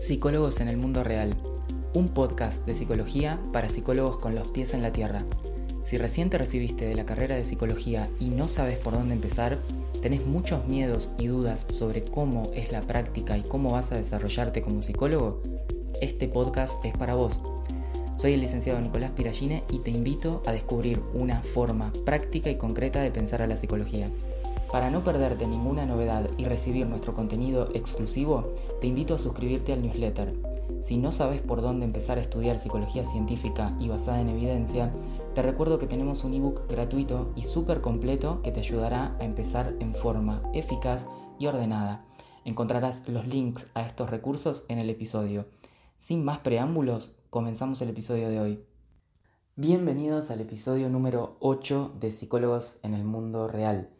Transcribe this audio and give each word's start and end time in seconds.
Psicólogos 0.00 0.60
en 0.60 0.68
el 0.68 0.76
Mundo 0.76 1.02
Real, 1.02 1.34
un 1.92 2.08
podcast 2.08 2.64
de 2.64 2.76
psicología 2.76 3.40
para 3.52 3.68
psicólogos 3.68 4.18
con 4.18 4.34
los 4.36 4.46
pies 4.48 4.72
en 4.72 4.80
la 4.80 4.92
tierra. 4.92 5.24
Si 5.82 5.98
recién 5.98 6.30
te 6.30 6.38
recibiste 6.38 6.86
de 6.86 6.94
la 6.94 7.04
carrera 7.04 7.34
de 7.34 7.44
psicología 7.44 8.08
y 8.20 8.28
no 8.28 8.46
sabes 8.46 8.78
por 8.78 8.92
dónde 8.92 9.14
empezar, 9.14 9.58
tenés 10.00 10.24
muchos 10.24 10.66
miedos 10.68 11.10
y 11.18 11.26
dudas 11.26 11.66
sobre 11.70 12.02
cómo 12.02 12.50
es 12.54 12.70
la 12.70 12.82
práctica 12.82 13.36
y 13.36 13.42
cómo 13.42 13.72
vas 13.72 13.90
a 13.90 13.96
desarrollarte 13.96 14.62
como 14.62 14.82
psicólogo, 14.82 15.42
este 16.00 16.28
podcast 16.28 16.82
es 16.84 16.96
para 16.96 17.14
vos. 17.14 17.40
Soy 18.14 18.34
el 18.34 18.40
licenciado 18.40 18.80
Nicolás 18.80 19.10
Piragine 19.10 19.64
y 19.68 19.80
te 19.80 19.90
invito 19.90 20.42
a 20.46 20.52
descubrir 20.52 21.00
una 21.12 21.42
forma 21.42 21.92
práctica 22.04 22.50
y 22.50 22.56
concreta 22.56 23.00
de 23.00 23.10
pensar 23.10 23.42
a 23.42 23.48
la 23.48 23.56
psicología. 23.56 24.08
Para 24.70 24.90
no 24.90 25.02
perderte 25.02 25.46
ninguna 25.46 25.86
novedad 25.86 26.28
y 26.36 26.44
recibir 26.44 26.86
nuestro 26.86 27.14
contenido 27.14 27.70
exclusivo, 27.72 28.52
te 28.82 28.86
invito 28.86 29.14
a 29.14 29.18
suscribirte 29.18 29.72
al 29.72 29.80
newsletter. 29.80 30.34
Si 30.82 30.98
no 30.98 31.10
sabes 31.10 31.40
por 31.40 31.62
dónde 31.62 31.86
empezar 31.86 32.18
a 32.18 32.20
estudiar 32.20 32.58
psicología 32.58 33.06
científica 33.06 33.74
y 33.80 33.88
basada 33.88 34.20
en 34.20 34.28
evidencia, 34.28 34.92
te 35.34 35.40
recuerdo 35.40 35.78
que 35.78 35.86
tenemos 35.86 36.22
un 36.22 36.34
ebook 36.34 36.68
gratuito 36.68 37.32
y 37.34 37.44
súper 37.44 37.80
completo 37.80 38.42
que 38.42 38.52
te 38.52 38.60
ayudará 38.60 39.16
a 39.18 39.24
empezar 39.24 39.74
en 39.80 39.94
forma 39.94 40.42
eficaz 40.52 41.06
y 41.38 41.46
ordenada. 41.46 42.04
Encontrarás 42.44 43.08
los 43.08 43.26
links 43.26 43.68
a 43.72 43.86
estos 43.86 44.10
recursos 44.10 44.66
en 44.68 44.78
el 44.78 44.90
episodio. 44.90 45.46
Sin 45.96 46.24
más 46.24 46.40
preámbulos, 46.40 47.14
comenzamos 47.30 47.80
el 47.80 47.88
episodio 47.88 48.28
de 48.28 48.40
hoy. 48.40 48.64
Bienvenidos 49.56 50.30
al 50.30 50.40
episodio 50.40 50.90
número 50.90 51.36
8 51.40 51.94
de 51.98 52.10
Psicólogos 52.10 52.78
en 52.82 52.92
el 52.94 53.04
Mundo 53.04 53.48
Real. 53.48 53.90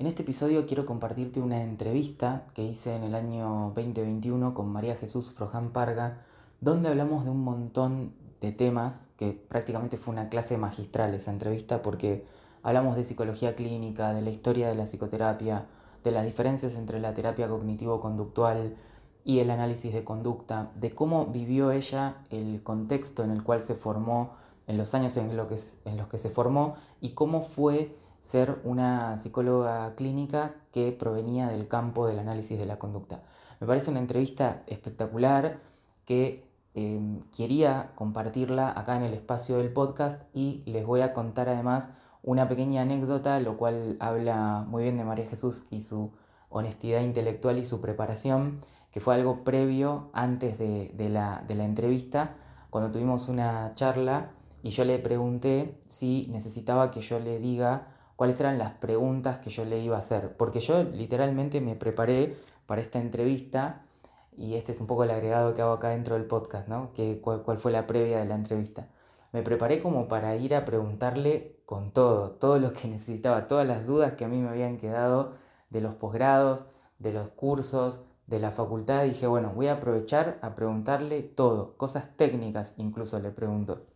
En 0.00 0.06
este 0.06 0.22
episodio 0.22 0.64
quiero 0.64 0.86
compartirte 0.86 1.40
una 1.40 1.60
entrevista 1.60 2.46
que 2.54 2.62
hice 2.62 2.94
en 2.94 3.02
el 3.02 3.16
año 3.16 3.72
2021 3.74 4.54
con 4.54 4.68
María 4.68 4.94
Jesús 4.94 5.32
Froján 5.32 5.70
Parga, 5.70 6.22
donde 6.60 6.88
hablamos 6.88 7.24
de 7.24 7.30
un 7.30 7.42
montón 7.42 8.12
de 8.40 8.52
temas, 8.52 9.08
que 9.16 9.32
prácticamente 9.32 9.96
fue 9.96 10.12
una 10.12 10.28
clase 10.28 10.56
magistral 10.56 11.14
esa 11.14 11.32
entrevista, 11.32 11.82
porque 11.82 12.24
hablamos 12.62 12.94
de 12.94 13.02
psicología 13.02 13.56
clínica, 13.56 14.14
de 14.14 14.22
la 14.22 14.30
historia 14.30 14.68
de 14.68 14.76
la 14.76 14.84
psicoterapia, 14.84 15.66
de 16.04 16.12
las 16.12 16.24
diferencias 16.24 16.76
entre 16.76 17.00
la 17.00 17.12
terapia 17.12 17.48
cognitivo-conductual 17.48 18.76
y 19.24 19.40
el 19.40 19.50
análisis 19.50 19.92
de 19.92 20.04
conducta, 20.04 20.70
de 20.76 20.94
cómo 20.94 21.26
vivió 21.26 21.72
ella 21.72 22.18
el 22.30 22.62
contexto 22.62 23.24
en 23.24 23.32
el 23.32 23.42
cual 23.42 23.62
se 23.62 23.74
formó, 23.74 24.36
en 24.68 24.78
los 24.78 24.94
años 24.94 25.16
en, 25.16 25.32
en 25.32 25.96
los 25.96 26.06
que 26.06 26.18
se 26.18 26.30
formó, 26.30 26.76
y 27.00 27.14
cómo 27.14 27.42
fue 27.42 27.96
ser 28.28 28.60
una 28.62 29.16
psicóloga 29.16 29.94
clínica 29.94 30.54
que 30.70 30.92
provenía 30.92 31.48
del 31.48 31.66
campo 31.66 32.06
del 32.06 32.18
análisis 32.18 32.58
de 32.58 32.66
la 32.66 32.78
conducta. 32.78 33.22
Me 33.58 33.66
parece 33.66 33.90
una 33.90 34.00
entrevista 34.00 34.64
espectacular 34.66 35.60
que 36.04 36.44
em, 36.74 37.22
quería 37.34 37.92
compartirla 37.94 38.70
acá 38.78 38.96
en 38.96 39.04
el 39.04 39.14
espacio 39.14 39.56
del 39.56 39.72
podcast 39.72 40.20
y 40.34 40.62
les 40.66 40.84
voy 40.84 41.00
a 41.00 41.14
contar 41.14 41.48
además 41.48 41.94
una 42.22 42.50
pequeña 42.50 42.82
anécdota, 42.82 43.40
lo 43.40 43.56
cual 43.56 43.96
habla 43.98 44.62
muy 44.68 44.82
bien 44.82 44.98
de 44.98 45.04
María 45.04 45.26
Jesús 45.26 45.64
y 45.70 45.80
su 45.80 46.12
honestidad 46.50 47.00
intelectual 47.00 47.58
y 47.58 47.64
su 47.64 47.80
preparación, 47.80 48.60
que 48.90 49.00
fue 49.00 49.14
algo 49.14 49.42
previo 49.42 50.10
antes 50.12 50.58
de, 50.58 51.08
la, 51.08 51.42
de 51.48 51.54
la 51.54 51.64
entrevista, 51.64 52.34
cuando 52.68 52.90
tuvimos 52.90 53.30
una 53.30 53.74
charla 53.74 54.32
y 54.62 54.68
yo 54.68 54.84
le 54.84 54.98
pregunté 54.98 55.78
si 55.86 56.28
necesitaba 56.30 56.90
que 56.90 57.00
yo 57.00 57.18
le 57.20 57.38
diga 57.38 57.94
cuáles 58.18 58.40
eran 58.40 58.58
las 58.58 58.72
preguntas 58.72 59.38
que 59.38 59.48
yo 59.48 59.64
le 59.64 59.78
iba 59.78 59.94
a 59.94 60.00
hacer, 60.00 60.36
porque 60.36 60.58
yo 60.58 60.82
literalmente 60.82 61.60
me 61.60 61.76
preparé 61.76 62.36
para 62.66 62.80
esta 62.80 62.98
entrevista 62.98 63.82
y 64.36 64.56
este 64.56 64.72
es 64.72 64.80
un 64.80 64.88
poco 64.88 65.04
el 65.04 65.12
agregado 65.12 65.54
que 65.54 65.62
hago 65.62 65.74
acá 65.74 65.90
dentro 65.90 66.16
del 66.16 66.24
podcast, 66.24 66.66
¿no? 66.66 66.92
Que, 66.94 67.20
cuál, 67.20 67.58
fue 67.58 67.70
la 67.70 67.86
previa 67.86 68.18
de 68.18 68.24
la 68.24 68.34
entrevista. 68.34 68.88
Me 69.30 69.42
preparé 69.42 69.80
como 69.80 70.08
para 70.08 70.34
ir 70.34 70.56
a 70.56 70.64
preguntarle 70.64 71.60
con 71.64 71.92
todo, 71.92 72.32
todo 72.32 72.58
lo 72.58 72.72
que 72.72 72.88
necesitaba, 72.88 73.46
todas 73.46 73.68
las 73.68 73.86
dudas 73.86 74.14
que 74.14 74.24
a 74.24 74.28
mí 74.28 74.38
me 74.38 74.48
habían 74.48 74.78
quedado 74.78 75.34
de 75.70 75.80
los 75.80 75.94
posgrados, 75.94 76.64
de 76.98 77.12
los 77.12 77.28
cursos, 77.28 78.00
de 78.26 78.40
la 78.40 78.50
facultad. 78.50 79.04
Dije, 79.04 79.28
bueno, 79.28 79.52
voy 79.54 79.68
a 79.68 79.74
aprovechar 79.74 80.40
a 80.42 80.56
preguntarle 80.56 81.22
todo, 81.22 81.76
cosas 81.76 82.16
técnicas 82.16 82.74
incluso 82.78 83.20
le 83.20 83.30
pregunto. 83.30 83.86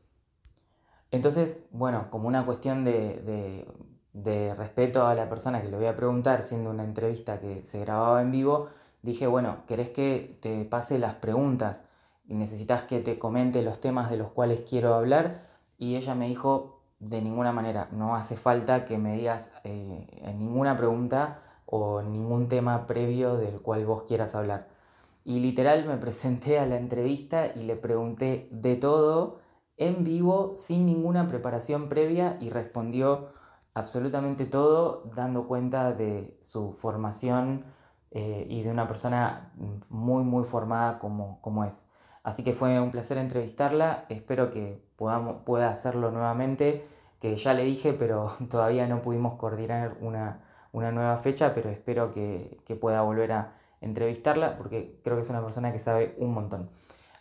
Entonces, 1.10 1.64
bueno, 1.72 2.08
como 2.08 2.28
una 2.28 2.46
cuestión 2.46 2.84
de 2.84 3.66
respeto 4.14 5.06
a 5.06 5.14
la 5.14 5.28
persona 5.28 5.62
que 5.62 5.68
le 5.68 5.76
voy 5.76 5.86
a 5.86 5.96
preguntar, 5.96 6.42
siendo 6.42 6.70
una 6.70 6.84
entrevista 6.84 7.40
que 7.40 7.64
se 7.64 7.80
grababa 7.80 8.22
en 8.22 8.30
vivo, 8.30 8.68
dije, 9.02 9.26
bueno, 9.26 9.64
¿querés 9.66 9.90
que 9.90 10.38
te 10.40 10.64
pase 10.64 10.98
las 10.98 11.14
preguntas? 11.14 11.82
y 12.26 12.34
¿Necesitas 12.34 12.84
que 12.84 13.00
te 13.00 13.18
comente 13.18 13.62
los 13.62 13.80
temas 13.80 14.10
de 14.10 14.16
los 14.16 14.28
cuales 14.28 14.62
quiero 14.68 14.94
hablar? 14.94 15.42
Y 15.78 15.96
ella 15.96 16.14
me 16.14 16.28
dijo, 16.28 16.80
de 16.98 17.20
ninguna 17.20 17.52
manera, 17.52 17.88
no 17.90 18.14
hace 18.14 18.36
falta 18.36 18.84
que 18.84 18.98
me 18.98 19.16
digas 19.16 19.50
eh, 19.64 20.06
ninguna 20.38 20.76
pregunta 20.76 21.38
o 21.66 22.02
ningún 22.02 22.48
tema 22.48 22.86
previo 22.86 23.36
del 23.36 23.60
cual 23.60 23.84
vos 23.84 24.04
quieras 24.04 24.34
hablar. 24.34 24.68
Y 25.24 25.40
literal 25.40 25.84
me 25.86 25.96
presenté 25.96 26.58
a 26.58 26.66
la 26.66 26.76
entrevista 26.76 27.48
y 27.54 27.64
le 27.64 27.76
pregunté 27.76 28.48
de 28.50 28.76
todo 28.76 29.40
en 29.76 30.04
vivo, 30.04 30.52
sin 30.54 30.86
ninguna 30.86 31.26
preparación 31.28 31.88
previa, 31.88 32.36
y 32.40 32.50
respondió 32.50 33.30
absolutamente 33.74 34.46
todo 34.46 35.10
dando 35.14 35.46
cuenta 35.46 35.92
de 35.92 36.36
su 36.40 36.72
formación 36.72 37.64
eh, 38.10 38.46
y 38.48 38.62
de 38.62 38.70
una 38.70 38.86
persona 38.86 39.52
muy, 39.88 40.24
muy 40.24 40.44
formada 40.44 40.98
como, 40.98 41.40
como 41.40 41.64
es. 41.64 41.84
Así 42.22 42.44
que 42.44 42.52
fue 42.52 42.78
un 42.80 42.90
placer 42.90 43.18
entrevistarla, 43.18 44.04
espero 44.08 44.50
que 44.50 44.84
podamos, 44.96 45.42
pueda 45.44 45.70
hacerlo 45.70 46.10
nuevamente, 46.10 46.86
que 47.20 47.36
ya 47.36 47.54
le 47.54 47.64
dije, 47.64 47.92
pero 47.92 48.32
todavía 48.50 48.86
no 48.86 49.02
pudimos 49.02 49.34
coordinar 49.38 49.96
una, 50.00 50.40
nueva 50.72 51.18
fecha, 51.18 51.54
pero 51.54 51.70
espero 51.70 52.12
que, 52.12 52.60
que, 52.64 52.76
pueda 52.76 53.02
volver 53.02 53.32
a 53.32 53.54
entrevistarla 53.80 54.56
porque 54.56 55.00
creo 55.02 55.16
que 55.16 55.22
es 55.22 55.30
una 55.30 55.42
persona 55.42 55.72
que 55.72 55.78
sabe 55.78 56.14
un 56.18 56.32
montón. 56.32 56.70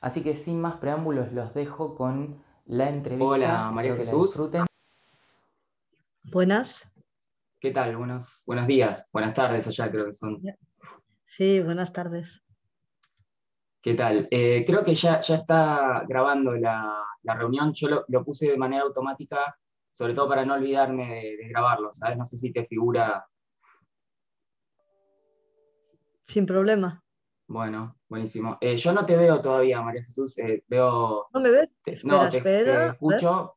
Así 0.01 0.23
que 0.23 0.35
sin 0.35 0.59
más 0.59 0.78
preámbulos 0.78 1.31
los 1.31 1.53
dejo 1.53 1.95
con 1.95 2.41
la 2.66 2.90
entrevista. 2.90 3.34
Hola 3.34 3.72
María 3.72 3.95
Jesús. 3.95 4.29
disfruten. 4.29 4.71
Buenas. 6.31 6.90
¿Qué 7.59 7.72
tal? 7.72 7.97
Buenos, 7.97 8.44
buenos 8.46 8.66
días, 8.66 9.09
buenas 9.12 9.34
tardes 9.34 9.68
allá 9.68 9.92
creo 9.92 10.06
que 10.06 10.14
son. 10.14 10.42
Sí, 11.25 11.59
buenas 11.59 11.92
tardes. 11.92 12.42
¿Qué 13.81 13.96
tal? 13.96 14.30
Eh, 14.31 14.64
creo 14.66 14.86
que 14.86 14.96
ya, 14.96 15.20
ya 15.20 15.36
está 15.36 16.06
grabando 16.08 16.53
la, 16.53 17.03
reunión. 17.22 17.74
Yo 17.74 18.06
lo, 18.08 18.24
puse 18.24 18.50
de 18.50 18.58
manera 18.58 18.84
automática, 18.84 19.58
sobre 19.90 20.14
todo 20.14 20.30
para 20.30 20.46
no 20.46 20.53
olvidarme 20.53 21.36
de, 21.38 21.50
grabarlo, 21.50 21.91
¿sabes? 21.91 22.18
No 22.18 22.24
sé 22.24 22.38
si 22.38 22.53
te 22.53 22.66
figura. 22.66 23.25
Sin 26.24 26.46
problema. 26.46 27.03
Bueno, 27.46 27.97
buenísimo. 28.08 28.58
Eh, 28.62 28.78
yo 28.78 28.94
no 28.94 29.06
te 29.06 29.18
veo 29.18 29.41
todavía, 29.41 29.81
María 29.81 30.06
Jesús. 30.06 30.38
Eh, 30.38 30.64
veo. 30.66 31.28
¿No 31.34 31.41
me 31.41 31.52
ves? 31.52 32.06
no, 32.06 32.30
te, 32.30 32.38
escucho. 32.88 33.53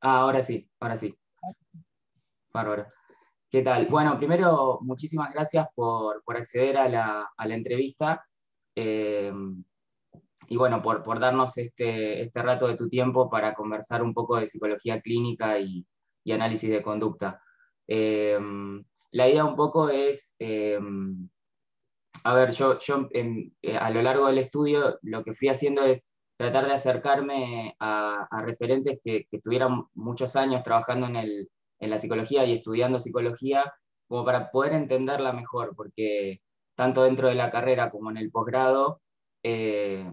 Ah, 0.00 0.20
ahora 0.20 0.40
sí, 0.40 0.66
ahora 0.80 0.96
sí. 0.96 1.14
Bárbaro. 2.54 2.86
¿Qué 3.50 3.62
tal? 3.62 3.86
Bueno, 3.86 4.16
primero, 4.16 4.78
muchísimas 4.82 5.32
gracias 5.34 5.66
por, 5.74 6.22
acceder 6.36 6.76
a 6.76 6.88
la, 6.88 7.54
entrevista 7.54 8.24
eh, 8.76 9.32
y 10.46 10.56
bueno, 10.56 10.80
por, 10.80 11.18
darnos 11.18 11.58
este, 11.58 12.22
este, 12.22 12.42
rato 12.42 12.68
de 12.68 12.76
tu 12.76 12.88
tiempo 12.88 13.28
para 13.28 13.54
conversar 13.54 14.04
un 14.04 14.14
poco 14.14 14.36
de 14.36 14.46
psicología 14.46 15.00
clínica 15.00 15.58
y, 15.58 15.84
análisis 16.32 16.70
de 16.70 16.82
conducta. 16.82 17.42
Eh, 17.88 18.38
la 19.10 19.28
idea 19.28 19.44
un 19.44 19.56
poco 19.56 19.88
es, 19.88 20.36
eh, 20.38 20.78
a 22.22 22.34
ver, 22.34 22.52
yo, 22.52 22.78
yo 22.78 23.08
a 23.80 23.90
lo 23.90 24.02
largo 24.02 24.28
del 24.28 24.38
estudio 24.38 24.98
lo 25.02 25.24
que 25.24 25.34
fui 25.34 25.48
haciendo 25.48 25.82
es 25.82 26.08
tratar 26.36 26.66
de 26.66 26.74
acercarme 26.74 27.74
a, 27.80 28.28
referentes 28.44 29.00
que, 29.02 29.26
que, 29.28 29.38
estuvieran 29.38 29.84
muchos 29.94 30.36
años 30.36 30.62
trabajando 30.62 31.06
en, 31.06 31.16
el, 31.16 31.48
en 31.84 31.90
la 31.90 31.98
psicología 31.98 32.44
y 32.44 32.52
estudiando 32.52 32.98
psicología, 32.98 33.72
como 34.08 34.24
para 34.24 34.50
poder 34.50 34.72
entenderla 34.72 35.32
mejor, 35.32 35.74
porque 35.76 36.40
tanto 36.74 37.04
dentro 37.04 37.28
de 37.28 37.34
la 37.34 37.50
carrera 37.50 37.90
como 37.90 38.10
en 38.10 38.16
el 38.16 38.30
posgrado 38.30 39.00
eh, 39.42 40.10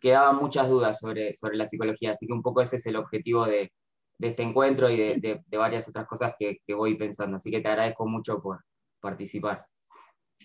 quedaban 0.00 0.36
muchas 0.36 0.68
dudas 0.68 0.98
sobre, 0.98 1.34
sobre 1.34 1.56
la 1.56 1.66
psicología, 1.66 2.12
así 2.12 2.26
que 2.26 2.32
un 2.32 2.42
poco 2.42 2.60
ese 2.60 2.76
es 2.76 2.86
el 2.86 2.96
objetivo 2.96 3.46
de, 3.46 3.72
de 4.18 4.28
este 4.28 4.42
encuentro 4.42 4.90
y 4.90 4.96
de, 4.96 5.42
de, 5.46 5.56
varias 5.56 5.88
otras 5.88 6.06
cosas 6.06 6.34
que, 6.38 6.58
que, 6.66 6.74
voy 6.74 6.96
pensando, 6.96 7.36
así 7.36 7.50
que 7.50 7.60
te 7.60 7.68
agradezco 7.68 8.06
mucho 8.06 8.40
por 8.42 8.64
participar. 9.00 9.66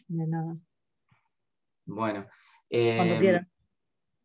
De 0.07 0.27
nada. 0.27 0.55
Bueno. 1.85 2.25
Eh, 2.69 3.41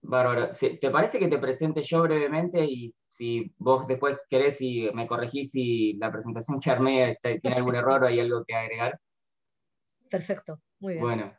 Bárbaro, 0.09 0.49
¿te 0.51 0.91
parece 0.91 1.19
que 1.19 1.29
te 1.29 1.39
presente 1.39 1.83
yo 1.83 2.03
brevemente 2.03 2.65
y 2.65 2.93
si 3.09 3.53
vos 3.59 3.87
después 3.87 4.19
querés 4.29 4.61
y 4.61 4.91
me 4.93 5.07
corregís 5.07 5.53
si 5.53 5.93
la 5.95 6.11
presentación 6.11 6.59
que 6.61 6.71
armé 6.71 7.19
tiene 7.23 7.57
algún 7.57 7.75
error 7.77 8.03
o 8.03 8.07
hay 8.07 8.21
algo 8.21 8.45
que 8.45 8.55
agregar? 8.55 8.99
Perfecto, 10.09 10.61
muy 10.81 10.95
bien. 10.95 11.05
Bueno, 11.05 11.33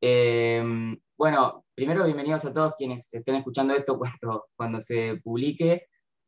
Em, 0.00 0.98
bueno, 1.16 1.64
primero 1.74 2.04
bienvenidos 2.04 2.44
a 2.44 2.52
todos 2.52 2.74
quienes 2.76 3.12
estén 3.14 3.36
escuchando 3.36 3.74
esto 3.74 3.98
cuando, 4.20 4.46
cuando 4.54 4.80
se 4.80 5.20
publique. 5.22 5.86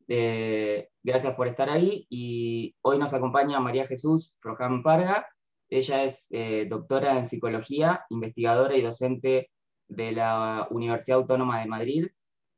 Eh, 0.09 0.89
gracias 1.03 1.35
por 1.35 1.49
estar 1.49 1.69
ahí 1.69 2.07
y 2.09 2.75
hoy 2.81 2.99
nos 2.99 3.13
acompaña 3.13 3.61
María 3.61 3.87
Jesús 3.87 4.37
Froján 4.41 4.83
Parga. 4.83 5.27
Ella 5.69 6.03
es 6.03 6.29
eh, 6.31 6.67
doctora 6.69 7.19
en 7.19 7.27
psicología, 7.27 8.07
investigadora 8.09 8.75
y 8.75 8.83
docente 8.83 9.51
de 9.89 10.13
la 10.13 10.69
Universidad 10.71 11.19
Autónoma 11.19 11.61
de 11.61 11.67
Madrid. 11.67 12.07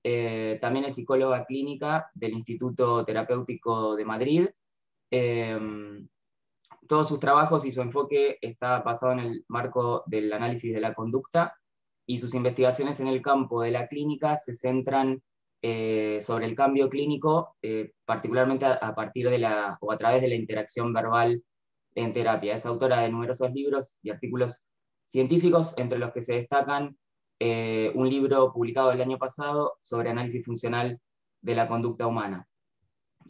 Eh, 0.03 0.59
también 0.61 0.87
es 0.87 0.95
psicóloga 0.95 1.45
clínica 1.45 2.11
del 2.15 2.33
Instituto 2.33 3.05
Terapéutico 3.05 3.97
de 3.97 4.05
Madrid. 4.05 4.49
Em, 5.11 6.09
todos 6.89 7.09
sus 7.09 7.21
trabajos 7.21 7.65
y 7.65 7.73
su 7.73 7.81
enfoque 7.83 8.39
está 8.41 8.81
basado 8.81 9.13
en 9.13 9.21
el 9.21 9.45
marco 9.49 10.03
del 10.07 10.33
análisis 10.33 10.73
de 10.75 10.81
la 10.81 10.95
conducta 10.95 11.57
y 12.07 12.19
sus 12.19 12.35
investigaciones 12.35 12.99
en 13.01 13.07
el 13.07 13.23
campo 13.23 13.63
de 13.63 13.71
la 13.71 13.87
clínica 13.87 14.37
se 14.37 14.53
centran 14.53 15.23
eh, 15.63 16.21
sobre 16.23 16.47
el 16.47 16.57
cambio 16.57 16.89
clínico, 16.89 17.57
eh, 17.63 17.93
particularmente 18.05 18.65
a, 18.65 18.95
partir 18.95 19.29
de 19.29 19.39
la, 19.39 19.77
o 19.81 19.93
a 19.93 19.99
través 19.99 20.23
de 20.23 20.29
la 20.29 20.35
interacción 20.35 20.93
verbal 20.93 21.45
en 21.95 22.13
terapia. 22.13 22.55
Es 22.55 22.67
autora 22.67 23.01
de 23.01 23.11
numerosos 23.11 23.53
libros 23.53 23.97
y 24.03 24.11
artículos 24.11 24.65
científicos, 25.07 25.75
entre 25.77 25.99
los 25.99 26.13
que 26.13 26.23
se 26.23 26.35
destacan 26.35 26.97
eh, 27.43 27.91
un 27.95 28.07
libro 28.07 28.53
publicado 28.53 28.93
el 28.93 29.01
año 29.01 29.17
pasado 29.17 29.79
sobre 29.81 30.11
análisis 30.11 30.45
funcional 30.45 31.01
de 31.41 31.55
la 31.55 31.67
conducta 31.69 32.07
humana. 32.07 32.47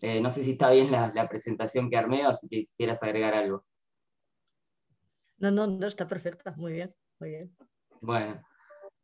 Eh, 0.03 0.21
no 0.21 0.31
sé 0.31 0.43
si 0.43 0.53
está 0.53 0.71
bien 0.71 0.91
la, 0.91 1.29
presentación 1.29 1.89
que 1.89 1.97
armé 1.97 2.27
o 2.27 2.35
si 2.35 2.49
quisieras 2.49 3.05
agregar 3.05 3.35
algo. 3.35 3.65
No, 5.39 5.53
no, 5.53 5.69
no, 5.69 5.87
está 5.87 6.09
perfecta, 6.09 6.53
muy 6.57 6.73
bien, 6.73 6.95
muy 7.21 7.31
bien. 7.31 7.57
Bueno, 8.01 8.43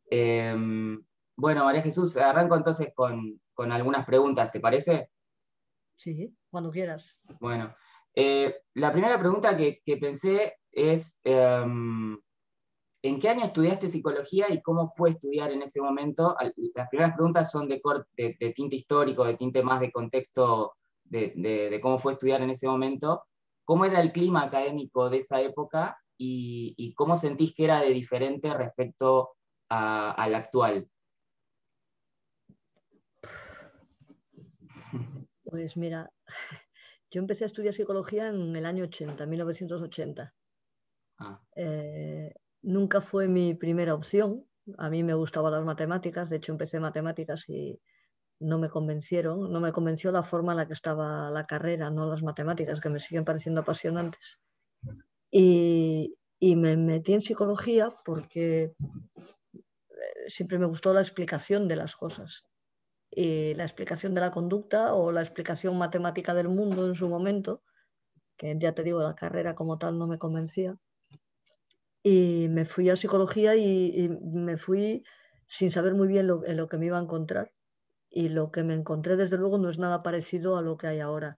em, 0.09 1.01
bueno 1.37 1.63
María 1.63 1.81
Jesús, 1.81 2.17
arranco 2.17 2.57
entonces 2.57 2.91
con, 2.93 3.39
algunas 3.71 4.05
preguntas, 4.05 4.51
¿te 4.51 4.59
parece? 4.59 5.09
Sí, 5.95 6.35
cuando 6.49 6.69
quieras. 6.69 7.21
Bueno, 7.39 7.73
eh, 8.13 8.61
la 8.73 8.91
primera 8.91 9.17
pregunta 9.17 9.55
que, 9.55 9.81
pensé 10.01 10.57
es, 10.69 11.17
em, 11.23 12.19
¿en 13.01 13.19
qué 13.19 13.29
año 13.29 13.43
estudiaste 13.43 13.89
psicología 13.89 14.47
y 14.49 14.61
cómo 14.61 14.93
fue 14.95 15.09
estudiar 15.11 15.51
en 15.51 15.61
ese 15.61 15.81
momento? 15.81 16.35
Las 16.75 16.89
primeras 16.89 17.15
preguntas 17.15 17.51
son 17.51 17.67
de, 17.67 17.81
de 18.17 18.53
tinte 18.53 18.75
histórico, 18.75 19.25
de 19.25 19.35
tinte 19.35 19.63
más 19.63 19.79
de 19.79 19.91
contexto 19.91 20.73
de, 21.09 21.79
cómo 21.81 21.99
fue 21.99 22.13
estudiar 22.13 22.41
en 22.41 22.49
ese 22.49 22.67
momento, 22.67 23.25
cómo 23.63 23.85
era 23.85 24.01
el 24.01 24.11
clima 24.11 24.43
académico 24.43 25.09
de 25.09 25.17
esa 25.17 25.41
época 25.41 25.97
y, 26.17 26.93
cómo 26.95 27.17
sentís 27.17 27.53
que 27.53 27.65
era 27.65 27.81
de 27.81 27.89
diferente 27.89 28.53
respecto 28.53 29.31
al 29.69 30.35
actual. 30.35 30.89
Pues 35.43 35.77
mira, 35.77 36.11
yo 37.11 37.21
empecé 37.21 37.45
a 37.45 37.47
estudiar 37.47 37.73
psicología 37.73 38.27
en 38.29 38.55
el 38.55 38.65
año 38.65 38.83
80, 38.85 39.25
1980. 39.25 40.33
Ah. 41.19 41.41
Eh, 41.55 42.33
nunca 42.61 43.01
fue 43.01 43.27
mi 43.27 43.53
primera 43.53 43.93
opción. 43.93 44.45
A 44.77 44.89
mí 44.89 45.03
me 45.03 45.13
gustaban 45.13 45.51
las 45.53 45.63
matemáticas, 45.63 46.29
de 46.29 46.37
hecho 46.37 46.51
empecé 46.51 46.79
matemáticas 46.79 47.47
y, 47.47 47.79
no 48.39 48.59
me 48.59 48.69
convencieron, 48.69 49.51
no 49.51 49.59
me 49.59 49.71
convenció 49.71 50.11
la 50.11 50.23
forma 50.23 50.53
en 50.53 50.57
la 50.57 50.67
que 50.67 50.73
estaba 50.73 51.29
la 51.31 51.45
carrera, 51.45 51.89
no 51.89 52.09
las 52.09 52.21
matemáticas, 52.21 52.79
que 52.79 52.89
me 52.89 52.99
siguen 52.99 53.25
pareciendo 53.25 53.61
apasionantes. 53.61 54.39
Y, 55.31 56.15
me 56.39 56.77
metí 56.77 57.13
en 57.13 57.21
psicología 57.21 57.95
porque 58.05 58.75
eh, 59.53 60.27
siempre 60.27 60.59
me 60.59 60.67
gustó 60.67 60.93
la 60.93 61.01
explicación 61.01 61.67
de 61.67 61.75
las 61.75 61.95
cosas. 61.95 62.45
Y 63.09 63.55
la 63.55 63.63
explicación 63.63 64.13
de 64.13 64.21
la 64.21 64.31
conducta 64.31 64.93
o 64.93 65.11
la 65.11 65.21
explicación 65.21 65.77
matemática 65.77 66.33
del 66.35 66.49
mundo 66.49 66.85
en 66.87 66.93
su 66.93 67.09
momento, 67.09 67.63
que 68.37 68.55
ya 68.59 68.73
te 68.73 68.83
digo, 68.83 69.01
la 69.01 69.15
carrera 69.15 69.55
como 69.55 69.79
tal 69.79 69.97
no 69.97 70.05
me 70.05 70.19
convencía. 70.19 70.77
Y 72.03 72.47
me 72.49 72.65
fui 72.65 72.89
a 72.89 72.95
psicología 72.95 73.55
y, 73.55 74.09
me 74.09 74.57
fui 74.57 75.03
sin 75.45 75.71
saber 75.71 75.93
muy 75.93 76.07
bien 76.07 76.27
lo, 76.27 76.45
en 76.45 76.57
lo 76.57 76.67
que 76.67 76.77
me 76.77 76.87
iba 76.87 76.97
a 76.97 77.01
encontrar 77.01 77.51
y 78.09 78.29
lo 78.29 78.51
que 78.51 78.63
me 78.63 78.73
encontré 78.73 79.15
desde 79.15 79.37
luego 79.37 79.57
no 79.57 79.69
es 79.69 79.79
nada 79.79 80.03
parecido 80.03 80.57
a 80.57 80.61
lo 80.61 80.77
que 80.77 80.87
hay 80.87 80.99
ahora. 80.99 81.37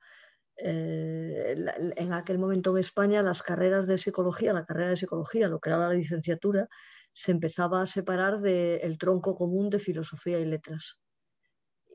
Eh, 0.57 1.55
en 1.95 2.13
aquel 2.13 2.37
momento 2.37 2.71
en 2.71 2.79
España 2.79 3.23
las 3.23 3.43
carreras 3.43 3.87
de 3.87 3.97
psicología, 3.97 4.53
la 4.53 4.65
carrera 4.65 4.89
de 4.89 4.97
psicología, 4.97 5.47
lo 5.47 5.59
que 5.59 5.69
era 5.69 5.79
la 5.79 5.93
licenciatura, 5.93 6.67
se 7.13 7.31
empezaba 7.31 7.81
a 7.81 7.85
separar 7.85 8.39
del 8.39 8.97
tronco 8.97 9.35
común 9.35 9.69
de 9.69 9.79
filosofía 9.79 10.39
y 10.39 10.45
letras. 10.45 10.99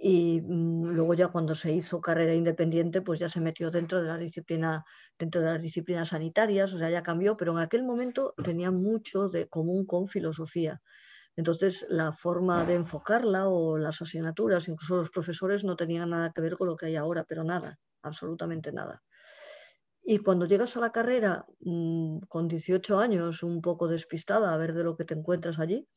Y 0.06 0.42
mm, 0.42 0.88
luego 0.90 1.14
ya 1.14 1.28
cuando 1.28 1.54
se 1.54 1.72
hizo 1.72 1.98
carrera 2.02 2.34
independiente, 2.34 3.00
pues 3.00 3.18
ya 3.20 3.30
se 3.30 3.40
metió 3.40 3.70
dentro 3.70 4.02
de 4.02 4.08
la 4.08 4.18
disciplina, 4.18 4.84
dentro 5.18 5.40
de 5.40 5.46
las 5.52 5.62
disciplinas 5.62 6.10
sanitarias, 6.10 6.74
o 6.74 6.78
sea, 6.78 6.90
ya 6.90 7.02
cambió, 7.02 7.38
pero 7.38 7.52
en 7.52 7.58
aquel 7.60 7.84
momento 7.84 8.34
tenía 8.44 8.70
mucho 8.70 9.30
de 9.30 9.48
común 9.48 9.86
con 9.86 10.06
filosofía. 10.06 10.82
Entonces, 11.36 11.86
la 11.88 12.12
forma 12.12 12.66
de 12.66 12.74
enfocarla 12.74 13.48
o 13.48 13.78
las 13.78 14.02
asignaturas, 14.02 14.68
incluso 14.68 14.96
los 14.96 15.10
profesores, 15.10 15.64
no 15.64 15.74
tenían 15.74 16.10
nada 16.10 16.32
que 16.34 16.42
ver 16.42 16.58
con 16.58 16.68
lo 16.68 16.76
que 16.76 16.84
hay 16.84 16.96
ahora, 16.96 17.24
pero 17.26 17.42
nada, 17.42 17.78
absolutamente 18.02 18.72
nada. 18.72 19.02
Y 20.02 20.18
cuando 20.18 20.44
llegas 20.44 20.76
a 20.76 20.80
la 20.80 20.92
carrera 20.92 21.46
mm, 21.60 22.18
con 22.28 22.46
18 22.46 22.98
años, 22.98 23.42
un 23.42 23.62
poco 23.62 23.88
despistada 23.88 24.52
a 24.52 24.58
ver 24.58 24.74
de 24.74 24.84
lo 24.84 24.96
que 24.98 25.06
te 25.06 25.14
encuentras 25.14 25.58
allí, 25.58 25.88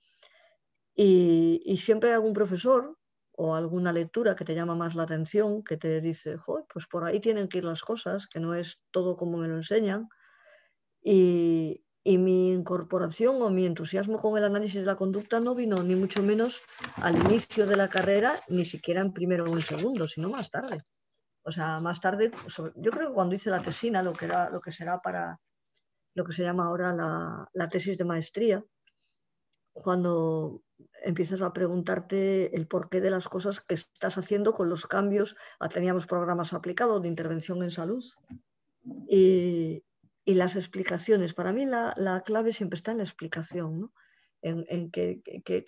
y, 0.95 1.77
siempre 1.77 2.09
hay 2.09 2.15
algún 2.15 2.33
profesor 2.33 2.97
o 3.39 3.53
alguna 3.53 3.93
lectura 3.93 4.35
que 4.35 4.45
te 4.45 4.55
llama 4.55 4.73
más 4.73 4.95
la 4.95 5.03
atención, 5.03 5.63
que 5.63 5.77
te 5.77 6.01
dice, 6.01 6.37
pues 6.73 6.87
por 6.87 7.05
ahí 7.05 7.19
tienen 7.19 7.47
que 7.47 7.59
ir 7.59 7.65
las 7.65 7.83
cosas, 7.83 8.25
que 8.25 8.39
no 8.39 8.55
es 8.55 8.81
todo 8.89 9.15
como 9.15 9.37
me 9.37 9.47
lo 9.47 9.57
enseñan. 9.57 10.09
Y, 11.03 11.83
y 12.03 12.17
mi 12.17 12.51
incorporación 12.51 13.39
o 13.43 13.51
mi 13.51 13.65
entusiasmo 13.67 14.17
con 14.17 14.39
el 14.39 14.43
análisis 14.43 14.79
de 14.79 14.87
la 14.87 14.95
conducta 14.95 15.39
no 15.39 15.53
vino 15.53 15.83
ni 15.83 15.95
mucho 15.95 16.23
menos 16.23 16.61
al 16.95 17.15
inicio 17.25 17.67
de 17.67 17.75
la 17.75 17.89
carrera, 17.89 18.33
ni 18.47 18.65
siquiera 18.65 19.01
en 19.01 19.13
primero 19.13 19.43
o 19.45 19.55
en 19.55 19.61
segundo, 19.61 20.07
sino 20.07 20.29
más 20.29 20.49
tarde. 20.49 20.81
O 21.43 21.51
sea, 21.51 21.79
más 21.79 22.01
tarde, 22.01 22.31
yo 22.75 22.91
creo 22.91 23.09
que 23.09 23.13
cuando 23.13 23.35
hice 23.35 23.51
la 23.51 23.61
tesina, 23.61 24.01
lo 24.01 24.13
que, 24.13 24.25
era, 24.25 24.49
lo 24.49 24.61
que 24.61 24.71
será 24.71 24.99
para 24.99 25.39
lo 26.15 26.25
que 26.25 26.33
se 26.33 26.41
llama 26.41 26.65
ahora 26.65 26.91
la, 26.91 27.47
la 27.53 27.67
tesis 27.67 27.99
de 27.99 28.03
maestría, 28.03 28.65
cuando 29.73 30.63
empiezas 31.07 31.41
a 31.41 31.53
preguntarte 31.53 32.55
el 32.55 32.67
porqué 32.67 33.01
de 33.01 33.09
las 33.09 33.27
cosas 33.27 33.61
que 33.61 33.75
estás 33.75 34.17
haciendo 34.17 34.53
con 34.53 34.69
los 34.69 34.85
cambios. 34.85 35.35
Teníamos 35.73 36.05
programas 36.05 36.53
aplicados 36.53 37.01
de 37.01 37.07
intervención 37.07 37.63
en 37.63 37.71
salud 37.71 38.03
y, 39.07 39.83
y 40.27 40.33
las 40.33 40.57
explicaciones. 40.57 41.33
Para 41.33 41.53
mí 41.53 41.65
la, 41.65 42.21
clave 42.25 42.51
siempre 42.51 42.75
está 42.75 42.91
en 42.91 42.97
la 42.97 43.05
explicación, 43.05 43.79
¿no? 43.79 43.93
en, 44.41 44.91
que, 44.91 45.21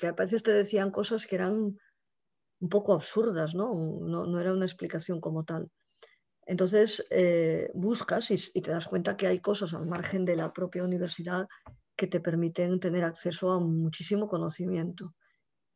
a 0.04 0.12
veces 0.12 0.44
te 0.44 0.52
decían 0.52 0.92
cosas 0.92 1.26
que 1.26 1.36
eran 1.36 1.80
un 2.60 2.70
poco 2.70 2.94
absurdas, 2.94 3.56
¿no? 3.56 3.74
No, 3.74 4.40
era 4.40 4.52
una 4.52 4.66
explicación 4.66 5.22
como 5.22 5.46
tal. 5.46 5.70
Entonces 6.46 7.06
eh, 7.10 7.72
buscas 7.74 8.32
y, 8.32 8.62
te 8.62 8.72
das 8.72 8.88
cuenta 8.88 9.16
que 9.16 9.28
hay 9.28 9.40
cosas 9.40 9.74
al 9.74 9.86
margen 9.86 10.26
de 10.26 10.36
la 10.36 10.52
propia 10.52 10.84
universidad 10.84 11.48
que 11.96 12.08
te 12.08 12.20
permiten 12.20 12.82
tener 12.82 13.06
acceso 13.06 13.54
a 13.54 13.62
muchísimo 13.62 14.28
conocimiento. 14.28 15.16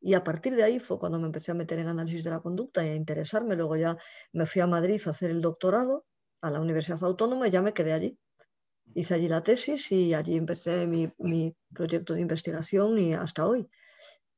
Y 0.04 0.14
a 0.14 0.24
partir 0.24 0.56
de 0.56 0.64
ahí 0.64 0.80
fue 0.80 1.00
cuando 1.00 1.18
me 1.18 1.26
empecé 1.26 1.52
a 1.52 1.56
meter 1.56 1.80
en 1.80 1.88
análisis 1.88 2.24
de 2.24 2.30
la 2.30 2.42
conducta 2.42 2.86
y 2.86 2.90
a 2.90 2.96
interesarme. 2.96 3.56
Luego 3.56 3.78
ya 3.78 3.98
me 4.34 4.46
fui 4.46 4.62
a 4.62 4.68
Madrid 4.68 5.02
a 5.06 5.10
hacer 5.12 5.32
el 5.32 5.42
doctorado 5.42 6.06
a 6.42 6.52
la 6.52 6.60
Universidad 6.60 7.02
Autónoma 7.04 7.48
y 7.48 7.52
ya 7.52 7.62
me 7.62 7.74
quedé 7.74 7.94
allí 7.94 8.20
hice 8.96 9.14
allí 9.16 9.28
la 9.28 9.44
tesis 9.44 9.92
y 9.92 10.14
allí 10.14 10.36
empecé 10.36 10.86
mi, 10.88 11.56
proyecto 11.74 12.14
de 12.14 12.22
investigación 12.22 12.98
y 12.98 13.14
hasta 13.14 13.46
hoy. 13.48 13.68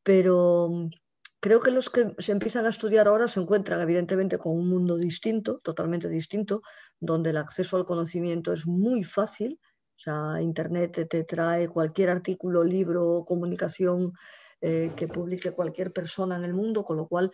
Pero 0.03 0.69
mm, 0.69 0.89
creo 1.39 1.59
que 1.59 1.71
los 1.71 1.89
que 1.89 2.15
se 2.19 2.31
empiezan 2.31 2.65
a 2.65 2.69
estudiar 2.69 3.07
ahora 3.07 3.27
se 3.27 3.39
encuentran 3.39 3.81
evidentemente 3.81 4.37
con 4.37 4.53
un 4.53 4.69
mundo 4.69 4.97
distinto, 4.97 5.59
totalmente 5.63 6.09
distinto, 6.09 6.61
donde 6.99 7.31
el 7.31 7.37
acceso 7.37 7.77
al 7.77 7.85
conocimiento 7.85 8.53
es 8.53 8.65
muy 8.65 9.03
fácil. 9.03 9.59
O 9.97 9.99
sea, 9.99 10.41
Internet 10.41 11.07
te, 11.09 11.23
trae 11.23 11.69
cualquier 11.69 12.09
artículo, 12.09 12.63
libro, 12.63 13.23
comunicación 13.25 14.13
eh, 14.61 14.91
que 14.95 15.07
publique 15.07 15.51
cualquier 15.51 15.91
persona 15.91 16.35
en 16.35 16.43
el 16.43 16.53
mundo, 16.53 16.83
con 16.83 16.97
lo 16.97 17.07
cual 17.07 17.31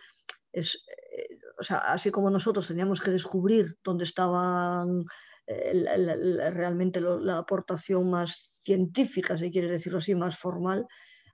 es, 0.52 0.84
eh, 1.16 1.38
o 1.58 1.62
sea, 1.62 1.78
así 1.78 2.10
como 2.10 2.30
nosotros 2.30 2.68
teníamos 2.68 3.00
que 3.00 3.10
descubrir 3.10 3.76
dónde 3.82 4.04
estaban 4.04 5.04
realmente 5.44 7.00
la 7.00 7.38
aportación 7.38 8.08
más 8.08 8.60
científica, 8.62 9.36
si 9.36 9.50
quieres 9.50 9.70
decirlo 9.70 9.98
así, 9.98 10.14
más 10.14 10.38
formal, 10.38 10.86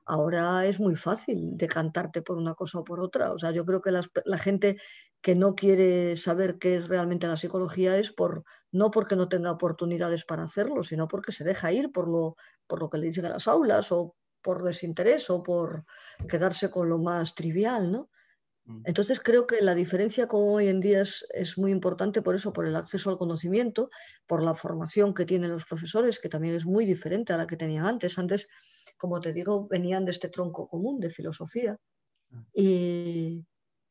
ahora 0.06 0.64
es 0.64 0.80
muy 0.80 0.96
fácil 0.96 1.56
decantarte 1.56 2.22
por 2.22 2.38
una 2.38 2.54
cosa 2.54 2.78
o 2.78 2.84
por 2.84 3.00
otra. 3.00 3.32
O 3.32 3.38
sea, 3.38 3.50
yo 3.52 3.64
creo 3.64 3.82
que 3.82 3.92
la 3.92 4.38
gente 4.38 4.78
que 5.20 5.34
no 5.34 5.54
quiere 5.54 6.16
saber 6.16 6.58
qué 6.58 6.76
es 6.76 6.88
realmente 6.88 7.26
la 7.26 7.36
psicología 7.36 7.98
es 7.98 8.12
por 8.12 8.44
no 8.70 8.90
porque 8.90 9.16
no 9.16 9.28
tenga 9.28 9.50
oportunidades 9.50 10.24
para 10.24 10.44
hacerlo, 10.44 10.82
sino 10.82 11.08
porque 11.08 11.32
se 11.32 11.44
deja 11.44 11.72
ir 11.72 11.90
por 11.90 12.08
lo, 12.08 12.36
por 12.66 12.80
lo 12.80 12.90
que 12.90 12.98
le 12.98 13.06
dicen 13.06 13.26
a 13.26 13.30
las 13.30 13.48
aulas 13.48 13.90
o 13.92 14.14
por 14.48 14.64
desinterés 14.64 15.28
o 15.28 15.42
por 15.42 15.84
quedarse 16.26 16.70
con 16.70 16.88
lo 16.88 16.96
más 16.96 17.34
trivial, 17.34 17.92
¿no? 17.92 18.08
Mm. 18.64 18.80
Entonces 18.86 19.20
creo 19.20 19.46
que 19.46 19.60
la 19.60 19.74
diferencia 19.74 20.26
con 20.26 20.40
hoy 20.42 20.68
en 20.68 20.80
día 20.80 21.02
es, 21.02 21.58
muy 21.58 21.70
importante 21.70 22.22
por 22.22 22.34
eso, 22.34 22.50
por 22.50 22.64
el 22.66 22.74
acceso 22.74 23.10
al 23.10 23.18
conocimiento, 23.18 23.90
por 24.26 24.42
la 24.42 24.54
formación 24.54 25.12
que 25.12 25.26
tienen 25.26 25.50
los 25.50 25.66
profesores, 25.66 26.18
que 26.18 26.30
también 26.30 26.54
es 26.54 26.64
muy 26.64 26.86
diferente 26.86 27.34
a 27.34 27.36
la 27.36 27.46
que 27.46 27.58
tenían 27.58 27.84
antes. 27.84 28.18
Antes, 28.18 28.48
como 28.96 29.20
te 29.20 29.34
digo, 29.34 29.68
venían 29.68 30.06
de 30.06 30.12
este 30.12 30.30
tronco 30.30 30.66
común 30.66 30.98
de 30.98 31.10
filosofía 31.10 31.76
ah. 32.32 32.42
y, 32.54 33.44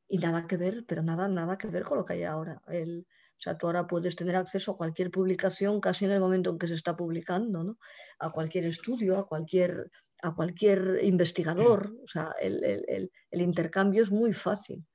nada 0.09 0.47
que 0.47 0.57
ver, 0.57 0.85
pero 0.87 1.03
nada, 1.03 1.27
nada 1.27 1.55
que 1.59 1.67
ver 1.67 1.83
con 1.83 1.99
lo 1.99 2.03
que 2.03 2.13
hay 2.13 2.23
ahora. 2.23 2.63
El, 2.67 3.05
o 3.37 3.39
sea, 3.39 3.55
tú 3.55 3.67
ahora 3.67 3.85
puedes 3.85 4.15
tener 4.15 4.35
acceso 4.35 4.71
a 4.71 4.77
cualquier 4.77 5.11
publicación 5.11 5.79
casi 5.79 6.05
en 6.05 6.11
el 6.11 6.19
momento 6.19 6.49
en 6.49 6.57
que 6.57 6.67
se 6.67 6.73
está 6.73 6.95
publicando, 6.95 7.63
¿no? 7.63 7.77
A 8.17 8.31
cualquier 8.31 8.65
estudio, 8.65 9.19
a 9.19 9.27
cualquier 9.27 9.91
a 10.21 10.33
cualquier 10.33 10.99
investigador. 11.03 11.93
O 12.03 12.07
sea, 12.07 12.33
el, 12.41 13.11
intercambio 13.31 14.03
es 14.03 14.11
muy 14.11 14.33
fácil. 14.33 14.85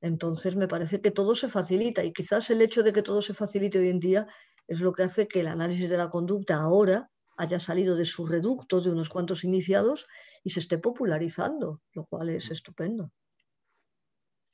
Entonces, 0.00 0.56
me 0.56 0.68
parece 0.68 1.00
que 1.00 1.10
todo 1.10 1.34
se 1.34 1.48
facilita 1.48 2.02
y 2.04 2.12
quizás 2.12 2.50
el 2.50 2.62
hecho 2.62 2.82
de 2.82 2.92
que 2.92 3.02
todo 3.02 3.20
se 3.20 3.34
facilite 3.34 3.78
hoy 3.78 3.88
en 3.88 4.00
día 4.00 4.26
es 4.66 4.80
lo 4.80 4.92
que 4.92 5.02
hace 5.02 5.28
que 5.28 5.40
el 5.40 5.48
análisis 5.48 5.90
de 5.90 5.98
la 5.98 6.08
conducta 6.08 6.56
ahora 6.56 7.10
haya 7.36 7.58
salido 7.58 7.96
de 7.96 8.04
su 8.04 8.26
reducto 8.26 8.80
de 8.80 8.90
unos 8.90 9.08
cuantos 9.08 9.44
iniciados 9.44 10.06
y 10.44 10.50
se 10.50 10.60
esté 10.60 10.78
popularizando, 10.78 11.80
lo 11.92 12.04
cual 12.06 12.30
es 12.30 12.50
estupendo. 12.50 13.10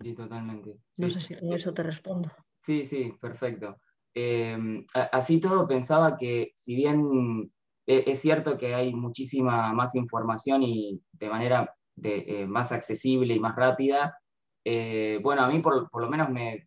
Sí, 0.00 0.15
totalmente. 0.15 0.79
No 0.99 1.11
sé 1.11 1.21
si 1.21 1.35
con 1.35 1.53
eso 1.53 1.73
te 1.73 1.83
respondo. 1.83 2.31
Sí, 2.61 2.85
sí, 2.85 3.12
perfecto. 3.21 3.79
Eh, 4.15 4.85
así 4.95 5.41
todo 5.41 5.67
pensaba 5.67 6.17
que 6.17 6.53
si 6.55 6.75
bien 6.75 7.53
es 7.87 8.21
cierto 8.21 8.59
que 8.59 8.75
hay 8.75 8.93
muchísima 8.95 9.73
más 9.73 9.95
información 9.95 10.62
y 10.62 11.00
de 11.12 11.28
manera 11.28 11.76
eh, 12.02 12.47
más 12.47 12.73
accesible 12.73 13.35
y 13.35 13.40
más 13.40 13.57
rápida. 13.57 14.19
Eh, 14.64 15.19
bueno, 15.23 15.43
a 15.43 15.49
mí 15.49 15.61
por, 15.61 15.88
lo 15.93 16.11
menos 16.11 16.28
me, 16.31 16.66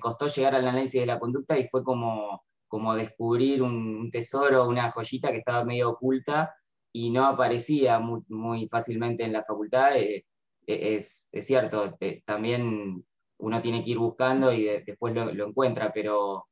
costó 0.00 0.28
llegar 0.28 0.54
al 0.54 0.68
análisis 0.68 1.00
de 1.00 1.06
la 1.06 1.18
conducta 1.18 1.58
y 1.58 1.68
fue 1.68 1.82
como, 1.82 2.44
como 2.68 2.94
descubrir 2.94 3.62
un 3.62 4.10
tesoro, 4.10 4.68
una 4.68 4.90
joyita 4.92 5.32
que 5.32 5.38
estaba 5.38 5.64
medio 5.64 5.90
oculta 5.90 6.54
y 6.92 7.10
no 7.10 7.26
aparecía 7.26 7.98
muy, 7.98 8.68
fácilmente 8.68 9.24
en 9.24 9.32
la 9.32 9.44
facultad. 9.44 9.96
Eh, 9.96 10.24
es, 10.66 11.30
cierto, 11.32 11.96
también 12.24 13.04
uno 13.38 13.60
tiene 13.60 13.82
que 13.82 13.90
ir 13.92 13.98
buscando 13.98 14.52
y 14.52 14.64
después 14.84 15.14
lo, 15.14 15.32
lo, 15.32 15.48
encuentra, 15.48 15.92
pero 15.92 16.47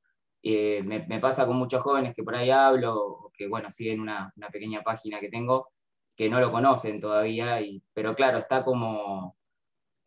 me, 0.84 1.06
me, 1.06 1.18
pasa 1.20 1.46
con 1.46 1.56
muchos 1.56 1.82
jóvenes 1.82 2.14
que 2.14 2.22
por 2.22 2.36
ahí 2.36 2.50
hablo 2.50 3.26
que 3.36 3.48
bueno, 3.48 3.70
siguen 3.70 4.00
una, 4.00 4.32
una, 4.36 4.48
pequeña 4.48 4.82
página 4.82 5.20
que 5.20 5.28
tengo, 5.28 5.68
que 6.16 6.28
no 6.28 6.40
lo 6.40 6.50
conocen 6.50 7.00
todavía, 7.00 7.60
y, 7.60 7.82
pero 7.92 8.14
claro, 8.14 8.38
está 8.38 8.64
como, 8.64 9.36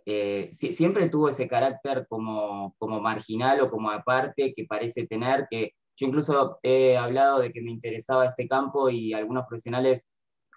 eh, 0.06 0.50
siempre 0.52 1.10
tuvo 1.10 1.30
ese 1.30 1.48
carácter 1.48 2.08
como, 2.10 2.76
como 2.78 3.00
marginal 3.00 3.62
o 3.62 3.70
como 3.70 3.92
aparte 3.92 4.54
que 4.56 4.66
parece 4.66 5.08
tener, 5.08 5.48
que 5.50 5.74
yo 5.96 6.08
incluso 6.08 6.60
he 6.64 6.98
hablado 6.98 7.40
de 7.40 7.52
que 7.52 7.62
me 7.62 7.72
interesaba 7.72 8.26
este 8.26 8.48
campo 8.48 8.90
y 8.90 9.14
algunos 9.14 9.46
profesionales 9.48 10.04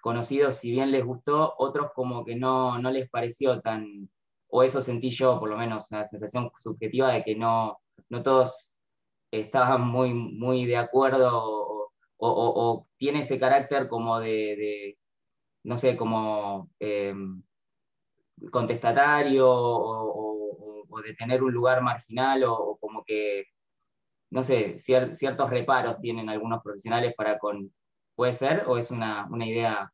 conocidos, 0.01 0.55
si 0.55 0.71
bien 0.71 0.91
les 0.91 1.05
gustó, 1.05 1.53
otros 1.57 1.91
como 1.93 2.25
que 2.25 2.35
no, 2.35 2.77
no 2.79 2.91
les 2.91 3.09
pareció 3.09 3.61
tan, 3.61 4.09
o 4.47 4.63
eso 4.63 4.81
sentí 4.81 5.09
yo, 5.09 5.39
por 5.39 5.49
lo 5.49 5.57
menos, 5.57 5.91
una 5.91 6.05
sensación 6.05 6.51
subjetiva 6.57 7.13
de 7.13 7.23
que 7.23 7.35
no, 7.35 7.79
no 8.09 8.21
todos 8.23 8.72
estaban 9.41 9.87
muy, 9.87 10.13
muy 10.13 10.65
de 10.65 10.77
acuerdo 10.77 11.89
o, 12.25 12.87
tiene 12.97 13.19
ese 13.19 13.39
carácter 13.39 13.89
como 13.89 14.19
de, 14.19 14.97
no 15.63 15.75
sé, 15.75 15.97
como 15.97 16.69
em, 16.79 17.43
contestatario 18.51 19.47
o, 19.49 21.01
de 21.03 21.15
tener 21.15 21.43
un 21.43 21.51
lugar 21.51 21.81
marginal 21.81 22.43
o, 22.45 22.77
como 22.79 23.03
que, 23.03 23.45
no 24.29 24.43
sé, 24.43 24.77
ciertos 24.77 25.49
reparos 25.49 25.99
tienen 25.99 26.29
algunos 26.29 26.61
profesionales 26.63 27.13
para 27.17 27.39
con... 27.39 27.73
¿Puede 28.15 28.33
ser 28.33 28.65
o 28.67 28.77
es 28.77 28.91
una, 28.91 29.27
idea 29.39 29.91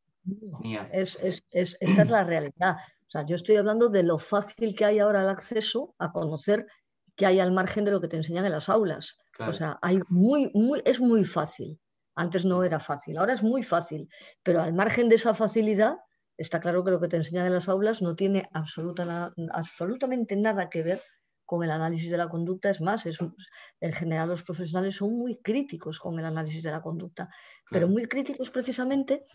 mía? 0.60 0.90
Es, 0.92 1.18
esta 1.52 2.02
es 2.04 2.10
la 2.10 2.26
realidad. 2.26 2.76
O 3.08 3.10
sea, 3.10 3.26
yo 3.26 3.38
estoy 3.38 3.56
hablando 3.56 3.88
de 3.88 4.04
lo 4.04 4.18
fácil 4.18 4.76
que 4.76 4.86
hay 4.86 5.00
ahora 5.00 5.24
el 5.24 5.30
acceso 5.30 5.96
a 5.98 6.12
conocer 6.12 6.68
que 7.16 7.26
hay 7.26 7.40
al 7.40 7.52
margen 7.52 7.86
de 7.86 7.92
lo 7.92 8.02
que 8.02 8.08
te 8.08 8.18
enseñan 8.18 8.46
en 8.46 8.52
las 8.52 8.70
aulas. 8.70 9.20
O 9.48 9.54
sea, 9.54 9.80
hay 9.82 10.00
muy, 10.10 10.52
muy, 10.54 10.82
es 10.86 11.00
muy 11.00 11.24
fácil. 11.24 11.80
Antes 12.16 12.44
no 12.44 12.64
era 12.64 12.80
fácil, 12.80 13.18
ahora 13.18 13.34
es 13.34 13.44
muy 13.44 13.64
fácil, 13.64 14.10
pero 14.44 14.62
al 14.62 14.74
margen 14.74 15.08
de 15.08 15.16
esa 15.16 15.34
facilidad, 15.34 15.96
está 16.38 16.60
claro 16.60 16.84
que 16.84 16.92
lo 16.92 17.00
que 17.00 17.08
te 17.08 17.16
enseñan 17.16 17.46
en 17.46 17.54
las 17.54 17.70
aulas 17.70 18.02
no 18.02 18.16
tiene 18.16 18.50
absolutamente 18.52 20.36
nada 20.36 20.70
que 20.70 20.84
ver 20.84 21.02
con 21.46 21.64
el 21.64 21.72
análisis 21.72 22.12
de 22.12 22.18
la 22.18 22.28
conducta. 22.28 22.70
Es 22.70 22.82
más, 22.82 23.06
es, 23.06 23.20
en 23.80 23.94
general 23.94 24.28
los 24.30 24.44
profesionales 24.44 24.98
son 24.98 25.14
muy 25.14 25.38
críticos 25.42 26.00
con 26.00 26.20
el 26.20 26.26
análisis 26.26 26.62
de 26.62 26.72
la 26.72 26.82
conducta, 26.82 27.30
pero 27.72 27.88
muy 27.88 28.06
críticos 28.06 28.50
precisamente 28.50 29.26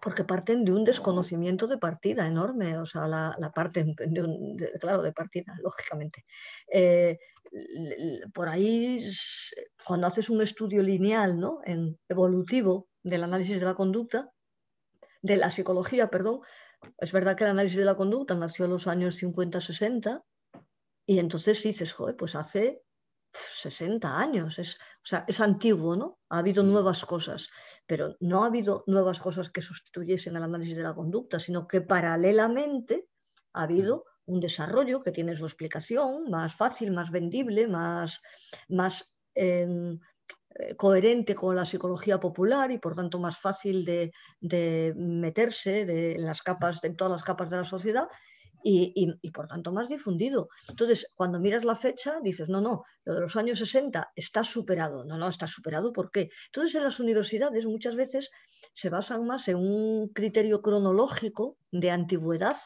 porque 0.00 0.24
parten 0.24 0.64
de 0.64 0.72
un 0.72 0.84
desconocimiento 0.84 1.66
de 1.66 1.78
partida 1.78 2.26
enorme, 2.26 2.78
o 2.78 2.86
sea, 2.86 3.06
la, 3.06 3.52
parte, 3.54 3.84
de, 3.84 4.78
claro, 4.80 5.02
de 5.02 5.12
partida, 5.12 5.54
lógicamente. 5.62 6.24
Eh, 6.72 7.18
por 8.32 8.48
ahí, 8.48 9.04
cuando 9.84 10.06
haces 10.06 10.30
un 10.30 10.42
estudio 10.42 10.82
lineal, 10.82 11.38
¿no? 11.38 11.60
En 11.64 11.98
evolutivo 12.08 12.88
del 13.02 13.24
análisis 13.24 13.58
de 13.60 13.66
la 13.66 13.74
conducta, 13.74 14.30
de 15.22 15.36
la 15.36 15.50
psicología, 15.50 16.08
perdón, 16.08 16.40
es 16.98 17.12
verdad 17.12 17.36
que 17.36 17.44
el 17.44 17.50
análisis 17.50 17.78
de 17.78 17.84
la 17.84 17.96
conducta 17.96 18.34
nació 18.34 18.64
en 18.64 18.72
los 18.72 18.86
años 18.86 19.20
50-60 19.20 20.22
y 21.06 21.18
entonces 21.18 21.62
dices, 21.62 21.92
joder, 21.92 22.16
pues 22.16 22.34
hace 22.34 22.82
60 23.32 24.18
años, 24.18 24.58
es, 24.58 24.78
o 25.02 25.06
sea, 25.06 25.24
es 25.26 25.40
antiguo, 25.40 25.96
¿no? 25.96 26.18
Ha 26.28 26.38
habido 26.38 26.62
mm. 26.62 26.70
nuevas 26.70 27.04
cosas, 27.04 27.48
pero 27.86 28.16
no 28.20 28.42
ha 28.42 28.46
habido 28.46 28.84
nuevas 28.86 29.18
cosas 29.18 29.50
que 29.50 29.62
sustituyesen 29.62 30.36
el 30.36 30.42
análisis 30.42 30.76
de 30.76 30.82
la 30.82 30.94
conducta, 30.94 31.40
sino 31.40 31.66
que 31.66 31.80
paralelamente 31.80 33.08
ha 33.54 33.62
habido 33.62 34.04
mm. 34.26 34.32
un 34.32 34.40
desarrollo 34.40 35.02
que 35.02 35.12
tiene 35.12 35.36
su 35.36 35.46
explicación 35.46 36.30
más 36.30 36.54
fácil, 36.54 36.92
más 36.92 37.10
vendible, 37.10 37.66
más, 37.66 38.20
más 38.68 39.16
em, 39.34 39.98
eh, 40.56 40.76
coherente 40.76 41.34
con 41.34 41.56
la 41.56 41.64
psicología 41.64 42.20
popular 42.20 42.70
y 42.70 42.78
por 42.78 42.94
tanto 42.94 43.18
más 43.18 43.38
fácil 43.38 43.84
de, 43.84 44.12
meterse 44.96 45.86
de, 45.86 46.12
en 46.12 46.26
las 46.26 46.42
capas, 46.42 46.80
de 46.82 46.90
todas 46.90 47.12
las 47.12 47.24
capas 47.24 47.50
de 47.50 47.56
la 47.56 47.64
sociedad 47.64 48.08
y, 48.62 49.30
por 49.30 49.46
tanto 49.46 49.72
más 49.72 49.88
difundido. 49.88 50.48
Entonces, 50.68 51.12
cuando 51.14 51.40
miras 51.40 51.64
la 51.64 51.74
fecha, 51.74 52.20
dices, 52.22 52.48
no, 52.48 52.60
no, 52.60 52.84
lo 53.04 53.14
de 53.14 53.20
los 53.20 53.36
años 53.36 53.58
60 53.58 54.12
está 54.14 54.44
superado. 54.44 55.04
No, 55.04 55.16
no, 55.16 55.28
está 55.28 55.46
superado, 55.46 55.92
¿por 55.92 56.10
qué? 56.10 56.30
Entonces, 56.46 56.74
en 56.74 56.84
las 56.84 57.00
universidades 57.00 57.66
muchas 57.66 57.96
veces 57.96 58.30
se 58.72 58.90
basan 58.90 59.26
más 59.26 59.48
en 59.48 59.56
un 59.56 60.08
criterio 60.08 60.62
cronológico 60.62 61.56
de 61.70 61.90
antigüedad 61.90 62.56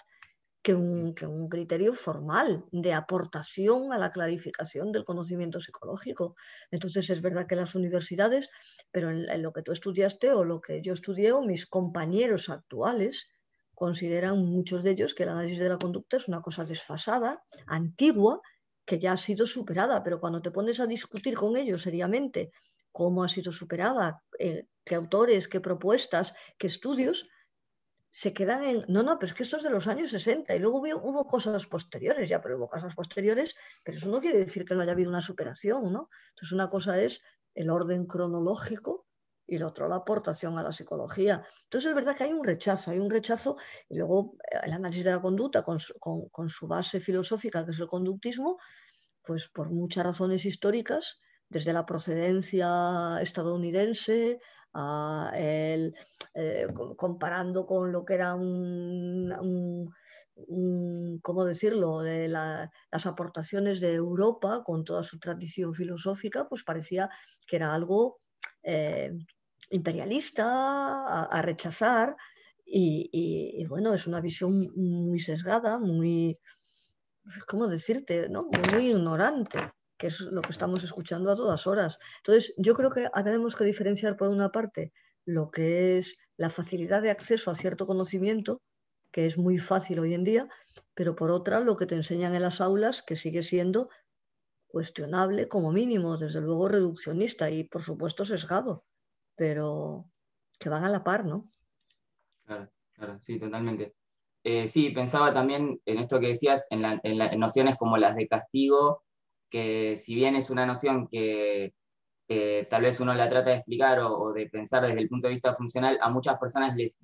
que 0.62 0.74
un, 0.74 1.14
un 1.28 1.48
criterio 1.50 1.92
formal 1.92 2.64
de 2.72 2.94
aportación 2.94 3.92
a 3.92 3.98
la 3.98 4.10
clarificación 4.10 4.92
del 4.92 5.04
conocimiento 5.04 5.60
psicológico. 5.60 6.36
Entonces, 6.70 7.10
es 7.10 7.20
verdad 7.20 7.46
que 7.46 7.54
las 7.54 7.74
universidades, 7.74 8.48
pero 8.90 9.10
en 9.10 9.42
lo 9.42 9.52
que 9.52 9.60
tú 9.60 9.72
estudiaste 9.72 10.32
o 10.32 10.42
lo 10.42 10.62
que 10.62 10.80
yo 10.80 10.94
estudié 10.94 11.32
o 11.32 11.42
mis 11.42 11.66
compañeros 11.66 12.48
actuales, 12.48 13.28
consideran 13.74 14.38
muchos 14.38 14.82
de 14.82 14.92
ellos 14.92 15.14
que 15.14 15.24
el 15.24 15.30
análisis 15.30 15.58
de 15.58 15.68
la 15.68 15.78
conducta 15.78 16.16
es 16.16 16.28
una 16.28 16.40
cosa 16.40 16.64
desfasada, 16.64 17.42
antigua, 17.66 18.40
que 18.84 18.98
ya 18.98 19.12
ha 19.12 19.16
sido 19.16 19.46
superada, 19.46 20.02
pero 20.02 20.20
cuando 20.20 20.42
te 20.42 20.50
pones 20.50 20.80
a 20.80 20.86
discutir 20.86 21.34
con 21.34 21.56
ellos 21.56 21.82
seriamente 21.82 22.50
cómo 22.92 23.24
ha 23.24 23.28
sido 23.28 23.50
superada, 23.50 24.22
eh, 24.38 24.66
qué 24.84 24.94
autores, 24.94 25.48
qué 25.48 25.60
propuestas, 25.60 26.34
qué 26.58 26.66
estudios, 26.66 27.28
se 28.10 28.32
quedan 28.32 28.62
en, 28.62 28.84
no, 28.86 29.02
no, 29.02 29.18
pero 29.18 29.30
es 29.30 29.34
que 29.34 29.42
esto 29.42 29.56
es 29.56 29.64
de 29.64 29.70
los 29.70 29.88
años 29.88 30.10
60 30.10 30.54
y 30.54 30.60
luego 30.60 30.78
hubo, 30.78 30.96
hubo, 31.02 31.26
cosas 31.26 31.66
posteriores, 31.66 32.28
ya, 32.28 32.40
pero 32.40 32.56
hubo 32.56 32.68
cosas 32.68 32.94
posteriores, 32.94 33.56
pero 33.82 33.98
eso 33.98 34.08
no 34.08 34.20
quiere 34.20 34.38
decir 34.38 34.64
que 34.64 34.76
no 34.76 34.82
haya 34.82 34.92
habido 34.92 35.10
una 35.10 35.20
superación, 35.20 35.92
¿no? 35.92 36.08
Entonces 36.28 36.52
una 36.52 36.70
cosa 36.70 37.02
es 37.02 37.24
el 37.54 37.70
orden 37.70 38.06
cronológico 38.06 39.06
y 39.46 39.58
lo 39.58 39.68
otro 39.68 39.88
la 39.88 39.96
aportación 39.96 40.58
a 40.58 40.62
la 40.62 40.72
psicología. 40.72 41.44
Entonces 41.64 41.90
es 41.90 41.94
verdad 41.94 42.16
que 42.16 42.24
hay 42.24 42.32
un 42.32 42.44
rechazo, 42.44 42.90
hay 42.90 42.98
un 42.98 43.10
rechazo 43.10 43.56
y 43.88 43.96
luego 43.96 44.36
eh, 44.50 44.58
el 44.64 44.72
análisis 44.72 45.04
de 45.04 45.10
la 45.10 45.20
conducta 45.20 45.62
con 45.62 45.78
su, 45.78 46.66
base 46.66 47.00
filosófica, 47.00 47.64
que 47.64 47.72
es 47.72 47.80
el 47.80 47.88
conductismo, 47.88 48.58
pues 49.22 49.48
por 49.48 49.70
muchas 49.70 50.04
razones 50.04 50.44
históricas, 50.44 51.20
desde 51.48 51.72
la 51.72 51.86
procedencia 51.86 53.18
estadounidense, 53.20 54.40
el, 55.34 55.94
eh, 56.34 56.66
comparando 56.96 57.64
con 57.64 57.92
lo 57.92 58.04
que 58.04 58.14
era 58.14 58.34
un, 58.34 59.92
¿cómo 61.22 61.44
decirlo?, 61.44 62.00
de 62.00 62.28
las 62.28 63.06
aportaciones 63.06 63.80
de 63.80 63.94
Europa 63.94 64.62
con 64.64 64.84
toda 64.84 65.04
su 65.04 65.18
tradición 65.18 65.72
filosófica, 65.74 66.48
pues 66.48 66.64
parecía 66.64 67.08
que 67.46 67.56
era 67.56 67.72
algo 67.72 68.18
eh, 68.64 69.12
imperialista, 69.74 70.46
a, 71.36 71.42
rechazar, 71.42 72.16
Y, 72.66 73.66
bueno, 73.68 73.92
es 73.94 74.06
una 74.06 74.20
visión 74.20 74.52
muy 74.74 75.18
sesgada, 75.20 75.78
muy, 75.78 76.38
¿cómo 77.46 77.68
decirte? 77.68 78.28
¿no? 78.28 78.48
Muy 78.72 78.90
ignorante, 78.90 79.58
que 79.98 80.08
es 80.08 80.20
lo 80.20 80.40
que 80.42 80.52
estamos 80.52 80.82
escuchando 80.84 81.30
a 81.30 81.36
todas 81.36 81.66
horas. 81.66 81.98
Entonces, 82.18 82.54
yo 82.56 82.74
creo 82.74 82.90
que 82.90 83.08
tenemos 83.22 83.54
que 83.56 83.64
diferenciar 83.64 84.16
por 84.16 84.28
una 84.28 84.50
parte 84.50 84.92
lo 85.26 85.50
que 85.50 85.98
es 85.98 86.16
la 86.36 86.50
facilidad 86.50 87.02
de 87.02 87.10
acceso 87.10 87.50
a 87.50 87.54
cierto 87.54 87.86
conocimiento, 87.86 88.60
que 89.10 89.26
es 89.26 89.38
muy 89.38 89.58
fácil 89.58 89.98
hoy 90.00 90.14
en 90.14 90.24
día, 90.24 90.48
pero 90.94 91.14
por 91.14 91.30
otra 91.30 91.60
lo 91.60 91.76
que 91.76 91.86
te 91.86 91.94
enseñan 91.94 92.34
en 92.34 92.42
las 92.42 92.60
aulas, 92.60 93.02
que 93.02 93.16
sigue 93.16 93.42
siendo 93.42 93.88
cuestionable 94.66 95.48
como 95.48 95.70
mínimo, 95.72 96.16
desde 96.18 96.40
luego 96.40 96.68
reduccionista 96.68 97.50
y 97.50 97.64
por 97.64 97.82
supuesto 97.82 98.24
sesgado, 98.24 98.84
pero 99.36 100.06
que 100.58 100.68
van 100.68 100.84
a 100.84 100.88
la 100.88 101.02
par, 101.02 101.24
¿no? 101.24 101.48
Claro, 102.44 102.70
claro, 102.92 103.18
sí, 103.20 103.38
totalmente. 103.38 103.94
Eh, 104.42 104.68
sí, 104.68 104.90
pensaba 104.90 105.32
también 105.32 105.80
en 105.86 105.98
esto 105.98 106.20
que 106.20 106.28
decías, 106.28 106.66
en, 106.70 106.84
en, 107.02 107.40
nociones 107.40 107.76
como 107.76 107.96
las 107.96 108.14
de 108.16 108.28
castigo, 108.28 109.02
que 109.50 109.96
si 109.96 110.14
bien 110.14 110.36
es 110.36 110.50
una 110.50 110.66
noción 110.66 111.08
que 111.08 111.72
tal 112.68 112.82
vez 112.82 113.00
uno 113.00 113.14
la 113.14 113.28
trata 113.28 113.50
de 113.50 113.56
explicar 113.56 114.00
o, 114.00 114.32
de 114.32 114.48
pensar 114.48 114.86
desde 114.86 115.00
el 115.00 115.08
punto 115.08 115.28
de 115.28 115.34
vista 115.34 115.54
funcional, 115.54 115.98
a 116.02 116.10
muchas 116.10 116.38
personas 116.38 116.76
les, 116.76 116.96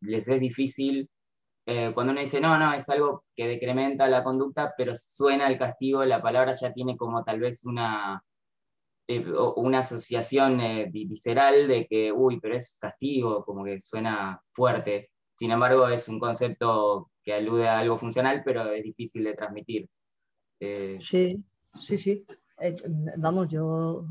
les 0.00 0.28
es 0.28 0.40
difícil 0.40 1.08
eh, 1.66 1.92
cuando 1.94 2.12
uno 2.12 2.20
dice, 2.20 2.40
no, 2.40 2.58
no, 2.58 2.74
es 2.74 2.88
algo 2.90 3.24
que 3.34 3.46
decrementa 3.46 4.06
la 4.06 4.22
conducta, 4.22 4.74
pero 4.76 4.94
suena 4.94 5.48
el 5.48 5.58
castigo, 5.58 6.04
la 6.04 6.20
palabra 6.20 6.52
ya 6.52 6.72
tiene 6.72 6.96
como 6.96 7.24
tal 7.24 7.40
vez 7.40 7.64
una, 7.64 8.22
eh, 9.06 9.24
una 9.56 9.78
asociación 9.80 10.60
eh, 10.60 10.90
visceral 10.90 11.68
de 11.68 11.86
que, 11.86 12.12
uy, 12.12 12.40
pero 12.40 12.56
es 12.56 12.78
castigo, 12.80 13.44
como 13.44 13.64
que 13.64 13.80
suena 13.80 14.40
fuerte. 14.52 15.10
Sin 15.32 15.50
embargo, 15.50 15.88
es 15.88 16.08
un 16.08 16.18
concepto 16.18 17.10
que 17.22 17.34
alude 17.34 17.68
a 17.68 17.78
algo 17.78 17.98
funcional, 17.98 18.42
pero 18.44 18.70
es 18.72 18.82
difícil 18.82 19.24
de 19.24 19.34
transmitir. 19.34 19.88
Sí, 20.98 21.44
sí, 21.78 21.98
sí. 21.98 22.24
vamos, 23.16 23.48
yo, 23.48 24.06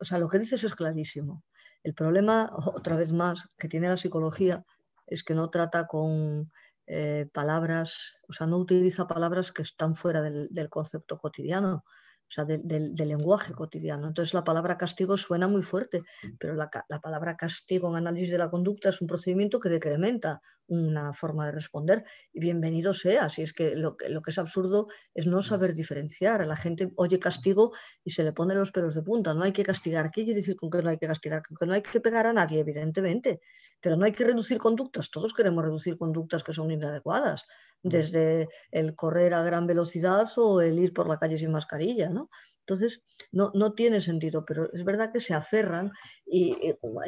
o 0.00 0.04
sea, 0.04 0.18
lo 0.18 0.28
que 0.28 0.38
dices 0.38 0.64
es 0.64 0.74
clarísimo. 0.74 1.44
El 1.82 1.94
problema, 1.94 2.50
otra 2.74 2.96
vez 2.96 3.12
más, 3.12 3.48
que 3.58 3.68
tiene 3.68 3.88
la 3.88 3.96
psicología 3.96 4.64
es 5.06 5.22
que 5.22 5.34
no 5.34 5.50
trata 5.50 5.86
con 5.86 6.50
eh, 6.86 7.28
palabras, 7.32 8.16
o 8.28 8.32
sea, 8.32 8.46
no 8.46 8.56
utiliza 8.56 9.06
palabras 9.06 9.52
que 9.52 9.62
están 9.62 9.94
fuera 9.94 10.22
del 10.22 10.70
concepto 10.70 11.18
cotidiano 11.18 11.84
o 12.28 12.32
sea, 12.32 12.44
del 12.44 12.94
lenguaje 12.94 13.54
cotidiano. 13.54 14.06
Entonces 14.06 14.34
la 14.34 14.44
palabra 14.44 14.76
castigo 14.76 15.16
suena 15.16 15.48
muy 15.48 15.62
fuerte, 15.62 16.02
pero 16.38 16.54
la, 16.54 16.70
palabra 17.00 17.36
castigo 17.36 17.88
en 17.88 17.96
análisis 17.96 18.30
de 18.30 18.38
la 18.38 18.50
conducta 18.50 18.90
es 18.90 19.00
un 19.00 19.08
procedimiento 19.08 19.58
que 19.58 19.70
decrementa 19.70 20.42
una 20.68 21.12
forma 21.12 21.46
de 21.46 21.52
responder 21.52 22.04
y 22.32 22.40
bienvenido 22.40 22.94
sea, 22.94 23.28
si 23.28 23.42
es 23.42 23.52
que 23.52 23.74
lo, 23.74 23.96
lo 24.08 24.22
que 24.22 24.30
es 24.30 24.38
absurdo 24.38 24.88
es 25.14 25.26
no 25.26 25.42
saber 25.42 25.74
diferenciar. 25.74 26.46
La 26.46 26.56
gente 26.56 26.92
oye 26.96 27.18
castigo 27.18 27.72
y 28.04 28.10
se 28.10 28.22
le 28.22 28.32
pone 28.32 28.54
los 28.54 28.70
pelos 28.70 28.94
de 28.94 29.02
punta. 29.02 29.34
No 29.34 29.44
hay 29.44 29.52
que 29.52 29.64
castigar. 29.64 30.10
¿Qué 30.10 30.24
quiere 30.24 30.40
decir 30.40 30.56
con 30.56 30.70
que 30.70 30.82
no 30.82 30.90
hay 30.90 30.98
que 30.98 31.06
castigar? 31.06 31.42
Con 31.46 31.56
que 31.56 31.66
no 31.66 31.72
hay 31.72 31.82
que 31.82 32.00
pegar 32.00 32.26
a 32.26 32.32
nadie, 32.32 32.60
evidentemente, 32.60 33.40
pero 33.80 33.96
no 33.96 34.04
hay 34.04 34.12
que 34.12 34.24
reducir 34.24 34.58
conductas. 34.58 35.10
Todos 35.10 35.32
queremos 35.32 35.64
reducir 35.64 35.96
conductas 35.96 36.42
que 36.44 36.52
son 36.52 36.70
inadecuadas 36.70 37.46
desde 37.82 38.48
el 38.70 38.94
correr 38.94 39.34
a 39.34 39.42
gran 39.42 39.66
velocidad 39.66 40.26
o 40.36 40.60
el 40.60 40.78
ir 40.78 40.92
por 40.92 41.08
la 41.08 41.18
calle 41.18 41.38
sin 41.38 41.52
mascarilla, 41.52 42.08
¿no? 42.08 42.28
Entonces, 42.68 43.00
no, 43.32 43.50
no 43.54 43.72
tiene 43.72 44.02
sentido, 44.02 44.44
pero 44.44 44.70
es 44.74 44.84
verdad 44.84 45.10
que 45.10 45.20
se 45.20 45.32
aferran 45.32 45.90
y, 46.26 46.54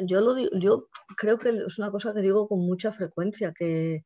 yo, 0.05 0.21
lo, 0.21 0.35
yo 0.57 0.87
creo 1.15 1.37
que 1.37 1.49
es 1.49 1.77
una 1.77 1.91
cosa 1.91 2.13
que 2.13 2.21
digo 2.21 2.47
con 2.47 2.65
mucha 2.65 2.91
frecuencia, 2.91 3.53
que, 3.53 4.03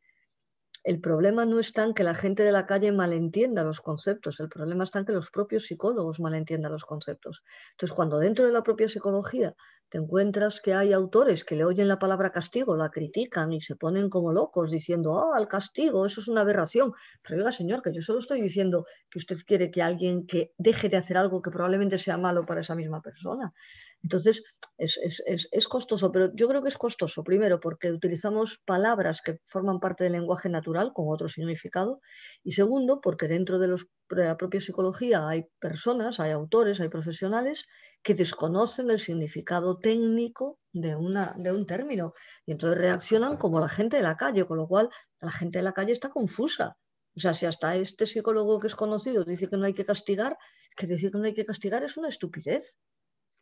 el 0.85 1.01
problema 1.01 1.45
no 1.45 1.59
está 1.59 1.83
en 1.83 1.95
que 1.95 2.03
la 2.03 2.13
gente 2.13 2.43
de 2.43 2.51
la 2.51 2.67
calle 2.67 2.91
malentienda 2.91 3.63
los 3.63 3.81
conceptos, 3.81 4.39
el 4.39 4.49
problema 4.49 4.83
está 4.83 4.99
en 4.99 5.05
que 5.05 5.13
los 5.13 5.31
propios 5.31 5.65
psicólogos 5.65 6.19
malentiendan 6.19 6.71
los 6.71 6.85
conceptos. 6.85 7.43
Entonces, 7.71 7.95
cuando 7.95 8.19
dentro 8.19 8.45
de 8.45 8.51
la 8.51 8.61
propia 8.61 8.87
psicología 8.87 9.55
te 9.89 9.97
encuentras 9.97 10.61
que 10.61 10.73
hay 10.73 10.93
autores 10.93 11.43
que 11.43 11.55
le 11.55 11.63
oyen 11.63 11.87
la 11.87 11.99
palabra 11.99 12.31
castigo, 12.31 12.75
la 12.75 12.89
critican 12.89 13.53
y 13.53 13.61
se 13.61 13.75
ponen 13.75 14.09
como 14.09 14.33
locos 14.33 14.71
diciendo, 14.71 15.19
ah, 15.19 15.39
el 15.39 15.47
castigo, 15.47 16.05
eso 16.05 16.21
es 16.21 16.27
una 16.27 16.41
aberración. 16.41 16.91
Pero 17.23 17.39
oiga, 17.39 17.51
señor, 17.51 17.81
que 17.81 17.93
yo 17.93 18.01
solo 18.01 18.19
estoy 18.19 18.41
diciendo 18.41 18.85
que 19.09 19.19
usted 19.19 19.37
quiere 19.45 19.71
que 19.71 19.81
alguien 19.81 20.25
que 20.27 20.51
deje 20.57 20.89
de 20.89 20.97
hacer 20.97 21.17
algo 21.17 21.41
que 21.41 21.51
probablemente 21.51 21.97
sea 21.97 22.17
malo 22.17 22.45
para 22.45 22.61
esa 22.61 22.75
misma 22.75 23.01
persona. 23.01 23.53
Entonces, 24.03 24.43
es, 24.77 25.67
costoso, 25.67 26.11
pero 26.11 26.33
yo 26.35 26.47
creo 26.47 26.61
que 26.61 26.67
es 26.69 26.77
costoso, 26.77 27.23
primero, 27.23 27.59
porque 27.59 27.91
utilizamos 27.91 28.59
palabras 28.65 29.21
que 29.21 29.39
forman 29.45 29.79
parte 29.79 30.03
del 30.03 30.13
lenguaje 30.13 30.49
natural 30.49 30.91
con 30.93 31.05
otro 31.09 31.27
significado, 31.29 32.01
y 32.43 32.51
segundo, 32.51 32.99
porque 33.01 33.27
dentro 33.27 33.57
de, 33.57 33.75
la 34.09 34.37
propia 34.37 34.59
psicología 34.59 35.27
hay 35.27 35.47
personas, 35.59 36.19
hay 36.19 36.31
autores, 36.31 36.81
hay 36.81 36.89
profesionales 36.89 37.67
que 38.03 38.13
desconocen 38.13 38.91
el 38.91 38.99
significado 38.99 39.79
técnico 39.79 40.59
de, 40.73 40.95
una, 40.95 41.33
de 41.37 41.51
un 41.51 41.65
término, 41.65 42.13
y 42.45 42.51
entonces 42.51 42.77
reaccionan 42.77 43.37
como 43.37 43.59
la 43.59 43.69
gente 43.69 43.97
de 43.97 44.03
la 44.03 44.17
calle, 44.17 44.45
con 44.45 44.57
lo 44.57 44.67
cual 44.67 44.89
la 45.21 45.31
gente 45.31 45.59
de 45.59 45.63
la 45.63 45.73
calle 45.73 45.93
está 45.93 46.09
confusa. 46.09 46.77
O 47.15 47.19
sea, 47.21 47.33
si 47.33 47.45
hasta 47.45 47.75
este 47.77 48.05
psicólogo 48.05 48.59
que 48.59 48.67
es 48.67 48.75
conocido 48.75 49.23
dice 49.23 49.47
que 49.47 49.55
no 49.55 49.65
hay 49.65 49.73
que 49.73 49.85
castigar, 49.85 50.37
que 50.75 50.85
decir 50.85 51.11
que 51.11 51.17
no 51.17 51.23
hay 51.23 51.33
que 51.33 51.45
castigar 51.45 51.83
es 51.83 51.95
una 51.95 52.09
estupidez. 52.09 52.77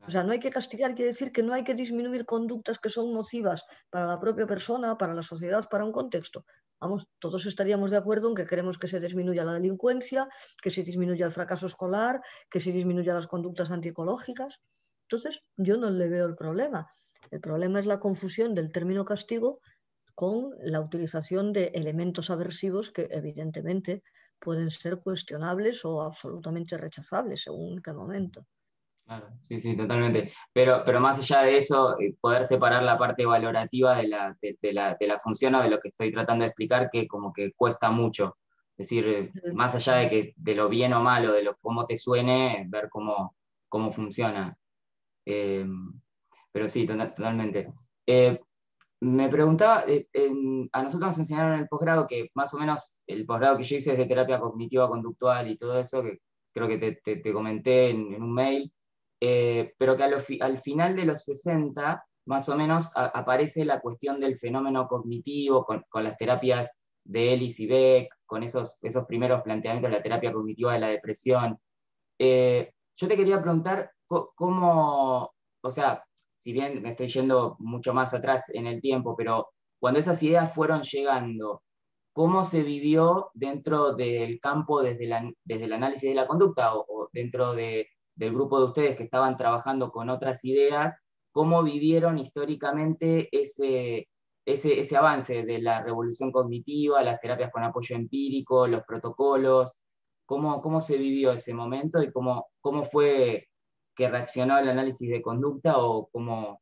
O 0.05 0.11
sea, 0.11 0.23
no 0.23 0.33
hay 0.33 0.39
que 0.39 0.49
castigar, 0.49 0.95
quiere 0.95 1.11
decir 1.11 1.31
que 1.31 1.43
no 1.43 1.53
hay 1.53 1.63
que 1.63 1.75
disminuir 1.75 2.25
conductas 2.25 2.77
que 2.79 2.89
son 2.89 3.13
nocivas 3.13 3.63
para 3.89 4.05
la 4.05 4.19
propia 4.19 4.45
persona, 4.45 4.97
para 4.97 5.13
la 5.13 5.23
sociedad, 5.23 5.67
para 5.69 5.85
un 5.85 5.93
contexto. 5.93 6.45
Vamos, 6.79 7.07
todos 7.19 7.45
estaríamos 7.45 7.91
de 7.91 7.97
acuerdo 7.97 8.27
en 8.27 8.35
que 8.35 8.45
queremos 8.45 8.77
que 8.77 8.89
se 8.89 8.99
disminuya 8.99 9.45
la 9.45 9.53
delincuencia, 9.53 10.27
que 10.61 10.71
se 10.71 10.83
disminuya 10.83 11.25
el 11.25 11.31
fracaso 11.31 11.67
escolar, 11.67 12.21
que 12.49 12.59
se 12.59 12.73
disminuya 12.73 13.13
las 13.13 13.27
conductas 13.27 13.71
antiecológicas. 13.71 14.59
Entonces, 15.03 15.41
yo 15.55 15.77
no 15.77 15.89
le 15.89 16.09
veo 16.09 16.25
el 16.25 16.35
problema. 16.35 16.89
El 17.31 17.39
problema 17.39 17.79
es 17.79 17.85
la 17.85 18.01
confusión 18.01 18.53
del 18.53 18.71
término 18.73 19.05
castigo 19.05 19.61
con 20.15 20.51
la 20.59 20.81
utilización 20.81 21.53
de 21.53 21.71
elementos 21.73 22.29
aversivos 22.29 22.91
que 22.91 23.07
evidentemente 23.09 24.03
pueden 24.37 24.69
ser 24.69 24.99
cuestionables 24.99 25.85
o 25.85 26.01
absolutamente 26.01 26.77
rechazables 26.77 27.43
según 27.43 27.81
qué 27.81 27.93
momento. 27.93 28.45
Claro, 29.05 29.27
sí, 29.41 29.59
sí, 29.59 29.75
totalmente. 29.75 30.31
Pero, 30.53 30.83
pero 30.85 30.99
más 31.01 31.19
allá 31.19 31.41
de 31.43 31.57
eso, 31.57 31.99
eh, 31.99 32.15
poder 32.21 32.45
separar 32.45 32.83
la 32.83 32.97
parte 32.97 33.25
valorativa 33.25 33.97
de 33.97 34.07
la, 34.07 34.37
de, 34.41 34.73
la, 34.73 34.95
de 34.97 35.07
la 35.07 35.19
función 35.19 35.55
o 35.55 35.61
de 35.61 35.69
lo 35.69 35.79
que 35.79 35.89
estoy 35.89 36.11
tratando 36.11 36.43
de 36.43 36.49
explicar, 36.49 36.89
que 36.89 37.07
como 37.07 37.33
que 37.33 37.51
cuesta 37.53 37.91
mucho. 37.91 38.37
Es 38.77 38.87
decir, 38.87 39.07
eh, 39.07 39.31
más 39.53 39.75
allá 39.75 39.95
de, 39.97 40.09
que, 40.09 40.33
de 40.37 40.55
lo 40.55 40.69
bien 40.69 40.93
o 40.93 41.01
malo, 41.01 41.33
de 41.33 41.43
lo, 41.43 41.57
cómo 41.57 41.85
te 41.85 41.97
suene, 41.97 42.65
ver 42.69 42.89
cómo, 42.89 43.35
cómo 43.67 43.91
funciona. 43.91 44.57
Eh, 45.25 45.65
pero 46.51 46.67
sí, 46.67 46.87
totalmente. 46.87 47.73
me 49.01 49.27
preguntaba, 49.29 49.85
a 50.71 50.83
nosotros 50.83 51.07
nos 51.09 51.19
enseñaron 51.19 51.53
en 51.55 51.59
el 51.61 51.67
posgrado 51.67 52.07
que 52.07 52.29
más 52.35 52.53
o 52.53 52.57
menos 52.57 53.03
el 53.07 53.25
posgrado 53.25 53.57
que 53.57 53.63
yo 53.63 53.75
hice 53.77 53.91
es 53.93 53.97
de 53.97 54.05
terapia 54.05 54.39
cognitiva 54.39 54.87
conductual 54.87 55.49
y 55.49 55.57
todo 55.57 55.77
eso, 55.79 56.01
que 56.03 56.19
creo 56.53 56.67
que 56.67 56.77
te, 56.77 57.17
te, 57.17 57.33
comenté 57.33 57.89
en, 57.89 58.13
en, 58.13 58.23
un 58.23 58.33
mail. 58.33 58.71
Eh, 59.25 59.73
pero 59.77 59.95
que 59.95 60.03
al 60.03 60.59
final 60.59 60.97
de 60.97 61.05
los 61.05 61.23
60, 61.23 62.05
más 62.25 62.49
o 62.49 62.57
menos, 62.57 62.91
aparece 62.93 63.63
la 63.63 63.79
cuestión 63.79 64.19
del 64.19 64.37
fenómeno 64.37 64.85
cognitivo 64.85 65.63
con, 65.63 65.85
las 66.03 66.17
terapias 66.17 66.69
de 67.05 67.31
Ellis 67.31 67.57
y 67.61 67.67
Beck, 67.67 68.13
con 68.25 68.43
esos, 68.43 68.83
esos 68.83 69.05
primeros 69.05 69.41
planteamientos 69.41 69.89
de 69.89 69.97
la 69.97 70.03
terapia 70.03 70.33
cognitiva 70.33 70.73
de 70.73 70.79
la 70.79 70.87
depresión. 70.89 71.57
Eh, 72.19 72.73
yo 72.97 73.07
te 73.07 73.15
quería 73.15 73.41
preguntar 73.41 73.91
cómo, 74.07 75.33
o 75.61 75.71
sea, 75.71 76.03
si 76.37 76.51
bien 76.51 76.81
me 76.81 76.89
estoy 76.89 77.07
yendo 77.07 77.55
mucho 77.59 77.93
más 77.93 78.13
atrás 78.13 78.43
en 78.49 78.67
el 78.67 78.81
tiempo, 78.81 79.15
pero 79.15 79.47
cuando 79.79 80.01
esas 80.01 80.21
ideas 80.21 80.53
fueron 80.53 80.81
llegando, 80.81 81.63
¿cómo 82.11 82.43
se 82.43 82.61
vivió 82.61 83.31
dentro 83.33 83.95
del 83.95 84.41
campo 84.41 84.81
desde, 84.81 85.33
desde 85.45 85.63
el 85.63 85.71
análisis 85.71 86.09
de 86.09 86.15
la 86.15 86.27
conducta 86.27 86.75
o 86.75 87.07
dentro 87.13 87.53
de, 87.53 87.87
del 88.15 88.33
grupo 88.33 88.59
de 88.59 88.65
ustedes 88.65 88.97
que 88.97 89.03
estaban 89.03 89.37
trabajando 89.37 89.91
con 89.91 90.09
otras 90.09 90.43
ideas, 90.45 90.95
cómo 91.31 91.63
vivieron 91.63 92.19
históricamente 92.19 93.27
ese, 93.31 94.07
ese, 94.45 94.97
avance 94.97 95.43
de 95.43 95.59
la 95.59 95.81
revolución 95.83 96.31
cognitiva, 96.31 97.01
las 97.01 97.19
terapias 97.19 97.51
con 97.51 97.63
apoyo 97.63 97.95
empírico, 97.95 98.67
los 98.67 98.83
protocolos, 98.83 99.77
cómo, 100.25 100.61
cómo 100.61 100.79
se 100.79 100.97
vivió 100.97 101.31
ese 101.31 101.53
momento 101.53 102.01
y 102.01 102.11
cómo, 102.11 102.47
cómo 102.61 102.83
fue 102.83 103.47
que 103.95 104.09
reaccionó 104.09 104.57
el 104.59 104.69
análisis 104.69 105.09
de 105.09 105.21
conducta 105.21 105.77
o 105.77 106.09
cómo, 106.11 106.61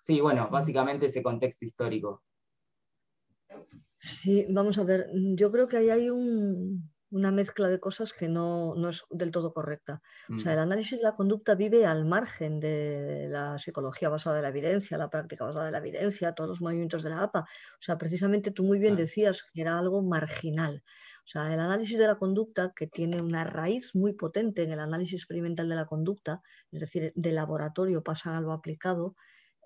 sí, 0.00 0.20
bueno, 0.20 0.48
básicamente 0.50 1.06
ese 1.06 1.22
contexto 1.22 1.64
histórico. 1.64 2.22
Sí, 4.00 4.46
vamos 4.48 4.78
a 4.78 4.84
ver, 4.84 5.10
yo 5.34 5.50
creo 5.50 5.68
que 5.68 5.76
ahí 5.76 5.90
hay 5.90 6.10
un, 6.10 6.90
una 7.10 7.32
mezcla 7.32 7.68
de 7.68 7.80
cosas 7.80 8.12
que 8.12 8.28
no, 8.28 8.74
es 8.88 9.04
del 9.10 9.30
todo 9.30 9.52
correcta. 9.52 10.00
O 10.34 10.38
sea, 10.38 10.52
mm. 10.52 10.54
el 10.54 10.60
análisis 10.60 10.98
de 10.98 11.04
la 11.04 11.16
conducta 11.16 11.54
vive 11.54 11.84
al 11.86 12.04
margen 12.04 12.60
de 12.60 13.26
la 13.28 13.58
psicología 13.58 14.08
basada 14.08 14.36
en 14.36 14.42
la 14.42 14.48
evidencia, 14.48 14.96
la 14.96 15.10
práctica 15.10 15.44
basada 15.44 15.66
en 15.66 15.72
la 15.72 15.78
evidencia, 15.78 16.34
todos 16.34 16.50
los 16.50 16.60
movimientos 16.60 17.02
de 17.02 17.10
la 17.10 17.22
APA. 17.22 17.40
O 17.40 17.82
sea, 17.82 17.98
precisamente 17.98 18.52
tú 18.52 18.64
muy 18.64 18.78
bien 18.78 18.96
decías 18.96 19.44
que 19.52 19.62
era 19.62 19.78
algo 19.78 20.02
marginal. 20.02 20.82
O 21.24 21.26
sea, 21.26 21.52
el 21.52 21.60
análisis 21.60 21.98
de 21.98 22.06
la 22.06 22.16
conducta, 22.16 22.72
que 22.74 22.86
tiene 22.86 23.20
una 23.20 23.44
raíz 23.44 23.94
muy 23.94 24.14
potente 24.14 24.62
en 24.62 24.72
el 24.72 24.80
análisis 24.80 25.14
experimental 25.14 25.68
de 25.68 25.76
la 25.76 25.86
conducta, 25.86 26.42
es 26.72 26.80
decir, 26.80 27.12
de 27.14 27.32
laboratorio 27.32 28.02
pasa 28.02 28.36
a 28.36 28.40
lo 28.40 28.52
aplicado, 28.52 29.14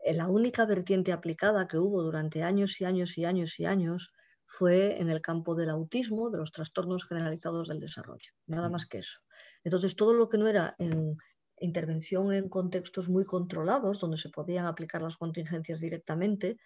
eh, 0.02 0.14
la 0.14 0.28
única 0.28 0.66
vertiente 0.66 1.12
aplicada 1.12 1.66
que 1.66 1.78
hubo 1.78 2.02
durante 2.02 2.42
años 2.42 2.80
y 2.80 2.84
años 2.84 3.16
y 3.16 3.24
años 3.24 3.58
y 3.58 3.66
años 3.66 4.12
fue 4.46 5.00
en 5.00 5.10
el 5.10 5.20
campo 5.20 5.54
del 5.54 5.70
autismo, 5.70 6.30
de 6.30 6.38
los 6.38 6.52
trastornos 6.52 7.06
generalizados 7.06 7.68
del 7.68 7.80
desarrollo, 7.80 8.32
nada 8.46 8.68
más 8.68 8.86
que 8.86 8.98
eso. 8.98 9.20
Entonces, 9.64 9.96
todo 9.96 10.14
lo 10.14 10.28
que 10.28 10.38
no 10.38 10.46
era 10.46 10.74
en 10.78 11.16
intervención 11.58 12.32
en 12.32 12.48
contextos 12.48 13.08
muy 13.08 13.24
controlados, 13.24 14.00
donde 14.00 14.16
se 14.16 14.28
podían 14.28 14.66
aplicar 14.66 15.02
las 15.02 15.16
contingencias 15.16 15.80
directamente, 15.80 16.58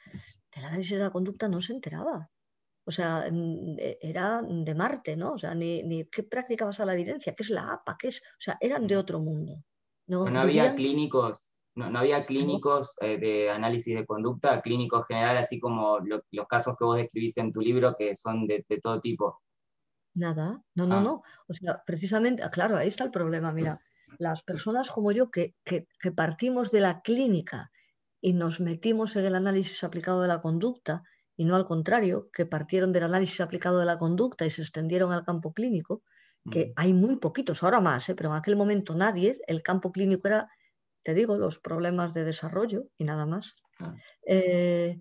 del 0.55 0.65
análisis 0.65 0.99
de 0.99 1.05
la 1.05 1.11
conducta 1.11 1.49
no 1.49 1.61
se 1.61 1.73
enteraba. 1.73 2.31
O 2.85 2.91
sea, 2.91 3.27
e, 3.29 3.99
era 4.01 4.43
de 4.43 4.75
Marte, 4.75 5.15
¿no? 5.17 5.33
O 5.33 5.39
sea, 5.39 5.55
ni, 5.55 5.83
ni 5.83 6.07
qué 6.07 6.23
práctica 6.23 6.69
a 6.69 6.85
la 6.85 6.95
evidencia, 6.95 7.35
qué 7.35 7.43
es 7.43 7.51
la 7.51 7.73
APA, 7.73 7.97
qué 7.99 8.09
es, 8.09 8.21
o 8.21 8.41
sea, 8.41 8.57
eran 8.61 8.87
de 8.87 8.97
otro 8.97 9.21
mundo. 9.21 9.63
No, 10.07 10.27
había 10.27 10.75
clínicos 10.75 11.53
no, 11.79 11.99
había 11.99 12.27
clínicos 12.27 12.97
eh, 13.01 13.19
de 13.19 13.51
análisis 13.51 13.95
de 13.95 14.05
conducta, 14.05 14.61
clínicos 14.61 15.07
general, 15.07 15.37
así 15.37 15.61
como 15.61 15.99
los 16.01 16.47
casos 16.49 16.77
que 16.77 16.85
vos 16.85 16.97
describís 16.97 17.37
en 17.37 17.53
tu 17.53 17.61
libro, 17.61 17.95
que 17.97 18.17
son 18.17 18.47
de, 18.47 18.65
todo 18.83 19.01
tipo. 19.01 19.41
Nada, 20.15 20.61
no, 20.75 20.87
no, 20.87 20.97
ah. 20.97 21.01
no. 21.01 21.23
O 21.47 21.53
sea, 21.53 21.81
precisamente, 21.87 22.43
ah, 22.43 22.51
claro, 22.51 22.77
ahí 22.77 22.89
está 22.89 23.05
el 23.05 23.13
problema. 23.13 23.53
Mira, 23.53 23.81
las 24.19 24.43
personas 24.43 24.91
como 24.91 25.13
yo 25.13 25.31
que, 25.31 25.55
que, 25.65 25.87
partimos 26.11 26.73
de 26.73 26.81
la 26.81 27.01
clínica 27.01 27.71
y 28.21 28.33
nos 28.33 28.61
metimos 28.61 29.15
en 29.15 29.27
el 29.27 29.37
análisis 29.37 29.85
aplicado 29.85 30.23
de 30.23 30.29
la 30.29 30.41
conducta, 30.41 31.05
y 31.37 31.45
no 31.45 31.55
al 31.55 31.65
contrario, 31.65 32.29
que 32.33 32.47
partieron 32.47 32.93
del 32.93 33.05
análisis 33.05 33.41
aplicado 33.41 33.79
de 33.79 33.87
la 33.87 33.99
conducta 33.99 34.45
y 34.45 34.51
se 34.51 34.63
extendieron 34.63 35.13
al 35.13 35.25
campo 35.25 35.53
clínico, 35.53 36.03
que 36.51 36.73
hay 36.75 36.93
muy 36.93 37.17
poquitos, 37.17 37.63
ahora 37.63 37.81
más, 37.81 38.09
¿eh? 38.09 38.15
pero 38.15 38.31
en 38.31 38.37
aquel 38.37 38.57
momento 38.57 38.95
nadie, 38.95 39.39
el 39.47 39.63
campo 39.63 39.93
clínico 39.93 40.27
era 40.27 40.49
te 41.03 41.15
digo, 41.15 41.37
los 41.37 41.59
problemas 41.59 42.15
de 42.15 42.25
desarrollo 42.25 42.85
y 42.99 43.05
nada 43.05 43.27
más. 43.27 43.55
Ah. 43.81 43.95
Eh, 44.27 44.99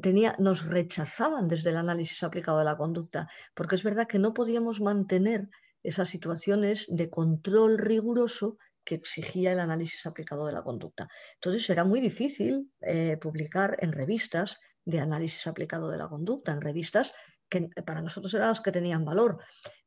tenía, 0.00 0.36
nos 0.38 0.64
rechazaban 0.64 1.48
desde 1.48 1.70
el 1.70 1.76
análisis 1.76 2.22
aplicado 2.22 2.58
de 2.58 2.64
la 2.64 2.76
conducta, 2.76 3.28
porque 3.54 3.76
es 3.76 3.84
verdad 3.84 4.08
que 4.08 4.18
no 4.18 4.34
podíamos 4.34 4.80
mantener 4.80 5.48
esas 5.82 6.08
situaciones 6.08 6.86
de 6.88 7.10
control 7.10 7.78
riguroso 7.78 8.58
que 8.84 8.94
exigía 8.96 9.52
el 9.52 9.60
análisis 9.60 10.06
aplicado 10.06 10.46
de 10.46 10.52
la 10.52 10.62
conducta. 10.62 11.08
Entonces 11.34 11.68
era 11.70 11.84
muy 11.84 12.00
difícil 12.00 12.70
eh, 12.80 13.16
publicar 13.16 13.76
en 13.80 13.92
revistas 13.92 14.58
de 14.84 15.00
análisis 15.00 15.46
aplicado 15.46 15.88
de 15.90 15.98
la 15.98 16.08
conducta, 16.08 16.52
en 16.52 16.60
revistas 16.60 17.12
que 17.48 17.68
para 17.86 18.02
nosotros 18.02 18.32
eran 18.34 18.48
las 18.48 18.60
que 18.60 18.72
tenían 18.72 19.04
valor. 19.04 19.38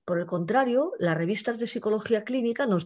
Por 0.05 0.19
el 0.19 0.27
contrario, 0.27 0.93
las 0.99 1.17
revistas 1.17 1.59
de 1.59 1.67
psicología 1.67 2.23
clínica 2.23 2.67
nos, 2.67 2.85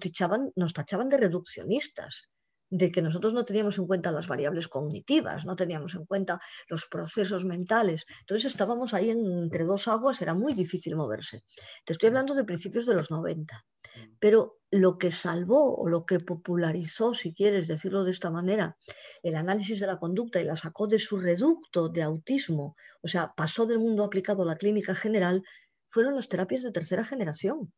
nos 0.55 0.73
tachaban 0.73 1.10
de 1.10 1.17
reduccionistas, 1.17 2.29
de 2.69 2.91
que 2.91 3.01
nosotros 3.01 3.34
no 3.34 3.43
teníamos 3.43 3.77
en 3.77 3.88
cuenta 3.88 4.12
las 4.12 4.27
variables 4.27 4.67
cognitivas, 4.67 5.45
no 5.45 5.55
teníamos 5.55 5.95
en 5.95 6.05
cuenta 6.05 6.39
los 6.67 6.86
procesos 6.86 7.43
mentales. 7.43 8.05
Entonces 8.21 8.51
estábamos 8.51 8.93
ahí 8.93 9.10
entre 9.10 9.65
dos 9.65 9.88
aguas, 9.88 10.21
era 10.21 10.34
muy 10.34 10.53
difícil 10.53 10.95
moverse. 10.95 11.43
Te 11.84 11.93
estoy 11.93 12.08
hablando 12.08 12.36
de 12.36 12.45
principios 12.45 12.86
de 12.86 12.93
los 12.93 13.12
90. 13.12 13.65
Pero 14.19 14.60
lo 14.71 14.97
que 14.97 15.12
salvó 15.12 15.75
o 15.75 15.89
lo 15.89 16.05
que 16.05 16.19
popularizó, 16.19 17.13
si 17.13 17.34
quieres 17.34 17.67
decirlo 17.67 18.03
de 18.03 18.12
esta 18.12 18.29
manera, 18.29 18.77
el 19.23 19.36
análisis 19.36 19.79
de 19.79 19.88
la 19.88 19.97
conducta 19.97 20.39
y 20.39 20.45
la 20.45 20.55
sacó 20.55 20.88
de 20.88 20.99
su 20.99 21.17
reducto 21.17 21.89
de 21.89 22.03
autismo, 22.03 22.75
o 23.01 23.08
sea, 23.08 23.34
pasó 23.36 23.65
del 23.65 23.79
mundo 23.79 24.03
aplicado 24.03 24.43
a 24.43 24.45
la 24.45 24.58
clínica 24.58 24.93
general, 24.93 25.43
fueron 25.89 26.15
las 26.15 26.30
terapias 26.30 26.63
de 26.63 26.71
tercera 26.71 27.04
generación. 27.04 27.73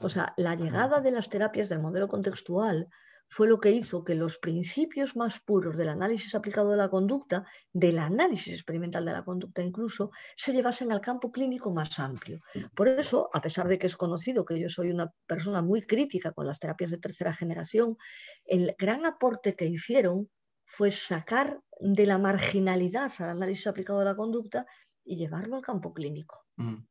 O 0.00 0.08
sea, 0.08 0.32
la 0.36 0.54
llegada 0.54 1.00
de 1.00 1.10
las 1.10 1.28
terapias 1.28 1.68
del 1.68 1.80
modelo 1.80 2.08
contextual 2.08 2.88
fue 3.26 3.48
lo 3.48 3.60
que 3.60 3.70
hizo 3.70 4.04
que 4.04 4.14
los 4.14 4.38
principios 4.38 5.16
más 5.16 5.40
puros 5.40 5.76
del 5.76 5.88
análisis 5.88 6.34
aplicado 6.34 6.70
de 6.70 6.76
la 6.76 6.90
conducta, 6.90 7.44
del 7.72 7.98
análisis 7.98 8.52
experimental 8.52 9.04
de 9.04 9.12
la 9.12 9.24
conducta 9.24 9.62
incluso, 9.62 10.10
se 10.36 10.52
llevasen 10.52 10.92
al 10.92 11.00
campo 11.00 11.32
clínico 11.32 11.72
más 11.72 11.98
amplio. 11.98 12.40
Por 12.74 12.88
eso, 12.88 13.30
a 13.32 13.40
pesar 13.40 13.68
de 13.68 13.78
que 13.78 13.86
es 13.86 13.96
conocido 13.96 14.44
que 14.44 14.60
yo 14.60 14.68
soy 14.68 14.90
una 14.90 15.10
persona 15.26 15.62
muy 15.62 15.82
crítica 15.82 16.32
con 16.32 16.46
las 16.46 16.58
terapias 16.58 16.90
de 16.90 16.98
tercera 16.98 17.32
generación, 17.32 17.96
el 18.44 18.74
gran 18.78 19.06
aporte 19.06 19.56
que 19.56 19.66
hicieron 19.66 20.28
fue 20.66 20.90
sacar 20.90 21.60
de 21.80 22.06
la 22.06 22.18
marginalidad 22.18 23.10
al 23.18 23.30
análisis 23.30 23.66
aplicado 23.66 23.98
de 24.00 24.04
la 24.06 24.16
conducta 24.16 24.66
y 25.04 25.16
llevarlo 25.16 25.56
al 25.56 25.62
campo 25.62 25.92
clínico. 25.92 26.44
Mm. 26.56 26.84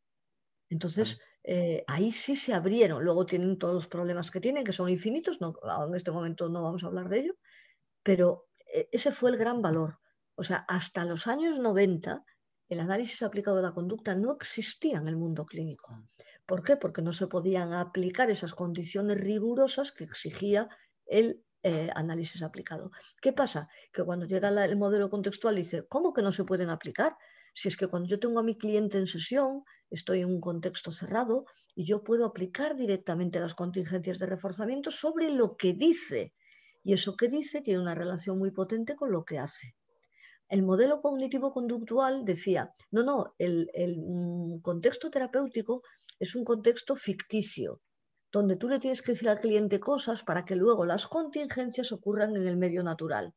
Entonces, 0.72 1.20
eh, 1.44 1.84
ahí 1.88 2.12
sí 2.12 2.36
se 2.36 2.54
abrieron. 2.54 3.04
Luego 3.04 3.26
tienen 3.26 3.58
todos 3.58 3.74
los 3.74 3.88
problemas 3.88 4.32
que 4.32 4.40
tienen, 4.40 4.64
que 4.64 4.74
son 4.74 4.90
infinitos. 4.90 5.42
No, 5.42 5.54
en 5.88 5.96
este 5.96 6.12
momento 6.12 6.48
no 6.50 6.64
vamos 6.64 6.84
a 6.84 6.88
hablar 6.88 7.10
de 7.10 7.20
ello, 7.20 7.34
pero 8.04 8.48
eh, 8.74 8.88
ese 8.92 9.12
fue 9.12 9.32
el 9.32 9.38
gran 9.38 9.62
valor. 9.62 10.00
O 10.36 10.44
sea, 10.44 10.66
hasta 10.70 11.04
los 11.04 11.28
años 11.28 11.60
90, 11.60 12.24
el 12.70 12.80
análisis 12.80 13.22
aplicado 13.22 13.58
de 13.58 13.64
la 13.64 13.74
conducta 13.74 14.16
no 14.16 14.32
existía 14.34 14.98
en 14.98 15.10
el 15.10 15.18
mundo 15.18 15.46
clínico. 15.46 15.92
Ah. 15.92 16.02
¿Por 16.46 16.64
qué? 16.64 16.78
Porque 16.78 17.02
no 17.02 17.12
se 17.12 17.28
podían 17.28 17.74
aplicar 17.74 18.32
esas 18.32 18.54
condiciones 18.54 19.20
rigurosas 19.20 19.92
que 19.92 20.06
exigía 20.06 20.70
el 21.06 21.44
eh, 21.64 21.90
análisis 21.96 22.42
aplicado. 22.44 22.92
¿Qué 23.22 23.34
pasa? 23.34 23.68
Que 23.92 24.04
cuando 24.04 24.26
llega 24.26 24.48
el 24.48 24.78
modelo 24.78 25.10
contextual 25.10 25.56
dice, 25.56 25.86
¿cómo 25.88 26.14
que 26.14 26.22
no 26.22 26.32
se 26.32 26.46
pueden 26.46 26.70
aplicar? 26.70 27.18
Si 27.54 27.68
es 27.68 27.78
que 27.78 27.88
cuando 27.88 28.08
yo 28.10 28.20
tengo 28.20 28.40
a 28.40 28.44
mi 28.44 28.58
cliente 28.58 28.98
en 28.98 29.08
sesión, 29.08 29.64
estoy 29.90 30.22
en 30.22 30.28
un 30.28 30.42
contexto 30.42 30.92
cerrado 30.92 31.46
y 31.76 31.86
yo 31.86 32.04
puedo 32.04 32.26
aplicar 32.26 32.76
directamente 32.76 33.40
las 33.40 33.56
contingencias 33.56 34.20
de 34.20 34.26
reforzamiento 34.26 34.90
sobre 34.90 35.32
lo 35.32 35.58
que 35.58 35.74
dice. 35.74 36.34
Y 36.84 36.94
eso 36.94 37.16
que 37.16 37.28
dice 37.28 37.62
tiene 37.62 37.82
una 37.82 37.96
relación 37.96 38.40
muy 38.40 38.52
potente 38.52 38.96
con 38.96 39.12
lo 39.12 39.26
que 39.26 39.38
hace. 39.38 39.76
El 40.48 40.64
modelo 40.64 41.02
cognitivo-conductual 41.02 42.26
decía, 42.26 42.74
no, 42.92 43.04
no, 43.04 43.36
el, 43.38 43.70
mm, 44.06 44.60
contexto 44.62 45.10
terapéutico 45.10 45.82
es 46.20 46.36
un 46.36 46.44
contexto 46.44 46.96
ficticio, 46.96 47.82
donde 48.32 48.58
tú 48.58 48.68
le 48.68 48.80
tienes 48.80 49.02
que 49.02 49.14
decir 49.14 49.30
al 49.30 49.40
cliente 49.40 49.80
cosas 49.80 50.24
para 50.24 50.44
que 50.44 50.56
luego 50.56 50.86
las 50.86 51.08
contingencias 51.08 51.92
ocurran 51.92 52.36
en 52.36 52.48
el 52.48 52.58
medio 52.58 52.84
natural. 52.84 53.34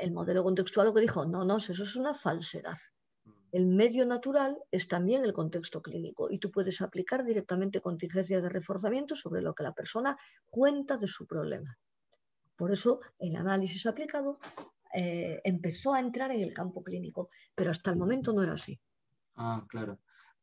El 0.00 0.12
modelo 0.12 0.42
contextual 0.42 0.86
lo 0.86 0.94
que 0.94 1.00
dijo, 1.00 1.26
no, 1.26 1.44
no, 1.44 1.58
eso 1.58 1.72
es 1.72 1.96
una 1.96 2.14
falsedad 2.14 2.76
el 3.52 3.66
medio 3.66 4.06
natural 4.06 4.56
es 4.70 4.88
también 4.88 5.24
el 5.24 5.34
contexto 5.34 5.82
clínico 5.82 6.30
y 6.30 6.38
tú 6.38 6.50
puedes 6.50 6.80
aplicar 6.80 7.22
directamente 7.22 7.82
contingencias 7.82 8.42
de 8.42 8.48
reforzamiento 8.48 9.14
sobre 9.14 9.42
lo 9.42 9.54
que 9.54 9.62
la 9.62 9.74
persona 9.74 10.16
cuenta 10.48 10.96
de 10.96 11.06
su 11.06 11.26
problema. 11.26 11.78
Por 12.56 12.72
eso 12.72 13.00
el 13.18 13.36
análisis 13.36 13.84
aplicado 13.86 14.38
eh, 14.94 15.40
empezó 15.44 15.92
a 15.92 16.00
entrar 16.00 16.30
en 16.32 16.40
el 16.40 16.54
campo 16.54 16.82
clínico, 16.82 17.28
pero 17.54 17.70
hasta 17.70 17.90
el 17.90 17.98
momento 17.98 18.32
no 18.32 18.42
era 18.42 18.54
así. 18.54 18.80
Ah, 19.36 19.64
claro. 19.68 19.98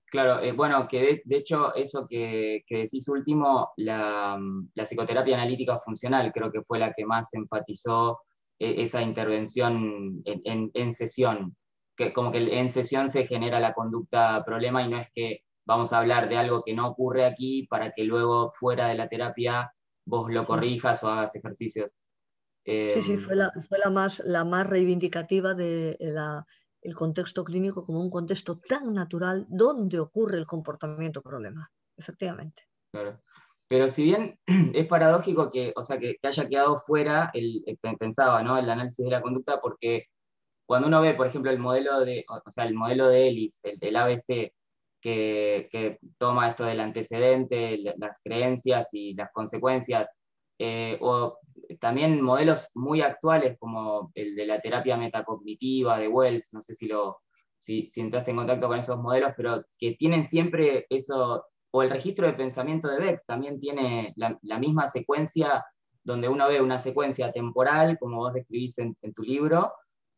Claro, 0.06 0.40
eh, 0.40 0.52
bueno, 0.54 0.88
que 0.88 1.22
de, 1.24 1.38
hecho 1.38 1.74
eso 1.76 2.08
que, 2.08 2.64
decís 2.68 3.08
último, 3.10 3.74
la, 3.78 4.40
psicoterapia 4.74 5.36
analítica 5.36 5.80
funcional 5.80 6.32
creo 6.32 6.52
que 6.52 6.64
fue 6.64 6.80
la 6.80 6.94
que 6.94 7.06
más 7.06 7.32
enfatizó 7.34 8.20
esa 8.60 9.02
intervención 9.02 10.22
en 10.26 10.94
sesión, 10.94 11.56
que 11.96 12.14
como 12.14 12.32
que 12.32 12.60
en 12.60 12.70
sesión 12.70 13.10
se 13.10 13.26
genera 13.26 13.60
la 13.60 13.74
conducta 13.74 14.44
problema 14.46 14.84
y 14.84 14.90
no 14.90 14.98
es 14.98 15.08
que 15.14 15.44
vamos 15.66 15.94
a 15.94 16.00
hablar 16.00 16.30
de 16.30 16.38
algo 16.38 16.64
que 16.64 16.74
no 16.74 16.88
ocurre 16.88 17.26
aquí 17.26 17.68
para 17.70 17.92
que 17.92 18.04
luego 18.04 18.52
fuera 18.54 18.88
de 18.88 18.96
la 18.96 19.08
terapia 19.08 19.72
vos 20.06 20.32
lo 20.32 20.46
corrijas 20.46 21.04
o 21.04 21.10
hagas 21.10 21.36
ejercicios. 21.36 21.92
sí, 22.66 23.02
sí, 23.02 23.18
fue, 23.18 23.36
la, 23.36 23.52
fue 23.68 23.78
la, 23.78 23.90
más, 23.90 24.22
la 24.26 24.44
más 24.44 24.68
reivindicativa 24.68 25.54
del 25.54 25.98
de 26.00 26.94
contexto 26.96 27.44
clínico 27.44 27.86
como 27.86 28.02
un 28.02 28.10
contexto 28.10 28.60
tan 28.60 28.94
natural 28.94 29.46
donde 29.50 30.00
ocurre 30.00 30.38
el 30.38 30.46
comportamiento 30.46 31.22
problema, 31.22 31.72
efectivamente. 31.96 32.64
Claro. 32.92 33.22
Pero 33.70 33.90
si 33.90 34.04
bien 34.04 34.38
es 34.74 34.88
paradójico 34.88 35.52
que, 35.52 35.74
o 35.76 35.84
sea, 35.84 36.00
que, 36.00 36.18
haya 36.24 36.50
quedado 36.50 36.78
fuera, 36.80 37.32
el, 37.34 37.64
pensaba, 38.00 38.44
¿no? 38.44 38.58
el 38.58 38.70
análisis 38.70 39.06
de 39.06 39.12
la 39.12 39.22
conducta, 39.22 39.62
porque 39.62 40.06
cuando 40.66 40.88
uno 40.88 41.02
ve, 41.02 41.14
por 41.14 41.28
ejemplo, 41.28 41.52
el 41.52 41.60
modelo 41.60 42.02
de, 42.02 42.26
o 42.28 42.52
sea, 42.52 42.66
el 42.66 42.76
modelo 42.76 43.08
de 43.08 43.28
Ellis, 43.30 43.62
el 43.64 43.96
ABC, 43.96 44.52
que, 45.02 46.00
toma 46.18 46.50
esto 46.50 46.66
del 46.66 46.80
antecedente, 46.80 47.80
las 47.98 48.20
creencias 48.24 48.90
y 48.94 49.14
las 49.14 49.32
consecuencias, 49.32 50.10
eh, 50.60 50.98
o 51.02 51.40
también 51.80 52.22
modelos 52.22 52.72
muy 52.76 53.02
actuales 53.02 53.58
como 53.60 54.12
el 54.16 54.36
de 54.36 54.46
la 54.46 54.62
terapia 54.62 54.98
metacognitiva 54.98 55.98
de 56.00 56.08
Wells, 56.08 56.50
no 56.54 56.62
sé 56.62 56.74
si 56.76 56.88
lo, 56.88 57.20
si 57.60 57.90
entraste 57.96 58.32
en 58.32 58.38
contacto 58.38 58.68
con 58.68 58.80
esos 58.80 59.00
modelos, 59.00 59.34
pero 59.38 59.64
que 59.78 59.94
tienen 59.94 60.24
siempre 60.24 60.86
eso, 60.90 61.46
o 61.72 61.84
el 61.84 61.90
registro 61.90 62.26
de 62.26 62.34
pensamiento 62.34 62.88
de 62.88 63.00
Beck 63.00 63.24
también 63.26 63.60
tiene 63.60 64.14
la, 64.16 64.60
misma 64.60 64.88
secuencia, 64.88 65.64
donde 66.04 66.28
uno 66.28 66.48
ve 66.48 66.62
una 66.62 66.80
secuencia 66.80 67.32
temporal, 67.32 67.98
como 68.00 68.18
vos 68.18 68.34
describís 68.34 68.78
en, 68.80 68.96
tu 69.14 69.24
libro, 69.24 69.74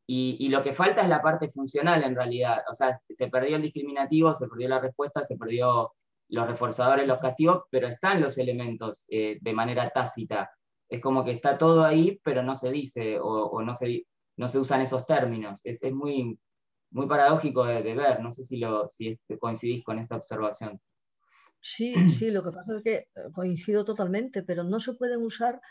y, 0.07 0.49
lo 0.49 0.63
que 0.63 0.73
falta 0.73 1.01
es 1.01 1.09
la 1.09 1.21
parte 1.21 1.49
funcional 1.49 2.03
en 2.03 2.15
realidad. 2.15 2.63
O 2.69 2.73
sea, 2.73 2.99
se 3.09 3.27
perdió 3.29 3.55
el 3.55 3.61
discriminativo, 3.61 4.33
se 4.33 4.47
perdió 4.47 4.67
la 4.67 4.79
respuesta, 4.79 5.23
se 5.23 5.37
perdió 5.37 5.93
los 6.29 6.47
reforzadores, 6.47 7.07
los 7.07 7.19
castigos, 7.19 7.63
pero 7.69 7.87
están 7.87 8.19
los 8.21 8.37
elementos 8.37 9.05
eh, 9.09 9.37
de 9.39 9.53
manera 9.53 9.89
tácita. 9.89 10.51
Es 10.89 10.99
como 10.99 11.23
que 11.23 11.31
está 11.31 11.57
todo 11.57 11.85
ahí, 11.85 12.19
pero 12.23 12.43
no 12.43 12.55
se 12.55 12.71
dice 12.71 13.19
o, 13.21 13.61
no, 13.61 13.73
se, 13.73 14.05
no 14.35 14.49
se 14.49 14.59
usan 14.59 14.81
esos 14.81 15.05
términos. 15.05 15.61
Es, 15.63 15.81
muy, 15.93 16.37
muy 16.91 17.07
paradójico 17.07 17.63
de, 17.63 17.81
ver. 17.81 18.21
No 18.21 18.31
sé 18.31 18.43
si, 18.43 18.57
lo, 18.57 18.89
si 18.89 19.17
coincidís 19.39 19.83
con 19.83 19.97
esta 19.99 20.17
observación. 20.17 20.77
Sí, 21.61 21.93
sí, 22.09 22.31
lo 22.31 22.43
que 22.43 22.51
pasa 22.51 22.77
es 22.77 22.83
que 22.83 22.95
eh, 22.95 23.07
coincido 23.33 23.85
totalmente, 23.85 24.43
pero 24.43 24.63
no 24.63 24.79
se 24.79 24.93
pueden 24.93 25.21
usar 25.21 25.61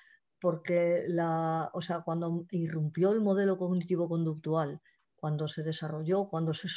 porque 0.40 1.04
la, 1.08 1.70
o 1.74 1.80
sea, 1.80 2.00
cuando 2.02 2.46
irrumpió 2.50 3.10
el 3.12 3.20
modelo 3.20 3.58
cognitivo-conductual, 3.58 4.80
cuando 5.16 5.48
se 5.48 5.62
desarrolló, 5.62 6.28
cuando 6.28 6.54
se, 6.54 6.68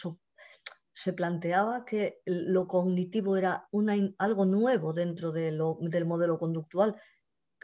se 0.94 1.14
planteaba 1.14 1.86
que 1.86 2.22
lo 2.26 2.68
cognitivo 2.68 3.38
era 3.38 3.68
una, 3.72 3.94
algo 4.18 4.46
nuevo 4.46 4.94
dentro 4.94 5.32
de 5.32 5.52
lo, 5.52 5.78
del 5.80 6.06
modelo 6.06 6.38
conductual, 6.40 7.00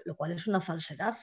lo 0.05 0.15
cual 0.15 0.31
es 0.33 0.47
una 0.47 0.62
falsedad. 0.62 1.15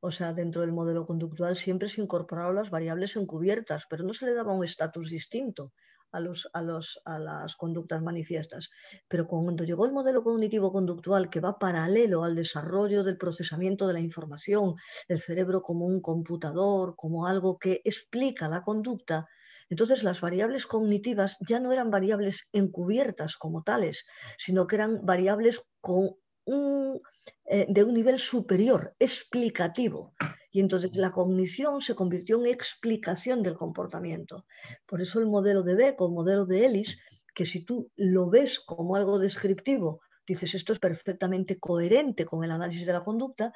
O 0.00 0.10
sea, 0.10 0.32
dentro 0.32 0.62
del 0.62 0.72
modelo 0.72 1.06
conductual 1.06 1.56
siempre 1.56 1.88
se 1.88 2.00
incorporaron 2.00 2.54
las 2.54 2.70
variables 2.70 3.16
encubiertas, 3.16 3.86
pero 3.90 4.04
no 4.04 4.14
se 4.14 4.26
le 4.26 4.34
daba 4.34 4.52
un 4.52 4.64
estatus 4.64 5.10
distinto 5.10 5.72
a, 6.12 6.20
los, 6.20 6.48
a, 6.52 6.62
los, 6.62 7.00
a 7.04 7.18
las 7.18 7.56
conductas 7.56 8.02
manifiestas. 8.02 8.70
Pero 9.08 9.26
cuando 9.26 9.64
llegó 9.64 9.86
el 9.86 9.92
modelo 9.92 10.22
cognitivo-conductual 10.22 11.30
que 11.30 11.40
va 11.40 11.58
paralelo 11.58 12.24
al 12.24 12.34
desarrollo 12.34 13.04
del 13.04 13.18
procesamiento 13.18 13.86
de 13.86 13.94
la 13.94 14.00
información, 14.00 14.74
el 15.08 15.18
cerebro 15.18 15.62
como 15.62 15.86
un 15.86 16.00
computador, 16.00 16.94
como 16.96 17.26
algo 17.26 17.58
que 17.58 17.80
explica 17.84 18.48
la 18.48 18.62
conducta, 18.62 19.26
entonces 19.68 20.04
las 20.04 20.20
variables 20.20 20.66
cognitivas 20.66 21.36
ya 21.40 21.58
no 21.58 21.72
eran 21.72 21.90
variables 21.90 22.48
encubiertas 22.52 23.36
como 23.36 23.62
tales, 23.62 24.06
sino 24.38 24.66
que 24.66 24.76
eran 24.76 25.04
variables 25.04 25.62
con 25.80 26.10
eh, 26.46 27.66
de 27.68 27.84
un 27.84 27.94
nivel 27.94 28.18
superior, 28.18 28.94
explicativo. 28.98 30.14
Y 30.50 30.60
entonces 30.60 30.94
la 30.94 31.12
cognición 31.12 31.80
se 31.80 31.94
convirtió 31.94 32.40
en 32.40 32.46
explicación 32.46 33.42
del 33.42 33.56
comportamiento. 33.56 34.46
Por 34.86 35.00
eso 35.00 35.20
el 35.20 35.26
modelo 35.26 35.62
de 35.62 35.74
Beck 35.74 36.00
o 36.00 36.06
el 36.06 36.14
modelo 36.14 36.46
de 36.46 36.66
Ellis, 36.66 36.98
que 37.34 37.46
si 37.46 37.64
tú 37.64 37.90
lo 37.96 38.30
ves 38.30 38.60
como 38.60 38.96
algo 38.96 39.18
descriptivo, 39.18 40.00
dices 40.26 40.54
esto 40.54 40.72
es 40.72 40.78
perfectamente 40.78 41.58
coherente 41.58 42.24
con 42.24 42.42
el 42.42 42.50
análisis 42.50 42.86
de 42.86 42.92
la 42.92 43.04
conducta, 43.04 43.52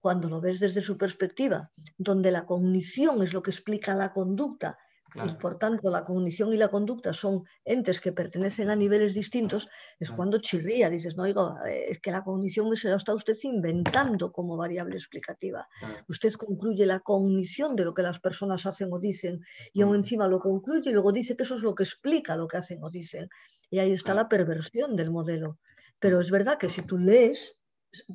cuando 0.00 0.28
lo 0.28 0.40
ves 0.40 0.60
desde 0.60 0.82
su 0.82 0.98
perspectiva, 0.98 1.70
donde 1.96 2.30
la 2.30 2.44
cognición 2.44 3.22
es 3.22 3.32
lo 3.32 3.42
que 3.42 3.52
explica 3.52 3.94
la 3.94 4.12
conducta 4.12 4.76
y 5.14 5.34
por 5.34 5.58
tanto 5.58 5.90
la 5.90 6.04
cognición 6.04 6.52
y 6.52 6.56
la 6.56 6.68
conducta 6.68 7.12
son 7.12 7.44
entes 7.64 8.00
que 8.00 8.12
pertenecen 8.12 8.70
a 8.70 8.76
niveles 8.76 9.14
distintos, 9.14 9.68
es 9.98 10.10
cuando 10.10 10.38
chirría, 10.38 10.88
dices, 10.90 11.16
no, 11.16 11.26
eh, 11.26 11.90
es 11.90 12.00
que 12.00 12.10
la 12.10 12.22
cognición 12.22 12.74
se 12.76 12.88
la 12.88 12.96
está 12.96 13.14
usted 13.14 13.34
inventando 13.42 14.32
como 14.32 14.56
variable 14.56 14.96
explicativa. 14.96 15.68
Usted 16.08 16.32
concluye 16.34 16.86
la 16.86 17.00
cognición 17.00 17.76
de 17.76 17.84
lo 17.84 17.94
que 17.94 18.02
las 18.02 18.18
personas 18.18 18.66
hacen 18.66 18.92
o 18.92 18.98
dicen 18.98 19.40
y 19.72 19.82
aún 19.82 19.96
encima 19.96 20.28
lo 20.28 20.40
concluye 20.40 20.90
y 20.90 20.92
luego 20.92 21.12
dice 21.12 21.36
que 21.36 21.42
eso 21.42 21.54
es 21.54 21.62
lo 21.62 21.74
que 21.74 21.84
explica 21.84 22.36
lo 22.36 22.48
que 22.48 22.56
hacen 22.56 22.82
o 22.82 22.90
dicen. 22.90 23.28
Y 23.70 23.78
ahí 23.78 23.92
está 23.92 24.14
la 24.14 24.28
perversión 24.28 24.96
del 24.96 25.10
modelo. 25.10 25.58
Pero 25.98 26.20
es 26.20 26.30
verdad 26.30 26.58
que 26.58 26.68
si 26.68 26.82
tú 26.82 26.98
lees 26.98 27.58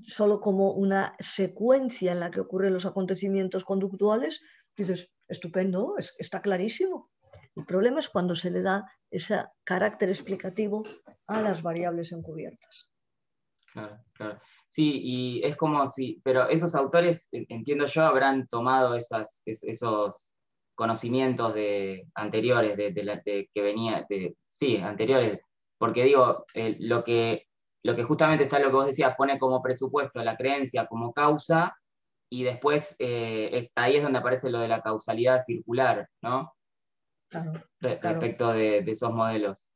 solo 0.07 0.39
como 0.39 0.71
una 0.73 1.15
secuencia 1.19 2.12
en 2.12 2.19
la 2.19 2.31
que 2.31 2.41
ocurren 2.41 2.73
los 2.73 2.86
acontecimientos 2.86 3.63
conductuales, 3.63 4.41
dices, 4.75 5.12
estupendo, 5.27 5.95
está 5.97 6.41
clarísimo. 6.41 7.09
El 7.55 7.65
problema 7.65 7.99
es 7.99 8.09
cuando 8.09 8.35
se 8.35 8.51
le 8.51 8.61
da 8.61 8.85
ese 9.09 9.43
carácter 9.63 10.09
explicativo 10.09 10.83
a 11.27 11.41
las 11.41 11.61
variables 11.61 12.11
encubiertas. 12.11 12.89
Claro, 13.73 13.99
claro. 14.13 14.39
Sí, 14.67 15.01
y 15.03 15.43
es 15.43 15.55
como 15.55 15.87
si, 15.87 16.21
pero 16.23 16.47
esos 16.49 16.75
autores, 16.75 17.29
entiendo 17.31 17.85
yo, 17.85 18.03
habrán 18.03 18.47
tomado 18.47 18.95
esas, 18.95 19.41
esos 19.45 20.35
conocimientos 20.75 21.55
de, 21.55 22.07
anteriores, 22.13 22.77
de, 22.77 23.49
que 23.51 23.61
venía, 23.61 24.05
de, 24.07 24.35
sí, 24.51 24.77
anteriores, 24.77 25.39
porque 25.79 26.03
digo, 26.03 26.45
lo, 26.79 27.03
que, 27.03 27.47
lo 27.83 27.95
que 27.95 28.03
justamente 28.03 28.43
está 28.43 28.59
lo 28.59 28.67
que 28.67 28.75
vos 28.75 28.85
decías, 28.85 29.15
pone 29.17 29.39
como 29.39 29.61
presupuesto 29.61 30.23
la 30.23 30.37
creencia 30.37 30.85
como 30.85 31.13
causa, 31.13 31.75
y 32.29 32.43
después 32.43 32.95
eh, 32.99 33.67
ahí 33.75 33.97
es 33.97 34.03
donde 34.03 34.19
aparece 34.19 34.49
lo 34.49 34.59
de 34.59 34.67
la 34.67 34.81
causalidad 34.81 35.39
circular, 35.39 36.09
¿no? 36.21 36.53
Claro, 37.29 37.53
Respecto 37.79 38.53
De, 38.53 38.79
esos 38.79 39.13
modelos. 39.13 39.69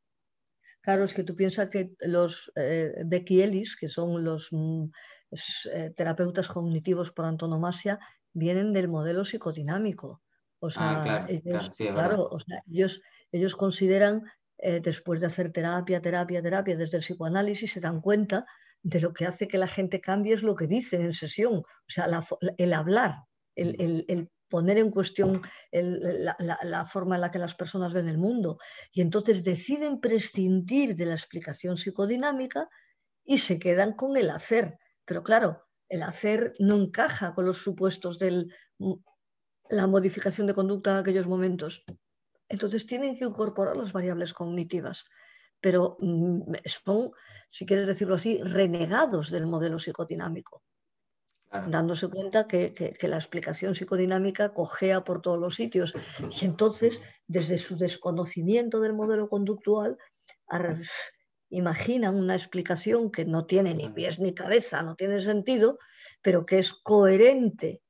Claro, 0.82 1.04
es 1.04 1.14
que 1.14 1.24
tú 1.24 1.36
piensas 1.36 1.70
que 1.70 1.92
los 2.00 2.52
eh, 2.56 2.94
Becky 3.06 3.42
Ellis, 3.42 3.76
que 3.76 3.88
son 3.88 4.24
los 4.24 4.50
mm, 4.52 4.86
eh, 5.74 5.92
terapeutas 5.96 6.48
cognitivos 6.48 7.12
por 7.12 7.26
antonomasia, 7.26 8.00
vienen 8.34 8.74
del 8.74 8.88
modelo 8.88 9.24
psicodinámico. 9.24 10.22
O 10.60 10.70
sea, 10.70 11.04
ah, 11.04 11.26
ellos, 11.28 11.72
claro, 11.76 12.28
o 12.30 12.40
sea, 12.40 12.64
ellos, 12.72 13.02
ellos 13.32 13.56
consideran, 13.56 14.24
después 14.84 15.20
de 15.20 15.26
hacer 15.26 15.52
terapia, 15.52 16.02
terapia, 16.02 16.44
terapia, 16.44 16.78
desde 16.78 16.98
el 16.98 17.04
psicoanálisis, 17.04 17.74
se 17.74 17.80
dan 17.80 18.00
cuenta 18.00 18.46
de 18.84 19.02
lo 19.02 19.14
que 19.14 19.26
hace 19.26 19.48
que 19.48 19.58
la 19.58 19.68
gente 19.68 20.02
cambie 20.02 20.34
es 20.34 20.44
lo 20.44 20.56
que 20.56 20.68
dicen 20.68 21.02
en 21.02 21.14
sesión, 21.14 21.58
o 21.58 21.66
sea, 21.88 22.08
el 22.58 22.74
hablar, 22.74 23.24
el, 23.56 24.30
poner 24.50 24.78
en 24.78 24.92
cuestión 24.92 25.42
la, 25.72 26.86
forma 26.86 27.16
en 27.16 27.22
la 27.22 27.32
que 27.32 27.40
las 27.40 27.56
personas 27.56 27.94
ven 27.94 28.10
el 28.10 28.18
mundo. 28.18 28.58
Y 28.92 29.02
entonces 29.02 29.44
deciden 29.44 30.02
prescindir 30.02 30.96
de 30.96 31.06
la 31.06 31.14
explicación 31.14 31.78
psicodinámica 31.78 32.68
y 33.24 33.38
se 33.38 33.60
quedan 33.60 33.94
con 33.94 34.18
el 34.18 34.30
hacer. 34.30 34.78
Pero 35.06 35.24
claro, 35.24 35.64
el 35.88 36.04
hacer 36.04 36.54
no 36.60 36.76
encaja 36.76 37.34
con 37.34 37.46
los 37.46 37.58
supuestos 37.58 38.20
de 38.20 38.48
la 39.70 39.88
modificación 39.88 40.48
de 40.48 40.54
conducta 40.54 40.92
en 40.92 40.98
aquellos 40.98 41.28
momentos. 41.28 41.84
Entonces 42.50 42.86
tienen 42.86 43.18
que 43.18 43.26
incorporar 43.26 43.78
las 43.78 43.94
variables 43.94 44.34
cognitivas 44.34 45.06
pero 45.62 45.98
mm, 46.00 46.54
son, 46.66 47.12
si 47.50 47.66
quieres 47.66 47.88
decirlo 47.88 48.16
así, 48.16 48.42
renegados 48.44 49.30
del 49.30 49.46
modelo 49.46 49.80
psicodinámico, 49.80 50.64
dándose 51.68 52.08
cuenta 52.08 52.48
que, 52.48 52.98
la 53.02 53.18
explicación 53.18 53.76
psicodinámica 53.76 54.54
cojea 54.54 55.04
por 55.04 55.22
todos 55.22 55.38
los 55.38 55.56
sitios. 55.56 55.94
Y 56.42 56.46
entonces, 56.46 57.02
desde 57.28 57.58
su 57.58 57.78
desconocimiento 57.78 58.80
del 58.80 58.94
modelo 58.94 59.28
conductual, 59.28 59.98
imaginan 61.50 62.16
una 62.16 62.36
explicación 62.36 63.12
que 63.12 63.26
no 63.26 63.46
tiene 63.46 63.76
ni 63.76 63.90
pies 63.90 64.20
ni 64.20 64.34
cabeza, 64.34 64.82
no 64.82 64.96
tiene 64.96 65.20
sentido, 65.20 65.78
pero 66.22 66.46
que 66.46 66.60
es 66.60 66.72
coherente 66.72 67.82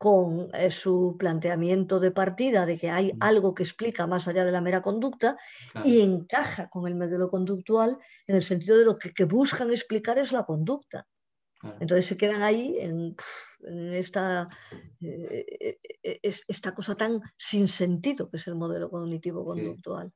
con 0.00 0.48
eh, 0.54 0.70
su 0.70 1.14
planteamiento 1.18 2.00
de 2.00 2.10
partida 2.10 2.64
de 2.64 2.78
que 2.78 2.88
hay 2.88 3.12
algo 3.20 3.54
que 3.54 3.64
explica 3.64 4.06
más 4.06 4.26
allá 4.26 4.46
de 4.46 4.50
la 4.50 4.62
mera 4.62 4.80
conducta 4.80 5.36
y 5.84 6.00
encaja 6.00 6.70
con 6.70 6.88
el 6.88 6.94
modelo 6.94 7.28
conductual 7.28 7.98
en 8.26 8.36
el 8.36 8.42
sentido 8.42 8.78
de 8.78 8.86
lo 8.86 8.96
que, 8.96 9.24
buscan 9.24 9.70
explicar 9.70 10.16
es 10.16 10.32
la 10.32 10.44
conducta. 10.44 11.06
Entonces 11.80 12.06
se 12.06 12.16
quedan 12.16 12.42
ahí 12.42 12.78
en, 12.80 13.14
esta, 13.92 14.48
eh, 15.02 15.78
eh, 16.02 16.18
esta 16.22 16.72
cosa 16.72 16.94
tan 16.94 17.20
sin 17.36 17.68
sentido 17.68 18.30
que 18.30 18.38
es 18.38 18.46
el 18.46 18.54
modelo 18.54 18.88
cognitivo-conductual. 18.88 20.08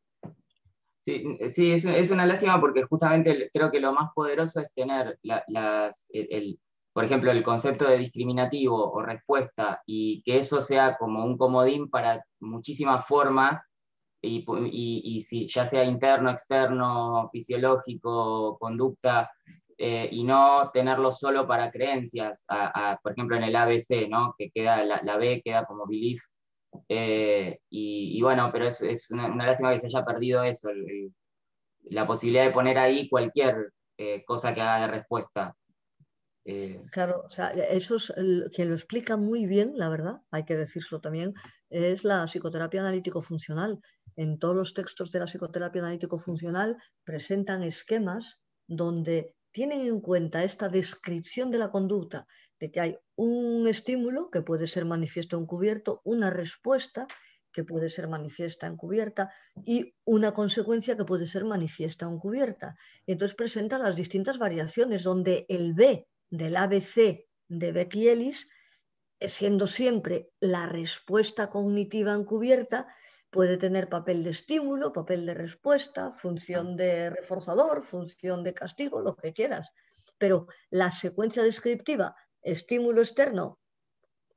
Sí. 1.00 1.22
Sí, 1.50 1.72
es, 1.72 2.10
una 2.10 2.24
lástima 2.24 2.58
porque 2.58 2.84
justamente 2.84 3.50
creo 3.52 3.70
que 3.70 3.80
lo 3.80 3.92
más 3.92 4.12
poderoso 4.14 4.62
es 4.62 4.72
tener 4.72 5.18
las, 5.22 6.08
el, 6.14 6.58
por 6.94 7.04
ejemplo, 7.04 7.30
el 7.33 7.42
concepto 7.42 7.87
de 7.87 7.98
discriminativo 7.98 8.92
o 8.92 9.02
respuesta 9.02 9.83
y 9.85 10.22
que 10.22 10.38
eso 10.38 10.62
sea 10.62 10.96
como 10.96 11.24
un 11.24 11.37
comodín 11.37 11.90
para 11.90 12.24
muchísimas 12.40 13.07
formas, 13.07 13.61
y, 14.22 15.20
si, 15.20 15.48
ya 15.48 15.66
sea 15.66 15.85
interno, 15.85 16.30
externo, 16.30 17.28
fisiológico, 17.30 18.57
conducta, 18.59 19.30
eh, 19.76 20.09
y 20.11 20.24
no 20.24 20.70
tenerlo 20.72 21.11
solo 21.12 21.46
para 21.46 21.70
creencias, 21.70 22.46
por 23.02 23.12
ejemplo 23.12 23.37
en 23.37 23.42
el 23.42 23.57
ABC, 23.57 24.09
¿no? 24.09 24.35
que 24.38 24.50
queda 24.50 24.83
la, 24.85 25.16
B 25.16 25.42
queda 25.44 25.66
como 25.66 25.87
belief, 25.87 26.22
eh, 26.88 27.59
y, 27.68 28.22
bueno, 28.22 28.50
pero 28.52 28.66
es, 28.66 29.11
una, 29.11 29.28
lástima 29.35 29.72
que 29.72 29.80
se 29.80 29.87
haya 29.87 30.04
perdido 30.04 30.42
eso, 30.44 30.70
la 31.83 32.07
posibilidad 32.07 32.44
de 32.44 32.52
poner 32.52 32.78
ahí 32.78 33.09
cualquier 33.09 33.72
eh, 33.98 34.24
cosa 34.24 34.54
que 34.54 34.61
haga 34.61 34.87
de 34.87 34.92
respuesta. 34.92 35.54
Eh, 36.46 36.83
claro, 36.90 37.22
o 37.26 37.30
sea, 37.30 37.48
eso 37.50 37.96
es 37.96 38.12
quien 38.54 38.68
lo 38.68 38.74
explica 38.74 39.16
muy 39.16 39.46
bien, 39.46 39.72
la 39.76 39.88
verdad, 39.88 40.20
hay 40.30 40.44
que 40.44 40.57
decirlo 40.57 41.00
también, 41.00 41.33
es 41.70 42.04
la 42.04 42.26
psicoterapia 42.26 42.80
analítico-funcional. 42.80 43.80
en 44.16 44.38
todos 44.38 44.54
los 44.54 44.74
textos 44.74 45.11
de 45.11 45.18
la 45.18 45.26
psicoterapia 45.26 45.83
analítico-funcional 45.83 46.76
presentan 47.02 47.64
esquemas 47.64 48.40
donde 48.68 49.35
tienen 49.52 49.80
en 49.87 50.00
cuenta 50.00 50.44
esta 50.44 50.68
descripción 50.68 51.50
de 51.50 51.59
la 51.59 51.70
conducta, 51.70 52.26
de 52.61 52.70
que 52.70 52.80
hay 52.80 52.98
un 53.16 53.66
estímulo 53.66 54.30
que 54.30 54.42
puede 54.42 54.66
ser 54.66 54.85
manifiesto 54.85 55.38
encubierto, 55.38 56.00
una 56.04 56.30
respuesta 56.30 57.07
que 57.52 57.64
puede 57.64 57.88
ser 57.88 58.09
manifiesta 58.09 58.66
encubierta 58.66 59.33
y 59.64 59.94
una 60.04 60.33
consecuencia 60.33 60.96
que 60.96 61.04
puede 61.04 61.26
ser 61.26 61.44
manifiesta 61.44 62.07
encubierta. 62.07 62.76
Entonces 63.07 63.37
presenta 63.37 63.78
las 63.78 63.96
distintas 63.96 64.38
variaciones 64.38 65.04
donde 65.04 65.46
el 65.48 65.72
B 65.74 66.07
del 66.30 66.56
ABC 66.56 67.26
de 67.48 67.72
Beck 67.72 67.94
y 67.96 68.08
Ellis, 68.08 68.48
siendo 69.20 69.66
siempre 69.66 70.30
la 70.40 70.66
respuesta 70.66 71.48
cognitiva 71.50 72.12
encubierta, 72.12 72.87
puede 73.30 73.56
tener 73.56 73.88
papel 73.88 74.22
de 74.22 74.30
estímulo, 74.30 74.92
papel 74.92 75.26
de 75.26 75.34
respuesta, 75.34 76.12
función 76.12 76.76
de 76.76 77.10
reforzador, 77.10 77.82
función 77.82 78.44
de 78.44 78.54
castigo, 78.54 79.00
lo 79.00 79.16
que 79.16 79.32
quieras. 79.32 79.72
Pero 80.18 80.46
la 80.70 80.90
secuencia 80.92 81.42
descriptiva, 81.42 82.14
estímulo 82.42 83.00
externo, 83.00 83.58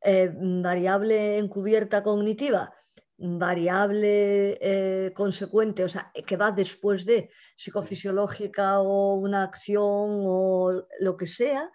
eh, 0.02 0.32
variable 0.34 1.38
encubierta 1.38 2.02
cognitiva, 2.02 2.74
variable 3.18 4.58
eh, 4.62 5.12
consecuente, 5.14 5.84
o 5.84 5.90
sea, 5.90 6.12
que 6.26 6.38
va 6.38 6.52
después 6.52 7.06
de 7.06 7.30
psicofisiológica 7.56 8.80
o 8.80 9.16
una 9.16 9.44
acción 9.44 10.24
o 10.26 10.86
lo 11.00 11.18
que 11.18 11.28
sea, 11.28 11.72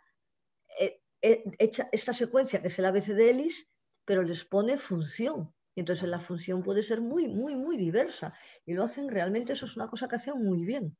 eh, 1.22 1.44
esta 1.58 2.12
secuencia 2.12 2.60
que 2.60 2.68
es 2.68 2.78
el 2.78 2.84
ABC 2.84 3.06
de 3.14 3.30
Ellis, 3.30 3.68
pero 4.04 4.22
les 4.22 4.44
pone 4.44 4.76
función. 4.76 5.54
Y 5.74 5.80
entonces 5.80 6.08
la 6.08 6.18
función 6.18 6.62
puede 6.62 6.82
ser 6.82 7.00
muy, 7.00 7.28
muy, 7.28 7.54
muy 7.56 7.76
diversa. 7.76 8.34
Y 8.66 8.74
lo 8.74 8.84
hacen 8.84 9.08
realmente, 9.08 9.54
eso 9.54 9.66
es 9.66 9.76
una 9.76 9.88
cosa 9.88 10.08
que 10.08 10.16
hacen 10.16 10.42
muy 10.42 10.64
bien. 10.64 10.96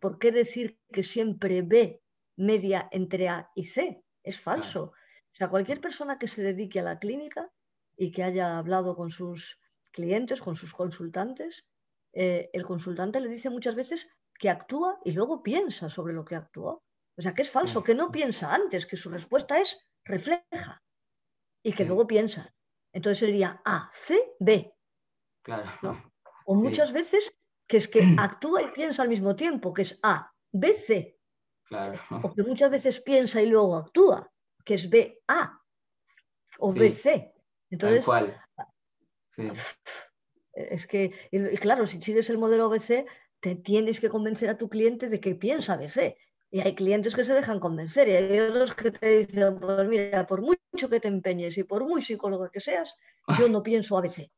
¿Por 0.00 0.18
qué 0.18 0.32
decir 0.32 0.78
que 0.92 1.02
siempre 1.02 1.62
B 1.62 2.02
media 2.36 2.88
entre 2.90 3.28
A 3.28 3.50
y 3.54 3.64
C? 3.64 4.02
Es 4.22 4.40
falso. 4.40 4.92
O 5.32 5.36
sea, 5.36 5.48
cualquier 5.48 5.80
persona 5.80 6.18
que 6.18 6.28
se 6.28 6.42
dedique 6.42 6.80
a 6.80 6.84
la 6.84 6.98
clínica 6.98 7.50
y 7.96 8.10
que 8.10 8.24
haya 8.24 8.58
hablado 8.58 8.96
con 8.96 9.10
sus 9.10 9.60
clientes, 9.92 10.40
con 10.40 10.56
sus 10.56 10.72
consultantes, 10.72 11.68
eh, 12.12 12.50
el 12.52 12.64
consultante 12.64 13.20
le 13.20 13.28
dice 13.28 13.50
muchas 13.50 13.74
veces 13.74 14.08
que 14.38 14.50
actúa 14.50 14.98
y 15.04 15.12
luego 15.12 15.42
piensa 15.42 15.90
sobre 15.90 16.14
lo 16.14 16.24
que 16.24 16.36
actuó. 16.36 16.82
O 17.18 17.22
sea, 17.22 17.34
que 17.34 17.42
es 17.42 17.50
falso, 17.50 17.82
que 17.82 17.96
no 17.96 18.12
piensa 18.12 18.54
antes, 18.54 18.86
que 18.86 18.96
su 18.96 19.10
respuesta 19.10 19.60
es 19.60 19.76
refleja 20.04 20.82
y 21.64 21.72
que 21.72 21.84
luego 21.84 22.06
piensa. 22.06 22.54
Entonces 22.92 23.18
sería 23.18 23.60
A, 23.64 23.90
C, 23.92 24.36
B. 24.38 24.72
O 26.46 26.54
muchas 26.54 26.92
veces 26.92 27.34
que 27.66 27.78
es 27.78 27.88
que 27.88 28.00
actúa 28.18 28.62
y 28.62 28.70
piensa 28.70 29.02
al 29.02 29.08
mismo 29.08 29.34
tiempo, 29.34 29.74
que 29.74 29.82
es 29.82 29.98
A, 30.02 30.32
B, 30.52 30.72
C. 30.72 31.18
O 32.22 32.32
que 32.32 32.44
muchas 32.44 32.70
veces 32.70 33.00
piensa 33.00 33.42
y 33.42 33.46
luego 33.46 33.76
actúa, 33.76 34.32
que 34.64 34.74
es 34.74 34.88
B, 34.88 35.20
A. 35.26 35.60
O 36.60 36.72
B, 36.72 36.90
C. 36.92 37.34
Entonces, 37.70 38.06
es 40.52 40.86
que, 40.86 41.12
y 41.30 41.56
claro, 41.56 41.86
si 41.86 42.00
sigues 42.00 42.30
el 42.30 42.38
modelo 42.38 42.66
ABC, 42.66 43.06
te 43.40 43.56
tienes 43.56 44.00
que 44.00 44.08
convencer 44.08 44.48
a 44.48 44.56
tu 44.56 44.68
cliente 44.68 45.08
de 45.08 45.20
que 45.20 45.34
piensa 45.34 45.74
ABC. 45.74 46.16
Y 46.50 46.60
hay 46.60 46.74
clientes 46.74 47.14
que 47.14 47.24
se 47.24 47.34
dejan 47.34 47.60
convencer 47.60 48.08
y 48.08 48.12
hay 48.12 48.40
otros 48.40 48.74
que 48.74 48.90
te 48.90 49.18
dicen, 49.18 49.58
pues 49.60 49.86
mira, 49.86 50.26
por 50.26 50.40
mucho 50.40 50.88
que 50.88 50.98
te 51.00 51.08
empeñes 51.08 51.58
y 51.58 51.64
por 51.64 51.86
muy 51.86 52.00
psicólogo 52.00 52.50
que 52.50 52.60
seas, 52.60 52.96
yo 53.38 53.48
no 53.48 53.62
pienso 53.62 53.98
ABC. 53.98 54.30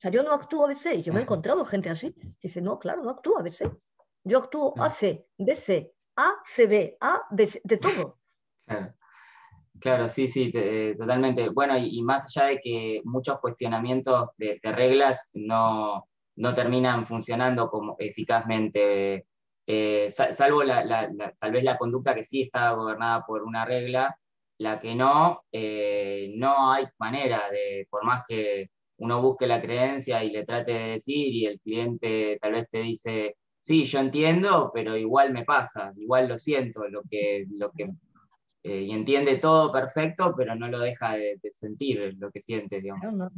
sea, 0.00 0.10
yo 0.10 0.22
no 0.22 0.32
actúo 0.32 0.64
ABC. 0.64 0.94
Y 0.94 1.02
yo 1.02 1.12
me 1.12 1.20
he 1.20 1.22
encontrado 1.22 1.64
gente 1.64 1.90
así. 1.90 2.14
Dice, 2.40 2.62
no, 2.62 2.78
claro, 2.78 3.02
no 3.02 3.10
actúo 3.10 3.38
ABC. 3.38 3.70
Yo 4.24 4.38
actúo 4.38 4.74
AC, 4.78 5.26
BC, 5.38 5.92
ACB, 6.16 6.96
ABC, 7.00 7.60
de 7.64 7.76
todo. 7.76 8.18
Claro. 9.80 10.10
sí, 10.10 10.28
sí, 10.28 10.52
totalmente. 10.98 11.48
Bueno, 11.48 11.78
y, 11.78 12.02
más 12.02 12.26
allá 12.26 12.48
de 12.48 12.60
que 12.60 13.00
muchos 13.04 13.40
cuestionamientos 13.40 14.28
de, 14.36 14.60
reglas 14.62 15.30
no, 15.32 16.06
no, 16.36 16.54
terminan 16.54 17.06
funcionando 17.06 17.70
como 17.70 17.96
eficazmente 17.98 19.24
eh, 19.66 20.10
salvo 20.10 20.62
tal 20.64 21.52
vez 21.52 21.64
la 21.64 21.78
conducta 21.78 22.14
que 22.14 22.24
sí 22.24 22.42
está 22.42 22.72
gobernada 22.72 23.24
por 23.26 23.42
una 23.42 23.64
regla, 23.64 24.16
la 24.58 24.78
que 24.78 24.94
no, 24.94 25.42
eh, 25.52 26.32
no 26.36 26.72
hay 26.72 26.86
manera 26.98 27.50
de, 27.50 27.86
por 27.90 28.04
más 28.04 28.24
que 28.28 28.70
uno 28.98 29.22
busque 29.22 29.46
la 29.46 29.60
creencia 29.60 30.22
y 30.22 30.30
le 30.30 30.44
trate 30.44 30.72
de 30.72 30.90
decir 30.90 31.34
y 31.34 31.46
el 31.46 31.58
cliente 31.60 32.38
tal 32.40 32.52
vez 32.52 32.68
te 32.70 32.80
dice, 32.80 33.36
sí, 33.58 33.84
yo 33.84 34.00
entiendo, 34.00 34.70
pero 34.74 34.96
igual 34.96 35.32
me 35.32 35.44
pasa, 35.44 35.92
igual 35.96 36.28
lo 36.28 36.36
siento, 36.36 36.86
lo 36.88 37.02
que, 37.08 37.46
lo 37.52 37.70
que, 37.72 37.90
eh, 38.62 38.82
y 38.82 38.90
entiende 38.90 39.38
todo 39.38 39.72
perfecto, 39.72 40.34
pero 40.36 40.54
no 40.54 40.68
lo 40.68 40.80
deja 40.80 41.14
de, 41.14 41.38
sentir 41.50 42.14
lo 42.18 42.30
que 42.30 42.40
siente, 42.40 42.82
digamos. 42.82 43.32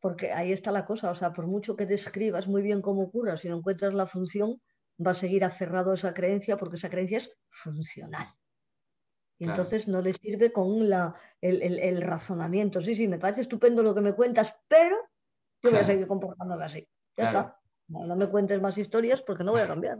porque 0.00 0.32
ahí 0.32 0.50
está 0.50 0.72
la 0.72 0.84
cosa, 0.84 1.10
o 1.10 1.14
sea, 1.14 1.32
por 1.32 1.46
mucho 1.46 1.76
que 1.76 1.86
describas 1.86 2.48
muy 2.48 2.62
bien 2.62 2.82
cómo 2.82 3.02
ocurra, 3.02 3.36
si 3.36 3.48
no 3.48 3.58
encuentras 3.58 3.94
la 3.94 4.06
función, 4.06 4.60
va 5.04 5.12
a 5.12 5.14
seguir 5.14 5.44
aferrado 5.44 5.92
a 5.92 5.94
esa 5.94 6.14
creencia 6.14 6.56
porque 6.56 6.76
esa 6.76 6.90
creencia 6.90 7.18
es 7.18 7.36
funcional. 7.48 8.26
Y 9.38 9.44
entonces 9.44 9.88
no 9.88 10.02
le 10.02 10.12
sirve 10.12 10.52
con 10.52 10.90
la, 10.90 11.14
el, 11.40 12.02
razonamiento. 12.02 12.82
Sí, 12.82 12.94
sí, 12.94 13.08
me 13.08 13.18
parece 13.18 13.40
estupendo 13.40 13.82
lo 13.82 13.94
que 13.94 14.02
me 14.02 14.14
cuentas, 14.14 14.54
pero 14.68 14.96
yo 15.62 15.70
voy 15.70 15.80
a 15.80 15.84
seguir 15.84 16.06
comportándome 16.06 16.64
así. 16.66 16.86
Ya 17.16 17.24
está. 17.24 17.60
No, 17.88 18.14
me 18.16 18.28
cuentes 18.28 18.60
más 18.60 18.76
historias 18.76 19.22
porque 19.22 19.42
no 19.42 19.52
voy 19.52 19.62
a 19.62 19.66
cambiar. 19.66 19.98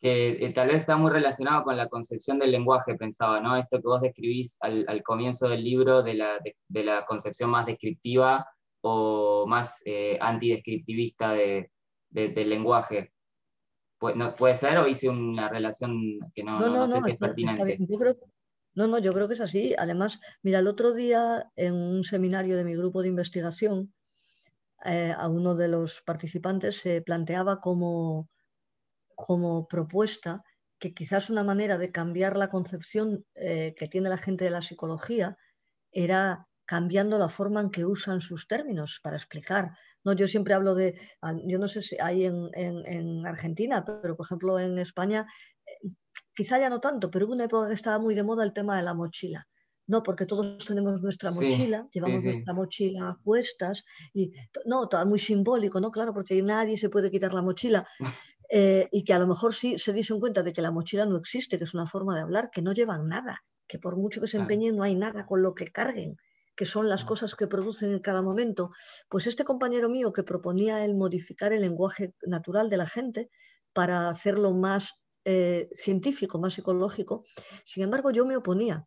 Que 0.00 0.44
eh, 0.44 0.52
tal 0.52 0.68
vez 0.68 0.80
está 0.80 0.96
muy 0.96 1.12
relacionado 1.12 1.62
con 1.62 1.76
la 1.76 1.88
concepción 1.88 2.40
del 2.40 2.50
lenguaje, 2.50 2.96
pensaba, 2.96 3.40
¿no? 3.40 3.56
Esto 3.56 3.76
que 3.76 3.86
vos 3.86 4.00
describís 4.00 4.58
al, 4.60 5.02
comienzo 5.04 5.48
del 5.48 5.62
libro 5.62 6.02
de 6.02 6.14
la, 6.14 6.40
de, 6.68 6.84
la, 6.84 7.06
concepción 7.06 7.48
más 7.48 7.64
descriptiva 7.64 8.44
o 8.80 9.46
más 9.46 9.80
eh, 9.84 10.18
antidescriptivista 10.20 11.32
de, 11.32 11.70
del 12.10 12.50
lenguaje. 12.50 13.12
¿Puede 14.36 14.56
ser 14.56 14.78
o 14.78 14.88
hice 14.88 15.08
una 15.08 15.48
relación 15.48 16.18
que 16.34 16.42
no, 16.42 16.58
no, 16.58 16.88
sé 16.88 17.00
si 17.02 17.10
es 17.12 17.18
pertinente? 17.18 17.78
no, 18.74 18.86
no, 18.88 18.98
yo 18.98 19.12
creo 19.12 19.28
que 19.28 19.34
es 19.34 19.40
así. 19.40 19.74
Además, 19.78 20.20
mira, 20.42 20.58
el 20.58 20.66
otro 20.66 20.92
día 20.92 21.50
en 21.54 21.74
un 21.74 22.02
seminario 22.02 22.56
de 22.56 22.64
mi 22.64 22.74
grupo 22.74 23.02
de 23.02 23.08
investigación, 23.08 23.92
eh, 24.84 25.14
a 25.16 25.28
uno 25.28 25.54
de 25.54 25.68
los 25.68 26.02
participantes 26.02 26.78
se 26.80 27.02
planteaba 27.02 27.60
como, 27.60 28.28
como 29.14 29.68
propuesta 29.68 30.42
que 30.80 30.92
quizás 30.92 31.30
una 31.30 31.44
manera 31.44 31.78
de 31.78 31.92
cambiar 31.92 32.36
la 32.36 32.50
concepción 32.50 33.24
eh, 33.36 33.72
que 33.76 33.86
tiene 33.86 34.08
la 34.08 34.16
gente 34.16 34.44
de 34.44 34.50
la 34.50 34.62
psicología 34.62 35.36
era 35.92 36.48
cambiando 36.64 37.18
la 37.18 37.28
forma 37.28 37.60
en 37.60 37.70
que 37.70 37.84
usan 37.84 38.20
sus 38.20 38.48
términos 38.48 38.98
para 39.00 39.16
explicar 39.16 39.70
no, 40.04 40.12
yo 40.14 40.26
siempre 40.26 40.54
hablo 40.54 40.74
de, 40.74 40.94
yo 41.46 41.58
no 41.58 41.68
sé 41.68 41.82
si 41.82 41.96
hay 42.00 42.24
en, 42.24 43.26
Argentina, 43.26 43.84
pero 43.84 44.16
por 44.16 44.26
ejemplo 44.26 44.58
en 44.58 44.78
España, 44.78 45.26
eh, 45.66 45.90
quizá 46.34 46.58
ya 46.58 46.68
no 46.68 46.80
tanto, 46.80 47.10
pero 47.10 47.26
hubo 47.26 47.34
una 47.34 47.44
época 47.44 47.68
que 47.68 47.74
estaba 47.74 47.98
muy 47.98 48.14
de 48.14 48.22
moda 48.22 48.44
el 48.44 48.52
tema 48.52 48.76
de 48.76 48.82
la 48.82 48.94
mochila. 48.94 49.46
No, 49.88 50.02
porque 50.02 50.26
todos 50.26 50.64
tenemos 50.64 51.02
nuestra 51.02 51.32
mochila, 51.32 51.88
llevamos 51.92 52.24
nuestra 52.24 52.54
mochila 52.54 53.10
a 53.10 53.18
cuestas 53.22 53.84
y 54.14 54.32
no, 54.64 54.88
todo 54.88 55.04
muy 55.06 55.18
simbólico, 55.18 55.80
¿no? 55.80 55.90
Claro, 55.90 56.14
porque 56.14 56.40
nadie 56.40 56.78
se 56.78 56.88
puede 56.88 57.10
quitar 57.10 57.34
la 57.34 57.42
mochila 57.42 57.86
eh, 58.48 58.88
y 58.92 59.04
que 59.04 59.12
a 59.12 59.18
lo 59.18 59.26
mejor 59.26 59.54
sí 59.54 59.78
se 59.78 59.92
dicen 59.92 60.20
cuenta 60.20 60.42
de 60.44 60.52
que 60.52 60.62
la 60.62 60.70
mochila 60.70 61.04
no 61.04 61.16
existe, 61.16 61.58
que 61.58 61.64
es 61.64 61.74
una 61.74 61.86
forma 61.86 62.14
de 62.14 62.22
hablar, 62.22 62.50
que 62.50 62.62
no 62.62 62.72
llevan 62.72 63.08
nada, 63.08 63.44
que 63.66 63.80
por 63.80 63.96
mucho 63.96 64.20
que 64.20 64.28
se 64.28 64.38
empeñen 64.38 64.76
no 64.76 64.84
hay 64.84 64.94
nada 64.94 65.26
con 65.26 65.42
lo 65.42 65.52
que 65.54 65.66
carguen 65.66 66.16
que 66.54 66.66
son 66.66 66.88
las 66.88 67.04
cosas 67.04 67.34
que 67.34 67.46
producen 67.46 67.92
en 67.92 68.00
cada 68.00 68.22
momento, 68.22 68.70
pues 69.08 69.26
este 69.26 69.44
compañero 69.44 69.88
mío 69.88 70.12
que 70.12 70.22
proponía 70.22 70.84
el 70.84 70.94
modificar 70.94 71.52
el 71.52 71.62
lenguaje 71.62 72.14
natural 72.22 72.68
de 72.68 72.76
la 72.76 72.86
gente 72.86 73.30
para 73.72 74.08
hacerlo 74.08 74.52
más 74.52 75.02
eh, 75.24 75.68
científico, 75.72 76.38
más 76.38 76.54
psicológico, 76.54 77.24
sin 77.64 77.84
embargo 77.84 78.10
yo 78.10 78.26
me 78.26 78.36
oponía. 78.36 78.86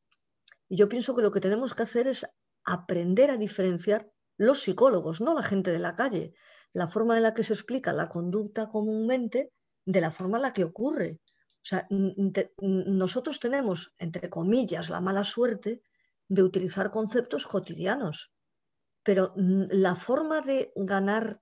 Y 0.68 0.78
yo 0.78 0.90
pienso 0.90 1.16
que 1.16 1.22
lo 1.22 1.32
que 1.32 1.40
tenemos 1.40 1.74
que 1.74 1.84
hacer 1.84 2.08
es 2.08 2.26
aprender 2.64 3.32
a 3.32 3.38
diferenciar 3.38 4.10
los 4.38 4.62
psicólogos, 4.62 5.22
no 5.22 5.34
la 5.34 5.44
gente 5.44 5.72
de 5.72 5.80
la 5.80 5.96
calle, 5.96 6.34
la 6.74 6.88
forma 6.88 7.16
en 7.16 7.24
la 7.24 7.34
que 7.34 7.44
se 7.44 7.54
explica 7.54 7.94
la 7.94 8.10
conducta 8.10 8.68
comúnmente 8.68 9.52
de 9.86 10.02
la 10.02 10.12
forma 10.12 10.38
en 10.38 10.44
la 10.44 10.54
que 10.54 10.66
ocurre. 10.66 11.20
O 11.66 11.68
sea, 11.68 11.88
nosotros 12.60 13.40
tenemos, 13.40 13.94
entre 13.98 14.30
comillas, 14.30 14.90
la 14.90 15.02
mala 15.02 15.24
suerte 15.24 15.82
de 16.28 16.44
utilizar 16.44 16.92
conceptos 16.92 17.48
cotidianos. 17.48 18.32
Pero 19.04 19.34
mm, 19.36 19.66
la 19.72 19.96
forma 19.96 20.42
de 20.42 20.72
ganar, 20.76 21.40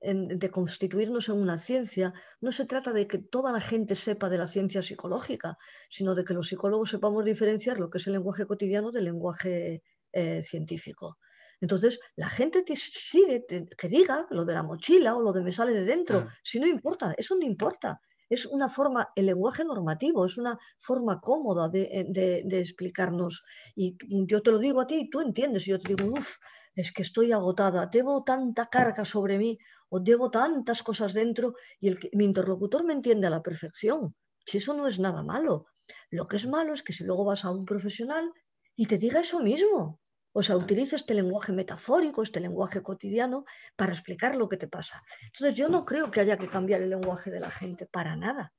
de 0.00 0.50
constituirnos 0.50 1.28
en 1.30 1.36
una 1.36 1.56
ciencia, 1.56 2.12
no 2.40 2.52
se 2.52 2.66
trata 2.66 2.92
de 2.92 3.06
que 3.06 3.18
toda 3.18 3.50
la 3.50 3.60
gente 3.60 3.94
sepa 3.94 4.28
de 4.28 4.38
la 4.38 4.46
ciencia 4.46 4.82
psicológica, 4.82 5.56
sino 5.88 6.14
de 6.14 6.24
que 6.24 6.34
los 6.34 6.48
psicólogos 6.48 6.90
sepamos 6.90 7.24
diferenciar 7.24 7.80
lo 7.80 7.88
que 7.90 7.98
es 7.98 8.06
el 8.06 8.12
lenguaje 8.12 8.46
cotidiano 8.46 8.90
del 8.90 9.04
lenguaje 9.04 9.82
eh, 10.12 10.42
científico. 10.42 11.18
Entonces, 11.60 11.98
la 12.16 12.28
gente 12.28 12.62
te 12.62 12.76
sigue, 12.76 13.46
que 13.46 13.88
diga 13.88 14.26
lo 14.30 14.44
de 14.44 14.54
la 14.54 14.62
mochila 14.62 15.16
o 15.16 15.22
lo 15.22 15.32
de 15.32 15.42
me 15.42 15.52
sale 15.52 15.72
de 15.72 15.84
dentro, 15.84 16.28
si 16.42 16.60
no 16.60 16.66
importa, 16.66 17.14
eso 17.16 17.34
no 17.34 17.46
importa. 17.46 18.00
Es 18.28 18.46
una 18.46 18.68
forma, 18.68 19.10
el 19.14 19.26
lenguaje 19.26 19.64
normativo 19.64 20.26
es 20.26 20.36
una 20.36 20.58
forma 20.78 21.20
cómoda 21.20 21.68
de, 21.68 22.06
de 22.44 22.58
explicarnos. 22.58 23.44
Y 23.74 23.96
yo 24.26 24.42
te 24.42 24.50
lo 24.50 24.58
digo 24.58 24.80
a 24.80 24.86
ti 24.86 24.96
y 24.96 25.10
tú 25.10 25.20
entiendes. 25.20 25.66
Y 25.66 25.70
yo 25.70 25.78
te 25.78 25.94
digo, 25.94 26.12
uff, 26.12 26.36
es 26.76 26.92
que 26.92 27.02
estoy 27.02 27.32
agotada, 27.32 27.90
tengo 27.90 28.22
tanta 28.22 28.66
carga 28.66 29.04
sobre 29.04 29.38
mí 29.38 29.58
o 29.88 30.02
llevo 30.02 30.30
tantas 30.30 30.82
cosas 30.82 31.14
dentro 31.14 31.54
y 31.80 31.88
el 31.88 31.98
mi 32.12 32.24
interlocutor 32.24 32.84
me 32.84 32.92
entiende 32.92 33.26
a 33.26 33.30
la 33.30 33.42
perfección. 33.42 34.14
Si 34.44 34.58
eso 34.58 34.74
no 34.74 34.86
es 34.86 34.98
nada 35.00 35.22
malo. 35.22 35.66
Lo 36.10 36.28
que 36.28 36.36
es 36.36 36.46
malo 36.46 36.74
es 36.74 36.82
que 36.82 36.92
si 36.92 37.04
luego 37.04 37.24
vas 37.24 37.44
a 37.44 37.50
un 37.50 37.64
profesional 37.64 38.30
y 38.76 38.86
te 38.86 38.98
diga 38.98 39.20
eso 39.20 39.40
mismo, 39.40 40.00
o 40.38 40.42
sea, 40.42 40.58
utiliza 40.58 40.96
este 40.96 41.14
lenguaje 41.14 41.50
metafórico, 41.50 42.22
este 42.22 42.40
lenguaje 42.40 42.82
cotidiano 42.82 43.46
para 43.74 43.94
explicar 43.94 44.36
lo 44.36 44.50
que 44.50 44.58
te 44.58 44.68
pasa. 44.68 45.02
Entonces, 45.24 45.56
yo 45.56 45.70
no 45.70 45.86
creo 45.86 46.10
que 46.10 46.20
haya 46.20 46.36
que 46.36 46.46
cambiar 46.46 46.82
el 46.82 46.90
lenguaje 46.90 47.30
de 47.30 47.40
la 47.40 47.50
gente 47.50 47.86
para 47.86 48.16
nada. 48.16 48.52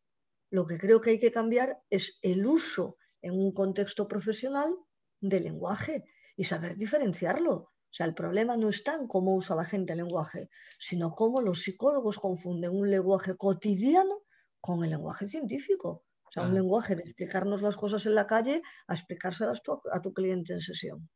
Lo 0.50 0.66
que 0.66 0.80
creo 0.80 1.02
que 1.02 1.12
hay 1.12 1.20
que 1.20 1.30
cambiar 1.30 1.78
es 1.92 2.18
el 2.24 2.48
uso 2.48 2.98
en 3.22 3.34
un 3.34 3.54
contexto 3.54 4.08
profesional 4.08 4.76
del 5.22 5.44
lenguaje 5.44 6.04
y 6.36 6.46
saber 6.46 6.78
diferenciarlo. 6.78 7.54
O 7.54 7.72
sea, 7.92 8.08
el 8.08 8.16
problema 8.16 8.58
no 8.58 8.70
está 8.70 8.96
en 8.96 9.08
cómo 9.08 9.36
usa 9.36 9.56
la 9.56 9.66
gente 9.66 9.94
el 9.94 10.00
lenguaje, 10.00 10.50
sino 10.80 11.14
cómo 11.14 11.42
los 11.42 11.62
psicólogos 11.62 12.18
confunden 12.18 12.72
un 12.72 12.90
lenguaje 12.90 13.38
cotidiano 13.38 14.24
con 14.60 14.84
el 14.84 14.90
lenguaje 14.90 15.28
científico. 15.28 16.06
O 16.24 16.32
sea, 16.32 16.42
un 16.42 16.56
lenguaje 16.56 16.96
de 16.96 17.04
explicarnos 17.04 17.62
las 17.62 17.78
cosas 17.78 18.04
en 18.08 18.16
la 18.16 18.26
calle 18.26 18.64
a 18.88 18.96
explicárselas 18.96 19.62
a 19.92 20.02
tu 20.02 20.12
cliente 20.12 20.54
en 20.54 20.62
sesión. 20.62 21.08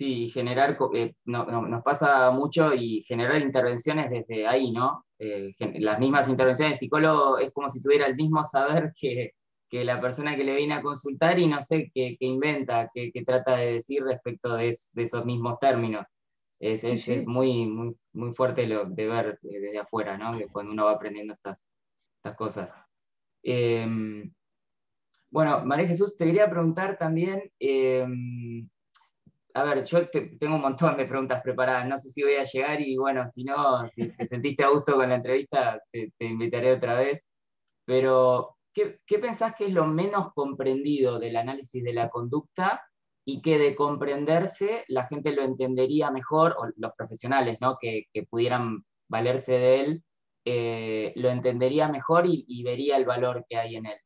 Sí, 0.00 0.30
generar, 0.30 0.78
eh, 0.94 1.12
nos 1.26 1.82
pasa 1.82 2.30
mucho 2.30 2.72
y 2.72 3.02
generar 3.02 3.42
intervenciones 3.42 4.08
desde 4.08 4.46
ahí, 4.46 4.72
¿no? 4.72 5.04
Eh, 5.18 5.52
las 5.74 5.98
mismas 6.00 6.26
intervenciones 6.26 6.76
de 6.76 6.78
psicólogo 6.78 7.36
es 7.36 7.52
como 7.52 7.68
si 7.68 7.82
tuviera 7.82 8.06
el 8.06 8.16
mismo 8.16 8.42
saber 8.42 8.94
que, 8.98 9.32
que 9.68 9.84
la 9.84 10.00
persona 10.00 10.36
que 10.36 10.44
le 10.44 10.56
viene 10.56 10.72
a 10.72 10.80
consultar 10.80 11.38
y 11.38 11.48
no 11.48 11.60
sé 11.60 11.90
qué, 11.94 12.16
inventa, 12.20 12.90
qué, 12.94 13.12
trata 13.26 13.56
de 13.56 13.74
decir 13.74 14.02
respecto 14.02 14.54
de, 14.54 14.70
esos 14.70 15.26
mismos 15.26 15.58
términos. 15.58 16.06
Es, 16.58 16.82
es, 16.82 17.26
muy, 17.26 17.66
muy, 17.66 17.94
muy 18.14 18.32
fuerte 18.32 18.66
lo 18.66 18.86
de 18.86 19.06
ver 19.06 19.38
desde 19.42 19.80
afuera, 19.80 20.16
¿no? 20.16 20.38
cuando 20.50 20.72
uno 20.72 20.86
va 20.86 20.92
aprendiendo 20.92 21.34
estas, 21.34 21.68
estas 22.16 22.36
cosas. 22.38 22.72
Em, 23.42 24.32
bueno, 25.30 25.62
María 25.66 25.88
Jesús, 25.88 26.16
te 26.16 26.24
quería 26.24 26.48
preguntar 26.48 26.96
también, 26.96 27.52
em, 27.58 28.66
a 29.54 29.64
ver, 29.64 29.84
yo 29.84 30.08
tengo 30.10 30.54
un 30.56 30.60
montón 30.60 30.96
de 30.96 31.06
preguntas 31.06 31.42
preparadas, 31.42 31.86
no 31.86 31.98
sé 31.98 32.10
si 32.10 32.22
voy 32.22 32.34
a 32.34 32.42
llegar 32.42 32.80
y 32.80 32.96
bueno, 32.96 33.26
si 33.26 33.44
no, 33.44 33.88
si 33.88 34.08
te 34.08 34.26
sentiste 34.26 34.64
a 34.64 34.68
gusto 34.68 34.94
con 34.94 35.08
la 35.08 35.16
entrevista, 35.16 35.80
te, 35.90 36.12
invitaré 36.20 36.72
otra 36.72 36.94
vez, 36.94 37.22
pero 37.84 38.56
¿qué, 38.72 38.98
pensás 39.20 39.54
que 39.56 39.66
es 39.66 39.72
lo 39.72 39.86
menos 39.86 40.32
comprendido 40.34 41.18
del 41.18 41.36
análisis 41.36 41.82
de 41.82 41.92
la 41.92 42.08
conducta 42.08 42.82
y 43.24 43.42
que 43.42 43.58
de 43.58 43.74
comprenderse 43.74 44.84
la 44.88 45.06
gente 45.06 45.32
lo 45.32 45.42
entendería 45.42 46.10
mejor, 46.10 46.56
o 46.58 46.68
los 46.76 46.92
profesionales 46.96 47.58
¿no? 47.60 47.76
que, 47.80 48.06
pudieran 48.28 48.84
valerse 49.08 49.52
de 49.52 49.80
él, 49.80 50.04
eh, 50.44 51.12
lo 51.16 51.28
entendería 51.28 51.88
mejor 51.88 52.24
y, 52.26 52.62
vería 52.62 52.96
el 52.96 53.04
valor 53.04 53.44
que 53.48 53.56
hay 53.56 53.76
en 53.76 53.86
él? 53.86 53.98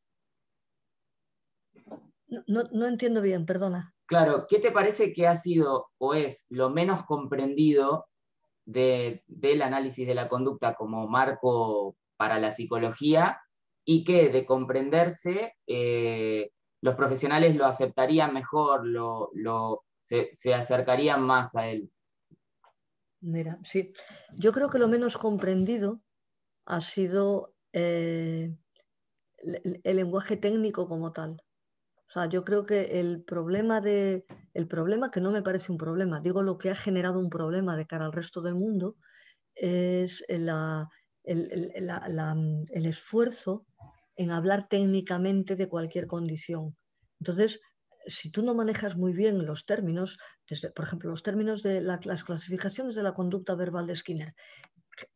No, 2.47 2.87
entiendo 2.87 3.21
bien, 3.21 3.45
perdona. 3.45 3.94
Claro, 4.07 4.45
¿qué 4.47 4.59
te 4.59 4.71
parece 4.71 5.13
que 5.13 5.27
ha 5.27 5.35
sido 5.35 5.87
o 5.97 6.13
es 6.13 6.45
lo 6.49 6.69
menos 6.69 7.05
comprendido 7.05 8.07
del 8.65 9.61
análisis 9.61 10.07
de 10.07 10.15
la 10.15 10.27
conducta 10.27 10.75
como 10.75 11.07
marco 11.07 11.95
para 12.17 12.39
la 12.39 12.51
psicología 12.51 13.39
y 13.83 14.03
que 14.03 14.29
de 14.29 14.45
comprenderse 14.45 15.53
eh, 15.67 16.51
los 16.81 16.95
profesionales 16.95 17.55
lo 17.55 17.65
aceptarían 17.65 18.33
mejor, 18.33 18.85
lo, 18.85 19.83
se, 19.99 20.53
acercarían 20.53 21.21
más 21.21 21.55
a 21.55 21.67
él. 21.67 21.89
Mira, 23.21 23.59
sí, 23.63 23.91
yo 24.37 24.51
creo 24.51 24.69
que 24.69 24.79
lo 24.79 24.87
menos 24.87 25.17
comprendido 25.17 26.01
ha 26.65 26.81
sido 26.81 27.55
eh, 27.73 28.55
el, 29.37 29.95
lenguaje 29.95 30.37
técnico 30.37 30.87
como 30.87 31.11
tal. 31.11 31.41
O 32.07 32.11
sea, 32.11 32.27
yo 32.27 32.43
creo 32.43 32.63
que 32.63 32.99
el 32.99 33.23
problema 33.23 33.81
de 33.81 34.25
el 34.53 34.67
problema 34.67 35.11
que 35.11 35.21
no 35.21 35.31
me 35.31 35.41
parece 35.41 35.71
un 35.71 35.77
problema, 35.77 36.21
digo 36.21 36.43
lo 36.43 36.57
que 36.57 36.69
ha 36.69 36.75
generado 36.75 37.19
un 37.19 37.29
problema 37.29 37.75
de 37.75 37.87
cara 37.87 38.05
al 38.05 38.13
resto 38.13 38.41
del 38.41 38.55
mundo 38.55 38.95
es 39.55 40.23
la, 40.29 40.87
el 41.23 42.85
esfuerzo 42.85 43.65
en 44.15 44.31
hablar 44.31 44.67
técnicamente 44.69 45.55
de 45.55 45.67
cualquier 45.67 46.07
condición. 46.07 46.75
Entonces, 47.19 47.61
si 48.07 48.31
tú 48.31 48.43
no 48.43 48.53
manejas 48.53 48.95
muy 48.95 49.13
bien 49.13 49.45
los 49.45 49.65
términos, 49.65 50.17
desde, 50.47 50.71
por 50.71 50.85
ejemplo, 50.85 51.09
los 51.09 51.23
términos 51.23 51.63
de 51.63 51.81
las 51.81 52.23
clasificaciones 52.23 52.95
de 52.95 53.03
la 53.03 53.13
conducta 53.13 53.55
verbal 53.55 53.87
de 53.87 53.95
Skinner, 53.95 54.33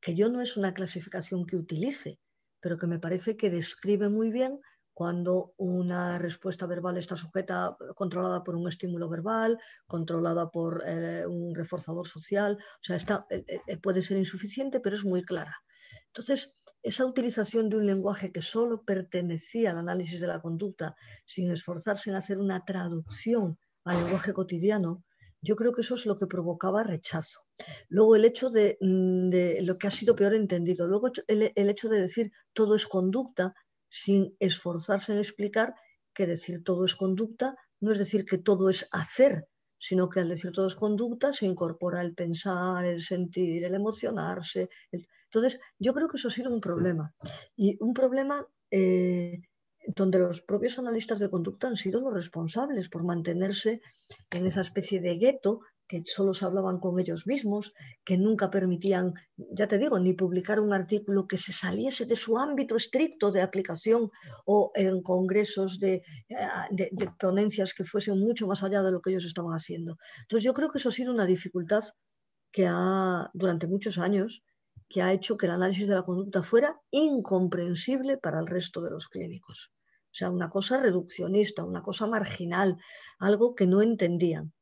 que 0.01 0.15
yo 0.15 0.29
no 0.29 0.41
es 0.41 0.57
una 0.57 0.73
clasificación 0.73 1.45
que 1.45 1.55
utilice, 1.55 2.19
pero 2.59 2.77
que 2.77 2.87
me 2.87 2.99
parece 2.99 3.37
que 3.37 3.49
describe 3.49 4.09
muy 4.09 4.31
bien 4.31 4.59
cuando 4.99 5.53
una 5.55 6.17
respuesta 6.17 6.65
verbal 6.65 6.97
está 6.97 7.15
sujeta, 7.15 7.77
controlada 7.95 8.43
por 8.43 8.57
un 8.57 8.67
estímulo 8.67 9.07
verbal, 9.07 9.57
controlada 9.87 10.51
por 10.51 10.83
eh, 10.85 11.25
un 11.25 11.55
reforzador 11.55 12.05
social, 12.05 12.57
o 12.59 12.83
sea, 12.83 12.97
está, 12.97 13.25
eh, 13.29 13.61
eh, 13.65 13.77
puede 13.77 14.01
ser 14.01 14.17
insuficiente, 14.17 14.81
pero 14.81 14.97
es 14.97 15.05
muy 15.05 15.23
clara. 15.23 15.55
Entonces, 16.07 16.53
esa 16.83 17.05
utilización 17.05 17.69
de 17.69 17.77
un 17.77 17.85
lenguaje 17.85 18.33
que 18.33 18.41
solo 18.41 18.83
pertenecía 18.83 19.71
al 19.71 19.77
análisis 19.77 20.19
de 20.19 20.27
la 20.27 20.41
conducta, 20.41 20.97
sin 21.25 21.49
esforzarse 21.49 22.09
en 22.09 22.17
hacer 22.17 22.37
una 22.37 22.65
traducción 22.65 23.57
al 23.85 24.03
lenguaje 24.03 24.33
cotidiano, 24.33 25.05
yo 25.41 25.55
creo 25.55 25.71
que 25.71 25.79
eso 25.79 25.95
es 25.95 26.05
lo 26.05 26.17
que 26.17 26.27
provocaba 26.27 26.83
rechazo. 26.83 27.45
Luego 27.87 28.17
el 28.17 28.25
hecho 28.25 28.49
de, 28.49 28.77
mm, 28.81 29.63
lo 29.63 29.77
que 29.77 29.87
ha 29.87 29.91
sido 29.91 30.13
peor 30.13 30.33
entendido, 30.33 30.87
luego 30.87 31.09
el, 31.27 31.69
hecho 31.69 31.87
de 31.87 32.01
decir 32.01 32.33
todo 32.51 32.75
es 32.75 32.85
conducta 32.85 33.55
sin 33.89 34.35
esforzarse 34.39 35.13
en 35.13 35.19
explicar 35.19 35.75
que 36.13 36.27
decir 36.27 36.63
todo 36.63 36.85
es 36.85 36.95
conducta 36.95 37.55
no 37.81 37.91
es 37.91 37.99
decir 37.99 38.25
que 38.25 38.37
todo 38.37 38.69
es 38.69 38.87
hacer, 38.91 39.47
sino 39.77 40.09
que 40.09 40.19
al 40.19 40.29
decir 40.29 40.51
todo 40.51 40.67
es 40.67 40.75
conducta 40.75 41.33
se 41.33 41.45
incorpora 41.45 42.01
el 42.01 42.13
pensar, 42.13 42.85
el 42.85 43.01
sentir, 43.01 43.63
el 43.63 43.75
emocionarse. 43.75 44.69
Entonces, 44.91 45.59
yo 45.77 45.93
creo 45.93 46.07
que 46.07 46.17
eso 46.17 46.27
ha 46.27 46.31
sido 46.31 46.51
un 46.51 46.59
problema. 46.59 47.13
Y 47.55 47.81
un 47.81 47.93
problema 47.93 48.45
eh, 48.71 49.41
donde 49.87 50.19
los 50.19 50.41
propios 50.41 50.77
analistas 50.77 51.19
de 51.19 51.29
conducta 51.29 51.67
han 51.67 51.77
sido 51.77 52.01
los 52.01 52.13
responsables 52.13 52.89
por 52.89 53.03
mantenerse 53.03 53.81
en 54.31 54.45
esa 54.45 54.61
especie 54.61 54.99
de 54.99 55.15
gueto 55.15 55.61
que 55.89 56.03
solo 56.05 56.35
se 56.35 56.45
hablaban 56.45 56.79
con 56.79 56.99
ellos 56.99 57.25
mismos, 57.25 57.73
que 58.05 58.15
nunca 58.15 58.51
permitían, 58.51 59.15
ya 59.35 59.67
te 59.67 59.79
digo, 59.79 59.97
ni 59.97 60.13
publicar 60.13 60.59
un 60.59 60.71
artículo 60.71 61.27
que 61.27 61.39
se 61.39 61.51
saliese 61.51 62.05
de 62.05 62.15
su 62.15 62.37
ámbito 62.37 62.75
estricto 62.75 63.31
de 63.31 63.41
aplicación 63.41 64.11
o 64.45 64.71
en 64.75 65.01
congresos 65.01 65.79
de, 65.79 66.03
eh, 66.29 66.89
de 66.91 67.09
ponencias 67.19 67.73
que 67.73 67.83
fuesen 67.83 68.19
mucho 68.19 68.45
más 68.45 68.61
allá 68.61 68.83
de 68.83 68.91
lo 68.91 69.01
que 69.01 69.09
ellos 69.09 69.25
estaban 69.25 69.53
haciendo. 69.53 69.97
Entonces 70.21 70.43
yo 70.43 70.53
creo 70.53 70.69
que 70.69 70.77
eso 70.77 70.89
ha 70.89 70.91
sido 70.91 71.11
una 71.11 71.25
dificultad 71.25 71.83
que 72.51 72.67
ha, 72.67 73.31
durante 73.33 73.65
muchos 73.65 73.97
años, 73.97 74.43
que 74.87 75.01
ha 75.01 75.11
hecho 75.11 75.37
que 75.37 75.47
el 75.47 75.53
análisis 75.53 75.87
de 75.87 75.95
la 75.95 76.03
conducta 76.03 76.43
fuera 76.43 76.79
incomprensible 76.91 78.17
para 78.17 78.39
el 78.39 78.45
resto 78.45 78.81
de 78.83 78.91
los 78.91 79.07
clínicos. 79.07 79.71
O 80.05 80.13
sea, 80.13 80.29
una 80.29 80.51
cosa 80.51 80.77
reduccionista, 80.77 81.63
una 81.63 81.81
cosa 81.81 82.05
marginal, 82.05 82.77
algo 83.17 83.55
que 83.55 83.65
no 83.65 83.81
entendían. 83.81 84.53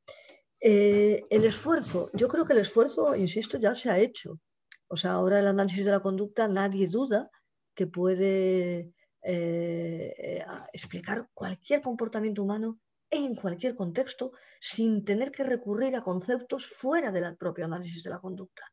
Eh, 0.59 1.25
el 1.29 1.43
esfuerzo, 1.45 2.09
yo 2.13 2.27
creo 2.27 2.45
que 2.45 2.53
el 2.53 2.59
esfuerzo, 2.59 3.15
insisto, 3.15 3.57
ya 3.57 3.75
se 3.75 3.89
ha 3.89 3.99
hecho. 3.99 4.39
O 4.87 4.97
sea, 4.97 5.13
ahora 5.13 5.39
el 5.39 5.47
análisis 5.47 5.85
de 5.85 5.91
la 5.91 5.99
conducta, 5.99 6.47
nadie 6.47 6.87
duda 6.87 7.29
que 7.75 7.87
puede 7.87 8.93
eh, 9.21 10.43
explicar 10.73 11.29
cualquier 11.33 11.81
comportamiento 11.81 12.43
humano 12.43 12.79
en 13.09 13.35
cualquier 13.35 13.75
contexto 13.75 14.31
sin 14.59 15.05
tener 15.05 15.31
que 15.31 15.43
recurrir 15.43 15.95
a 15.95 16.03
conceptos 16.03 16.65
fuera 16.65 17.11
del 17.11 17.37
propio 17.37 17.65
análisis 17.65 18.03
de 18.03 18.09
la 18.09 18.19
conducta. 18.19 18.63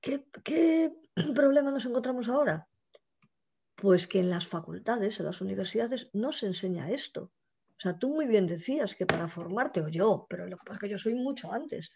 ¿Qué, 0.00 0.92
problema 1.34 1.70
nos 1.70 1.86
encontramos 1.86 2.28
ahora? 2.28 2.68
Pues 3.74 4.06
que 4.06 4.20
en 4.20 4.30
las 4.30 4.46
facultades, 4.46 5.20
en 5.20 5.26
las 5.26 5.40
universidades, 5.40 6.10
no 6.12 6.32
se 6.32 6.46
enseña 6.46 6.90
esto. 6.90 7.32
O 7.78 7.80
sea, 7.80 7.96
tú 7.96 8.08
muy 8.08 8.26
bien 8.26 8.48
decías 8.48 8.96
que 8.96 9.06
para 9.06 9.28
formarte, 9.28 9.80
o 9.80 9.88
yo, 9.88 10.26
pero 10.28 10.46
lo 10.48 10.56
que 10.56 10.64
pasa 10.64 10.74
es 10.74 10.80
que 10.80 10.88
yo 10.88 10.98
soy 10.98 11.14
mucho 11.14 11.52
antes, 11.52 11.90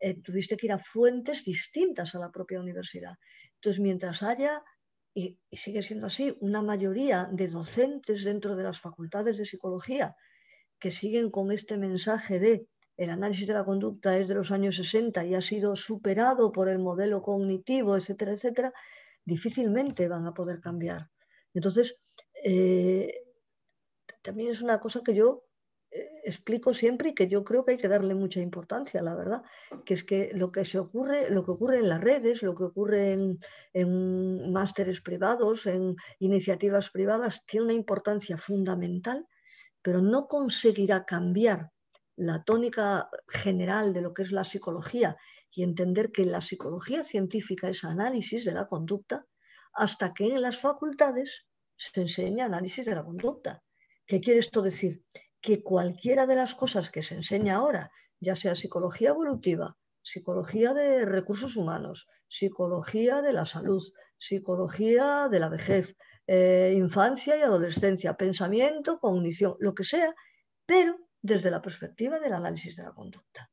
eh, 0.00 0.14
tuviste 0.22 0.56
que 0.56 0.66
ir 0.66 0.72
a 0.72 0.78
fuentes 0.78 1.44
distintas 1.44 2.14
a 2.14 2.18
la 2.18 2.30
propia 2.30 2.58
universidad. 2.58 3.16
Entonces, 3.56 3.80
mientras 3.80 4.22
haya, 4.22 4.62
y, 5.14 5.38
sigue 5.52 5.82
siendo 5.82 6.06
así, 6.06 6.34
una 6.40 6.62
mayoría 6.62 7.28
de 7.30 7.48
docentes 7.48 8.24
dentro 8.24 8.56
de 8.56 8.64
las 8.64 8.80
facultades 8.80 9.36
de 9.36 9.44
psicología 9.44 10.16
que 10.78 10.90
siguen 10.90 11.30
con 11.30 11.52
este 11.52 11.76
mensaje 11.76 12.38
de 12.38 12.66
el 12.96 13.10
análisis 13.10 13.46
de 13.46 13.52
la 13.52 13.64
conducta 13.64 14.16
es 14.16 14.28
de 14.28 14.34
los 14.34 14.50
años 14.50 14.76
60 14.76 15.22
y 15.26 15.34
ha 15.34 15.42
sido 15.42 15.76
superado 15.76 16.50
por 16.50 16.70
el 16.70 16.78
modelo 16.78 17.20
cognitivo, 17.20 17.94
etcétera, 17.94 18.32
etcétera, 18.32 18.72
difícilmente 19.22 20.08
van 20.08 20.26
a 20.26 20.32
poder 20.32 20.60
cambiar. 20.60 21.10
Entonces, 21.52 21.98
eh, 22.42 23.25
también 24.26 24.50
es 24.50 24.60
una 24.60 24.80
cosa 24.80 25.02
que 25.04 25.14
yo 25.14 25.44
eh, 25.92 26.10
explico 26.24 26.74
siempre 26.74 27.10
y 27.10 27.14
que 27.14 27.28
yo 27.28 27.44
creo 27.44 27.62
que 27.62 27.72
hay 27.72 27.76
que 27.76 27.86
darle 27.86 28.14
mucha 28.16 28.40
importancia, 28.40 29.00
la 29.02 29.14
verdad, 29.14 29.42
que 29.84 29.94
es 29.94 30.02
que 30.02 30.32
lo 30.34 30.50
que 30.50 30.64
se 30.64 30.80
ocurre, 30.80 31.30
lo 31.30 31.44
que 31.44 31.52
ocurre 31.52 31.78
en 31.78 31.88
las 31.88 32.00
redes, 32.00 32.42
lo 32.42 32.56
que 32.56 32.64
ocurre 32.64 33.12
en, 33.12 33.38
en 33.72 34.52
másteres 34.52 35.00
privados, 35.00 35.66
en 35.66 35.94
iniciativas 36.18 36.90
privadas, 36.90 37.46
tiene 37.46 37.66
una 37.66 37.74
importancia 37.74 38.36
fundamental, 38.36 39.28
pero 39.80 40.02
no 40.02 40.26
conseguirá 40.26 41.04
cambiar 41.04 41.70
la 42.16 42.42
tónica 42.42 43.08
general 43.28 43.92
de 43.92 44.00
lo 44.00 44.12
que 44.12 44.22
es 44.22 44.32
la 44.32 44.42
psicología 44.42 45.16
y 45.52 45.62
entender 45.62 46.10
que 46.10 46.26
la 46.26 46.40
psicología 46.40 47.04
científica 47.04 47.68
es 47.68 47.84
análisis 47.84 48.44
de 48.44 48.54
la 48.54 48.66
conducta, 48.66 49.24
hasta 49.72 50.12
que 50.14 50.24
en 50.24 50.42
las 50.42 50.58
facultades 50.58 51.46
se 51.76 52.00
enseña 52.00 52.46
análisis 52.46 52.84
de 52.86 52.94
la 52.94 53.04
conducta. 53.04 53.62
¿Qué 54.06 54.20
quiere 54.20 54.40
esto 54.40 54.62
decir? 54.62 55.04
Que 55.40 55.62
cualquiera 55.62 56.26
de 56.26 56.36
las 56.36 56.54
cosas 56.54 56.90
que 56.90 57.02
se 57.02 57.14
enseña 57.14 57.56
ahora, 57.56 57.90
ya 58.20 58.36
sea 58.36 58.54
psicología 58.54 59.10
evolutiva, 59.10 59.76
psicología 60.02 60.72
de 60.72 61.04
recursos 61.04 61.56
humanos, 61.56 62.06
psicología 62.28 63.22
de 63.22 63.32
la 63.32 63.46
salud, 63.46 63.82
psicología 64.18 65.28
de 65.28 65.40
la 65.40 65.48
vejez, 65.48 65.96
eh, 66.26 66.74
infancia 66.76 67.36
y 67.36 67.42
adolescencia, 67.42 68.16
pensamiento, 68.16 68.98
cognición, 69.00 69.56
lo 69.58 69.74
que 69.74 69.84
sea, 69.84 70.14
pero 70.64 70.96
desde 71.20 71.50
la 71.50 71.60
perspectiva 71.60 72.20
del 72.20 72.32
análisis 72.32 72.76
de 72.76 72.84
la 72.84 72.92
conducta. 72.92 73.50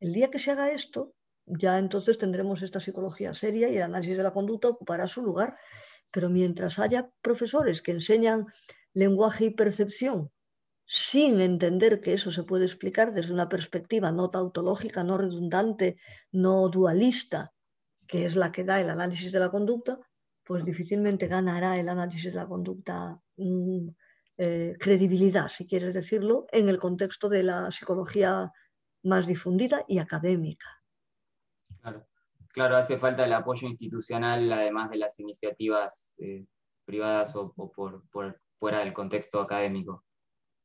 El 0.00 0.12
día 0.12 0.30
que 0.30 0.38
se 0.38 0.50
haga 0.50 0.70
esto, 0.70 1.14
ya 1.46 1.78
entonces 1.78 2.18
tendremos 2.18 2.62
esta 2.62 2.80
psicología 2.80 3.32
seria 3.32 3.68
y 3.68 3.76
el 3.76 3.82
análisis 3.82 4.16
de 4.16 4.22
la 4.22 4.32
conducta 4.32 4.68
ocupará 4.68 5.06
su 5.08 5.22
lugar. 5.22 5.56
Pero 6.10 6.28
mientras 6.28 6.78
haya 6.78 7.10
profesores 7.22 7.82
que 7.82 7.92
enseñan 7.92 8.46
lenguaje 8.96 9.44
y 9.44 9.50
percepción 9.50 10.30
sin 10.86 11.40
entender 11.40 12.00
que 12.00 12.14
eso 12.14 12.30
se 12.30 12.44
puede 12.44 12.64
explicar 12.64 13.12
desde 13.12 13.34
una 13.34 13.48
perspectiva 13.48 14.10
no 14.10 14.30
tautológica, 14.30 15.04
no 15.04 15.18
redundante, 15.18 15.98
no 16.32 16.68
dualista, 16.68 17.52
que 18.06 18.24
es 18.24 18.36
la 18.36 18.52
que 18.52 18.64
da 18.64 18.80
el 18.80 18.88
análisis 18.88 19.32
de 19.32 19.40
la 19.40 19.50
conducta, 19.50 19.98
pues 20.44 20.64
difícilmente 20.64 21.26
ganará 21.26 21.78
el 21.78 21.88
análisis 21.88 22.32
de 22.32 22.38
la 22.38 22.46
conducta 22.46 23.20
mm, 23.36 23.88
eh, 24.38 24.76
credibilidad, 24.78 25.48
si 25.48 25.66
quieres 25.66 25.92
decirlo, 25.92 26.46
en 26.52 26.68
el 26.68 26.78
contexto 26.78 27.28
de 27.28 27.42
la 27.42 27.70
psicología 27.72 28.50
más 29.02 29.26
difundida 29.26 29.84
y 29.88 29.98
académica. 29.98 30.68
Claro, 32.52 32.76
hace 32.76 32.96
falta 32.96 33.24
el 33.26 33.34
apoyo 33.34 33.68
institucional, 33.68 34.50
además 34.50 34.88
de 34.88 34.96
las 34.96 35.20
iniciativas 35.20 36.14
eh, 36.16 36.46
privadas 36.86 37.36
o, 37.36 37.52
por, 37.52 38.40
fuera 38.58 38.80
del 38.80 38.92
contexto 38.92 39.40
académico. 39.40 40.04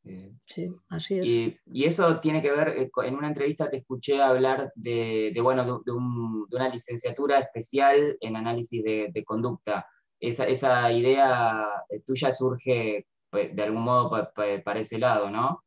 Eh, 0.03 0.33
sí, 0.45 0.67
así 0.89 1.19
es. 1.19 1.25
Y, 1.65 1.83
eso 1.85 2.19
tiene 2.19 2.41
que 2.41 2.51
ver, 2.51 2.89
en 3.03 3.15
una 3.15 3.27
entrevista 3.27 3.69
te 3.69 3.77
escuché 3.77 4.21
hablar 4.21 4.71
de, 4.75 5.33
bueno, 5.41 5.83
de, 5.85 5.91
una 5.91 6.69
licenciatura 6.69 7.39
especial 7.39 8.17
en 8.19 8.35
análisis 8.35 8.83
de, 8.83 9.23
conducta. 9.25 9.85
Esa, 10.19 10.45
esa, 10.47 10.91
idea 10.91 11.67
tuya 12.05 12.31
surge 12.31 13.07
pues, 13.29 13.55
de 13.55 13.63
algún 13.63 13.83
modo 13.83 14.31
para 14.33 14.79
ese 14.79 14.97
lado, 14.97 15.29
¿no? 15.29 15.63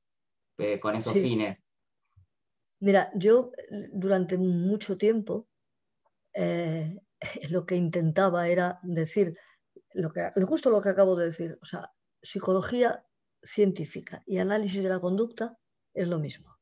con 0.81 0.95
esos 0.95 1.15
fines. 1.15 1.65
Mira, 2.81 3.11
yo 3.15 3.51
durante 3.93 4.37
mucho 4.37 4.97
tiempo 4.97 5.49
eh, 6.35 6.99
lo 7.51 7.65
que 7.65 7.77
intentaba 7.77 8.49
era 8.49 8.79
decir, 8.83 9.37
lo 9.93 10.13
que, 10.13 10.31
justo 10.47 10.71
lo 10.71 10.83
que 10.83 10.91
acabo 10.91 11.17
de 11.17 11.27
decir, 11.27 11.59
o 11.63 11.65
sea, 11.65 11.91
psicología 12.25 13.05
científica 13.43 14.23
y 14.27 14.39
análisis 14.39 14.83
de 14.83 14.89
la 14.89 15.01
conducta 15.01 15.59
es 15.93 16.09
lo 16.09 16.19
mismo. 16.19 16.59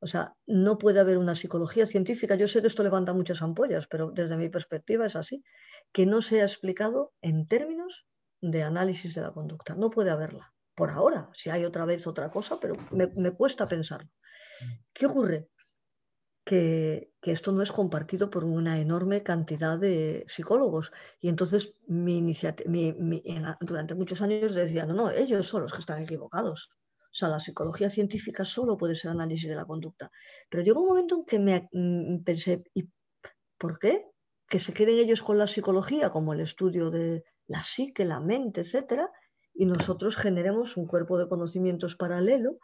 O 0.00 0.08
sea, 0.08 0.34
no 0.46 0.78
puede 0.78 0.98
haber 0.98 1.16
una 1.18 1.36
psicología 1.36 1.86
científica, 1.86 2.34
yo 2.34 2.48
sé 2.48 2.60
que 2.60 2.66
esto 2.66 2.82
levanta 2.82 3.12
muchas 3.12 3.40
ampollas, 3.40 3.86
pero 3.86 4.10
desde 4.10 4.36
mi 4.36 4.48
perspectiva 4.48 5.06
es 5.06 5.14
así, 5.14 5.44
que 5.92 6.06
no 6.06 6.22
sea 6.22 6.42
explicado 6.42 7.12
en 7.20 7.46
términos 7.46 8.06
de 8.40 8.64
análisis 8.64 9.14
de 9.14 9.22
la 9.22 9.32
conducta. 9.32 9.76
No 9.76 9.90
puede 9.90 10.10
haberla. 10.10 10.52
Por 10.74 10.90
ahora, 10.90 11.30
si 11.34 11.50
hay 11.50 11.64
otra 11.64 11.84
vez 11.84 12.08
otra 12.08 12.30
cosa, 12.30 12.58
pero 12.58 12.74
me, 12.90 13.30
cuesta 13.30 13.68
pensarlo. 13.68 14.10
¿Qué 14.92 15.06
ocurre? 15.06 15.48
Que, 16.44 17.12
esto 17.22 17.52
no 17.52 17.62
es 17.62 17.70
compartido 17.70 18.30
por 18.30 18.44
una 18.44 18.80
enorme 18.80 19.22
cantidad 19.22 19.78
de 19.78 20.24
psicólogos. 20.26 20.92
Y 21.20 21.28
entonces 21.28 21.74
mi, 21.86 22.34
durante 23.60 23.94
muchos 23.94 24.20
años 24.22 24.54
decían, 24.54 24.88
no, 24.88 24.94
no, 24.94 25.10
ellos 25.10 25.46
son 25.46 25.62
los 25.62 25.72
que 25.72 25.80
están 25.80 26.02
equivocados. 26.02 26.70
O 27.12 27.14
sea, 27.14 27.28
la 27.28 27.40
psicología 27.40 27.88
científica 27.88 28.44
solo 28.44 28.76
puede 28.76 28.94
ser 28.94 29.10
análisis 29.10 29.48
de 29.48 29.54
la 29.54 29.66
conducta. 29.66 30.10
Pero 30.48 30.64
llegó 30.64 30.80
un 30.80 30.88
momento 30.88 31.16
en 31.16 31.24
que 31.24 31.38
me 31.38 31.68
mm, 31.72 32.24
pensé, 32.24 32.64
¿y 32.74 32.88
por 33.58 33.78
qué? 33.78 34.06
Que 34.48 34.58
se 34.58 34.72
queden 34.72 34.98
ellos 34.98 35.22
con 35.22 35.38
la 35.38 35.46
psicología, 35.46 36.10
como 36.10 36.32
el 36.32 36.40
estudio 36.40 36.90
de 36.90 37.24
la 37.46 37.62
psique, 37.62 38.04
la 38.04 38.18
mente, 38.18 38.62
etcétera, 38.62 39.10
y 39.54 39.66
nosotros 39.66 40.16
generemos 40.16 40.76
un 40.76 40.86
cuerpo 40.86 41.18
de 41.18 41.28
conocimientos 41.28 41.96
paralelo 41.96 42.58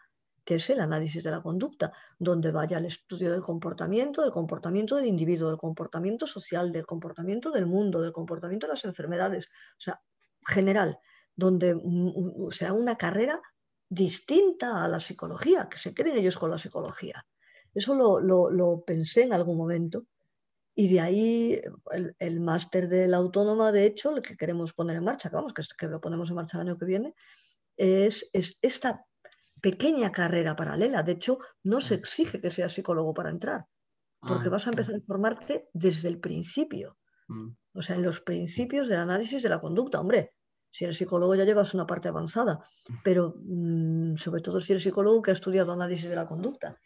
que 0.49 0.55
es 0.55 0.71
el 0.71 0.81
análisis 0.81 1.23
de 1.23 1.31
la 1.31 1.43
conducta, 1.43 1.93
donde 2.19 2.51
vaya 2.51 2.79
el 2.79 2.87
estudio 2.87 3.31
del 3.31 3.43
comportamiento, 3.43 4.23
del 4.23 4.33
comportamiento 4.33 4.97
del 4.97 5.05
individuo, 5.05 5.51
del 5.51 5.59
comportamiento 5.59 6.27
social, 6.27 6.73
del 6.73 6.87
comportamiento 6.87 7.51
del 7.51 7.67
mundo, 7.67 8.01
del 8.01 8.15
comportamiento 8.15 8.67
de 8.67 8.73
las 8.73 8.85
enfermedades, 8.87 9.45
o 9.45 9.81
sea, 9.81 10.01
general, 10.47 10.99
donde 11.37 11.75
mm, 11.75 12.47
mm, 12.47 12.51
sea 12.51 12.73
una 12.73 12.97
carrera 12.97 13.43
distinta 13.91 14.83
a 14.83 14.89
la 14.89 15.01
psicología, 15.01 15.69
que 15.69 15.77
se 15.77 15.93
queden 15.93 16.17
ellos 16.17 16.39
con 16.39 16.51
la 16.51 16.57
psicología. 16.57 17.27
Eso 17.75 17.95
lo, 17.95 18.19
lo 18.19 18.85
pensé 18.87 19.25
en 19.25 19.35
algún 19.35 19.59
momento 19.59 20.07
y 20.75 20.89
de 20.89 21.01
ahí 21.01 21.61
el, 22.21 22.41
máster 22.41 22.89
de 22.89 23.07
la 23.07 23.19
autónoma, 23.19 23.71
de 23.71 23.85
hecho, 23.85 24.17
el 24.17 24.23
que 24.23 24.35
queremos 24.35 24.73
poner 24.73 24.97
en 24.97 25.05
marcha, 25.05 25.29
que 25.29 25.37
vamos, 25.37 25.53
que, 25.53 25.87
lo 25.89 26.01
ponemos 26.01 26.31
en 26.31 26.37
marcha 26.37 26.57
el 26.57 26.69
año 26.69 26.79
que 26.79 26.87
viene, 26.87 27.15
es, 27.77 28.31
esta 28.33 29.05
pequeña 29.61 30.13
carrera 30.13 30.57
paralela. 30.57 31.03
De 31.03 31.13
hecho, 31.13 31.39
no 31.65 31.81
se 31.81 31.97
mm. 31.97 31.99
exige 31.99 32.41
que 32.41 32.51
seas 32.51 32.73
psicólogo 32.73 33.15
para 33.15 33.31
entrar, 33.31 33.67
porque 34.21 34.49
ah, 34.49 34.51
vas 34.51 34.67
a 34.67 34.71
empezar 34.71 34.97
a 34.97 35.07
formarte 35.07 35.69
desde 35.73 36.09
el 36.09 36.19
principio. 36.19 36.99
Mm. 37.29 37.51
O 37.75 37.83
sea, 37.83 37.97
en 37.97 38.03
los 38.03 38.21
principios 38.21 38.89
del 38.89 39.01
análisis 39.01 39.43
de 39.43 39.49
la 39.49 39.61
conducta. 39.61 40.01
Hombre, 40.01 40.33
si 40.71 40.85
eres 40.85 40.99
psicólogo 40.99 41.35
ya 41.35 41.45
llevas 41.45 41.75
una 41.75 41.87
parte 41.87 42.09
avanzada, 42.09 42.65
mm. 42.89 42.95
pero 43.05 43.35
sobre 44.17 44.43
todo 44.43 44.61
si 44.61 44.73
eres 44.73 44.83
psicólogo 44.83 45.23
que 45.23 45.31
ha 45.31 45.35
estudiado 45.35 45.73
análisis 45.73 46.09
de 46.09 46.17
la 46.17 46.27
conducta. 46.27 46.79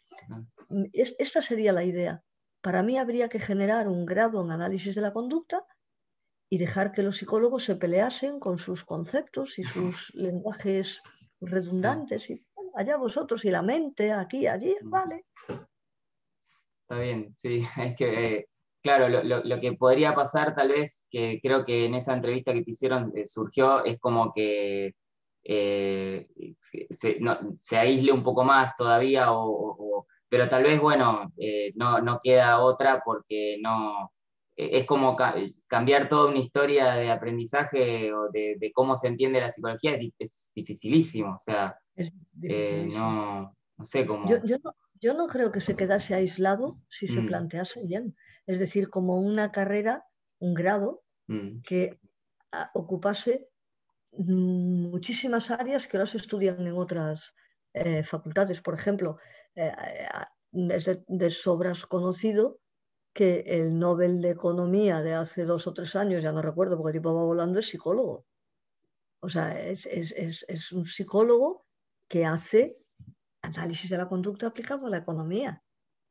esta 0.93 1.41
sería 1.41 1.73
la 1.73 1.83
idea 1.83 2.23
para 2.63 2.81
mí 2.81 2.97
habría 2.97 3.27
que 3.27 3.39
generar 3.39 3.89
un 3.89 4.05
grado 4.05 4.41
en 4.41 4.49
análisis 4.49 4.95
de 4.95 5.01
la 5.01 5.11
conducta 5.11 5.65
y 6.49 6.57
dejar 6.57 6.93
que 6.93 7.03
los 7.03 7.17
psicólogos 7.17 7.65
se 7.65 7.75
peleasen 7.75 8.39
con 8.39 8.57
sus 8.57 8.85
conceptos 8.85 9.59
y 9.59 9.63
sus 9.63 10.15
lenguajes 10.15 11.01
redundantes 11.41 12.29
y 12.29 12.41
allá 12.73 12.97
vosotros 12.97 13.43
y 13.45 13.51
la 13.51 13.61
mente 13.61 14.11
aquí, 14.11 14.47
allí, 14.47 14.75
vale. 14.83 15.25
Está 15.47 17.01
bien, 17.01 17.33
sí, 17.35 17.63
es 17.77 17.95
que, 17.95 18.23
eh, 18.23 18.47
claro, 18.81 19.07
lo, 19.23 19.59
que 19.61 19.73
podría 19.73 20.13
pasar 20.13 20.55
tal 20.55 20.69
vez, 20.69 21.05
que 21.09 21.39
creo 21.41 21.65
que 21.65 21.85
en 21.85 21.95
esa 21.95 22.13
entrevista 22.13 22.53
que 22.53 22.63
te 22.63 22.71
hicieron 22.71 23.11
eh, 23.15 23.25
surgió, 23.25 23.83
es 23.85 23.99
como 23.99 24.33
que 24.33 24.93
eh, 25.43 26.27
se, 26.89 27.77
aísle 27.77 28.11
un 28.11 28.23
poco 28.23 28.43
más 28.43 28.75
todavía 28.75 29.31
o 29.31 30.07
pero 30.33 30.49
tal 30.49 30.63
vez, 30.63 30.81
bueno, 30.81 31.31
eh, 31.37 31.73
no, 31.75 32.19
queda 32.23 32.59
otra 32.59 33.03
porque 33.05 33.59
no, 33.61 34.11
es 34.55 34.83
como 34.87 35.15
cambiar 35.67 36.09
toda 36.09 36.27
una 36.27 36.39
historia 36.39 36.95
de 36.95 37.11
aprendizaje 37.11 38.11
o 38.11 38.31
de, 38.31 38.71
cómo 38.73 38.95
se 38.95 39.09
entiende 39.09 39.39
la 39.39 39.51
psicología, 39.51 39.95
es, 40.17 40.51
dificilísimo, 40.55 41.35
o 41.35 41.39
sea, 41.39 41.77
eh, 41.95 42.87
no, 42.93 43.55
sé 43.83 44.05
cómo... 44.05 44.25
Yo, 44.99 45.13
no, 45.13 45.27
creo 45.27 45.51
que 45.51 45.59
se 45.59 45.75
quedase 45.75 46.15
aislado 46.15 46.79
si 46.87 47.07
se 47.07 47.21
mm. 47.21 47.27
plantease 47.27 47.83
bien, 47.83 48.15
es 48.47 48.59
decir, 48.59 48.89
como 48.89 49.19
una 49.19 49.51
carrera, 49.51 50.05
un 50.39 50.53
grado 50.53 51.03
mm. 51.27 51.59
que 51.61 51.99
ocupase 52.73 53.49
muchísimas 54.11 55.51
áreas 55.51 55.87
que 55.87 55.97
ahora 55.97 56.07
se 56.07 56.17
estudian 56.17 56.65
en 56.65 56.77
otras 56.77 57.33
facultades. 58.03 58.61
Por 58.61 58.75
ejemplo, 58.75 59.17
eh, 59.55 59.71
es 60.53 60.89
de, 61.07 61.31
sobras 61.31 61.85
conocido 61.85 62.59
que 63.13 63.43
el 63.45 63.77
Nobel 63.77 64.21
de 64.21 64.31
Economía 64.31 65.01
de 65.01 65.13
hace 65.13 65.45
dos 65.45 65.67
o 65.67 65.73
tres 65.73 65.95
años, 65.95 66.23
ya 66.23 66.31
no 66.31 66.41
recuerdo 66.41 66.77
porque 66.77 66.97
el 66.97 67.01
tipo 67.01 67.13
va 67.13 67.23
volando, 67.23 67.59
es 67.59 67.67
psicólogo. 67.67 68.25
O 69.19 69.29
sea, 69.29 69.59
es, 69.59 69.85
es, 69.85 70.71
un 70.71 70.85
psicólogo 70.85 71.62
que 72.13 72.27
hace 72.27 72.77
análisis 73.41 73.89
de 73.89 73.97
la 73.97 74.07
conducta 74.07 74.45
aplicado 74.45 74.85
a 74.85 74.89
la 74.91 74.97
economía. 74.97 75.63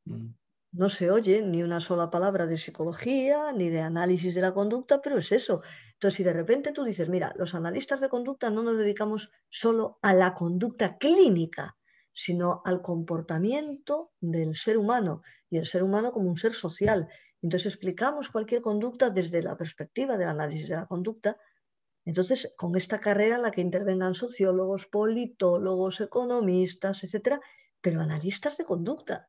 Mm. 0.04 0.30
No 0.72 0.88
se 0.88 1.12
oye 1.12 1.42
ni 1.42 1.62
una 1.62 1.80
sola 1.80 2.10
palabra 2.10 2.44
de 2.46 2.58
psicología 2.58 3.52
ni 3.52 3.70
de 3.70 3.82
análisis 3.82 4.34
de 4.34 4.40
la 4.40 4.52
conducta, 4.52 5.00
pero 5.00 5.18
es 5.18 5.30
eso. 5.30 5.62
Entonces, 5.92 6.16
si 6.16 6.24
de 6.24 6.32
repente 6.32 6.72
tú 6.72 6.82
dices, 6.82 7.08
mira, 7.08 7.32
los 7.36 7.54
analistas 7.54 8.00
de 8.00 8.08
conducta 8.08 8.50
no 8.50 8.64
nos 8.64 8.78
dedicamos 8.78 9.30
solo 9.48 10.00
a 10.02 10.12
la 10.12 10.34
conducta 10.34 10.98
clínica, 10.98 11.76
sino 12.12 12.62
al 12.64 12.82
comportamiento 12.82 14.10
del 14.20 14.56
ser 14.56 14.78
humano 14.78 15.22
y 15.48 15.58
el 15.58 15.66
ser 15.66 15.84
humano 15.84 16.10
como 16.10 16.28
un 16.28 16.36
ser 16.36 16.54
social. 16.54 17.06
Entonces 17.42 17.74
explicamos 17.74 18.28
cualquier 18.28 18.60
conducta 18.60 19.08
desde 19.08 19.40
la 19.40 19.56
perspectiva 19.56 20.16
del 20.16 20.30
análisis 20.30 20.68
de 20.68 20.74
la 20.74 20.86
conducta. 20.86 21.36
Entonces, 22.04 22.52
con 22.56 22.76
esta 22.76 22.98
carrera 22.98 23.36
en 23.36 23.42
la 23.42 23.50
que 23.50 23.60
intervengan 23.60 24.14
sociólogos, 24.14 24.86
politólogos, 24.86 26.00
economistas, 26.00 27.04
etcétera, 27.04 27.40
pero 27.80 28.00
analistas 28.00 28.56
de 28.56 28.64
conducta. 28.64 29.28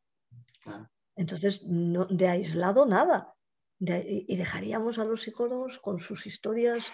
Entonces, 1.15 1.63
no, 1.63 2.05
de 2.05 2.27
aislado 2.27 2.85
nada. 2.85 3.35
y 3.79 4.35
dejaríamos 4.35 4.97
a 4.97 5.05
los 5.05 5.21
psicólogos 5.23 5.79
con 5.79 5.99
sus 5.99 6.25
historias 6.25 6.91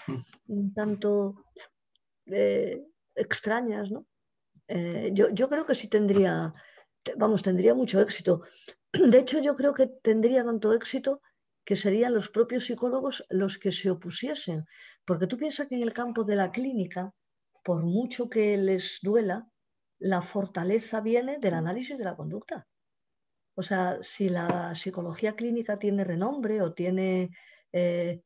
un 0.48 0.74
tanto 0.74 1.46
eh, 2.26 2.84
extrañas, 3.16 3.92
¿no? 3.92 4.06
Eh, 4.68 5.10
yo, 5.14 5.30
yo, 5.30 5.50
creo 5.50 5.66
que 5.66 5.76
sí 5.76 5.88
tendría, 5.88 6.54
vamos, 7.18 7.42
tendría 7.42 7.74
mucho 7.74 8.02
éxito. 8.02 8.44
De 8.94 9.20
hecho, 9.20 9.40
yo 9.40 9.56
creo 9.56 9.74
que 9.74 9.88
tendría 9.88 10.44
tanto 10.44 10.74
éxito 10.74 11.22
que 11.66 11.76
serían 11.76 12.14
los 12.14 12.30
propios 12.30 12.66
psicólogos 12.66 13.24
los 13.30 13.58
que 13.58 13.72
se 13.72 13.90
opusiesen. 13.92 14.66
Porque 15.10 15.26
tú 15.26 15.38
piensas 15.38 15.66
que 15.68 15.74
en 15.74 15.82
el 15.82 15.92
campo 15.92 16.24
de 16.24 16.36
la 16.36 16.52
clínica, 16.52 17.12
por 17.64 17.82
mucho 17.82 18.30
que 18.30 18.56
les 18.58 19.00
duela, 19.02 19.50
la 19.98 20.22
fortaleza 20.22 21.02
viene 21.02 21.40
del 21.40 21.56
análisis 21.56 21.98
de 21.98 22.04
la 22.04 22.16
conducta. 22.16 22.68
O 23.56 23.64
sea, 23.64 23.98
si 24.04 24.30
la 24.30 24.76
psicología 24.76 25.36
clínica 25.36 25.80
tiene 25.80 26.04
renombre 26.04 26.62
o 26.62 26.74
tiene, 26.74 27.32
eh, 27.72 28.22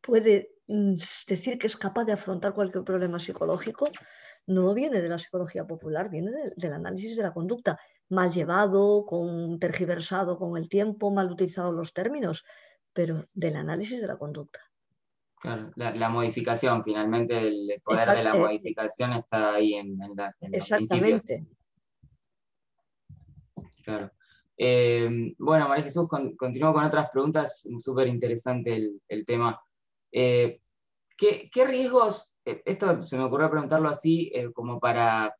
puede 0.00 0.52
mm, 0.68 0.94
decir 1.26 1.58
que 1.58 1.66
es 1.66 1.76
capaz 1.76 2.04
de 2.04 2.12
afrontar 2.12 2.54
cualquier 2.54 2.84
problema 2.84 3.18
psicológico, 3.18 3.88
no 4.46 4.72
viene 4.72 5.02
de 5.02 5.08
la 5.08 5.18
psicología 5.18 5.66
popular, 5.66 6.10
viene 6.10 6.30
del 6.54 6.72
análisis 6.74 7.16
de 7.16 7.24
la 7.24 7.34
conducta, 7.34 7.76
mal 8.08 8.30
llevado, 8.32 9.04
con, 9.04 9.58
tergiversado 9.58 10.38
con 10.38 10.56
el 10.56 10.68
tiempo, 10.68 11.10
mal 11.10 11.28
utilizados 11.28 11.74
los 11.74 11.92
términos, 11.92 12.44
pero 12.92 13.26
del 13.34 13.56
análisis 13.56 14.00
de 14.00 14.06
la 14.06 14.16
conducta. 14.16 14.69
Claro, 15.40 15.72
la, 15.74 16.08
modificación, 16.10 16.84
finalmente 16.84 17.38
el 17.38 17.80
poder 17.82 18.10
de 18.10 18.22
la 18.22 18.34
modificación 18.34 19.14
está 19.14 19.54
ahí 19.54 19.74
en, 19.74 20.00
en, 20.02 20.14
las, 20.14 20.36
Exactamente. 20.42 21.46
Claro. 23.82 24.10
Eh, 24.62 25.34
bueno, 25.38 25.68
María 25.68 25.84
Jesús, 25.84 26.06
continúo 26.36 26.74
con 26.74 26.84
otras 26.84 27.08
preguntas, 27.10 27.66
súper 27.78 28.08
interesante 28.08 28.90
el, 29.08 29.24
tema. 29.24 29.58
Eh, 30.12 30.60
¿qué, 31.16 31.64
riesgos, 31.66 32.34
eh, 32.44 32.60
esto 32.66 33.02
se 33.02 33.16
me 33.16 33.24
ocurrió 33.24 33.50
preguntarlo 33.50 33.88
así, 33.88 34.30
como 34.52 34.78
para 34.78 35.34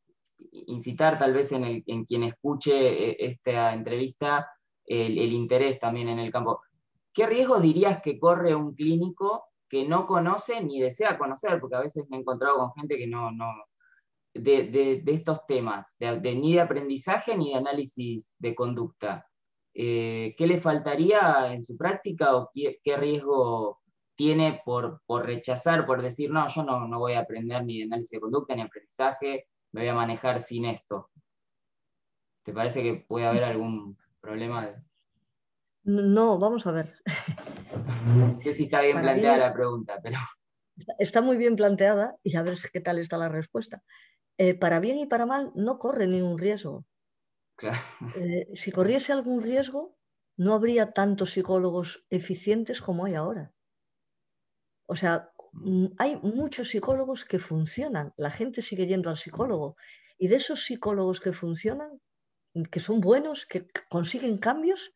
incitar 0.65 1.19
tal 1.19 1.33
vez 1.33 1.51
en, 1.51 1.83
quien 2.05 2.23
escuche 2.23 3.23
esta 3.23 3.75
entrevista 3.75 4.49
el, 4.83 5.31
interés 5.31 5.77
también 5.77 6.09
en 6.09 6.17
el 6.17 6.31
campo. 6.31 6.61
¿Qué 7.13 7.27
riesgos 7.27 7.61
dirías 7.61 8.01
que 8.01 8.17
corre 8.17 8.55
un 8.55 8.73
clínico 8.73 9.50
que 9.71 9.87
no 9.87 10.05
conoce 10.05 10.61
ni 10.61 10.81
desea 10.81 11.17
conocer? 11.17 11.61
Porque 11.61 11.77
a 11.77 11.81
veces 11.81 12.03
me 12.09 12.17
he 12.17 12.19
encontrado 12.19 12.57
con 12.57 12.73
gente 12.73 12.97
que 12.97 13.07
no, 13.07 13.31
no, 13.31 13.53
de, 14.33 15.01
estos 15.07 15.47
temas, 15.47 15.95
de, 15.97 16.35
ni 16.35 16.55
de 16.55 16.59
aprendizaje 16.59 17.37
ni 17.37 17.51
de 17.51 17.55
análisis 17.55 18.35
de 18.37 18.53
conducta. 18.53 19.25
Eh, 19.73 20.35
¿Qué 20.37 20.45
le 20.45 20.59
faltaría 20.59 21.53
en 21.53 21.63
su 21.63 21.77
práctica 21.77 22.35
o 22.35 22.51
qué, 22.53 22.97
riesgo 22.97 23.79
tiene 24.15 24.61
por, 24.65 25.01
rechazar, 25.07 25.85
por 25.85 26.01
decir, 26.01 26.29
no, 26.29 26.49
yo 26.49 26.63
no, 26.63 26.85
no, 26.85 26.99
voy 26.99 27.13
a 27.13 27.21
aprender 27.21 27.63
ni 27.63 27.77
de 27.77 27.85
análisis 27.85 28.11
de 28.11 28.19
conducta 28.19 28.53
ni 28.53 28.63
aprendizaje, 28.63 29.47
me 29.71 29.81
voy 29.81 29.87
a 29.87 29.95
manejar 29.95 30.41
sin 30.41 30.65
esto? 30.65 31.09
¿Te 32.43 32.51
parece 32.51 32.83
que 32.83 32.95
puede 32.95 33.25
haber 33.25 33.45
algún 33.45 33.97
problema? 34.19 34.69
No, 35.83 36.37
vamos 36.37 36.67
a 36.67 36.71
ver. 36.71 36.93
No 38.05 38.39
sé 38.41 38.53
si 38.53 38.63
está 38.63 38.81
bien 38.81 38.99
planteada 39.01 39.37
la 39.37 39.53
pregunta, 39.53 39.99
pero... 40.01 40.17
Está 40.97 41.21
muy 41.21 41.37
bien 41.37 41.55
planteada 41.55 42.15
y 42.23 42.35
a 42.35 42.41
ver 42.41 42.57
qué 42.71 42.79
tal 42.79 42.97
está 42.97 43.17
la 43.17 43.29
respuesta. 43.29 43.83
Eh, 44.37 44.55
para 44.55 44.79
bien 44.79 44.97
y 44.97 45.05
para 45.05 45.25
mal, 45.25 45.51
no 45.55 45.77
corre 45.77 46.07
ningún 46.07 46.37
riesgo. 46.37 46.85
Eh, 48.15 48.47
si 48.55 48.71
corriese 48.71 49.13
algún 49.13 49.41
riesgo, 49.41 49.95
no 50.37 50.53
habría 50.53 50.91
tantos 50.91 51.31
psicólogos 51.31 52.05
eficientes 52.09 52.81
como 52.81 53.05
hay 53.05 53.13
ahora. 53.13 53.53
O 54.87 54.95
sea, 54.95 55.31
mm, 55.51 55.87
hay 55.99 56.15
muchos 56.23 56.69
psicólogos 56.69 57.25
que 57.25 57.37
funcionan, 57.37 58.13
la 58.17 58.31
gente 58.31 58.63
sigue 58.63 58.87
yendo 58.87 59.09
al 59.09 59.17
psicólogo, 59.17 59.75
y 60.17 60.27
de 60.27 60.37
esos 60.37 60.65
psicólogos 60.65 61.19
que 61.19 61.33
funcionan, 61.33 62.01
que 62.71 62.79
son 62.79 62.99
buenos, 62.99 63.45
que 63.45 63.67
consiguen 63.89 64.37
cambios, 64.37 64.91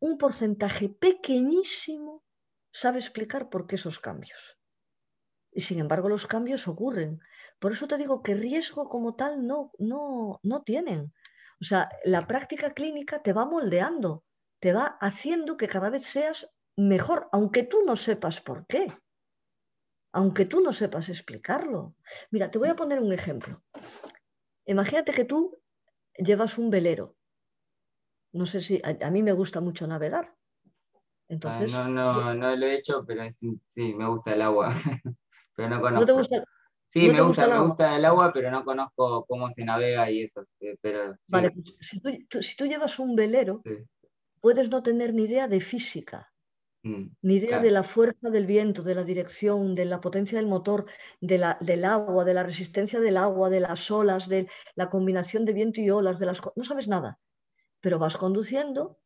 un 0.00 0.18
porcentaje 0.18 0.88
pequeñísimo 0.90 2.22
sabe 2.74 2.98
explicar 2.98 3.48
por 3.48 3.66
qué 3.66 3.76
esos 3.76 4.00
cambios. 4.00 4.58
Y 5.52 5.60
sin 5.62 5.78
embargo 5.78 6.08
los 6.08 6.26
cambios 6.26 6.66
ocurren. 6.66 7.20
Por 7.60 7.72
eso 7.72 7.86
te 7.86 7.96
digo 7.96 8.22
que 8.22 8.34
riesgo 8.34 8.88
como 8.88 9.14
tal 9.14 9.46
no, 9.46 9.70
no, 9.78 10.40
no 10.42 10.62
tienen. 10.62 11.14
O 11.60 11.64
sea, 11.64 11.88
la 12.04 12.26
práctica 12.26 12.74
clínica 12.74 13.22
te 13.22 13.32
va 13.32 13.46
moldeando, 13.46 14.24
te 14.58 14.72
va 14.72 14.98
haciendo 15.00 15.56
que 15.56 15.68
cada 15.68 15.88
vez 15.88 16.04
seas 16.04 16.50
mejor, 16.76 17.28
aunque 17.32 17.62
tú 17.62 17.84
no 17.86 17.94
sepas 17.94 18.40
por 18.40 18.66
qué, 18.66 18.92
aunque 20.12 20.44
tú 20.44 20.60
no 20.60 20.72
sepas 20.72 21.08
explicarlo. 21.08 21.94
Mira, 22.30 22.50
te 22.50 22.58
voy 22.58 22.68
a 22.68 22.76
poner 22.76 22.98
un 23.00 23.12
ejemplo. 23.12 23.62
Imagínate 24.66 25.12
que 25.12 25.24
tú 25.24 25.60
llevas 26.16 26.58
un 26.58 26.70
velero. 26.70 27.16
No 28.32 28.46
sé 28.46 28.60
si 28.60 28.82
a, 28.82 29.10
mí 29.10 29.22
me 29.22 29.32
gusta 29.32 29.60
mucho 29.60 29.86
navegar. 29.86 30.34
Entonces, 31.28 31.72
no, 31.72 31.88
no, 31.88 32.34
no 32.34 32.56
lo 32.56 32.66
he 32.66 32.76
hecho, 32.76 33.04
pero 33.06 33.22
sí, 33.30 33.94
me 33.94 34.08
gusta 34.08 34.34
el 34.34 34.42
agua. 34.42 34.74
pero 35.56 35.68
no 35.68 35.80
conozco. 35.80 36.00
¿No 36.00 36.06
te 36.06 36.12
gusta, 36.12 36.44
Sí, 36.94 37.08
me, 37.08 37.20
gusta, 37.22 37.48
me 37.48 37.60
gusta 37.60 37.96
el 37.96 38.04
agua, 38.04 38.32
pero 38.32 38.52
no 38.52 38.64
conozco 38.64 39.24
cómo 39.26 39.50
se 39.50 39.64
navega 39.64 40.08
y 40.12 40.22
eso. 40.22 40.46
Eh, 40.60 40.76
pero, 40.80 41.16
Vale, 41.28 41.50
pues, 41.50 42.46
si, 42.46 42.54
tú, 42.56 42.66
llevas 42.66 43.00
un 43.00 43.16
velero, 43.16 43.64
puedes 44.40 44.70
no 44.70 44.80
tener 44.80 45.12
ni 45.12 45.24
idea 45.24 45.48
de 45.48 45.58
física, 45.58 46.32
mm, 46.84 47.06
ni 47.22 47.34
idea 47.34 47.58
de 47.58 47.72
la 47.72 47.82
fuerza 47.82 48.30
del 48.30 48.46
viento, 48.46 48.84
de 48.84 48.94
la 48.94 49.02
dirección, 49.02 49.74
de 49.74 49.86
la 49.86 50.00
potencia 50.00 50.38
del 50.38 50.46
motor, 50.46 50.86
de 51.20 51.38
la, 51.38 51.58
del 51.60 51.84
agua, 51.84 52.24
de 52.24 52.34
la 52.34 52.44
resistencia 52.44 53.00
del 53.00 53.16
agua, 53.16 53.50
de 53.50 53.58
las 53.58 53.90
olas, 53.90 54.28
de 54.28 54.48
la 54.76 54.88
combinación 54.88 55.44
de 55.44 55.52
viento 55.52 55.80
y 55.80 55.90
olas, 55.90 56.20
de 56.20 56.26
las 56.26 56.40
no 56.54 56.62
sabes 56.62 56.86
nada. 56.86 57.18
Pero 57.80 57.98
vas 57.98 58.16
conduciendo 58.16 59.00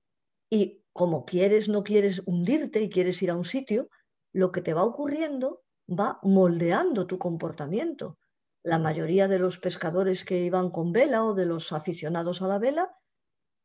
y 0.51 0.83
como 0.93 1.25
quieres, 1.25 1.69
no 1.69 1.85
quieres 1.85 2.23
hundirte 2.27 2.81
y 2.81 2.91
quieres 2.91 3.23
ir 3.23 3.31
a 3.31 3.37
un 3.37 3.45
sitio, 3.45 3.89
lo 4.33 4.51
que 4.53 4.63
te 4.63 4.75
va 4.75 4.85
ocurriendo 4.85 5.63
va 5.89 6.19
moldeando 6.23 7.07
tu 7.07 7.19
comportamiento. 7.19 8.19
La 8.63 8.79
mayoría 8.79 9.29
de 9.29 9.39
los 9.39 9.59
pescadores 9.59 10.25
que 10.25 10.41
iban 10.41 10.71
con 10.71 10.93
vela 10.93 11.25
o 11.25 11.35
de 11.35 11.47
los 11.47 11.73
aficionados 11.73 12.43
a 12.43 12.49
la 12.49 12.59
vela 12.59 12.91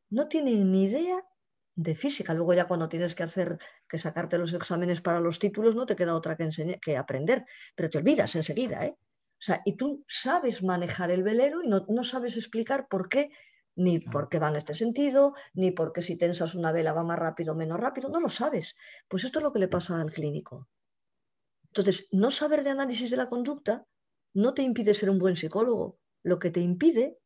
no 0.09 0.27
tienen 0.27 0.71
ni 0.71 0.85
idea 0.85 1.25
de 1.75 1.95
física. 1.95 2.33
Luego 2.33 2.53
ya 2.53 2.67
cuando 2.67 2.87
tienes 2.87 3.15
que 3.15 3.23
hacer, 3.23 3.57
que 3.89 3.97
sacarte 3.97 4.37
los 4.37 4.53
exámenes 4.53 5.01
para 5.01 5.19
los 5.19 5.39
títulos, 5.39 5.75
no 5.75 5.85
te 5.85 5.95
queda 5.95 6.15
otra 6.15 6.37
que, 6.37 6.47
que 6.81 6.97
aprender, 6.97 7.45
pero 7.75 7.89
te 7.89 7.97
olvidas 7.97 8.35
enseguida. 8.35 8.85
¿eh? 8.85 8.95
O 8.99 9.45
sea, 9.45 9.61
y 9.65 9.75
tú 9.75 10.05
sabes 10.07 10.63
manejar 10.63 11.09
el 11.11 11.23
velero 11.23 11.63
y 11.63 11.67
no 11.67 12.03
sabes 12.03 12.37
explicar 12.37 12.87
por 12.87 13.09
qué, 13.09 13.31
ni 13.75 13.99
por 13.99 14.29
qué 14.29 14.39
va 14.39 14.49
en 14.49 14.57
este 14.57 14.75
sentido, 14.75 15.33
ni 15.53 15.71
por 15.71 15.93
qué 15.93 16.01
si 16.01 16.15
tensas 16.15 16.55
una 16.55 16.71
vela 16.71 16.93
va 16.93 17.03
más 17.03 17.19
rápido 17.19 17.53
o 17.53 17.55
menos 17.55 17.79
rápido, 17.79 18.09
no 18.09 18.19
lo 18.19 18.29
sabes. 18.29 18.75
Pues 19.07 19.23
esto 19.23 19.39
es 19.39 19.43
lo 19.43 19.51
que 19.51 19.59
le 19.59 19.67
pasa 19.67 19.99
al 19.99 20.11
clínico. 20.11 20.67
Entonces, 21.65 22.07
no 22.11 22.29
saber 22.29 22.63
de 22.63 22.69
análisis 22.69 23.09
de 23.09 23.17
la 23.17 23.29
conducta 23.29 23.85
no 24.33 24.53
te 24.53 24.61
impide 24.61 24.93
ser 24.93 25.09
un 25.09 25.19
buen 25.19 25.35
psicólogo. 25.35 25.99
Lo 26.23 26.39
que 26.39 26.51
te 26.51 26.59
impide 26.59 27.17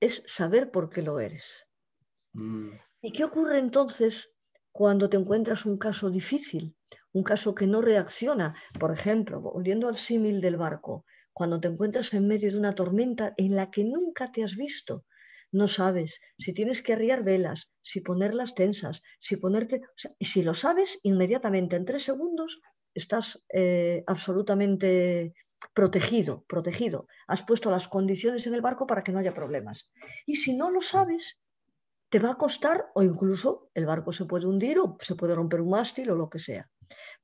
es 0.00 0.22
saber 0.26 0.70
por 0.70 0.90
qué 0.90 1.02
lo 1.02 1.20
eres. 1.20 1.66
Mm. 2.32 2.70
¿Y 3.02 3.12
qué 3.12 3.24
ocurre 3.24 3.58
entonces 3.58 4.32
cuando 4.72 5.08
te 5.08 5.16
encuentras 5.16 5.66
un 5.66 5.78
caso 5.78 6.10
difícil, 6.10 6.76
un 7.12 7.22
caso 7.22 7.54
que 7.54 7.66
no 7.66 7.80
reacciona? 7.80 8.54
Por 8.78 8.92
ejemplo, 8.92 9.40
volviendo 9.40 9.88
al 9.88 9.96
símil 9.96 10.40
del 10.40 10.56
barco, 10.56 11.04
cuando 11.32 11.60
te 11.60 11.68
encuentras 11.68 12.12
en 12.14 12.26
medio 12.26 12.50
de 12.50 12.58
una 12.58 12.74
tormenta 12.74 13.34
en 13.36 13.56
la 13.56 13.70
que 13.70 13.84
nunca 13.84 14.30
te 14.30 14.44
has 14.44 14.56
visto, 14.56 15.04
no 15.52 15.68
sabes 15.68 16.20
si 16.38 16.52
tienes 16.52 16.82
que 16.82 16.92
arriar 16.92 17.24
velas, 17.24 17.70
si 17.82 18.00
ponerlas 18.00 18.54
tensas, 18.54 19.02
si 19.18 19.36
ponerte... 19.36 19.82
si 20.20 20.42
lo 20.42 20.54
sabes, 20.54 20.98
inmediatamente 21.02 21.76
en 21.76 21.84
tres 21.84 22.04
segundos 22.04 22.60
estás 22.94 23.44
eh, 23.52 24.04
absolutamente 24.06 25.34
protegido, 25.74 26.44
protegido. 26.48 27.06
Has 27.26 27.44
puesto 27.44 27.70
las 27.70 27.88
condiciones 27.88 28.46
en 28.46 28.54
el 28.54 28.62
barco 28.62 28.86
para 28.86 29.02
que 29.02 29.12
no 29.12 29.18
haya 29.18 29.34
problemas. 29.34 29.92
Y 30.26 30.36
si 30.36 30.56
no 30.56 30.70
lo 30.70 30.80
sabes, 30.80 31.40
te 32.08 32.18
va 32.18 32.32
a 32.32 32.38
costar 32.38 32.86
o 32.94 33.02
incluso 33.02 33.70
el 33.74 33.86
barco 33.86 34.12
se 34.12 34.24
puede 34.24 34.46
hundir 34.46 34.78
o 34.80 34.96
se 35.00 35.14
puede 35.14 35.34
romper 35.34 35.60
un 35.60 35.70
mástil 35.70 36.10
o 36.10 36.16
lo 36.16 36.28
que 36.28 36.38
sea. 36.38 36.68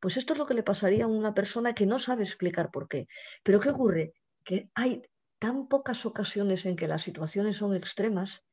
Pues 0.01 0.17
esto 0.17 0.33
es 0.33 0.39
lo 0.39 0.47
que 0.47 0.55
le 0.55 0.63
pasaría 0.63 1.05
a 1.05 1.09
una 1.09 1.35
persona 1.35 1.75
que 1.75 1.87
no 1.87 1.99
sabe 1.99 2.23
explicar 2.23 2.71
por 2.71 2.89
qué. 2.89 3.09
Pero 3.43 3.59
¿qué 3.59 3.71
ocurre? 3.71 4.13
Que 4.45 4.71
hay 4.75 5.03
tan 5.47 5.69
pocas 5.69 6.05
ocasiones 6.07 6.67
en 6.67 6.75
que 6.75 6.89
las 6.89 7.03
situaciones 7.05 7.59
son 7.59 7.73
extremas 7.77 8.45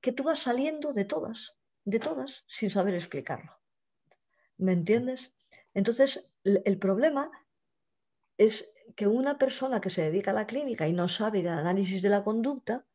que 0.00 0.10
tú 0.10 0.24
vas 0.24 0.40
saliendo 0.40 0.92
de 0.92 1.04
todas, 1.04 1.54
de 1.84 2.00
todas, 2.00 2.44
sin 2.48 2.68
saber 2.68 2.94
explicarlo. 2.96 3.52
¿Me 4.56 4.72
entiendes? 4.72 5.32
Entonces, 5.72 6.34
el 6.42 6.78
problema 6.80 7.30
es 8.38 8.74
que 8.96 9.06
una 9.06 9.38
persona 9.38 9.80
que 9.80 9.88
se 9.88 10.02
dedica 10.02 10.32
a 10.32 10.34
la 10.34 10.48
clínica 10.48 10.88
y 10.88 10.92
no 10.92 11.06
sabe 11.06 11.38
el 11.38 11.48
análisis 11.48 12.02
de 12.02 12.08
la 12.08 12.24
conducta, 12.24 12.88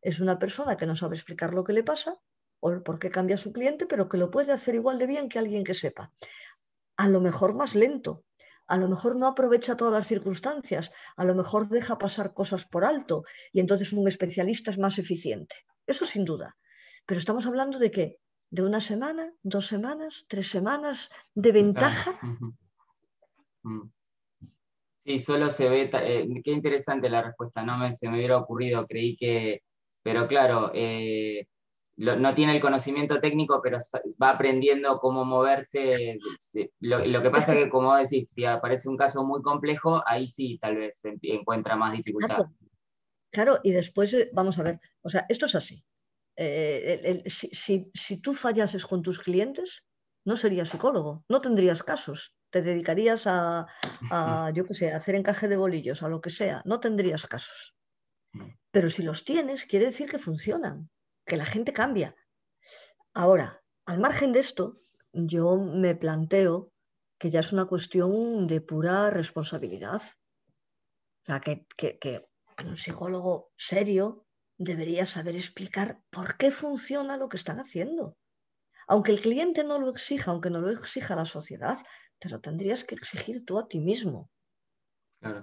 es 0.00 0.20
una 0.20 0.38
persona 0.38 0.78
que 0.78 0.86
no 0.86 0.96
sabe 0.96 1.16
explicar 1.16 1.52
lo 1.52 1.64
que 1.64 1.74
le 1.74 1.84
pasa 1.84 2.18
o 2.60 2.82
por 2.82 2.98
qué 2.98 3.10
cambia 3.10 3.36
su 3.36 3.52
cliente, 3.52 3.84
pero 3.84 4.08
que 4.08 4.16
lo 4.16 4.30
puede 4.30 4.52
hacer 4.52 4.76
igual 4.76 4.98
de 4.98 5.08
bien 5.08 5.28
que 5.28 5.38
alguien 5.38 5.62
que 5.62 5.74
sepa. 5.74 6.10
A 6.96 7.06
lo 7.06 7.20
mejor 7.20 7.52
más 7.52 7.74
lento, 7.74 8.24
a 8.68 8.76
lo 8.76 8.88
mejor 8.88 9.16
no 9.16 9.26
aprovecha 9.26 9.76
todas 9.76 9.92
las 9.92 10.06
circunstancias, 10.06 10.92
a 11.16 11.24
lo 11.24 11.34
mejor 11.34 11.68
deja 11.68 11.98
pasar 11.98 12.34
cosas 12.34 12.66
por 12.66 12.84
alto 12.84 13.24
y 13.52 13.60
entonces 13.60 13.92
un 13.92 14.06
especialista 14.06 14.70
es 14.70 14.78
más 14.78 14.98
eficiente. 14.98 15.56
Eso 15.86 16.06
sin 16.06 16.24
duda. 16.24 16.56
Pero 17.06 17.18
estamos 17.18 17.46
hablando 17.46 17.78
de 17.78 17.90
que 17.90 18.18
de 18.50 18.62
una 18.62 18.80
semana, 18.80 19.32
dos 19.42 19.66
semanas, 19.66 20.26
tres 20.28 20.50
semanas 20.50 21.10
de 21.34 21.52
ventaja. 21.52 22.18
Mm. 23.62 23.90
Sí, 25.04 25.18
solo 25.18 25.50
se 25.50 25.68
ve, 25.68 25.90
eh, 25.92 26.28
qué 26.44 26.50
interesante 26.50 27.08
la 27.08 27.22
respuesta, 27.22 27.62
no 27.62 27.78
me, 27.78 27.92
se 27.92 28.08
me 28.08 28.18
hubiera 28.18 28.36
ocurrido, 28.36 28.84
creí 28.86 29.16
que, 29.16 29.62
pero 30.02 30.28
claro, 30.28 30.70
eh, 30.74 31.48
no 31.98 32.34
tiene 32.34 32.54
el 32.54 32.60
conocimiento 32.60 33.20
técnico, 33.20 33.60
pero 33.62 33.78
va 34.22 34.30
aprendiendo 34.30 34.98
cómo 34.98 35.24
moverse. 35.24 36.18
Lo, 36.80 37.22
que 37.22 37.30
pasa 37.30 37.54
es 37.54 37.64
que, 37.64 37.70
como 37.70 37.94
decís, 37.96 38.30
si 38.30 38.44
aparece 38.44 38.88
un 38.88 38.96
caso 38.96 39.24
muy 39.24 39.42
complejo, 39.42 40.02
ahí 40.06 40.26
sí 40.26 40.58
tal 40.60 40.76
vez 40.76 41.00
encuentra 41.22 41.76
más 41.76 41.92
dificultad. 41.92 42.46
Claro, 43.30 43.58
y 43.62 43.72
después, 43.72 44.14
eh, 44.14 44.30
vamos 44.32 44.58
a 44.58 44.62
ver, 44.62 44.80
o 45.02 45.10
sea, 45.10 45.26
esto 45.28 45.46
es 45.46 45.54
así. 45.54 45.84
si, 47.26 47.90
si, 47.92 48.22
tú 48.22 48.32
fallases 48.32 48.86
con 48.86 49.02
tus 49.02 49.18
clientes, 49.18 49.86
no 50.24 50.36
serías 50.36 50.70
psicólogo, 50.70 51.24
no 51.28 51.40
tendrías 51.40 51.82
casos 51.82 52.34
te 52.50 52.62
dedicarías 52.62 53.26
a, 53.26 53.66
yo 54.54 54.64
qué 54.64 54.74
sé, 54.74 54.92
a 54.92 54.96
hacer 54.96 55.14
encaje 55.14 55.48
de 55.48 55.56
bolillos, 55.56 56.02
a 56.02 56.08
lo 56.08 56.20
que 56.20 56.30
sea, 56.30 56.62
no 56.64 56.80
tendrías 56.80 57.26
casos. 57.26 57.74
Pero 58.70 58.90
si 58.90 59.02
los 59.02 59.24
tienes, 59.24 59.64
quiere 59.64 59.86
decir 59.86 60.08
que 60.08 60.18
funcionan, 60.18 60.90
que 61.28 61.36
la 61.36 61.44
gente 61.44 61.72
cambia. 61.72 62.16
Ahora, 63.14 63.62
al 63.84 64.00
margen 64.00 64.32
de 64.32 64.40
esto, 64.40 64.76
yo 65.12 65.56
me 65.56 65.94
planteo 65.94 66.72
que 67.18 67.30
ya 67.30 67.40
es 67.40 67.52
una 67.52 67.66
cuestión 67.66 68.46
de 68.46 68.60
pura 68.60 69.10
responsabilidad. 69.10 70.02
O 71.22 71.26
sea, 71.26 71.40
que, 71.40 71.66
que 71.76 72.28
un 72.64 72.76
psicólogo 72.76 73.52
serio 73.56 74.26
debería 74.56 75.06
saber 75.06 75.36
explicar 75.36 76.00
por 76.10 76.36
qué 76.36 76.50
funciona 76.50 77.16
lo 77.16 77.28
que 77.28 77.36
están 77.36 77.60
haciendo. 77.60 78.16
Aunque 78.88 79.12
el 79.12 79.20
cliente 79.20 79.64
no 79.64 79.78
lo 79.78 79.90
exija, 79.90 80.30
aunque 80.30 80.50
no 80.50 80.60
lo 80.60 80.70
exija 80.70 81.14
la 81.14 81.26
sociedad, 81.26 81.76
te 82.18 82.30
lo 82.30 82.40
tendrías 82.40 82.84
que 82.84 82.94
exigir 82.94 83.44
tú 83.44 83.58
a 83.58 83.68
ti 83.68 83.78
mismo, 83.78 84.30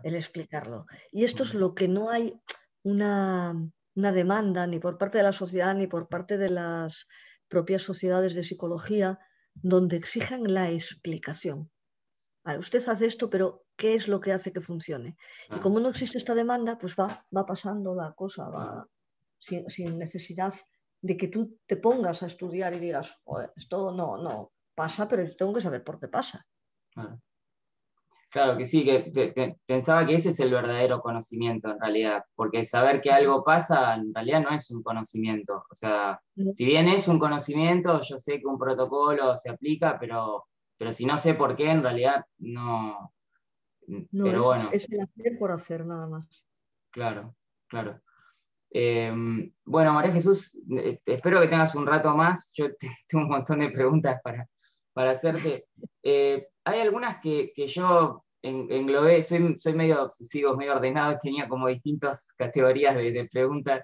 el 0.03 0.15
explicarlo. 0.15 0.88
Y 1.11 1.25
esto 1.25 1.43
es 1.43 1.53
lo 1.53 1.75
que 1.75 1.88
no 1.88 2.09
hay 2.09 2.33
una, 2.83 3.53
demanda 3.95 4.67
ni 4.67 4.79
por 4.79 4.97
parte 4.97 5.17
de 5.17 5.23
la 5.23 5.33
sociedad 5.33 5.73
ni 5.75 5.87
por 5.87 6.07
parte 6.07 6.37
de 6.37 6.49
las 6.49 7.07
propias 7.47 7.81
sociedades 7.81 8.35
de 8.35 8.43
psicología 8.43 9.19
donde 9.53 9.97
exijan 9.97 10.53
la 10.53 10.69
explicación. 10.71 11.71
usted 12.59 12.87
hace 12.89 13.05
esto, 13.05 13.29
pero 13.29 13.63
¿qué 13.75 13.95
es 13.95 14.07
lo 14.07 14.19
que 14.19 14.33
hace 14.33 14.51
que 14.51 14.61
funcione? 14.61 15.17
Y 15.55 15.59
como 15.59 15.79
no 15.79 15.89
existe 15.89 16.17
esta 16.17 16.35
demanda, 16.35 16.77
pues 16.77 16.95
va, 16.95 17.25
va 17.35 17.45
pasando 17.45 17.95
la 17.95 18.13
cosa, 18.13 18.49
va 18.49 18.87
sin, 19.39 19.69
sin, 19.69 19.97
necesidad 19.97 20.53
de 21.01 21.17
que 21.17 21.27
tú 21.27 21.57
te 21.65 21.77
pongas 21.77 22.23
a 22.23 22.27
estudiar 22.27 22.75
y 22.75 22.79
digas, 22.79 23.17
esto 23.55 23.91
no, 23.91 24.17
no 24.17 24.51
pasa, 24.75 25.07
pero 25.07 25.23
tengo 25.35 25.53
que 25.53 25.61
saber 25.61 25.83
por 25.83 25.99
qué 25.99 26.07
pasa. 26.07 26.45
Claro 28.36 28.57
que 28.57 28.65
sí, 28.65 28.83
que, 28.83 29.55
pensaba 29.65 30.05
que 30.05 30.15
ese 30.15 30.31
es 30.31 30.39
el 30.41 30.51
verdadero 30.51 30.99
conocimiento 30.99 31.71
en 31.71 31.79
realidad, 31.79 32.25
porque 32.36 32.65
saber 32.65 32.99
que 32.99 33.09
algo 33.09 33.45
pasa 33.45 33.95
en 33.95 34.13
realidad 34.13 34.41
no 34.41 34.49
es 34.49 34.69
un 34.71 34.83
conocimiento. 34.83 35.63
O 35.71 35.73
sea, 35.73 36.19
si 36.51 36.65
bien 36.65 36.89
es 36.89 37.07
un 37.07 37.17
conocimiento, 37.17 38.01
yo 38.01 38.17
sé 38.17 38.41
que 38.41 38.45
un 38.45 38.59
protocolo 38.59 39.38
se 39.38 39.49
aplica, 39.49 39.97
pero, 39.97 40.47
pero 40.77 40.91
si 40.91 41.05
no 41.05 41.17
sé 41.17 41.36
por 41.36 41.55
qué, 41.55 41.71
en 41.71 41.81
realidad 41.81 42.25
no. 42.39 43.13
No, 43.88 44.25
pero 44.25 44.39
es, 44.39 44.43
bueno. 44.43 44.69
es 44.73 44.91
el 44.91 44.99
hacer 44.99 45.39
por 45.39 45.53
hacer 45.53 45.86
nada 45.86 46.05
más. 46.05 46.45
Claro, 46.91 47.38
claro. 47.67 48.01
Em, 48.69 49.49
bueno, 49.63 49.93
María 49.93 50.11
Jesús, 50.11 50.53
eh, 50.77 50.99
espero 51.05 51.39
que 51.39 51.47
tengas 51.47 51.73
un 51.73 51.86
rato 51.86 52.13
más. 52.17 52.51
Yo 52.53 52.67
tengo 53.07 53.23
un 53.23 53.29
montón 53.29 53.59
de 53.59 53.69
preguntas 53.69 54.19
para, 54.21 54.45
para 54.91 55.11
hacerte. 55.11 55.67
Eh, 56.03 56.49
hay 56.65 56.79
algunas 56.81 57.21
que, 57.21 57.53
yo 57.55 58.24
englobé, 58.45 59.21
soy, 59.21 59.57
soy, 59.57 59.73
medio 59.73 60.03
obsesivo, 60.03 60.55
medio 60.55 60.75
ordenado, 60.75 61.17
tenía 61.21 61.47
como 61.47 61.67
distintas 61.67 62.27
categorías 62.37 62.95
de, 62.95 63.27
preguntas. 63.31 63.83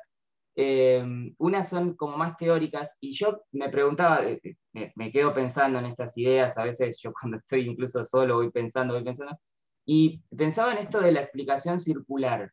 Eh, 0.56 1.04
unas 1.38 1.70
son 1.70 1.96
como 1.96 2.18
más 2.18 2.36
teóricas 2.38 2.98
y 3.00 3.14
yo 3.14 3.42
me 3.54 3.70
preguntaba, 3.70 4.24
eh, 4.26 4.42
me, 4.74 5.12
quedo 5.12 5.34
pensando 5.34 5.80
en 5.80 5.86
estas 5.86 6.18
ideas, 6.18 6.58
a 6.58 6.66
veces 6.66 7.00
yo 7.02 7.14
cuando 7.20 7.38
estoy 7.38 7.68
incluso 7.68 8.04
solo 8.04 8.36
voy 8.36 8.52
pensando, 8.52 8.94
voy 8.94 9.04
pensando, 9.04 9.38
y 9.86 10.22
pensaba 10.36 10.74
en 10.74 10.80
esto 10.80 11.00
de 11.00 11.12
la 11.14 11.22
explicación 11.22 11.80
circular. 11.80 12.52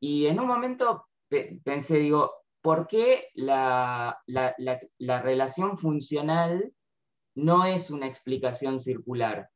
Y 0.00 0.26
en 0.26 0.40
un 0.40 0.46
momento 0.46 1.06
pensé, 1.64 1.98
digo, 1.98 2.32
¿por 2.62 2.86
qué 2.88 3.28
la, 3.34 4.18
la, 4.26 4.54
la 4.98 5.22
relación 5.22 5.76
funcional 5.76 6.72
no 7.38 7.64
es 7.64 7.90
una 7.90 8.06
explicación 8.06 8.80
circular. 8.80 9.48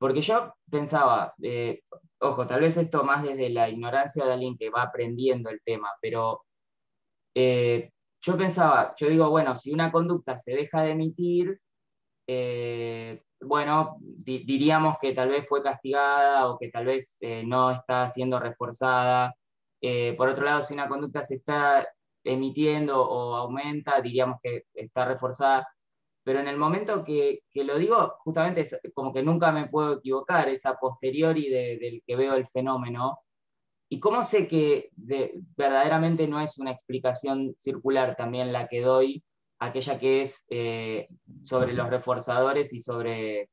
Porque 0.00 0.22
yo 0.22 0.54
pensaba, 0.70 1.34
eh, 1.42 1.82
ojo, 2.20 2.46
tal 2.46 2.62
vez 2.62 2.76
esto 2.78 3.04
más 3.04 3.22
desde 3.22 3.50
la 3.50 3.68
ignorancia 3.68 4.24
de 4.24 4.32
alguien 4.32 4.56
que 4.56 4.70
va 4.70 4.82
aprendiendo 4.84 5.50
el 5.50 5.60
tema, 5.62 5.90
pero 6.00 6.42
eh, 7.34 7.90
yo 8.22 8.36
pensaba, 8.38 8.94
yo 8.96 9.08
digo, 9.10 9.28
bueno, 9.30 9.54
si 9.54 9.72
una 9.72 9.92
conducta 9.92 10.38
se 10.38 10.52
deja 10.52 10.82
de 10.82 10.92
emitir, 10.92 11.60
eh, 12.26 13.22
bueno, 13.42 13.98
diríamos 14.00 14.96
que 15.00 15.12
tal 15.12 15.28
vez 15.30 15.46
fue 15.46 15.62
castigada 15.62 16.48
o 16.48 16.58
que 16.58 16.70
tal 16.70 16.86
vez 16.86 17.18
no 17.44 17.70
está 17.70 18.08
siendo 18.08 18.38
reforzada. 18.40 19.34
por 20.16 20.28
otro 20.30 20.44
lado, 20.44 20.62
si 20.62 20.74
una 20.74 20.88
conducta 20.88 21.22
se 21.22 21.36
está 21.36 21.86
emitiendo 22.24 23.02
o 23.02 23.36
aumenta, 23.36 24.00
diríamos 24.00 24.38
que 24.42 24.64
está 24.74 25.04
reforzada 25.06 25.66
pero 26.30 26.42
en 26.42 26.46
el 26.46 26.58
momento 26.58 27.02
que, 27.02 27.42
lo 27.52 27.76
digo, 27.76 28.14
justamente 28.20 28.60
es 28.60 28.78
como 28.94 29.12
que 29.12 29.20
nunca 29.20 29.50
me 29.50 29.66
puedo 29.66 29.94
equivocar, 29.94 30.48
es 30.48 30.64
a 30.64 30.76
posteriori 30.76 31.48
del 31.48 32.04
que 32.06 32.14
veo 32.14 32.34
el 32.34 32.46
fenómeno. 32.46 33.18
¿Y 33.88 33.98
cómo 33.98 34.22
sé 34.22 34.46
que 34.46 34.90
verdaderamente 34.94 36.28
no 36.28 36.40
es 36.40 36.56
una 36.58 36.70
explicación 36.70 37.56
circular 37.58 38.14
también 38.14 38.52
la 38.52 38.68
que 38.68 38.80
doy, 38.80 39.24
aquella 39.58 39.98
que 39.98 40.22
es 40.22 40.44
eh, 40.50 41.08
sobre 41.42 41.72
los 41.72 41.90
reforzadores 41.90 42.72
y 42.72 42.78
sobre, 42.78 43.50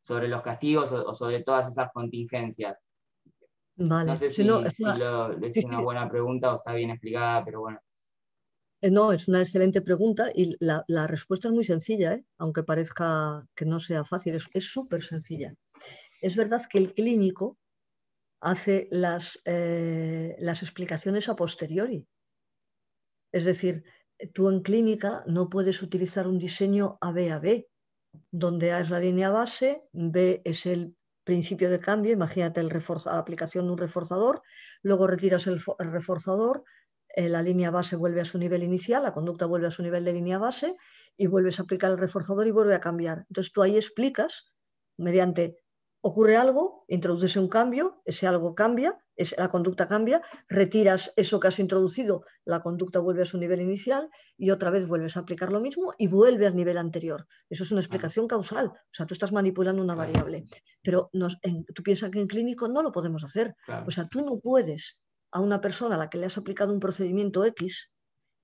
sobre 0.00 0.28
los 0.28 0.40
castigos 0.40 0.92
o, 0.92 1.12
sobre 1.12 1.42
todas 1.42 1.68
esas 1.68 1.92
contingencias? 1.92 2.78
No 3.76 4.16
sé 4.16 4.30
si, 4.30 4.48
es 4.48 5.64
una 5.66 5.80
buena 5.82 6.08
pregunta 6.08 6.52
o 6.52 6.54
está 6.54 6.72
bien 6.72 6.88
explicada, 6.88 7.44
pero 7.44 7.60
bueno. 7.60 7.80
Eh, 8.84 8.90
no, 8.90 9.12
es 9.12 9.28
una 9.28 9.40
excelente 9.40 9.80
pregunta 9.80 10.30
y 10.34 10.56
la, 10.60 11.06
respuesta 11.06 11.48
es 11.48 11.54
muy 11.54 11.64
sencilla, 11.64 12.12
¿eh? 12.12 12.24
aunque 12.36 12.64
parezca 12.64 13.46
que 13.54 13.64
no 13.64 13.80
sea 13.80 14.04
fácil, 14.04 14.34
es 14.34 14.64
súper 14.64 15.02
sencilla. 15.02 15.54
Es 16.20 16.36
verdad 16.36 16.60
que 16.68 16.76
el 16.76 16.92
clínico 16.92 17.56
hace 18.42 18.88
las, 18.90 19.40
eh, 19.46 20.36
las 20.38 20.62
explicaciones 20.62 21.30
a 21.30 21.34
posteriori. 21.34 22.06
Es 23.32 23.46
decir, 23.46 23.84
tú 24.34 24.50
en 24.50 24.60
clínica 24.60 25.24
no 25.26 25.48
puedes 25.48 25.80
utilizar 25.80 26.28
un 26.28 26.38
diseño 26.38 26.98
AB-AB, 27.00 27.66
donde 28.30 28.72
A 28.72 28.80
es 28.80 28.90
la 28.90 29.00
línea 29.00 29.30
base, 29.30 29.82
B 29.92 30.42
es 30.44 30.66
el 30.66 30.94
principio 31.24 31.70
de 31.70 31.80
cambio, 31.80 32.12
imagínate 32.12 32.60
el 32.60 32.68
la 32.68 33.18
aplicación 33.18 33.64
de 33.64 33.72
un 33.72 33.78
reforzador, 33.78 34.42
luego 34.82 35.06
retiras 35.06 35.46
el 35.46 35.58
reforzador, 35.78 36.64
la 37.16 37.42
línea 37.42 37.70
base 37.70 37.96
vuelve 37.96 38.20
a 38.20 38.24
su 38.24 38.38
nivel 38.38 38.62
inicial, 38.62 39.02
la 39.02 39.12
conducta 39.12 39.46
vuelve 39.46 39.68
a 39.68 39.70
su 39.70 39.82
nivel 39.82 40.04
de 40.04 40.12
línea 40.12 40.38
base 40.38 40.76
y 41.16 41.26
vuelves 41.26 41.58
a 41.58 41.62
aplicar 41.62 41.90
el 41.90 41.98
reforzador 41.98 42.46
y 42.46 42.50
vuelve 42.50 42.74
a 42.74 42.80
cambiar. 42.80 43.24
Entonces 43.28 43.52
tú 43.52 43.62
ahí 43.62 43.76
explicas 43.76 44.52
mediante 44.96 45.58
ocurre 46.06 46.36
algo, 46.36 46.84
introduces 46.88 47.34
un 47.36 47.48
cambio, 47.48 48.02
ese 48.04 48.26
algo 48.26 48.54
cambia, 48.54 48.98
la 49.38 49.48
conducta 49.48 49.88
cambia, 49.88 50.20
retiras 50.48 51.14
eso 51.16 51.40
que 51.40 51.48
has 51.48 51.58
introducido, 51.58 52.24
la 52.44 52.60
conducta 52.60 52.98
vuelve 52.98 53.22
a 53.22 53.26
su 53.26 53.38
nivel 53.38 53.62
inicial 53.62 54.10
y 54.36 54.50
otra 54.50 54.68
vez 54.68 54.86
vuelves 54.86 55.16
a 55.16 55.20
aplicar 55.20 55.50
lo 55.50 55.60
mismo 55.60 55.94
y 55.96 56.08
vuelve 56.08 56.46
al 56.46 56.56
nivel 56.56 56.76
anterior. 56.76 57.26
Eso 57.48 57.64
es 57.64 57.72
una 57.72 57.80
explicación 57.80 58.28
causal, 58.28 58.66
o 58.66 58.92
sea, 58.92 59.06
tú 59.06 59.14
estás 59.14 59.32
manipulando 59.32 59.82
una 59.82 59.94
variable, 59.94 60.44
pero 60.82 61.10
tú 61.74 61.82
piensas 61.82 62.10
que 62.10 62.20
en 62.20 62.26
clínico 62.26 62.68
no 62.68 62.82
lo 62.82 62.92
podemos 62.92 63.24
hacer. 63.24 63.54
O 63.86 63.90
sea, 63.90 64.06
tú 64.06 64.22
no 64.22 64.38
puedes 64.40 65.00
a 65.34 65.40
una 65.40 65.60
persona 65.60 65.96
a 65.96 65.98
la 65.98 66.08
que 66.08 66.16
le 66.16 66.26
has 66.26 66.38
aplicado 66.38 66.72
un 66.72 66.80
procedimiento 66.80 67.44
X, 67.44 67.92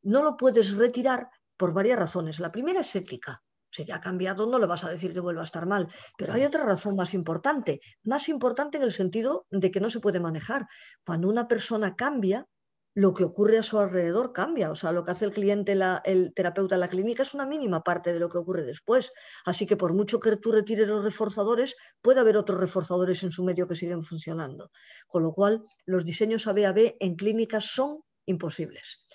no 0.03 0.23
lo 0.23 0.37
puedes 0.37 0.77
retirar 0.77 1.31
por 1.57 1.73
varias 1.73 1.99
razones. 1.99 2.41
La 2.41 2.53
primera 2.53 2.81
es 2.81 2.95
ética 2.95 3.43
si 3.71 3.85
ya 3.85 3.97
ha 3.97 4.01
cambiado, 4.01 4.47
no 4.47 4.59
le 4.59 4.67
vas 4.67 4.85
a 4.85 4.91
decir 4.91 5.13
que 5.13 5.21
vuelva 5.21 5.43
a 5.43 5.45
estar 5.45 5.67
mal. 5.67 5.89
Pero 6.19 6.33
hay 6.33 6.45
otra 6.45 6.65
razón 6.65 6.97
más 6.97 7.15
importante, 7.15 7.81
más 8.03 8.29
importante 8.29 8.79
en 8.79 8.83
el 8.83 8.93
sentido 8.93 9.47
de 9.51 9.71
que 9.71 9.81
no 9.81 9.91
se 9.91 10.01
puede 10.01 10.21
manejar. 10.21 10.67
Cuando 11.05 11.29
una 11.29 11.47
persona 11.47 11.95
cambia, 11.95 12.47
lo 12.95 13.15
que 13.15 13.25
ocurre 13.25 13.59
a 13.59 13.63
su 13.63 13.79
alrededor 13.79 14.33
cambia. 14.33 14.71
O 14.71 14.75
sea, 14.75 14.93
lo 14.93 15.05
que 15.05 15.13
hace 15.13 15.25
el 15.25 15.33
cliente, 15.33 15.77
el 16.05 16.33
terapeuta 16.35 16.75
en 16.75 16.81
la 16.81 16.89
clínica 16.89 17.23
es 17.23 17.35
una 17.35 17.47
mínima 17.47 17.83
parte 17.83 18.13
de 18.13 18.19
lo 18.19 18.29
que 18.29 18.39
ocurre 18.39 18.65
después. 18.65 19.13
Así 19.45 19.67
que 19.67 19.77
por 19.77 19.95
mucho 19.95 20.19
que 20.19 20.37
tú 20.37 20.53
retires 20.53 20.89
los 20.89 21.05
reforzadores, 21.05 21.77
puede 22.03 22.21
haber 22.21 22.37
otros 22.37 22.59
reforzadores 22.59 23.23
en 23.23 23.31
su 23.31 23.45
medio 23.45 23.67
que 23.67 23.77
siguen 23.77 24.03
funcionando. 24.03 24.71
Con 25.07 25.23
lo 25.23 25.33
cual, 25.33 25.63
los 25.87 26.05
diseños 26.05 26.47
ABAB 26.47 26.97
en 26.99 27.15
clínicas 27.15 27.67
son 27.67 28.01
imposibles. 28.27 29.07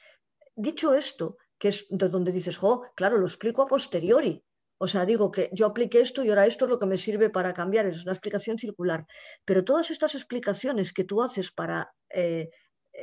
Dicho 0.56 0.96
esto, 0.96 1.38
que 1.58 1.70
es 1.70 1.86
de 1.90 2.10
donde 2.10 2.32
dices, 2.32 2.58
jo, 2.58 2.84
claro, 2.96 3.18
lo 3.18 3.26
explico 3.26 3.62
a 3.62 3.68
posteriori. 3.68 4.44
O 4.78 4.88
sea, 4.88 5.06
digo 5.06 5.32
que 5.32 5.50
yo 5.54 5.66
apliqué 5.68 6.02
esto 6.02 6.24
y 6.24 6.30
ahora 6.30 6.46
esto 6.46 6.66
es 6.66 6.72
lo 6.72 6.80
que 6.80 6.86
me 6.86 6.98
sirve 6.98 7.30
para 7.30 7.54
cambiar. 7.54 7.86
Es 7.86 8.04
una 8.04 8.12
explicación 8.12 8.58
circular. 8.58 9.06
Pero 9.46 9.64
todas 9.64 9.90
estas 9.90 10.16
explicaciones 10.16 10.92
que 10.92 11.06
tú 11.06 11.22
haces 11.24 11.52
para 11.52 11.94
eh, 12.10 12.50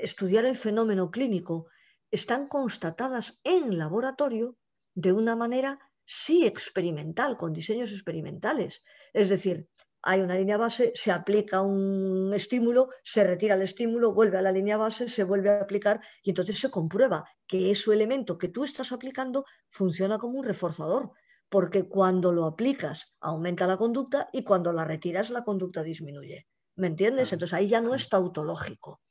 estudiar 0.00 0.44
el 0.44 0.56
fenómeno 0.56 1.10
clínico 1.10 1.66
están 2.10 2.48
constatadas 2.48 3.40
en 3.44 3.78
laboratorio 3.78 4.56
de 4.94 5.12
una 5.12 5.36
manera 5.36 5.78
sí 6.04 6.46
experimental, 6.46 7.36
con 7.36 7.52
diseños 7.52 7.92
experimentales. 7.92 8.84
Es 9.12 9.28
decir, 9.28 9.68
hay 10.02 10.20
una 10.20 10.34
línea 10.34 10.56
base, 10.56 10.92
se 10.94 11.12
aplica 11.12 11.62
un 11.62 12.32
estímulo, 12.34 12.90
se 13.04 13.22
retira 13.22 13.54
el 13.54 13.62
estímulo, 13.62 14.12
vuelve 14.12 14.38
a 14.38 14.42
la 14.42 14.50
línea 14.50 14.76
base, 14.76 15.08
se 15.08 15.22
vuelve 15.22 15.50
a 15.50 15.62
aplicar 15.62 16.00
y 16.22 16.30
entonces 16.30 16.58
se 16.58 16.70
comprueba 16.70 17.24
que 17.46 17.70
ese 17.70 17.92
elemento 17.92 18.36
que 18.36 18.48
tú 18.48 18.64
estás 18.64 18.90
aplicando 18.90 19.44
funciona 19.70 20.18
como 20.18 20.40
un 20.40 20.44
reforzador, 20.44 21.12
porque 21.48 21.88
cuando 21.88 22.32
lo 22.32 22.46
aplicas 22.46 23.14
aumenta 23.20 23.66
la 23.66 23.76
conducta 23.76 24.28
y 24.32 24.42
cuando 24.42 24.72
la 24.72 24.84
retiras 24.84 25.30
la 25.30 25.44
conducta 25.44 25.82
disminuye. 25.82 26.48
¿Me 26.74 26.88
entiendes? 26.88 27.32
Entonces 27.32 27.54
ahí 27.54 27.68
ya 27.68 27.80
no 27.80 27.94
es 27.94 28.08
tautológico. 28.08 29.02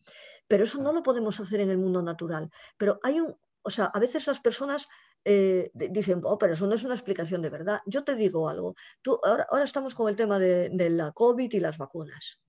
Pero 0.51 0.65
eso 0.65 0.81
no 0.81 0.91
lo 0.91 1.01
podemos 1.01 1.39
hacer 1.39 1.61
en 1.61 1.69
el 1.69 1.77
mundo 1.77 2.01
natural. 2.01 2.51
Pero 2.75 2.99
hay 3.03 3.21
un, 3.21 3.37
o 3.61 3.69
sea, 3.69 3.85
a 3.85 3.99
veces 3.99 4.27
las 4.27 4.41
personas 4.41 4.89
eh, 5.23 5.71
dicen, 5.73 6.19
oh, 6.25 6.37
pero 6.37 6.55
eso 6.55 6.67
no 6.67 6.75
es 6.75 6.83
una 6.83 6.93
explicación 6.93 7.41
de 7.41 7.49
verdad. 7.49 7.79
Yo 7.85 8.03
te 8.03 8.15
digo 8.15 8.49
algo. 8.49 8.75
Tú, 9.01 9.17
ahora, 9.23 9.63
estamos 9.63 9.95
con 9.95 10.09
el 10.09 10.17
tema 10.17 10.39
de, 10.39 10.89
la 10.89 11.13
COVID 11.13 11.53
y 11.53 11.59
las 11.61 11.77
vacunas. 11.77 12.41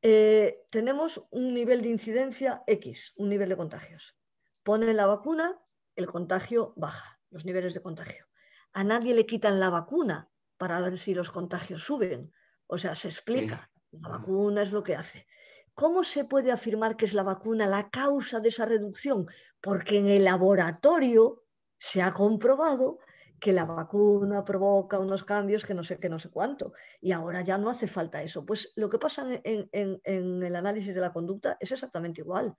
Eh, 0.00 0.64
tenemos 0.70 1.22
un 1.32 1.52
nivel 1.52 1.82
de 1.82 1.90
incidencia 1.90 2.62
X, 2.66 3.12
un 3.16 3.28
nivel 3.28 3.50
de 3.50 3.58
contagios. 3.58 4.16
Ponen 4.62 4.96
la 4.96 5.04
vacuna, 5.04 5.60
el 5.96 6.06
contagio 6.06 6.72
baja, 6.76 7.20
los 7.28 7.44
niveles 7.44 7.74
de 7.74 7.82
contagio. 7.82 8.24
A 8.72 8.84
nadie 8.84 9.12
le 9.12 9.26
quitan 9.26 9.60
la 9.60 9.68
vacuna 9.68 10.30
para 10.56 10.80
ver 10.80 10.98
si 10.98 11.12
los 11.12 11.28
contagios 11.28 11.84
suben. 11.84 12.32
O 12.68 12.78
sea, 12.78 12.94
se 12.94 13.08
explica. 13.08 13.70
La 13.90 14.08
vacuna 14.08 14.62
es 14.62 14.72
lo 14.72 14.82
que 14.82 14.96
hace. 14.96 15.26
¿Cómo 15.74 16.04
se 16.04 16.24
puede 16.24 16.52
afirmar 16.52 16.96
que 16.96 17.06
es 17.06 17.14
la 17.14 17.22
vacuna 17.22 17.66
la 17.66 17.88
causa 17.88 18.40
de 18.40 18.50
esa 18.50 18.66
reducción? 18.66 19.26
Porque 19.60 19.98
en 19.98 20.08
el 20.08 20.24
laboratorio 20.24 21.44
se 21.78 22.02
ha 22.02 22.12
comprobado 22.12 22.98
que 23.40 23.52
la 23.52 23.64
vacuna 23.64 24.44
provoca 24.44 25.00
unos 25.00 25.24
cambios 25.24 25.64
que 25.64 25.74
no 25.74 25.82
sé 25.82 25.98
qué, 25.98 26.08
no 26.08 26.18
sé 26.18 26.30
cuánto. 26.30 26.74
Y 27.00 27.10
ahora 27.10 27.42
ya 27.42 27.58
no 27.58 27.70
hace 27.70 27.88
falta 27.88 28.22
eso. 28.22 28.46
Pues 28.46 28.72
lo 28.76 28.88
que 28.88 28.98
pasa 28.98 29.26
en, 29.42 29.68
en, 29.72 30.42
el 30.42 30.54
análisis 30.54 30.94
de 30.94 31.00
la 31.00 31.12
conducta 31.12 31.56
es 31.58 31.72
exactamente 31.72 32.20
igual. 32.20 32.54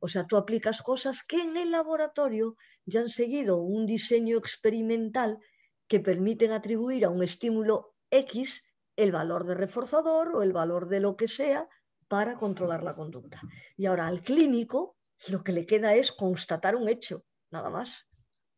O 0.00 0.08
sea, 0.08 0.26
tú 0.26 0.36
aplicas 0.36 0.82
cosas 0.82 1.22
que 1.22 1.40
en 1.40 1.56
el 1.56 1.70
laboratorio 1.70 2.56
ya 2.84 3.00
han 3.00 3.08
seguido 3.08 3.58
un 3.58 3.86
diseño 3.86 4.36
experimental 4.36 5.38
que 5.86 6.00
permiten 6.00 6.50
atribuir 6.50 7.04
a 7.04 7.10
un 7.10 7.22
estímulo 7.22 7.94
X 8.10 8.64
el 8.96 9.12
valor 9.12 9.46
de 9.46 9.54
reforzador 9.54 10.34
o 10.34 10.42
el 10.42 10.52
valor 10.52 10.88
de 10.88 11.00
lo 11.00 11.16
que 11.16 11.28
sea 11.28 11.68
para 12.08 12.36
controlar 12.36 12.82
la 12.82 12.94
conducta. 12.94 13.40
Y 13.76 13.86
ahora 13.86 14.06
al 14.06 14.22
clínico 14.22 14.96
lo 15.28 15.42
que 15.42 15.52
le 15.52 15.66
queda 15.66 15.94
es 15.94 16.12
constatar 16.12 16.76
un 16.76 16.88
hecho, 16.88 17.24
nada 17.50 17.70
más. 17.70 18.06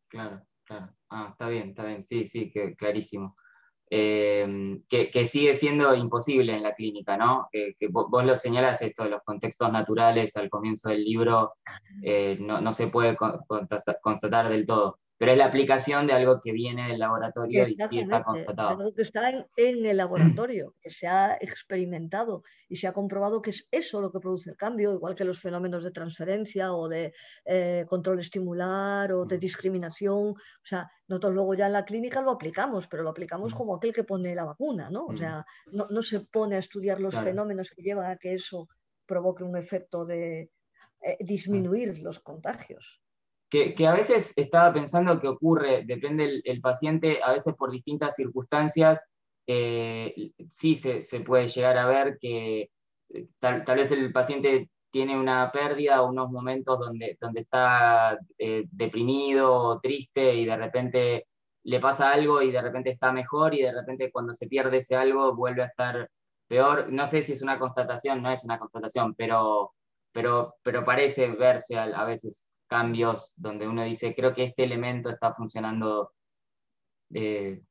Claro, 0.09 0.41
claro. 0.63 0.93
Ah, 1.09 1.29
está 1.31 1.47
bien, 1.47 1.69
está 1.69 1.85
bien, 1.85 2.03
sí, 2.03 2.25
sí, 2.25 2.51
que, 2.51 2.75
clarísimo. 2.75 3.35
Em, 3.89 4.83
que, 4.89 5.25
sigue 5.25 5.55
siendo 5.55 5.95
imposible 5.95 6.53
en 6.53 6.63
la 6.63 6.75
clínica, 6.75 7.15
¿no? 7.15 7.47
que 7.51 7.75
vos, 7.89 8.25
lo 8.25 8.35
señalas 8.35 8.81
esto 8.81 9.05
los 9.05 9.23
contextos 9.23 9.71
naturales 9.71 10.35
al 10.35 10.49
comienzo 10.49 10.89
del 10.89 11.05
libro, 11.05 11.53
eh, 12.03 12.37
no, 12.41 12.59
no, 12.59 12.73
se 12.73 12.87
puede 12.87 13.15
constatar 13.15 14.49
del 14.49 14.65
todo 14.65 14.99
pero 15.17 15.31
es 15.31 15.37
la 15.37 15.45
aplicación 15.45 16.05
de 16.05 16.13
algo 16.13 16.41
que 16.41 16.51
viene 16.51 16.89
del 16.89 16.99
laboratorio 16.99 17.67
y 17.67 17.75
sí 17.75 17.99
está 17.99 18.23
constatado. 18.23 18.69
Algo 18.69 18.93
que 18.93 19.01
está 19.01 19.29
en, 19.29 19.85
el 19.85 19.97
laboratorio, 19.97 20.75
que 20.79 20.91
se 20.91 21.07
ha 21.07 21.37
experimentado 21.41 22.43
y 22.69 22.75
se 22.75 22.87
ha 22.87 22.93
comprobado 22.93 23.41
que 23.41 23.49
es 23.49 23.67
eso 23.71 23.99
lo 23.99 24.11
que 24.11 24.19
produce 24.19 24.51
el 24.51 24.57
cambio, 24.57 24.93
igual 24.93 25.15
que 25.15 25.25
los 25.25 25.39
fenómenos 25.39 25.83
de 25.83 25.91
transferencia 25.91 26.71
o 26.73 26.87
de 26.87 27.13
eh, 27.45 27.85
control 27.87 28.19
estimular 28.19 29.11
o 29.11 29.25
de 29.25 29.39
discriminación. 29.39 30.29
O 30.29 30.65
sea, 30.65 30.89
nosotros 31.07 31.33
luego 31.33 31.55
ya 31.55 31.65
en 31.65 31.73
la 31.73 31.85
clínica 31.85 32.21
lo 32.21 32.31
aplicamos, 32.31 32.87
pero 32.87 33.01
lo 33.01 33.09
aplicamos 33.09 33.55
como 33.55 33.75
aquel 33.75 33.93
que 33.93 34.03
pone 34.03 34.35
la 34.35 34.45
vacuna, 34.45 34.91
¿no? 34.91 35.07
O 35.07 35.17
sea, 35.17 35.43
no, 35.71 36.03
se 36.03 36.19
pone 36.19 36.57
a 36.57 36.59
estudiar 36.59 36.99
los 36.99 37.15
fenómenos 37.15 37.71
que 37.71 37.81
llevan 37.81 38.11
a 38.11 38.17
que 38.17 38.35
eso 38.35 38.69
provoque 39.07 39.43
un 39.43 39.57
efecto 39.57 40.05
de 40.05 40.51
eh, 41.01 41.17
disminuir 41.21 41.99
los 41.99 42.19
contagios 42.19 43.01
que, 43.49 43.87
a 43.87 43.93
veces 43.93 44.33
estaba 44.35 44.73
pensando 44.73 45.19
que 45.19 45.27
ocurre, 45.27 45.83
depende 45.85 46.41
el, 46.43 46.61
paciente, 46.61 47.19
a 47.23 47.31
veces 47.31 47.55
por 47.55 47.71
distintas 47.71 48.15
circunstancias, 48.15 49.01
eh, 49.47 50.31
sí 50.51 50.75
se, 50.75 51.01
puede 51.21 51.47
llegar 51.47 51.77
a 51.77 51.87
ver 51.87 52.17
que 52.19 52.69
eh, 53.09 53.27
tal, 53.39 53.63
vez 53.65 53.91
el 53.91 54.11
paciente 54.11 54.69
tiene 54.91 55.17
una 55.17 55.51
pérdida 55.51 56.01
o 56.01 56.09
unos 56.09 56.29
momentos 56.31 56.79
donde, 56.79 57.17
donde 57.21 57.41
está 57.41 58.17
eh, 58.37 58.65
deprimido 58.71 59.53
o 59.53 59.79
triste 59.79 60.35
y 60.35 60.45
de 60.45 60.57
repente 60.57 61.27
le 61.63 61.79
pasa 61.79 62.11
algo 62.11 62.41
y 62.41 62.51
de 62.51 62.61
repente 62.61 62.89
está 62.89 63.11
mejor 63.11 63.53
y 63.53 63.61
de 63.61 63.73
repente 63.73 64.11
cuando 64.11 64.33
se 64.33 64.47
pierde 64.47 64.77
ese 64.77 64.95
algo 64.95 65.35
vuelve 65.35 65.63
a 65.63 65.67
estar 65.67 66.09
peor. 66.47 66.91
No 66.91 67.07
sé 67.07 67.23
si 67.23 67.33
es 67.33 67.41
una 67.41 67.59
constatación, 67.59 68.21
no 68.21 68.31
es 68.31 68.43
una 68.43 68.59
constatación, 68.59 69.15
pero, 69.15 69.73
pero, 70.11 70.55
pero 70.63 70.85
parece 70.85 71.29
verse 71.31 71.77
a 71.77 72.05
veces 72.05 72.49
cambios 72.67 73.33
donde 73.37 73.67
uno 73.67 73.83
dice, 73.83 74.13
creo 74.15 74.33
que 74.33 74.43
este 74.43 74.63
elemento 74.63 75.09
está 75.09 75.33
funcionando, 75.33 76.13
eh, 77.13 77.61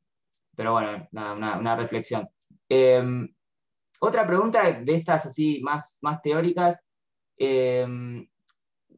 pero 0.57 0.73
bueno, 0.73 1.09
una, 1.13 1.77
reflexión. 1.77 2.27
Em, 2.69 3.29
otra 4.01 4.27
pregunta 4.27 4.73
de 4.73 4.95
estas 4.95 5.27
así 5.27 5.61
más, 5.63 5.99
más 6.03 6.21
teóricas, 6.23 6.83
em, 7.37 8.27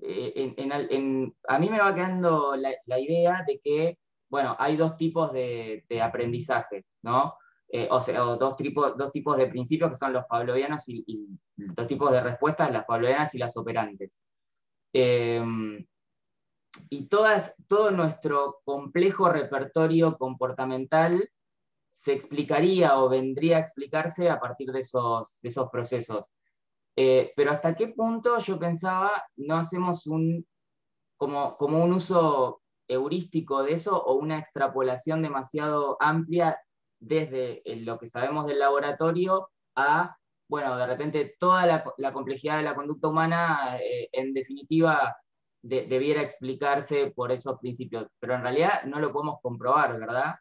eh, 0.03 1.32
a 1.49 1.59
mí 1.59 1.68
me 1.70 1.80
va 1.80 1.94
quedando 1.94 2.55
la, 2.57 3.01
idea 3.01 3.44
de 3.46 3.61
que, 3.62 3.99
bueno, 4.30 4.57
hay 4.59 4.76
dos 4.76 4.96
tipos 4.96 5.32
de, 5.32 5.84
aprendizaje, 6.03 6.86
¿no? 7.03 7.34
Eh, 7.70 7.88
o 7.90 8.01
sea, 8.01 8.20
dos, 8.20 8.57
tipos, 8.57 8.96
dos 8.96 9.12
tipos 9.12 9.36
de 9.36 9.49
principios 9.49 9.90
que 9.90 9.96
son 9.99 10.12
los 10.12 10.24
pavlovianos 10.26 10.88
y, 10.88 11.05
y 11.07 11.38
dos 11.57 11.86
tipos 11.86 12.11
de 12.12 12.22
respuestas, 12.22 12.72
las 12.72 12.84
pavlovianas 12.86 13.34
y 13.34 13.38
las 13.38 13.57
operantes. 13.57 14.18
Em, 14.93 15.86
y 16.91 17.07
todas, 17.09 17.55
todo 17.66 17.91
nuestro 17.91 18.61
complejo 18.64 19.28
repertorio 19.28 20.16
comportamental 20.16 21.30
se 21.91 22.12
explicaría 22.12 22.99
o 22.99 23.09
vendría 23.09 23.57
a 23.57 23.61
explicarse 23.61 24.30
a 24.30 24.41
partir 24.41 24.70
de 24.72 24.80
esos, 24.80 25.39
esos 25.43 25.68
procesos. 25.70 26.30
Eh, 26.97 27.32
pero 27.36 27.53
hasta 27.53 27.74
qué 27.74 27.89
punto 27.89 28.39
yo 28.39 28.59
pensaba 28.59 29.24
no 29.36 29.57
hacemos 29.57 30.07
un, 30.07 30.47
como, 31.16 31.57
como 31.57 31.84
un 31.84 31.93
uso 31.93 32.62
heurístico 32.89 33.62
de 33.62 33.74
eso 33.74 34.03
o 34.03 34.14
una 34.14 34.39
extrapolación 34.39 35.22
demasiado 35.22 35.97
amplia 36.01 36.61
desde 36.99 37.62
lo 37.82 37.99
que 37.99 38.07
sabemos 38.07 38.47
del 38.47 38.59
laboratorio 38.59 39.51
a 39.76 40.18
bueno, 40.49 40.76
de 40.76 40.86
repente 40.86 41.36
toda 41.38 41.66
la, 41.66 42.12
complejidad 42.12 42.59
de 42.59 42.64
la 42.64 42.74
conducta 42.74 43.09
humana, 43.09 43.78
eh, 43.78 44.09
en 44.12 44.32
definitiva, 44.32 45.16
debiera 45.62 46.22
explicarse 46.22 47.12
por 47.14 47.32
esos 47.32 47.59
principios, 47.59 48.07
pero 48.18 48.34
en 48.34 48.42
realidad 48.42 48.84
no 48.84 49.01
lo 49.01 49.12
podemos 49.12 49.40
comprobar, 49.42 49.99
¿verdad? 49.99 50.36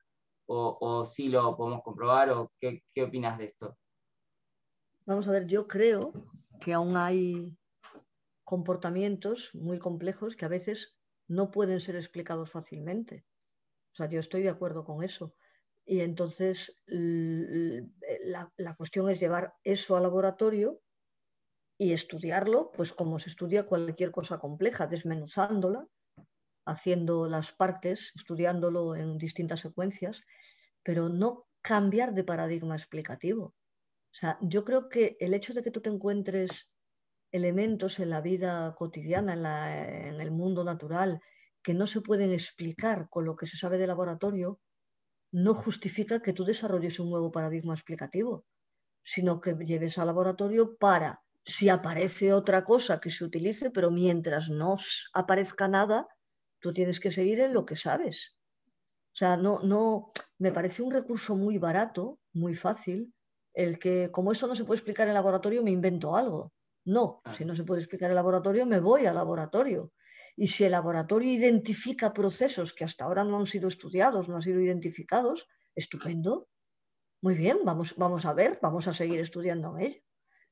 o, 0.48 0.78
o 0.80 1.06
sí 1.06 1.30
lo 1.30 1.56
podemos 1.56 1.84
comprobar? 1.84 2.32
¿O 2.32 2.52
qué, 2.60 2.84
qué 2.94 3.04
opinas 3.04 3.38
de 3.38 3.46
esto? 3.46 3.78
Vamos 5.06 5.28
a 5.28 5.32
ver, 5.32 5.46
yo 5.46 5.68
creo 5.68 6.12
que 6.60 6.74
aún 6.74 6.98
hay 6.98 7.56
comportamientos 8.44 9.54
muy 9.54 9.78
complejos 9.78 10.36
que 10.36 10.46
a 10.46 10.50
veces 10.50 10.98
no 11.28 11.52
pueden 11.52 11.80
ser 11.80 11.96
explicados 11.96 12.52
fácilmente. 12.52 13.26
O 13.94 13.96
sea, 13.96 14.10
yo 14.10 14.20
estoy 14.20 14.42
de 14.42 14.50
acuerdo 14.50 14.86
con 14.86 15.04
eso. 15.04 15.36
Y 15.90 16.02
entonces 16.02 16.78
la, 16.86 18.52
la, 18.58 18.76
cuestión 18.76 19.10
es 19.10 19.22
llevar 19.22 19.54
eso 19.64 19.96
al 19.96 20.04
laboratorio 20.04 20.82
y 21.78 21.94
estudiarlo, 21.94 22.72
pues 22.74 22.92
como 22.92 23.20
se 23.20 23.30
estudia 23.30 23.66
cualquier 23.66 24.12
cosa 24.12 24.38
compleja, 24.38 24.86
desmenuzándola, 24.88 25.88
haciendo 26.66 27.28
las 27.28 27.54
partes, 27.54 28.12
estudiándolo 28.18 28.98
en 28.98 29.18
distintas 29.18 29.62
secuencias, 29.62 30.24
pero 30.84 31.08
no 31.08 31.48
cambiar 31.62 32.14
de 32.14 32.26
paradigma 32.26 32.76
explicativo. 32.76 33.46
O 33.46 34.20
sea, 34.20 34.38
yo 34.42 34.66
creo 34.66 34.90
que 34.90 35.16
el 35.22 35.34
hecho 35.34 35.54
de 35.54 35.64
que 35.64 35.72
tú 35.72 35.80
te 35.80 35.90
encuentres 35.90 36.74
elementos 37.32 38.00
en 38.00 38.10
la 38.10 38.20
vida 38.20 38.76
cotidiana, 38.78 39.34
en, 39.34 40.16
en 40.16 40.20
el 40.20 40.32
mundo 40.32 40.66
natural, 40.66 41.22
que 41.64 41.74
no 41.74 41.88
se 41.88 42.02
pueden 42.02 42.34
explicar 42.34 43.08
con 43.10 43.24
lo 43.24 43.38
que 43.38 43.48
se 43.48 43.56
sabe 43.56 43.78
de 43.78 43.88
laboratorio, 43.88 44.60
no 45.32 45.54
justifica 45.54 46.22
que 46.22 46.34
tú 46.34 46.46
desarrolles 46.46 47.00
un 47.00 47.10
nuevo 47.10 47.32
paradigma 47.32 47.74
explicativo, 47.74 48.46
sino 49.04 49.42
que 49.42 49.54
lleves 49.54 49.98
al 49.98 50.08
laboratorio 50.08 50.78
para 50.78 51.22
si 51.48 51.70
aparece 51.70 52.34
otra 52.34 52.66
cosa 52.66 53.00
que 53.00 53.10
se 53.10 53.24
utilice, 53.24 53.70
pero 53.72 53.90
mientras 53.90 54.50
no 54.50 54.78
aparezca 55.14 55.68
nada, 55.70 56.08
tú 56.60 56.74
tienes 56.74 57.00
que 57.00 57.10
seguir 57.10 57.40
en 57.40 57.54
lo 57.54 57.66
que 57.66 57.78
sabes. 57.78 58.36
O 59.14 59.18
sea, 59.18 59.38
no, 59.38 59.60
no, 59.64 60.12
me 60.38 60.52
parece 60.52 60.84
un 60.84 60.92
recurso 60.92 61.36
muy 61.36 61.58
barato, 61.58 62.20
muy 62.34 62.54
fácil, 62.54 63.14
el 63.54 63.80
que 63.80 64.12
como 64.12 64.32
esto 64.32 64.46
no 64.46 64.56
se 64.56 64.66
puede 64.66 64.80
explicar 64.80 65.08
en 65.08 65.14
laboratorio, 65.14 65.64
me 65.64 65.72
invento 65.72 66.16
algo. 66.16 66.52
No, 66.86 67.22
ah. 67.24 67.34
si 67.34 67.46
no 67.46 67.56
se 67.56 67.64
puede 67.64 67.82
explicar 67.82 68.12
en 68.12 68.16
laboratorio, 68.16 68.66
me 68.66 68.80
voy 68.80 69.06
al 69.06 69.16
laboratorio. 69.16 69.92
Y 70.38 70.48
si 70.48 70.64
el 70.64 70.72
laboratorio 70.72 71.30
identifica 71.30 72.14
procesos 72.14 72.74
que 72.74 72.86
hasta 72.86 73.04
ahora 73.04 73.26
no 73.26 73.38
han 73.40 73.48
sido 73.48 73.68
estudiados, 73.68 74.30
no 74.30 74.36
han 74.38 74.42
sido 74.42 74.62
identificados, 74.62 75.48
estupendo. 75.76 76.48
Muy 77.22 77.36
bien, 77.36 77.60
vamos, 77.66 77.96
vamos 77.98 78.26
a 78.26 78.34
ver, 78.34 78.60
vamos 78.62 78.88
a 78.88 78.94
seguir 78.94 79.20
estudiando 79.20 79.78
ello 79.78 80.02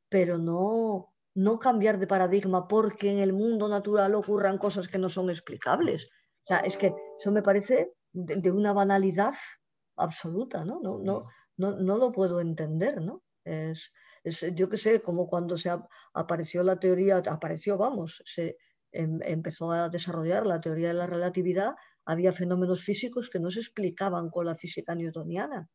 pero 0.10 0.38
no, 0.38 1.14
no 1.36 1.60
cambiar 1.60 2.00
de 2.00 2.08
paradigma 2.08 2.68
porque 2.68 3.10
en 3.10 3.20
el 3.20 3.34
mundo 3.34 3.68
natural 3.68 4.16
ocurran 4.16 4.58
cosas 4.58 4.88
que 4.88 4.98
no 4.98 5.10
son 5.10 5.30
explicables. 5.30 6.10
O 6.44 6.48
sea, 6.48 6.60
es 6.60 6.78
que 6.78 6.94
eso 7.20 7.32
me 7.32 7.42
parece 7.42 7.94
de, 8.14 8.52
una 8.52 8.74
banalidad 8.74 9.34
absoluta, 9.98 10.64
¿no? 10.64 10.80
No, 10.82 11.00
no, 11.00 11.26
no, 11.58 11.72
no 11.76 11.98
lo 11.98 12.12
puedo 12.12 12.40
entender, 12.40 13.02
¿no? 13.02 13.24
Es, 13.44 13.94
es 14.24 14.46
yo 14.56 14.70
qué 14.70 14.78
sé, 14.78 15.02
como 15.02 15.28
cuando 15.28 15.58
se 15.58 15.72
apareció 16.14 16.64
la 16.64 16.80
teoría, 16.80 17.18
apareció, 17.18 17.78
vamos, 17.78 18.22
se 18.26 18.58
em, 18.96 19.20
empezó 19.24 19.72
a 19.72 19.90
desarrollar 19.90 20.46
la 20.46 20.62
teoría 20.62 20.90
de 20.90 20.94
la 20.96 21.08
relatividad, 21.08 21.76
había 22.06 22.34
fenómenos 22.34 22.84
físicos 22.84 23.30
que 23.30 23.40
no 23.40 23.50
se 23.52 23.60
explicaban 23.60 24.30
con 24.30 24.46
la 24.46 24.56
física 24.56 24.96
newtoniana. 24.96 25.68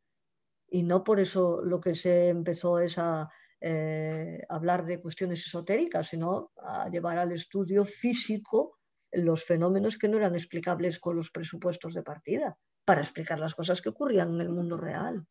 Y 0.68 0.82
no 0.84 1.02
por 1.02 1.20
eso 1.20 1.60
lo 1.62 1.80
que 1.80 1.94
se 1.94 2.28
empezó 2.28 2.78
es 2.78 2.98
a, 2.98 3.28
eh, 3.60 4.40
hablar 4.48 4.86
de 4.86 5.00
cuestiones 5.00 5.44
esotéricas, 5.46 6.08
sino 6.08 6.52
a 6.56 6.88
llevar 6.88 7.18
al 7.18 7.32
estudio 7.32 7.84
físico 7.84 8.78
los 9.12 9.44
fenómenos 9.44 9.98
que 9.98 10.08
no 10.08 10.16
eran 10.16 10.34
explicables 10.34 10.98
con 10.98 11.16
los 11.16 11.30
presupuestos 11.30 11.94
de 11.94 12.02
partida, 12.02 12.56
para 12.84 13.00
explicar 13.00 13.38
las 13.38 13.54
cosas 13.54 13.82
que 13.82 13.88
ocurrían 13.88 14.34
en 14.34 14.40
el 14.40 14.50
mundo 14.50 14.76
real. 14.76 15.26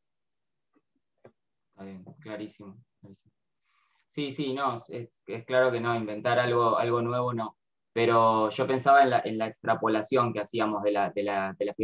Está 1.24 1.86
bien, 1.86 2.04
clarísimo. 2.20 2.78
Sí, 4.08 4.32
sí, 4.32 4.54
no, 4.54 4.84
es, 4.90 5.24
claro 5.46 5.72
que 5.72 5.80
no, 5.80 5.96
inventar 5.96 6.40
algo, 6.40 6.78
algo 6.78 7.02
nuevo 7.02 7.34
no. 7.34 7.59
Pero 7.94 8.50
yo 8.50 8.68
pensaba 8.68 9.04
en 9.04 9.38
la, 9.38 9.48
extrapolación 9.48 10.32
que 10.32 10.42
hacíamos 10.42 10.84
de 10.84 10.92
la, 10.92 11.10
de 11.10 11.24
la, 11.24 11.56
de 11.58 11.66
la 11.66 11.76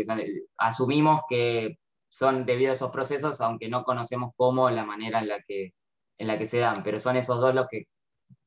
Asumimos 0.58 1.22
que 1.28 1.80
son 2.10 2.46
debido 2.46 2.72
a 2.72 2.76
esos 2.76 2.92
procesos, 2.92 3.42
aunque 3.42 3.68
no 3.68 3.84
conocemos 3.84 4.32
cómo, 4.38 4.70
la 4.70 4.86
manera 4.86 5.20
en 5.20 5.28
la 5.28 5.42
que, 5.42 5.74
en 6.18 6.28
la 6.28 6.38
que 6.38 6.46
se 6.46 6.60
dan, 6.60 6.84
pero 6.84 7.00
son 7.00 7.18
esos 7.18 7.40
dos 7.42 7.54
los 7.54 7.68
que 7.68 7.88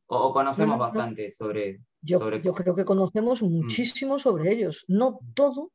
o, 0.07 0.33
conocemos 0.33 0.79
bastante 0.79 1.31
sobre, 1.31 1.81
yo, 2.01 2.19
sobre... 2.19 2.41
Yo 2.41 2.53
creo 2.53 2.75
que 2.75 2.85
conocemos 2.85 3.43
mm. 3.43 3.47
muchísimo 3.47 4.19
sobre 4.19 4.53
ellos. 4.53 4.85
No 4.89 5.19
todo, 5.35 5.73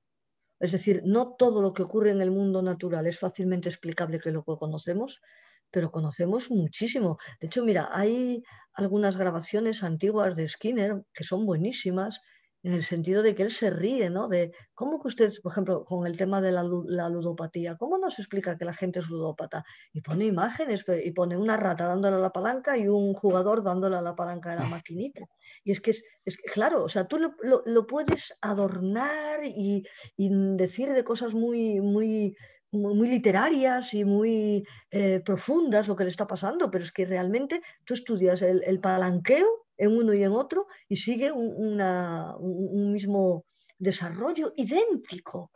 es 0.59 0.71
decir, 0.71 1.03
no 1.05 1.35
todo 1.35 1.61
lo 1.61 1.73
que 1.73 1.83
ocurre 1.83 2.09
en 2.09 2.21
el 2.21 2.31
mundo 2.31 2.63
natural 2.63 3.05
es 3.05 3.19
fácilmente 3.19 3.69
explicable 3.69 4.19
que 4.19 4.31
lo 4.31 4.43
que 4.43 4.57
conocemos, 4.57 5.21
pero 5.69 5.91
conocemos 5.91 6.49
muchísimo. 6.49 7.17
De 7.39 7.47
hecho, 7.47 7.63
mira, 7.63 7.89
hay 7.91 8.43
algunas 8.73 9.17
grabaciones 9.17 9.83
antiguas 9.83 10.35
de 10.35 10.47
Skinner 10.47 11.03
que 11.13 11.23
son 11.23 11.45
buenísimas 11.45 12.21
en 12.63 12.73
el 12.73 12.83
sentido 12.83 13.21
de 13.21 13.35
que 13.35 13.43
él 13.43 13.51
se 13.51 13.69
ríe, 13.69 14.09
¿no? 14.09 14.29
De 14.29 14.53
cómo 14.73 15.01
que 15.01 15.09
usted, 15.09 15.31
por 15.43 15.51
ejemplo, 15.51 15.83
con 15.83 16.07
el 16.07 16.15
tema 16.15 16.39
de 16.39 16.53
la, 16.53 16.63
ludopatía, 16.63 17.75
¿cómo 17.75 17.97
nos 17.97 18.19
explica 18.19 18.57
que 18.57 18.63
la 18.63 18.73
gente 18.73 19.01
es 19.01 19.09
ludópata? 19.09 19.65
Y 19.91 20.01
pone 20.01 20.25
imágenes, 20.25 20.85
y 21.03 21.11
pone 21.11 21.37
una 21.37 21.57
rata 21.57 21.87
dándole 21.87 22.15
a 22.15 22.19
la 22.19 22.31
palanca 22.31 22.77
y 22.77 22.87
un 22.87 23.13
jugador 23.13 23.63
dándole 23.63 23.97
a 23.97 24.01
la 24.01 24.15
palanca 24.15 24.51
de 24.51 24.61
la 24.61 24.65
maquinita. 24.65 25.25
Y 25.65 25.71
es 25.71 25.81
que 25.81 25.91
es, 25.91 26.05
es 26.23 26.37
claro, 26.37 26.83
o 26.83 26.89
sea, 26.89 27.05
tú 27.05 27.19
lo, 27.19 27.87
puedes 27.87 28.33
adornar 28.41 29.41
y, 29.43 29.83
decir 30.17 30.93
de 30.93 31.03
cosas 31.03 31.33
muy, 31.33 31.81
muy, 31.81 32.37
muy, 32.73 33.07
literarias 33.07 33.93
y 33.93 34.03
muy 34.03 34.65
eh, 34.91 35.21
profundas 35.23 35.87
lo 35.87 35.95
que 35.95 36.03
le 36.03 36.09
está 36.09 36.27
pasando, 36.27 36.69
pero 36.69 36.83
es 36.83 36.91
que 36.91 37.05
realmente 37.05 37.61
tú 37.85 37.93
estudias 37.93 38.41
el, 38.41 38.63
el 38.65 38.79
palanqueo 38.79 39.63
en 39.77 39.97
uno 39.97 40.13
y 40.13 40.23
en 40.23 40.31
otro 40.31 40.67
y 40.87 40.95
sigue 40.97 41.31
un, 41.31 42.91
mismo 42.91 43.45
desarrollo 43.77 44.53
idéntico. 44.55 45.51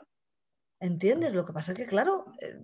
¿Entiendes? 0.79 1.33
Lo 1.33 1.43
que 1.43 1.53
pasa 1.53 1.71
es 1.71 1.77
que, 1.77 1.85
claro, 1.85 2.25
eh, 2.41 2.59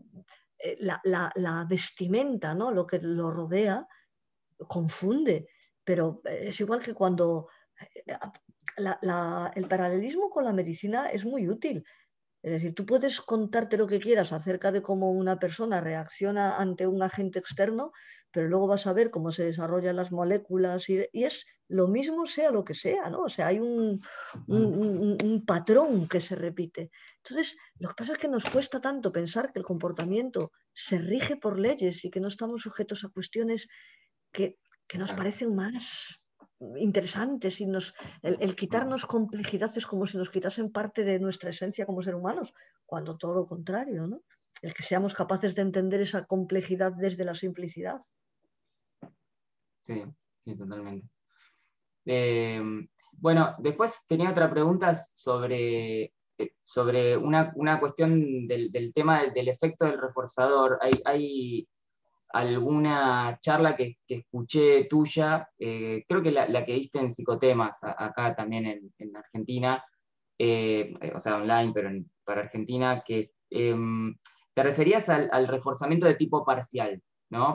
eh, 0.59 0.77
la, 0.79 1.65
vestimenta, 1.67 2.53
¿no? 2.53 2.71
lo 2.71 2.85
que 2.85 2.99
lo 2.99 3.31
rodea, 3.31 3.87
confunde, 4.67 5.47
pero 5.83 6.21
es 6.25 6.59
igual 6.59 6.81
que 6.81 6.93
cuando 6.93 7.47
eh, 8.05 8.15
el 9.55 9.67
paralelismo 9.67 10.29
con 10.29 10.45
la 10.45 10.53
medicina 10.53 11.07
es 11.07 11.25
muy 11.25 11.47
útil. 11.49 11.83
Es 12.43 12.51
decir, 12.51 12.75
tú 12.75 12.85
puedes 12.85 13.21
contarte 13.21 13.77
lo 13.77 13.87
que 13.87 14.01
quieras 14.01 14.33
acerca 14.33 14.73
de 14.73 14.81
cómo 14.81 15.11
una 15.11 15.39
persona 15.39 15.79
reacciona 15.79 16.57
ante 16.57 16.85
un 16.85 17.01
agente 17.01 17.39
externo, 17.39 17.93
pero 18.31 18.49
luego 18.49 18.67
vas 18.67 18.85
a 18.85 18.91
ver 18.91 19.11
cómo 19.11 19.31
se 19.31 19.45
desarrollan 19.45 19.95
las 19.95 20.11
moléculas 20.11 20.89
y, 20.89 21.05
es 21.13 21.45
lo 21.69 21.87
mismo 21.87 22.25
sea 22.25 22.51
lo 22.51 22.65
que 22.65 22.73
sea, 22.73 23.09
¿no? 23.09 23.21
O 23.21 23.29
sea, 23.29 23.47
hay 23.47 23.59
un, 23.59 24.01
patrón 25.47 26.09
que 26.09 26.19
se 26.19 26.35
repite. 26.35 26.91
Entonces, 27.23 27.57
lo 27.79 27.87
que 27.87 27.95
pasa 27.95 28.13
es 28.13 28.19
que 28.19 28.27
nos 28.27 28.43
cuesta 28.43 28.81
tanto 28.81 29.13
pensar 29.13 29.53
que 29.53 29.59
el 29.59 29.65
comportamiento 29.65 30.51
se 30.73 30.97
rige 30.97 31.37
por 31.37 31.57
leyes 31.57 32.03
y 32.03 32.11
que 32.11 32.19
no 32.19 32.27
estamos 32.27 32.61
sujetos 32.61 33.05
a 33.05 33.09
cuestiones 33.09 33.69
que, 34.33 34.57
nos 34.95 35.13
parecen 35.13 35.55
más 35.55 36.21
interesantes 36.77 37.61
y 37.61 37.65
nos, 37.65 37.93
el, 38.21 38.55
quitarnos 38.55 39.05
complejidad 39.05 39.71
es 39.75 39.85
como 39.85 40.05
si 40.07 40.17
nos 40.17 40.29
quitasen 40.29 40.71
parte 40.71 41.03
de 41.03 41.19
nuestra 41.19 41.49
esencia 41.49 41.85
como 41.85 42.01
ser 42.01 42.15
humanos, 42.15 42.53
cuando 42.85 43.17
todo 43.17 43.33
lo 43.33 43.47
contrario, 43.47 44.07
¿no? 44.07 44.23
El 44.61 44.73
que 44.73 44.83
seamos 44.83 45.13
capaces 45.13 45.55
de 45.55 45.61
entender 45.61 46.01
esa 46.01 46.25
complejidad 46.25 46.93
desde 46.93 47.25
la 47.25 47.35
simplicidad. 47.35 47.99
Sí, 49.81 50.03
sí, 50.39 50.55
totalmente. 50.55 51.09
Em, 52.05 52.87
bueno, 53.11 53.55
después 53.59 54.01
tenía 54.07 54.31
otra 54.31 54.49
pregunta 54.49 54.93
sobre, 54.95 56.03
eh, 56.37 56.53
sobre 56.61 57.17
una, 57.17 57.79
cuestión 57.79 58.47
del, 58.47 58.91
tema 58.93 59.23
del, 59.33 59.47
efecto 59.47 59.85
del 59.85 60.01
reforzador. 60.01 60.79
Hay, 61.05 61.67
alguna 62.33 63.37
charla 63.41 63.75
que, 63.75 63.97
escuché 64.07 64.85
tuya, 64.89 65.47
eh, 65.57 66.03
creo 66.07 66.21
que 66.21 66.31
la, 66.31 66.65
que 66.65 66.73
diste 66.73 66.99
en 66.99 67.11
psicotemas, 67.11 67.79
acá 67.83 68.35
también 68.35 68.65
en, 68.97 69.15
Argentina, 69.15 69.83
eh, 70.37 70.93
o 71.15 71.19
sea, 71.19 71.37
online, 71.37 71.71
pero 71.73 71.89
para 72.25 72.41
Argentina, 72.41 73.03
que 73.05 73.31
em, 73.49 74.15
te 74.53 74.63
referías 74.63 75.09
al 75.09 75.47
reforzamiento 75.47 76.05
de 76.07 76.15
tipo 76.15 76.43
parcial. 76.43 77.01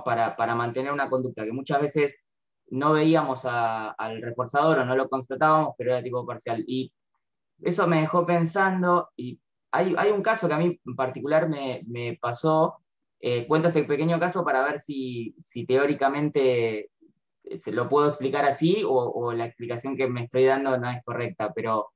Para, 0.04 0.54
mantener 0.56 0.92
una 0.92 1.08
conducta 1.08 1.44
que 1.44 1.52
muchas 1.52 1.80
veces 1.80 2.16
no 2.70 2.92
veíamos 2.92 3.44
al 3.44 4.22
reforzador 4.22 4.80
o 4.80 4.84
no 4.84 4.96
lo 4.96 5.08
constatábamos, 5.08 5.74
pero 5.78 5.92
era 5.92 6.02
tipo 6.02 6.26
parcial. 6.26 6.64
Y 6.66 6.92
eso 7.62 7.86
me 7.86 8.00
dejó 8.00 8.26
pensando, 8.26 9.10
y 9.16 9.40
hay, 9.70 10.10
un 10.10 10.22
caso 10.22 10.48
que 10.48 10.54
a 10.54 10.58
mí 10.58 10.80
en 10.84 10.96
particular 10.96 11.48
me, 11.48 12.18
pasó, 12.20 12.78
eh, 13.20 13.46
cuento 13.46 13.68
este 13.68 13.84
pequeño 13.84 14.18
caso 14.20 14.44
para 14.44 14.62
ver 14.62 14.78
si, 14.78 15.34
teóricamente 15.66 16.90
se 17.56 17.72
lo 17.72 17.88
puedo 17.88 18.08
explicar 18.08 18.44
así 18.44 18.82
o, 18.86 19.32
la 19.32 19.46
explicación 19.46 19.96
que 19.96 20.06
me 20.06 20.24
estoy 20.24 20.44
dando 20.44 20.76
no 20.78 20.90
es 20.90 21.02
correcta, 21.04 21.52
pero 21.54 21.92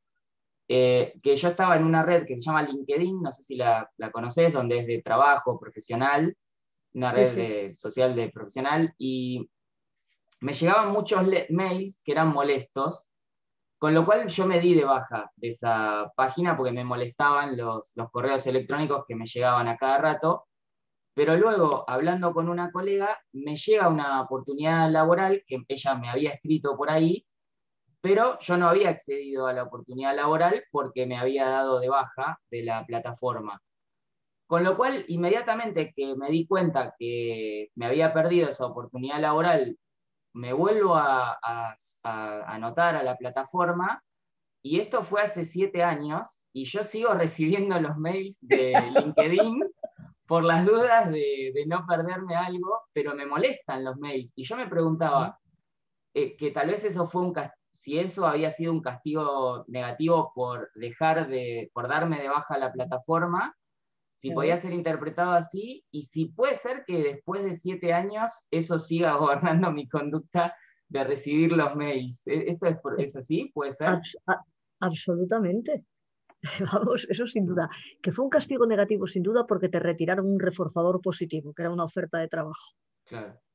eh, 0.68 1.14
que 1.22 1.36
yo 1.36 1.48
estaba 1.48 1.76
en 1.76 1.84
una 1.84 2.02
red 2.02 2.26
que 2.26 2.36
se 2.36 2.42
llama 2.42 2.62
LinkedIn, 2.62 3.20
no 3.20 3.30
sé 3.30 3.42
si 3.42 3.56
la, 3.56 3.90
la 3.98 4.10
conoces, 4.10 4.52
donde 4.52 4.78
es 4.78 4.86
de 4.86 5.02
trabajo 5.02 5.60
profesional, 5.60 6.36
una 6.94 7.12
red 7.12 7.74
social 7.76 8.14
de 8.16 8.30
profesional, 8.30 8.94
y 8.98 9.48
me 10.40 10.52
llegaban 10.52 10.92
muchos 10.92 11.22
mails 11.50 12.02
que 12.04 12.12
eran 12.12 12.32
molestos, 12.32 13.06
con 13.78 13.94
lo 13.94 14.04
cual 14.04 14.28
yo 14.28 14.46
me 14.46 14.60
di 14.60 14.74
de 14.74 14.84
baja 14.84 15.30
de 15.36 15.48
esa 15.48 16.12
página 16.16 16.56
porque 16.56 16.72
me 16.72 16.84
molestaban 16.84 17.56
los, 17.56 17.92
los 17.96 18.10
correos 18.10 18.46
electrónicos 18.46 19.04
que 19.06 19.14
me 19.14 19.26
llegaban 19.26 19.68
a 19.68 19.76
cada 19.76 19.98
rato, 19.98 20.46
pero 21.14 21.36
luego, 21.36 21.84
hablando 21.88 22.32
con 22.32 22.48
una 22.48 22.70
colega, 22.72 23.18
me 23.32 23.56
llega 23.56 23.88
una 23.88 24.22
oportunidad 24.22 24.90
laboral 24.90 25.42
que 25.46 25.62
ella 25.68 25.94
me 25.94 26.08
había 26.08 26.30
escrito 26.30 26.76
por 26.76 26.90
ahí, 26.90 27.26
pero 28.00 28.38
yo 28.40 28.56
no 28.56 28.68
había 28.68 28.90
accedido 28.90 29.46
a 29.46 29.52
la 29.52 29.64
oportunidad 29.64 30.16
laboral 30.16 30.64
porque 30.70 31.06
me 31.06 31.18
había 31.18 31.46
dado 31.46 31.80
de 31.80 31.88
baja 31.88 32.40
de 32.50 32.62
la 32.64 32.84
plataforma. 32.86 33.60
Con 34.46 34.64
lo 34.64 34.76
cual, 34.76 35.04
inmediatamente 35.08 35.92
que 35.94 36.14
me 36.16 36.30
di 36.30 36.46
cuenta 36.46 36.94
que 36.98 37.70
me 37.74 37.86
había 37.86 38.12
perdido 38.12 38.48
esa 38.48 38.66
oportunidad 38.66 39.20
laboral, 39.20 39.78
me 40.34 40.52
vuelvo 40.52 40.96
a, 40.96 41.38
anotar 42.02 42.96
a 42.96 43.02
la 43.02 43.16
plataforma 43.16 44.02
y 44.62 44.80
esto 44.80 45.04
fue 45.04 45.22
hace 45.22 45.44
siete 45.44 45.82
años 45.82 46.46
y 46.52 46.64
yo 46.64 46.84
sigo 46.84 47.14
recibiendo 47.14 47.78
los 47.80 47.96
mails 47.96 48.38
de 48.42 48.72
LinkedIn 48.96 49.62
por 50.32 50.44
las 50.44 50.64
dudas 50.64 51.10
de, 51.10 51.52
no 51.66 51.84
perderme 51.86 52.34
algo, 52.34 52.84
pero 52.94 53.14
me 53.14 53.26
molestan 53.26 53.84
los 53.84 53.98
mails. 53.98 54.32
Y 54.34 54.44
yo 54.44 54.56
me 54.56 54.66
preguntaba 54.66 55.38
eh, 56.14 56.38
que 56.38 56.50
tal 56.50 56.68
vez 56.68 56.82
eso 56.84 57.06
fue 57.06 57.20
un 57.20 57.34
si 57.70 57.98
eso 57.98 58.26
había 58.26 58.50
sido 58.50 58.72
un 58.72 58.80
castigo 58.80 59.66
negativo 59.68 60.32
por 60.34 60.70
dejar 60.74 61.28
de, 61.28 61.70
por 61.74 61.86
darme 61.86 62.18
de 62.18 62.30
baja 62.30 62.56
la 62.56 62.72
plataforma, 62.72 63.54
si 64.16 64.30
podía 64.30 64.56
ser 64.56 64.72
interpretado 64.72 65.32
así 65.32 65.84
y 65.90 66.04
si 66.04 66.28
puede 66.28 66.54
ser 66.54 66.84
que 66.86 67.02
después 67.02 67.44
de 67.44 67.54
siete 67.54 67.92
años 67.92 68.30
eso 68.50 68.78
siga 68.78 69.12
gobernando 69.16 69.70
mi 69.70 69.86
conducta 69.86 70.56
de 70.88 71.04
recibir 71.04 71.52
los 71.52 71.76
mails. 71.76 72.26
¿E-, 72.26 72.52
¿Esto 72.52 72.68
es, 72.96 73.16
así? 73.16 73.50
¿Puede 73.52 73.72
ser? 73.72 74.00
absolutamente. 74.80 75.84
Vamos, 76.72 77.06
eso 77.08 77.26
sin 77.26 77.46
duda. 77.46 77.68
Que 78.02 78.12
fue 78.12 78.24
un 78.24 78.30
castigo 78.30 78.66
negativo 78.66 79.06
sin 79.06 79.22
duda 79.22 79.46
porque 79.46 79.68
te 79.68 79.78
retiraron 79.78 80.26
un 80.26 80.40
reforzador 80.40 81.00
positivo, 81.00 81.52
que 81.54 81.62
era 81.62 81.70
una 81.70 81.84
oferta 81.84 82.18
de 82.18 82.28
trabajo. 82.28 82.74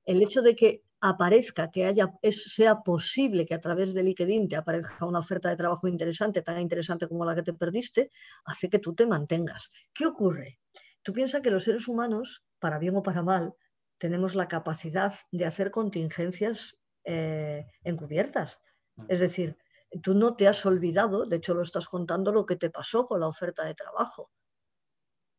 El 0.05 0.21
hecho 0.21 0.41
de 0.41 0.55
que 0.55 0.83
aparezca, 1.01 1.69
que 1.69 1.85
haya, 1.85 2.11
sea 2.31 2.81
posible 2.81 3.45
que 3.45 3.53
a 3.53 3.61
través 3.61 3.93
de 3.93 4.03
LinkedIn 4.03 4.47
te 4.47 4.55
aparezca 4.55 5.05
una 5.05 5.19
oferta 5.19 5.49
de 5.49 5.57
trabajo 5.57 5.87
interesante, 5.87 6.41
tan 6.41 6.59
interesante 6.59 7.07
como 7.07 7.25
la 7.25 7.35
que 7.35 7.43
te 7.43 7.53
perdiste, 7.53 8.11
hace 8.45 8.69
que 8.69 8.79
tú 8.79 8.93
te 8.95 9.05
mantengas. 9.05 9.71
¿Qué 9.93 10.05
ocurre? 10.05 10.59
Tú 11.01 11.13
piensas 11.13 11.41
que 11.41 11.51
los 11.51 11.63
seres 11.63 11.87
humanos, 11.87 12.43
para 12.59 12.79
bien 12.79 12.95
o 12.95 13.03
para 13.03 13.21
mal, 13.21 13.53
tenemos 13.97 14.35
la 14.35 14.47
capacidad 14.47 15.13
de 15.31 15.45
hacer 15.45 15.71
contingencias 15.71 16.75
eh, 17.03 17.65
encubiertas. 17.83 18.59
Es 19.07 19.19
decir, 19.19 19.57
tú 20.01 20.13
no 20.13 20.35
te 20.35 20.47
has 20.47 20.65
olvidado, 20.65 21.25
de 21.25 21.37
hecho 21.37 21.53
lo 21.53 21.61
estás 21.61 21.87
contando, 21.87 22.31
lo 22.31 22.45
que 22.45 22.55
te 22.55 22.69
pasó 22.69 23.07
con 23.07 23.19
la 23.19 23.27
oferta 23.27 23.63
de 23.65 23.73
trabajo. 23.73 24.31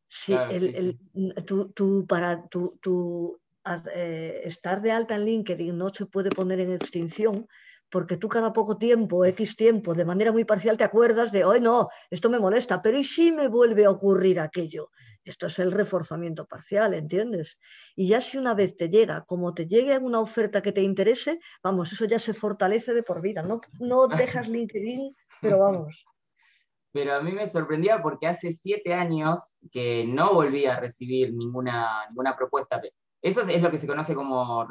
Si 0.09 0.35
Tú, 1.45 2.07
para, 2.07 2.49
tú, 2.49 3.41
eh, 3.95 4.41
estar 4.45 4.81
de 4.81 4.93
alta 4.93 5.17
en 5.17 5.25
LinkedIn 5.25 5.77
no 5.77 5.93
se 5.93 6.07
puede 6.07 6.31
poner 6.31 6.61
en 6.61 6.73
extinción 6.73 7.47
porque 7.91 8.17
tú 8.17 8.29
cada 8.29 8.53
poco 8.53 8.77
tiempo, 8.77 9.25
X 9.25 9.57
tiempo, 9.57 9.95
de 9.95 10.05
manera 10.05 10.33
muy 10.33 10.45
parcial 10.45 10.77
te 10.77 10.85
acuerdas 10.85 11.33
de, 11.33 11.45
hoy 11.45 11.61
no, 11.61 11.89
esto 12.11 12.29
me 12.29 12.39
molesta, 12.39 12.83
pero 12.83 12.99
¿y 12.99 13.05
si 13.05 13.33
me 13.33 13.49
vuelve 13.49 13.87
a 13.87 13.91
ocurrir 13.91 14.41
aquello? 14.41 14.91
Esto 15.29 15.47
es 15.47 15.59
el 15.59 15.73
reforzamiento 15.73 16.47
parcial, 16.47 16.95
¿entiendes? 16.95 17.59
Y 17.95 18.09
ya 18.09 18.21
si 18.21 18.39
una 18.39 18.55
vez 18.55 18.77
te 18.77 18.89
llega, 18.89 19.25
como 19.27 19.53
te 19.53 19.67
llegue 19.67 19.99
una 19.99 20.21
oferta 20.21 20.63
que 20.63 20.73
te 20.73 20.81
interese, 20.81 21.39
vamos, 21.63 21.93
eso 21.93 22.07
ya 22.07 22.19
se 22.19 22.33
fortalece 22.33 22.95
de 22.95 23.03
por 23.03 23.21
vida. 23.21 23.43
No, 23.43 23.61
no 23.79 24.07
dejas 24.43 24.49
LinkedIn, 24.49 25.15
pero 25.43 25.59
vamos. 25.59 26.05
Pero 26.93 27.15
a 27.15 27.21
mí 27.21 27.33
me 27.33 27.47
sorprendía 27.47 28.01
porque 28.03 28.27
hace 28.27 28.53
siete 28.53 28.95
años 28.95 29.55
que 29.71 30.07
no 30.07 30.33
volví 30.33 30.65
a 30.65 30.81
recibir 30.81 31.35
ninguna, 31.35 32.07
ninguna 32.09 32.35
propuesta 32.35 32.81
eso 33.21 33.43
es, 33.43 33.63
lo 33.63 33.71
que 33.71 33.79
se 33.79 33.87
conoce 33.87 34.15
como 34.15 34.67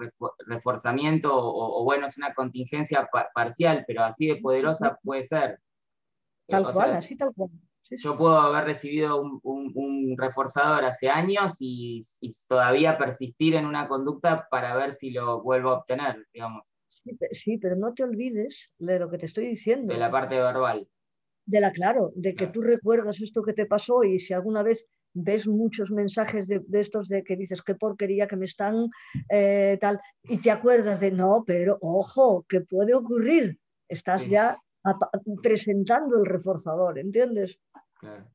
reforzamiento 0.47 1.31
o, 1.33 1.83
bueno, 1.83 2.05
es 2.05 2.17
una 2.17 2.33
contingencia 2.33 3.09
parcial, 3.33 3.83
pero 3.85 4.03
así 4.03 4.27
de 4.27 4.37
poderosa 4.37 4.97
puede 5.03 5.23
ser. 5.23 5.59
Tal 6.47 6.71
cual, 6.71 6.93
así 6.93 7.17
tal 7.17 7.33
cual. 7.33 7.49
Yo 7.89 8.17
puedo 8.17 8.37
haber 8.37 8.65
recibido 8.65 9.21
un, 9.21 10.15
reforzador 10.17 10.83
hace 10.85 11.09
años 11.09 11.57
y, 11.59 11.99
todavía 12.47 12.97
persistir 12.97 13.55
en 13.55 13.65
una 13.65 13.87
conducta 13.87 14.47
para 14.49 14.75
ver 14.75 14.93
si 14.93 15.11
lo 15.11 15.41
vuelvo 15.41 15.69
a 15.69 15.77
obtener, 15.79 16.25
digamos. 16.33 16.67
Sí, 17.31 17.57
pero 17.57 17.75
no 17.75 17.93
te 17.93 18.03
olvides 18.03 18.73
de 18.79 18.99
lo 18.99 19.09
que 19.09 19.17
te 19.17 19.27
estoy 19.27 19.47
diciendo. 19.47 19.93
De 19.93 19.99
la 19.99 20.11
parte 20.11 20.35
verbal. 20.35 20.87
De 21.45 21.61
la, 21.61 21.71
claro, 21.71 22.11
de 22.15 22.35
que 22.35 22.47
tú 22.47 22.61
recuerdas 22.61 23.21
esto 23.21 23.41
que 23.41 23.53
te 23.53 23.65
pasó 23.65 24.03
y 24.03 24.19
si 24.19 24.33
alguna 24.33 24.63
vez 24.63 24.87
ves 25.13 25.47
muchos 25.47 25.91
mensajes 25.91 26.47
de, 26.47 26.61
estos 26.73 27.07
de 27.07 27.23
que 27.23 27.35
dices 27.35 27.61
qué 27.61 27.75
porquería 27.75 28.27
que 28.27 28.35
me 28.35 28.45
están 28.45 28.89
eh, 29.29 29.77
tal, 29.79 29.99
y 30.23 30.37
te 30.37 30.51
acuerdas 30.51 30.99
de 30.99 31.11
no, 31.11 31.43
pero 31.45 31.77
ojo, 31.81 32.45
que 32.47 32.61
puede 32.61 32.93
ocurrir. 32.93 33.59
Estás 33.89 34.27
ya 34.27 34.57
presentando 35.41 36.17
el 36.17 36.25
reforzador, 36.25 36.99
¿entiendes? 36.99 37.59
Claro, 37.99 38.25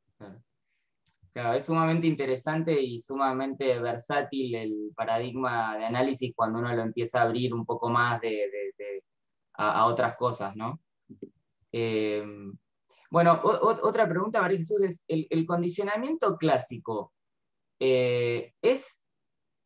claro. 1.32 1.54
es 1.54 1.64
sumamente 1.64 2.06
interesante 2.06 2.80
y 2.80 2.98
sumamente 2.98 3.78
versátil 3.80 4.54
el 4.54 4.92
paradigma 4.94 5.76
de 5.76 5.84
análisis 5.86 6.32
cuando 6.34 6.58
uno 6.58 6.74
lo 6.74 6.82
empieza 6.82 7.20
a 7.20 7.24
abrir 7.24 7.54
un 7.54 7.64
poco 7.64 7.88
más 7.88 8.20
de, 8.20 8.50
a, 9.54 9.86
otras 9.86 10.16
cosas, 10.16 10.54
¿no? 10.56 10.80
Eh, 11.72 12.24
bueno, 13.12 13.40
otra 13.42 14.08
pregunta, 14.08 14.40
María 14.40 14.56
Jesús, 14.56 14.80
es, 14.80 15.04
¿el, 15.06 15.44
condicionamiento 15.44 16.38
clásico 16.38 17.12
eh, 17.78 18.54
es 18.62 18.98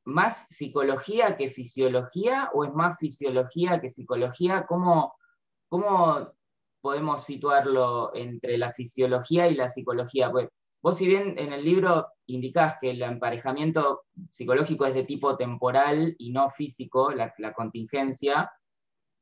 más 0.04 0.46
psicología 0.48 1.36
que 1.36 1.48
fisiología 1.48 2.50
o 2.54 2.64
es 2.64 2.74
más 2.74 2.98
fisiología 2.98 3.80
que 3.80 3.88
psicología? 3.88 4.66
¿Cómo, 4.66 5.14
¿Cómo, 5.68 6.32
podemos 6.86 7.24
situarlo 7.24 8.14
entre 8.14 8.56
la 8.58 8.70
fisiología 8.70 9.48
y 9.48 9.56
la 9.56 9.68
psicología? 9.68 10.30
Pues 10.30 10.48
vos 10.80 10.96
si 10.96 11.08
bien 11.08 11.36
en 11.36 11.52
el 11.52 11.64
libro 11.64 12.06
indicás 12.26 12.76
que 12.80 12.90
el 12.90 13.02
emparejamiento 13.02 14.02
psicológico 14.30 14.86
es 14.86 14.94
de 14.94 15.02
tipo 15.02 15.36
temporal 15.36 16.14
y 16.16 16.30
no 16.30 16.48
físico, 16.48 17.10
la 17.10 17.52
contingencia, 17.52 18.50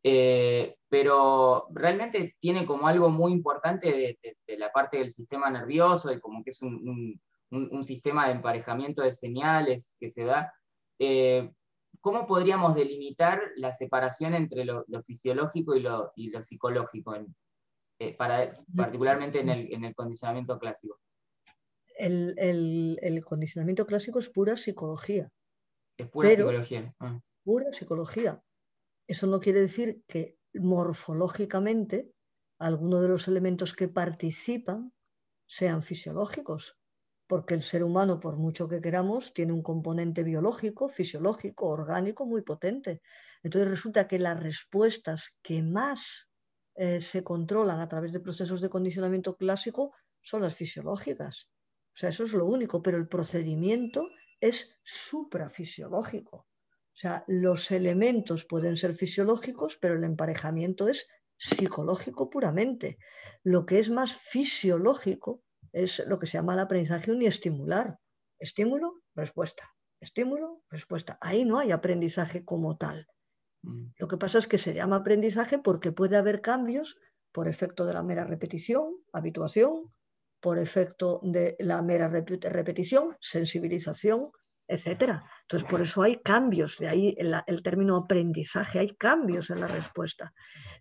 eh, 0.06 0.76
pero 0.86 1.66
realmente 1.70 2.36
tiene 2.38 2.66
como 2.66 2.86
algo 2.86 3.08
muy 3.08 3.32
importante 3.32 4.18
de, 4.46 4.58
la 4.58 4.70
parte 4.70 4.98
del 4.98 5.10
sistema 5.10 5.48
nervioso 5.48 6.12
y 6.12 6.20
como 6.20 6.44
que 6.44 6.50
es 6.50 6.60
un, 6.60 7.18
sistema 7.82 8.26
de 8.26 8.32
emparejamiento 8.32 9.02
de 9.02 9.12
señales 9.12 9.96
que 9.98 10.10
se 10.10 10.24
da. 10.24 10.52
Eh, 10.98 11.50
¿Cómo 12.00 12.26
podríamos 12.26 12.74
delimitar 12.74 13.40
la 13.56 13.72
separación 13.72 14.34
entre 14.34 14.66
lo, 14.66 14.84
fisiológico 15.06 15.74
y 15.74 15.80
lo, 15.80 16.12
psicológico, 16.42 17.14
eh, 17.98 18.16
para, 18.16 18.58
particularmente 18.74 19.40
en 19.40 19.84
el, 19.84 19.94
condicionamiento 19.94 20.58
clásico? 20.58 20.98
El, 21.96 23.22
condicionamiento 23.24 23.86
clásico 23.86 24.18
es 24.18 24.28
pura 24.28 24.56
psicología. 24.56 25.30
Es 25.96 26.08
pura 26.08 26.30
psicología. 26.30 26.94
Ah. 27.00 27.20
Pura 27.44 27.72
psicología 27.72 28.42
eso 29.06 29.26
no 29.26 29.40
quiere 29.40 29.60
decir 29.60 30.02
que 30.06 30.38
morfológicamente 30.54 32.10
algunos 32.58 33.02
de 33.02 33.08
los 33.08 33.28
elementos 33.28 33.74
que 33.74 33.88
participan 33.88 34.92
sean 35.46 35.82
fisiológicos, 35.82 36.78
porque 37.26 37.54
el 37.54 37.62
ser 37.62 37.84
humano, 37.84 38.20
por 38.20 38.36
mucho 38.36 38.68
que 38.68 38.80
queramos, 38.80 39.34
tiene 39.34 39.52
un 39.52 39.62
componente 39.62 40.22
biológico, 40.22 40.88
fisiológico, 40.88 41.68
orgánico 41.68 42.24
muy 42.26 42.42
potente. 42.42 43.02
Entonces 43.42 43.68
resulta 43.68 44.08
que 44.08 44.18
las 44.18 44.40
respuestas 44.40 45.38
que 45.42 45.62
más 45.62 46.30
eh, 46.76 47.00
se 47.00 47.22
controlan 47.22 47.80
a 47.80 47.88
través 47.88 48.12
de 48.12 48.20
procesos 48.20 48.60
de 48.60 48.68
condicionamiento 48.68 49.36
clásico 49.36 49.92
son 50.20 50.42
las 50.42 50.54
fisiológicas. 50.54 51.48
O 51.94 51.96
sea, 51.96 52.08
eso 52.08 52.24
es 52.24 52.32
lo 52.32 52.46
único, 52.46 52.82
pero 52.82 52.96
el 52.98 53.06
procedimiento 53.06 54.08
es 54.40 54.76
suprafisiológico. 54.82 56.36
O 56.36 56.96
sea, 56.96 57.24
los 57.28 57.70
elementos 57.70 58.44
pueden 58.44 58.76
ser 58.76 58.94
fisiológicos, 58.94 59.78
pero 59.78 59.94
el 59.94 60.04
emparejamiento 60.04 60.88
es 60.88 61.08
psicológico 61.36 62.30
puramente. 62.30 62.98
Lo 63.42 63.66
que 63.66 63.78
es 63.78 63.90
más 63.90 64.16
fisiológico 64.16 65.42
es 65.72 66.02
lo 66.06 66.18
que 66.18 66.26
se 66.26 66.38
llama 66.38 66.54
el 66.54 66.60
aprendizaje 66.60 67.10
uniestimular. 67.10 67.98
Estímulo, 68.38 69.02
respuesta. 69.14 69.72
Estímulo, 70.00 70.62
respuesta. 70.70 71.18
Ahí 71.20 71.44
no 71.44 71.58
hay 71.58 71.72
aprendizaje 71.72 72.44
como 72.44 72.76
tal. 72.76 73.06
Mm. 73.64 73.92
Lo 73.98 74.08
que 74.08 74.16
pasa 74.16 74.38
es 74.38 74.46
que 74.46 74.58
se 74.58 74.74
llama 74.74 74.96
aprendizaje 74.96 75.58
porque 75.58 75.92
puede 75.92 76.16
haber 76.16 76.40
cambios 76.40 76.98
por 77.32 77.48
efecto 77.48 77.84
de 77.84 77.94
la 77.94 78.02
mera 78.02 78.24
repetición, 78.24 78.96
habituación, 79.12 79.92
por 80.40 80.58
efecto 80.58 81.20
de 81.22 81.56
la 81.58 81.82
mera 81.82 82.08
repetición, 82.08 83.16
sensibilización, 83.20 84.30
etc. 84.68 85.20
Entonces, 85.42 85.68
por 85.68 85.80
eso 85.80 86.02
hay 86.02 86.20
cambios, 86.22 86.76
de 86.78 86.88
ahí 86.88 87.14
el, 87.18 87.62
término 87.62 87.96
aprendizaje, 87.96 88.78
hay 88.78 88.94
cambios 88.96 89.50
en 89.50 89.60
la 89.60 89.66
respuesta. 89.66 90.32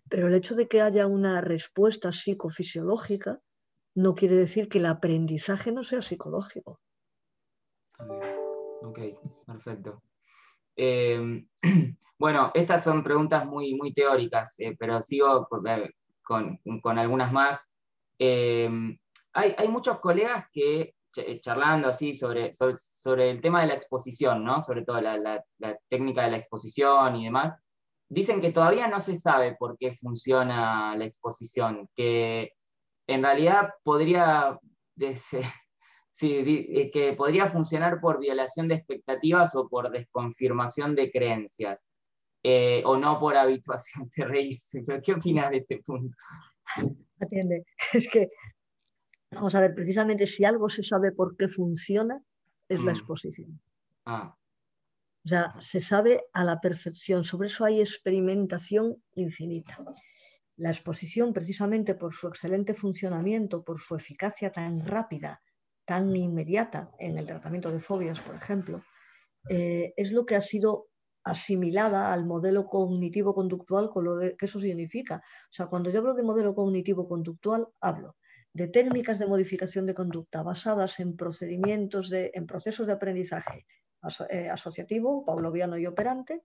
Pero 0.08 0.28
el 0.28 0.34
hecho 0.34 0.54
de 0.54 0.68
que 0.68 0.82
haya 0.82 1.06
una 1.06 1.40
respuesta 1.40 2.12
psicofisiológica 2.12 3.40
no 3.96 4.14
quiere 4.14 4.36
decir 4.36 4.68
que 4.68 4.78
el 4.78 4.86
aprendizaje 4.86 5.72
no 5.72 5.82
sea 5.82 6.02
psicológico. 6.02 6.80
Ok, 8.82 8.98
perfecto. 9.46 10.02
Eh, 10.76 11.44
bueno, 12.18 12.50
estas 12.54 12.84
son 12.84 13.02
preguntas 13.02 13.46
muy, 13.46 13.74
muy 13.74 13.92
teóricas, 13.92 14.54
eh, 14.58 14.76
pero 14.78 15.00
sigo 15.02 15.48
eh, 15.66 15.90
con, 16.22 16.98
algunas 16.98 17.32
más. 17.32 17.60
Hay, 18.18 19.68
muchos 19.68 19.98
colegas 20.00 20.46
que, 20.52 20.94
charlando 21.40 21.88
así 21.88 22.14
sobre, 22.14 22.52
sobre, 22.54 23.30
el 23.30 23.40
tema 23.40 23.60
de 23.60 23.68
la 23.68 23.74
exposición, 23.74 24.44
¿no? 24.44 24.60
sobre 24.60 24.84
todo 24.84 25.00
la, 25.00 25.44
técnica 25.88 26.24
de 26.24 26.30
la 26.32 26.36
exposición 26.38 27.16
y 27.16 27.24
demás, 27.24 27.54
dicen 28.08 28.40
que 28.40 28.52
todavía 28.52 28.88
no 28.88 29.00
se 29.00 29.16
sabe 29.16 29.56
por 29.58 29.76
qué 29.78 29.94
funciona 29.96 30.96
la 30.96 31.04
exposición, 31.04 31.88
que 31.96 32.52
en 33.06 33.22
realidad 33.22 33.70
podría, 33.82 34.58
sí, 36.14 36.90
que 36.92 37.14
podría 37.16 37.48
funcionar 37.48 38.00
por 38.00 38.20
violación 38.20 38.68
de 38.68 38.76
expectativas 38.76 39.54
o 39.56 39.68
por 39.68 39.90
desconfirmación 39.90 40.94
de 40.94 41.10
creencias, 41.10 41.88
eh, 42.42 42.82
o 42.84 42.96
no 42.96 43.18
por 43.18 43.36
habituación 43.36 44.10
de 44.16 44.24
reís. 44.24 44.70
¿Qué 45.02 45.12
opinas 45.12 45.50
de 45.50 45.56
este 45.58 45.82
punto? 45.84 46.16
Atiende, 47.20 47.64
es 47.92 48.08
que 48.08 48.30
Vamos 49.34 49.54
a 49.54 49.60
ver, 49.60 49.74
precisamente 49.74 50.26
si 50.26 50.44
algo 50.44 50.68
se 50.68 50.84
sabe 50.84 51.12
por 51.12 51.36
qué 51.36 51.48
funciona, 51.48 52.22
es 52.68 52.78
la 52.78 52.92
mm. 52.92 52.96
exposición. 52.96 53.60
Ah. 54.06 54.36
O 55.24 55.28
sea, 55.28 55.54
se 55.58 55.80
sabe 55.80 56.24
a 56.32 56.44
la 56.44 56.60
perfección. 56.60 57.24
Sobre 57.24 57.48
eso 57.48 57.64
hay 57.64 57.80
experimentación 57.80 59.02
infinita. 59.14 59.78
La 60.56 60.70
exposición, 60.70 61.32
precisamente 61.32 61.94
por 61.94 62.12
su 62.12 62.28
excelente 62.28 62.74
funcionamiento, 62.74 63.64
por 63.64 63.80
su 63.80 63.96
eficacia 63.96 64.52
tan 64.52 64.86
rápida, 64.86 65.42
tan 65.84 66.14
inmediata 66.14 66.90
en 66.98 67.18
el 67.18 67.26
tratamiento 67.26 67.70
de 67.70 67.80
fobias, 67.80 68.20
por 68.20 68.34
ejemplo, 68.34 68.82
eh, 69.48 69.92
es 69.96 70.12
lo 70.12 70.24
que 70.24 70.36
ha 70.36 70.40
sido 70.40 70.88
asimilada 71.24 72.12
al 72.12 72.26
modelo 72.26 72.66
cognitivo-conductual 72.66 73.90
con 73.90 74.04
lo 74.04 74.18
que 74.36 74.44
eso 74.44 74.60
significa. 74.60 75.16
O 75.16 75.52
sea, 75.52 75.66
cuando 75.66 75.90
yo 75.90 76.00
hablo 76.00 76.14
de 76.14 76.22
modelo 76.22 76.54
cognitivo-conductual, 76.54 77.68
hablo 77.80 78.16
de 78.54 78.68
técnicas 78.68 79.18
de 79.18 79.26
modificación 79.26 79.84
de 79.84 79.94
conducta 79.94 80.42
basadas 80.42 81.00
en 81.00 81.16
procedimientos 81.16 82.08
de, 82.08 82.30
en 82.34 82.46
procesos 82.46 82.86
de 82.86 82.92
aprendizaje 82.92 83.66
eh, 84.30 84.48
asociativo, 84.48 85.24
pauloviano 85.24 85.76
y 85.76 85.86
operante, 85.86 86.42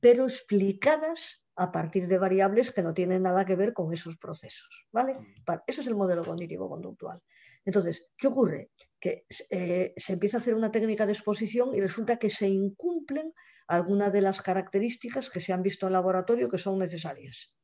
pero 0.00 0.24
explicadas 0.24 1.42
a 1.56 1.70
partir 1.70 2.08
de 2.08 2.16
variables 2.16 2.72
que 2.72 2.82
no 2.82 2.94
tienen 2.94 3.24
nada 3.24 3.44
que 3.44 3.56
ver 3.56 3.74
con 3.74 3.92
esos 3.92 4.16
procesos. 4.16 4.86
¿vale? 4.90 5.14
Mm. 5.14 5.52
Eso 5.66 5.82
es 5.82 5.86
el 5.86 5.94
modelo 5.94 6.24
cognitivo-conductual. 6.24 7.20
Entonces, 7.64 8.10
¿qué 8.16 8.26
ocurre? 8.28 8.70
Que 8.98 9.24
eh, 9.50 9.92
se 9.96 10.12
empieza 10.12 10.36
a 10.36 10.40
hacer 10.40 10.54
una 10.54 10.70
técnica 10.70 11.06
de 11.06 11.12
exposición 11.12 11.74
y 11.74 11.80
resulta 11.80 12.18
que 12.18 12.30
se 12.30 12.48
incumplen 12.48 13.32
algunas 13.68 14.12
de 14.12 14.20
las 14.20 14.42
características 14.42 15.30
que 15.30 15.40
se 15.40 15.52
han 15.52 15.62
visto 15.62 15.86
en 15.86 15.92
laboratorio 15.92 16.48
que 16.48 16.58
son 16.58 16.78
necesarias. 16.78 17.54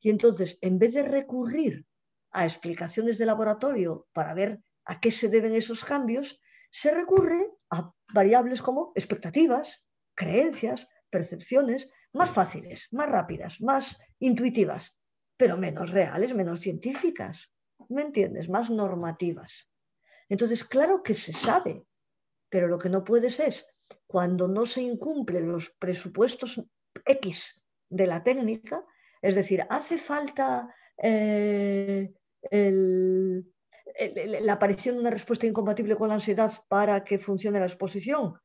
Y 0.00 0.10
entonces, 0.10 0.58
en 0.60 0.78
vez 0.78 0.94
de 0.94 1.02
recurrir 1.02 1.86
a 2.32 2.44
explicaciones 2.44 3.18
de 3.18 3.26
laboratorio 3.26 4.08
para 4.12 4.34
ver 4.34 4.60
a 4.84 5.00
qué 5.00 5.10
se 5.10 5.28
deben 5.28 5.54
esos 5.54 5.84
cambios, 5.84 6.40
se 6.70 6.92
recurre 6.92 7.48
a 7.70 7.92
variables 8.12 8.62
como 8.62 8.92
expectativas, 8.94 9.86
creencias, 10.14 10.88
percepciones 11.10 11.90
más 12.12 12.30
fáciles, 12.30 12.88
más 12.90 13.08
rápidas, 13.08 13.60
más 13.60 14.00
intuitivas, 14.18 14.98
pero 15.36 15.56
menos 15.56 15.90
reales, 15.90 16.34
menos 16.34 16.60
científicas, 16.60 17.50
¿me 17.92 18.02
entiendes? 18.02 18.48
Más 18.48 18.70
normativas. 18.70 19.68
Entonces, 20.28 20.64
claro 20.64 21.02
que 21.02 21.14
se 21.14 21.32
sabe, 21.32 21.84
pero 22.48 22.68
lo 22.68 22.78
que 22.78 22.88
no 22.88 23.04
puedes 23.04 23.40
es, 23.40 23.66
cuando 24.06 24.48
no 24.48 24.66
se 24.66 24.82
incumplen 24.82 25.50
los 25.50 25.70
presupuestos 25.70 26.62
X 27.04 27.62
de 27.88 28.06
la 28.06 28.22
técnica, 28.22 28.84
es 29.20 29.34
decir, 29.34 29.64
hace 29.68 29.98
falta 29.98 30.74
eh, 30.96 32.12
la 34.40 34.52
aparición 34.52 34.96
de 34.96 35.00
una 35.00 35.10
respuesta 35.10 35.46
incompatible 35.46 35.96
con 35.96 36.08
la 36.08 36.14
ansiedad 36.14 36.52
para 36.68 37.04
que 37.04 37.18
funcione 37.18 37.60
la 37.60 37.66
exposición. 37.66 38.38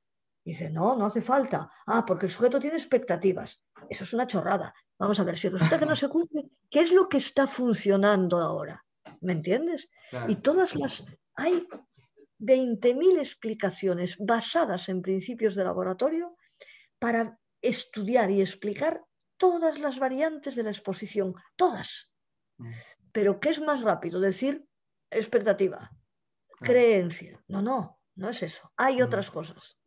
Dice, 0.43 0.69
no, 0.69 0.95
no 0.95 1.05
hace 1.07 1.21
falta. 1.21 1.69
Ah, 1.85 2.05
porque 2.05 2.27
el 2.27 2.31
sujeto 2.31 2.59
tiene 2.59 2.77
expectativas. 2.77 3.61
Eso 3.89 4.05
es 4.05 4.13
una 4.13 4.27
chorrada. 4.27 4.73
Vamos 4.97 5.19
a 5.19 5.25
ver, 5.25 5.37
si 5.37 5.49
resulta 5.49 5.77
que 5.77 5.85
no 5.85 5.95
se 5.95 6.07
cumple, 6.07 6.45
¿qué 6.69 6.79
es 6.79 6.93
lo 6.93 7.09
que 7.09 7.17
está 7.17 7.47
funcionando 7.47 8.37
ahora? 8.39 8.85
¿Me 9.21 9.33
entiendes? 9.33 9.89
Y 10.27 10.35
todas 10.37 10.75
las... 10.75 11.05
Hay 11.35 11.67
20.000 12.39 13.19
explicaciones 13.19 14.17
basadas 14.19 14.89
en 14.89 15.01
principios 15.01 15.55
de 15.55 15.63
laboratorio 15.63 16.35
para 16.99 17.39
estudiar 17.61 18.31
y 18.31 18.41
explicar 18.41 19.03
todas 19.37 19.79
las 19.79 19.99
variantes 19.99 20.55
de 20.55 20.63
la 20.63 20.69
exposición, 20.69 21.33
todas. 21.55 22.11
Mm. 22.57 22.71
Pero 23.11 23.39
¿qué 23.39 23.49
es 23.49 23.61
más 23.61 23.81
rápido? 23.81 24.19
Decir 24.19 24.65
expectativa, 25.09 25.91
creencia. 26.59 27.41
No, 27.47 27.61
no, 27.61 27.99
no 28.15 28.29
es 28.29 28.43
eso. 28.43 28.71
Hay 28.77 29.01
otras 29.01 29.31
cosas. 29.31 29.77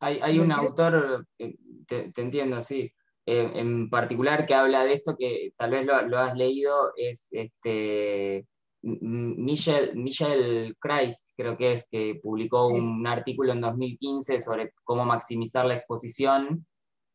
Hay, 0.00 0.40
un 0.40 0.50
autor, 0.50 1.28
eh, 1.38 1.54
te, 1.86 2.12
entiendo, 2.16 2.60
sí, 2.60 2.92
eh, 3.24 3.52
en 3.54 3.88
particular 3.88 4.46
que 4.46 4.54
habla 4.54 4.82
de 4.82 4.94
esto, 4.94 5.14
que 5.16 5.52
tal 5.56 5.70
vez 5.70 5.86
lo, 5.86 6.18
has 6.18 6.34
leído, 6.34 6.92
es 6.96 7.28
este, 7.30 8.48
Michel, 8.82 9.94
Michel 9.94 10.76
Kreis, 10.80 11.32
creo 11.36 11.56
que 11.56 11.72
es, 11.72 11.88
que 11.88 12.18
publicó 12.22 12.66
un 12.66 13.06
artículo 13.06 13.52
en 13.52 13.60
2015 13.60 14.40
sobre 14.40 14.72
cómo 14.84 15.04
maximizar 15.04 15.64
la 15.66 15.74
exposición, 15.74 16.66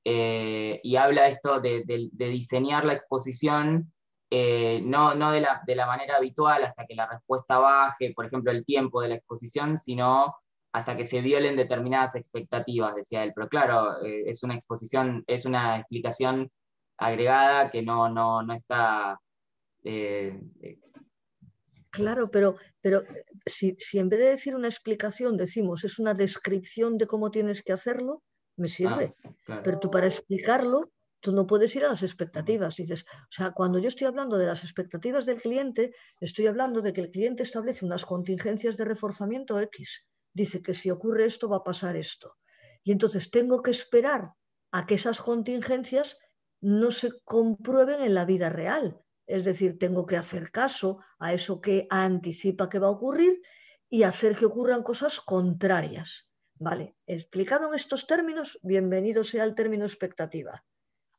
eh, 0.06 0.80
y 0.84 0.95
habla 0.95 1.27
esto 1.27 1.60
de, 1.60 1.84
de 1.85 2.30
diseñar 2.30 2.85
la 2.85 2.94
exposición 2.94 3.91
eh, 4.30 4.81
no, 4.84 5.15
no 5.15 5.31
de, 5.31 5.39
la, 5.41 5.61
de, 5.65 5.76
la, 5.76 5.85
manera 5.88 6.18
habitual 6.18 6.64
hasta 6.64 6.85
que 6.85 6.95
la 6.95 7.07
respuesta 7.07 7.60
baje, 7.60 8.14
por 8.14 8.26
ejemplo, 8.26 8.52
el 8.52 8.65
tiempo 8.65 9.02
de 9.02 9.10
la 9.10 9.15
exposición, 9.15 9.77
sino 9.77 10.35
hasta 10.73 10.98
que 10.98 11.06
se 11.06 11.22
violen 11.22 11.56
determinadas 11.56 12.15
expectativas, 12.15 12.95
decía 12.95 13.23
él. 13.23 13.31
Pero 13.34 13.48
claro, 13.48 14.03
eh, 14.03 14.23
es 14.27 14.44
una 14.44 14.56
exposición, 14.56 15.23
es 15.27 15.45
una 15.45 15.77
explicación 15.77 16.52
agregada 16.98 17.72
que 17.72 17.81
no, 17.84 18.10
no, 18.10 18.44
no 18.44 18.53
está... 18.53 19.19
Eh, 21.98 22.02
claro, 22.02 22.30
pero, 22.32 22.56
pero 22.82 23.03
si, 23.45 23.76
si, 23.80 23.99
en 23.99 24.10
vez 24.10 24.19
de 24.19 24.30
decir 24.30 24.56
una 24.56 24.68
explicación 24.68 25.38
decimos 25.38 25.84
es 25.84 25.99
una 25.99 26.14
descripción 26.14 26.98
de 26.98 27.07
cómo 27.07 27.32
tienes 27.32 27.64
que 27.64 27.74
hacerlo, 27.74 28.24
me 28.57 28.68
sirve. 28.68 29.15
Ah, 29.48 29.61
pero 29.64 29.80
tú 29.80 29.90
para 29.90 30.07
explicarlo 30.07 30.91
tú 31.19 31.34
no 31.34 31.48
puedes 31.48 31.76
ir 31.76 31.86
a 31.86 31.90
las 31.90 32.03
expectativas. 32.03 32.76
Dices, 32.76 33.03
o 33.03 33.32
sea, 33.32 33.52
cuando 33.52 33.80
yo 33.80 33.88
estoy 33.88 34.07
hablando 34.07 34.38
de 34.38 34.45
las 34.45 34.64
expectativas 34.64 35.26
del 35.26 35.41
cliente, 35.41 35.94
estoy 36.19 36.48
hablando 36.48 36.82
de 36.82 36.94
que 36.94 37.02
el 37.02 37.10
cliente 37.10 37.44
establece 37.44 37.86
unas 37.86 38.06
contingencias 38.06 38.78
de 38.78 38.86
reforzamiento 38.86 39.60
X. 39.60 40.06
Dice 40.34 40.61
que 40.61 40.74
si 40.74 40.90
ocurre 40.90 41.26
esto 41.26 41.49
va 41.49 41.57
a 41.57 41.64
pasar 41.64 41.95
esto. 41.95 42.36
Y 42.84 42.91
entonces 42.91 43.32
tengo 43.32 43.61
que 43.61 43.72
esperar 43.72 44.32
a 44.72 44.86
que 44.86 44.95
esas 44.95 45.22
contingencias 45.22 46.18
no 46.61 46.91
se 46.91 47.11
comprueben 47.24 48.02
en 48.02 48.14
la 48.14 48.26
vida 48.26 48.49
real. 48.49 48.99
Es 49.28 49.45
decir, 49.45 49.78
tengo 49.78 50.06
que 50.06 50.18
hacer 50.18 50.52
caso 50.52 50.99
a 51.20 51.34
eso 51.34 51.62
que 51.62 51.86
anticipa 51.90 52.70
que 52.70 52.80
va 52.80 52.88
a 52.88 52.91
ocurrir 52.91 53.41
y 53.90 54.04
hacer 54.04 54.36
que 54.36 54.45
ocurran 54.45 54.84
cosas 54.84 55.20
contrarias. 55.20 56.28
Vale, 56.56 56.95
explicado 57.06 57.70
en 57.70 57.76
estos 57.76 58.08
términos, 58.08 58.60
bienvenido 58.64 59.24
sea 59.24 59.44
el 59.44 59.54
término 59.54 59.86
expectativa 59.86 60.64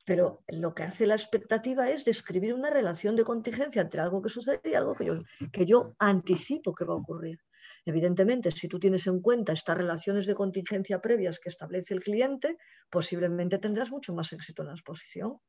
pero 0.09 0.43
lo 0.49 0.75
que 0.75 0.85
hace 0.85 1.05
la 1.05 1.17
expectativa 1.17 1.91
es 1.91 2.03
describir 2.03 2.55
una 2.55 2.71
relación 2.71 3.15
de 3.15 3.25
contingencia 3.25 3.83
entre 3.83 4.01
algo 4.01 4.23
que 4.23 4.31
sucede 4.31 4.63
y 4.65 4.73
algo 4.73 4.95
que 4.95 5.05
yo, 5.05 5.23
que 5.53 5.67
yo 5.67 5.95
anticipo 5.99 6.75
que 6.75 6.87
va 6.87 6.95
a 6.95 6.97
ocurrir. 6.97 7.39
Evidentemente, 7.85 8.51
si 8.53 8.69
tú 8.69 8.79
tienes 8.79 9.07
en 9.07 9.21
cuenta 9.21 9.53
estas 9.53 9.77
relaciones 9.77 10.25
de 10.25 10.35
contingencia 10.35 11.03
previas 11.03 11.39
que 11.39 11.51
establece 11.51 11.93
el 11.93 12.03
cliente, 12.03 12.57
posiblemente 12.89 13.59
tendrás 13.59 13.91
mucho 13.91 14.15
más 14.15 14.33
éxito 14.33 14.63
en 14.63 14.69
la 14.69 14.75
exposición. 14.75 15.41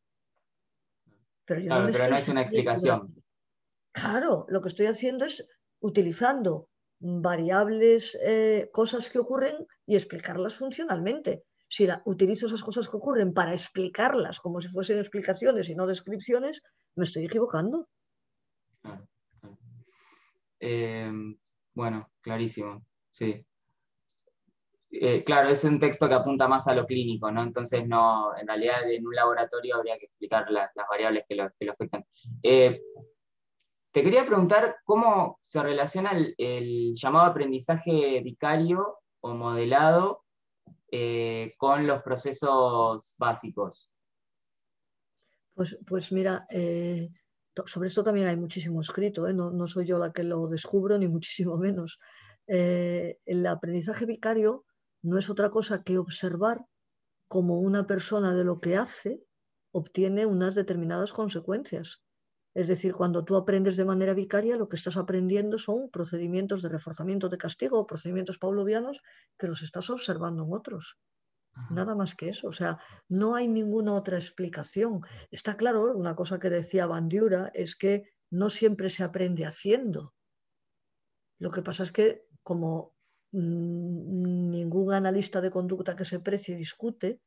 Pero, 1.50 1.62
no, 1.62 1.88
es 1.90 2.28
una 2.28 2.42
explicación. 2.42 3.16
Claro, 3.92 4.46
lo 4.50 4.62
que 4.62 4.70
estoy 4.70 4.86
haciendo 4.86 5.26
es 5.26 5.44
utilizando 5.80 6.70
variables, 7.00 8.16
eh, 8.22 8.70
cosas 8.72 9.10
que 9.10 9.18
ocurren 9.18 9.66
y 9.88 9.96
explicarlas 9.96 10.54
funcionalmente 10.54 11.44
si 11.68 11.88
utilizo 12.06 12.46
esas 12.46 12.62
cosas 12.62 12.88
que 12.88 12.98
ocurren 12.98 13.34
para 13.34 13.54
explicarlas 13.54 14.40
como 14.40 14.62
si 14.62 14.68
fuesen 14.68 15.00
explicaciones 15.00 15.70
y 15.70 15.76
no 15.76 15.88
descripciones, 15.88 16.62
me 16.96 17.06
estoy 17.06 17.26
equivocando. 17.26 17.88
Em, 20.60 21.36
bueno, 21.74 22.12
clarísimo, 22.22 22.86
sí. 23.10 23.44
Eh, 24.92 25.24
claro, 25.24 25.50
es 25.50 25.64
un 25.64 25.80
texto 25.80 26.08
que 26.08 26.16
apunta 26.16 26.48
más 26.48 26.68
a 26.68 26.74
lo 26.74 26.86
clínico, 26.86 27.32
¿no? 27.32 27.44
Entonces, 27.44 27.88
no, 27.88 28.36
en 28.36 28.48
realidad 28.48 28.90
en 28.90 29.06
un 29.06 29.14
laboratorio 29.14 29.76
habría 29.76 30.00
que 30.00 30.06
explicar 30.06 30.50
las 30.50 30.72
variables 30.90 31.26
que 31.28 31.36
lo, 31.36 31.72
afectan. 31.72 32.04
Eh, 32.42 32.82
te 33.92 34.04
quería 34.04 34.26
preguntar 34.26 34.78
cómo 34.84 35.38
se 35.42 35.62
relaciona 35.62 36.12
el, 36.38 36.94
llamado 36.96 37.28
aprendizaje 37.28 38.20
vicario 38.24 38.98
o 39.22 39.36
modelado 39.36 40.24
eh, 40.92 41.54
con 41.58 41.86
los 41.86 42.02
procesos 42.02 43.16
básicos. 43.20 43.92
Pues, 45.54 45.78
pues 45.86 46.12
mira, 46.12 46.48
sobre 47.66 47.90
esto 47.90 48.04
también 48.04 48.28
hay 48.28 48.38
muchísimo 48.38 48.82
escrito, 48.82 49.32
no, 49.34 49.52
no, 49.52 49.68
soy 49.68 49.86
yo 49.86 50.00
la 50.00 50.12
que 50.12 50.24
lo 50.24 50.48
descubro, 50.48 50.98
ni 50.98 51.08
muchísimo 51.08 51.58
menos. 51.58 52.00
el 52.48 53.46
aprendizaje 53.46 54.06
vicario 54.06 54.66
no 55.02 55.18
es 55.18 55.30
otra 55.30 55.50
cosa 55.50 55.84
que 55.84 55.98
observar 55.98 56.66
cómo 57.28 57.60
una 57.60 57.88
persona 57.88 58.34
de 58.34 58.44
lo 58.44 58.60
que 58.60 58.76
hace 58.76 59.24
obtiene 59.72 60.26
unas 60.26 60.56
determinadas 60.56 61.14
consecuencias. 61.14 62.02
Es 62.56 62.68
decir, 62.68 62.94
cuando 62.94 63.24
tú 63.24 63.36
aprendes 63.36 63.78
de 63.78 63.86
manera 63.86 64.14
vicaria, 64.14 64.58
lo 64.58 64.68
que 64.68 64.76
estás 64.76 64.98
aprendiendo 64.98 65.58
son 65.58 65.90
procedimientos 65.90 66.62
de 66.62 66.70
reforzamiento 66.70 67.30
de 67.30 67.38
castigo 67.38 67.80
o 67.80 67.88
procedimientos 67.88 68.40
pavlovianos 68.40 69.02
que 69.38 69.48
los 69.48 69.62
estás 69.62 69.90
observando 69.90 70.44
en 70.44 70.54
otros. 70.54 70.98
Nada 71.70 71.94
más 71.94 72.16
que 72.16 72.30
eso. 72.30 72.48
O 72.48 72.52
sea, 72.52 72.80
no 73.08 73.36
hay 73.36 73.48
ninguna 73.48 73.94
otra 73.94 74.18
explicación. 74.18 75.02
Está 75.30 75.58
claro, 75.58 75.96
una 75.96 76.16
cosa 76.16 76.40
que 76.40 76.50
decía 76.50 76.88
Bandiura 76.88 77.52
es 77.54 77.76
que 77.76 78.04
no 78.32 78.50
siempre 78.50 78.90
se 78.90 79.04
aprende 79.04 79.46
haciendo. 79.46 80.14
Lo 81.38 81.52
que 81.52 81.62
pasa 81.62 81.84
es 81.84 81.92
que 81.92 82.26
como 82.44 82.96
ningún 83.32 84.94
analista 84.94 85.42
de 85.42 85.52
conducta 85.52 85.96
que 85.96 86.06
se 86.06 86.20
precie 86.20 86.56
discute, 86.56 87.20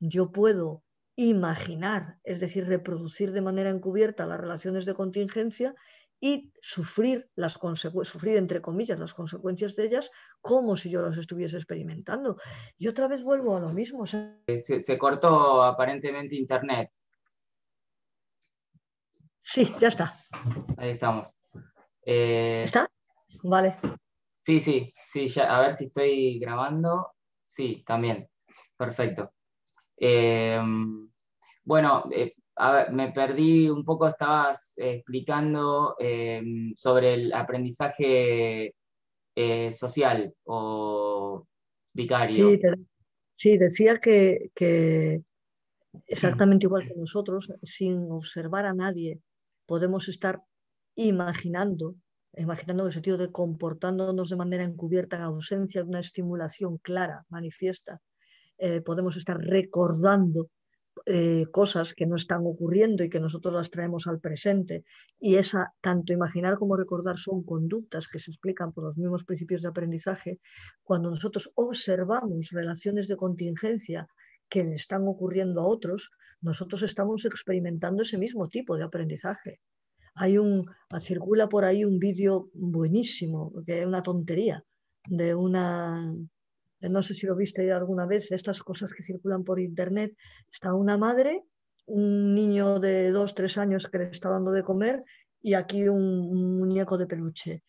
yo 0.00 0.30
puedo 0.30 0.82
imaginar, 1.16 2.18
es 2.24 2.40
decir, 2.40 2.66
reproducir 2.66 3.32
de 3.32 3.40
manera 3.40 3.70
encubierta 3.70 4.26
las 4.26 4.40
relaciones 4.40 4.84
de 4.84 4.94
contingencia 4.94 5.74
y 6.20 6.52
sufrir 6.60 7.28
las 7.34 7.58
sufrir 8.04 8.36
entre 8.36 8.62
comillas 8.62 8.98
las 8.98 9.14
consecuencias 9.14 9.76
de 9.76 9.84
ellas 9.84 10.10
como 10.40 10.76
si 10.76 10.90
yo 10.90 11.02
las 11.02 11.16
estuviese 11.18 11.56
experimentando. 11.56 12.38
Y 12.78 12.88
otra 12.88 13.08
vez 13.08 13.22
vuelvo 13.22 13.56
a 13.56 13.60
lo 13.60 13.70
mismo. 13.70 14.06
se, 14.06 14.98
cortó 14.98 15.62
aparentemente 15.62 16.36
internet. 16.36 16.90
Sí, 19.42 19.72
ya 19.78 19.88
está. 19.88 20.16
Ahí 20.76 20.90
estamos. 20.90 21.40
Eh, 22.04 22.62
¿Está? 22.64 22.88
Vale. 23.42 23.76
Sí, 24.46 24.60
sí, 24.60 24.94
sí, 25.08 25.26
ya, 25.26 25.56
a 25.56 25.60
ver 25.60 25.74
si 25.74 25.86
estoy 25.86 26.38
grabando. 26.38 27.08
Sí, 27.42 27.82
también. 27.84 28.28
Perfecto. 28.76 29.32
Em, 29.96 31.10
bueno, 31.64 32.08
eh, 32.12 32.34
me 32.92 33.10
perdí 33.10 33.68
un 33.68 33.84
poco, 33.84 34.06
estabas 34.06 34.74
explicando 34.76 35.96
em, 35.98 36.72
sobre 36.76 37.14
el 37.14 37.32
aprendizaje 37.32 38.72
eh, 39.34 39.70
social 39.72 40.32
o 40.44 41.44
vicario. 41.92 42.56
Sí, 43.34 43.58
decía 43.58 43.98
que, 43.98 44.52
que 44.54 45.22
exactamente 46.06 46.66
igual 46.66 46.86
que 46.86 46.94
nosotros, 46.94 47.52
sin 47.64 48.12
observar 48.12 48.64
a 48.64 48.74
nadie, 48.74 49.18
podemos 49.66 50.08
estar 50.08 50.40
imaginando 50.94 51.96
imaginando 52.36 52.86
el 52.86 52.92
sentido 52.92 53.16
de 53.16 53.32
comportándonos 53.32 54.30
de 54.30 54.36
manera 54.36 54.64
encubierta 54.64 55.16
en 55.16 55.22
ausencia 55.22 55.82
de 55.82 55.88
una 55.88 56.00
estimulación 56.00 56.78
clara, 56.78 57.24
manifiesta, 57.28 58.00
eh, 58.58 58.80
podemos 58.80 59.16
estar 59.16 59.38
recordando 59.38 60.50
eh, 61.04 61.44
cosas 61.52 61.94
que 61.94 62.06
no 62.06 62.16
están 62.16 62.40
ocurriendo 62.46 63.04
y 63.04 63.10
que 63.10 63.20
nosotros 63.20 63.54
las 63.54 63.70
traemos 63.70 64.06
al 64.06 64.18
presente. 64.18 64.84
Y 65.20 65.36
esa, 65.36 65.72
tanto 65.80 66.12
imaginar 66.12 66.58
como 66.58 66.76
recordar 66.76 67.18
son 67.18 67.44
conductas 67.44 68.08
que 68.08 68.18
se 68.18 68.30
explican 68.30 68.72
por 68.72 68.84
los 68.84 68.96
mismos 68.96 69.24
principios 69.24 69.62
de 69.62 69.68
aprendizaje. 69.68 70.40
Cuando 70.82 71.10
nosotros 71.10 71.50
observamos 71.54 72.50
relaciones 72.50 73.08
de 73.08 73.16
contingencia 73.16 74.08
que 74.48 74.64
le 74.64 74.74
están 74.74 75.06
ocurriendo 75.06 75.60
a 75.60 75.66
otros, 75.66 76.10
nosotros 76.40 76.82
estamos 76.82 77.24
experimentando 77.24 78.02
ese 78.02 78.18
mismo 78.18 78.48
tipo 78.48 78.76
de 78.76 78.84
aprendizaje. 78.84 79.60
Hay 80.16 80.38
un, 80.38 80.66
circula 81.00 81.48
por 81.48 81.64
ahí 81.64 81.84
un 81.84 81.98
vídeo 81.98 82.48
buenísimo, 82.54 83.52
que 83.66 83.80
es 83.80 83.86
una 83.86 84.02
tontería, 84.02 84.64
de 85.08 85.34
una, 85.34 86.14
no 86.80 87.02
sé 87.02 87.14
si 87.14 87.26
lo 87.26 87.36
viste 87.36 87.70
alguna 87.70 88.06
vez, 88.06 88.32
estas 88.32 88.62
cosas 88.62 88.92
que 88.92 89.02
circulan 89.02 89.44
por 89.44 89.60
internet. 89.60 90.16
Está 90.50 90.74
una 90.74 90.96
madre, 90.96 91.42
un 91.86 92.34
niño 92.34 92.80
de 92.80 93.10
dos, 93.10 93.34
tres 93.34 93.58
años 93.58 93.88
que 93.88 93.98
le 93.98 94.10
está 94.10 94.30
dando 94.30 94.50
de 94.50 94.62
comer 94.62 95.04
y 95.42 95.54
aquí 95.54 95.88
un, 95.88 96.58
muñeco 96.58 96.96
de 96.96 97.06
peluche. 97.06 97.62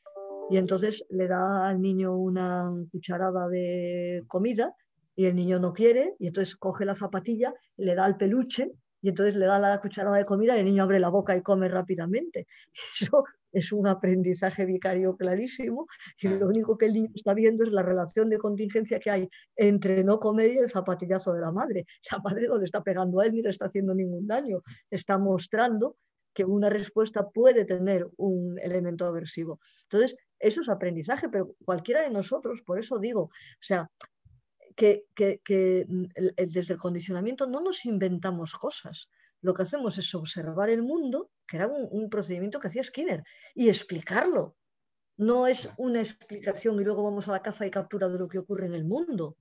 Y 0.50 0.58
entonces 0.58 1.06
le 1.10 1.28
da 1.28 1.68
al 1.68 1.82
niño 1.82 2.18
una 2.18 2.72
cucharada 2.92 3.50
de 3.50 4.24
comida 4.28 4.74
y 5.16 5.26
el 5.26 5.36
niño 5.36 5.60
no 5.60 5.74
quiere 5.74 6.16
y 6.20 6.28
entonces 6.28 6.56
coge 6.56 6.86
la 6.86 6.96
zapatilla, 6.96 7.54
le 7.76 7.94
da 7.94 8.08
el 8.08 8.16
peluche 8.16 8.72
y 9.02 9.10
entonces 9.10 9.36
le 9.36 9.46
da 9.46 9.60
la 9.60 9.80
cucharada 9.80 10.18
de 10.18 10.26
comida 10.26 10.56
y 10.56 10.60
el 10.60 10.66
niño 10.66 10.84
abre 10.84 11.00
la 11.00 11.10
boca 11.10 11.36
y 11.36 11.42
come 11.42 11.68
rápidamente. 11.68 12.48
Eso 13.02 13.24
es 13.52 13.72
un 13.72 13.88
aprendizaje 13.88 14.66
vicario 14.66 15.16
clarísimo 15.16 15.88
y 16.20 16.28
lo 16.28 16.48
único 16.48 16.78
que 16.78 16.86
el 16.86 16.94
niño 16.94 17.10
está 17.14 17.34
viendo 17.34 17.64
es 17.64 17.72
la 17.72 17.84
relación 17.84 18.30
de 18.30 18.38
contingencia 18.38 19.00
que 19.00 19.10
hay 19.10 19.30
entre 19.56 20.04
no 20.04 20.20
comer 20.20 20.52
y 20.52 20.58
el 20.58 20.70
zapatillazo 20.70 21.34
de 21.34 21.42
la 21.42 21.52
madre. 21.52 21.86
La 22.12 22.20
madre 22.20 22.48
no 22.48 22.58
le 22.58 22.66
está 22.66 22.82
pegando 22.84 23.20
a 23.20 23.26
él 23.26 23.34
ni 23.34 23.42
le 23.42 23.50
está 23.50 23.66
haciendo 23.66 23.94
ningún 23.94 24.28
daño, 24.28 24.62
está 24.90 25.18
mostrando 25.18 25.98
que 26.34 26.46
una 26.46 26.70
respuesta 26.70 27.28
puede 27.30 27.66
tener 27.66 28.08
un 28.18 28.60
elemento 28.60 29.06
aversivo. 29.06 29.60
Entonces, 29.84 30.16
eso 30.38 30.62
es 30.62 30.70
aprendizaje, 30.70 31.30
pero 31.30 31.56
cualquiera 31.66 32.02
de 32.02 32.12
nosotros, 32.12 32.62
por 32.62 32.78
eso 32.78 33.00
digo, 33.00 33.22
o 33.24 33.32
sea, 33.60 33.90
que, 34.78 35.08
desde 36.38 36.74
el 36.74 36.80
condicionamiento 36.80 37.48
no 37.48 37.60
nos 37.60 37.84
inventamos 37.86 38.54
cosas. 38.54 39.10
Lo 39.42 39.54
que 39.54 39.64
hacemos 39.64 39.98
es 39.98 40.14
observar 40.16 40.70
el 40.70 40.84
mundo, 40.84 41.32
que 41.48 41.58
era 41.58 41.68
un 41.68 42.10
procedimiento 42.10 42.60
que 42.60 42.68
hacía 42.68 42.84
Skinner, 42.84 43.24
y 43.56 43.70
explicarlo. 43.70 44.56
No 45.18 45.48
es 45.48 45.70
una 45.78 46.00
explicación 46.00 46.80
y 46.80 46.84
luego 46.84 47.04
vamos 47.04 47.28
a 47.28 47.32
la 47.32 47.42
caza 47.42 47.66
y 47.66 47.72
captura 47.72 48.08
de 48.08 48.20
lo 48.20 48.28
que 48.28 48.38
ocurre 48.38 48.68
en 48.68 48.76
el 48.76 48.86
mundo. 48.86 49.36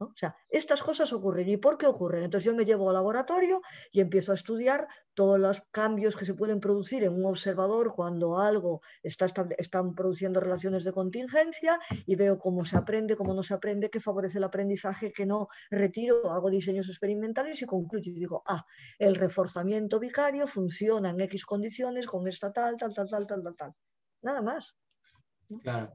O 0.00 0.12
sea, 0.14 0.36
estas 0.48 0.82
cosas 0.82 1.12
ocurren. 1.12 1.48
¿Y 1.48 1.56
por 1.56 1.76
qué 1.76 1.86
ocurren? 1.86 2.24
Entonces 2.24 2.44
yo 2.44 2.54
me 2.54 2.64
llevo 2.64 2.88
al 2.88 2.94
laboratorio 2.94 3.60
y 3.90 4.00
empiezo 4.00 4.30
a 4.30 4.36
estudiar 4.36 4.86
todos 5.14 5.40
los 5.40 5.60
cambios 5.72 6.14
que 6.14 6.24
se 6.24 6.34
pueden 6.34 6.60
producir 6.60 7.02
en 7.02 7.14
un 7.14 7.26
observador 7.26 7.92
cuando 7.94 8.38
algo 8.38 8.80
está, 9.02 9.26
están 9.58 9.94
produciendo 9.96 10.38
relaciones 10.38 10.84
de 10.84 10.92
contingencia 10.92 11.80
y 12.06 12.14
veo 12.14 12.38
cómo 12.38 12.64
se 12.64 12.76
aprende, 12.76 13.16
cómo 13.16 13.34
no 13.34 13.42
se 13.42 13.54
aprende, 13.54 13.90
qué 13.90 13.98
favorece 13.98 14.38
el 14.38 14.44
aprendizaje, 14.44 15.12
qué 15.12 15.26
no 15.26 15.48
retiro, 15.70 16.30
hago 16.30 16.48
diseños 16.48 16.88
experimentales 16.88 17.60
y 17.62 17.66
concluyo 17.66 18.12
y 18.12 18.14
digo, 18.14 18.42
ah, 18.46 18.64
el 18.98 19.16
reforzamiento 19.16 19.98
vicario 19.98 20.46
funciona 20.46 21.10
en 21.10 21.20
X 21.22 21.44
condiciones 21.44 22.06
con 22.06 22.28
esta 22.28 22.52
tal, 22.52 22.76
tal, 22.76 22.94
tal, 22.94 23.08
tal, 23.08 23.26
tal, 23.26 23.42
tal, 23.42 23.56
tal. 23.56 23.74
Nada 24.22 24.42
más. 24.42 24.76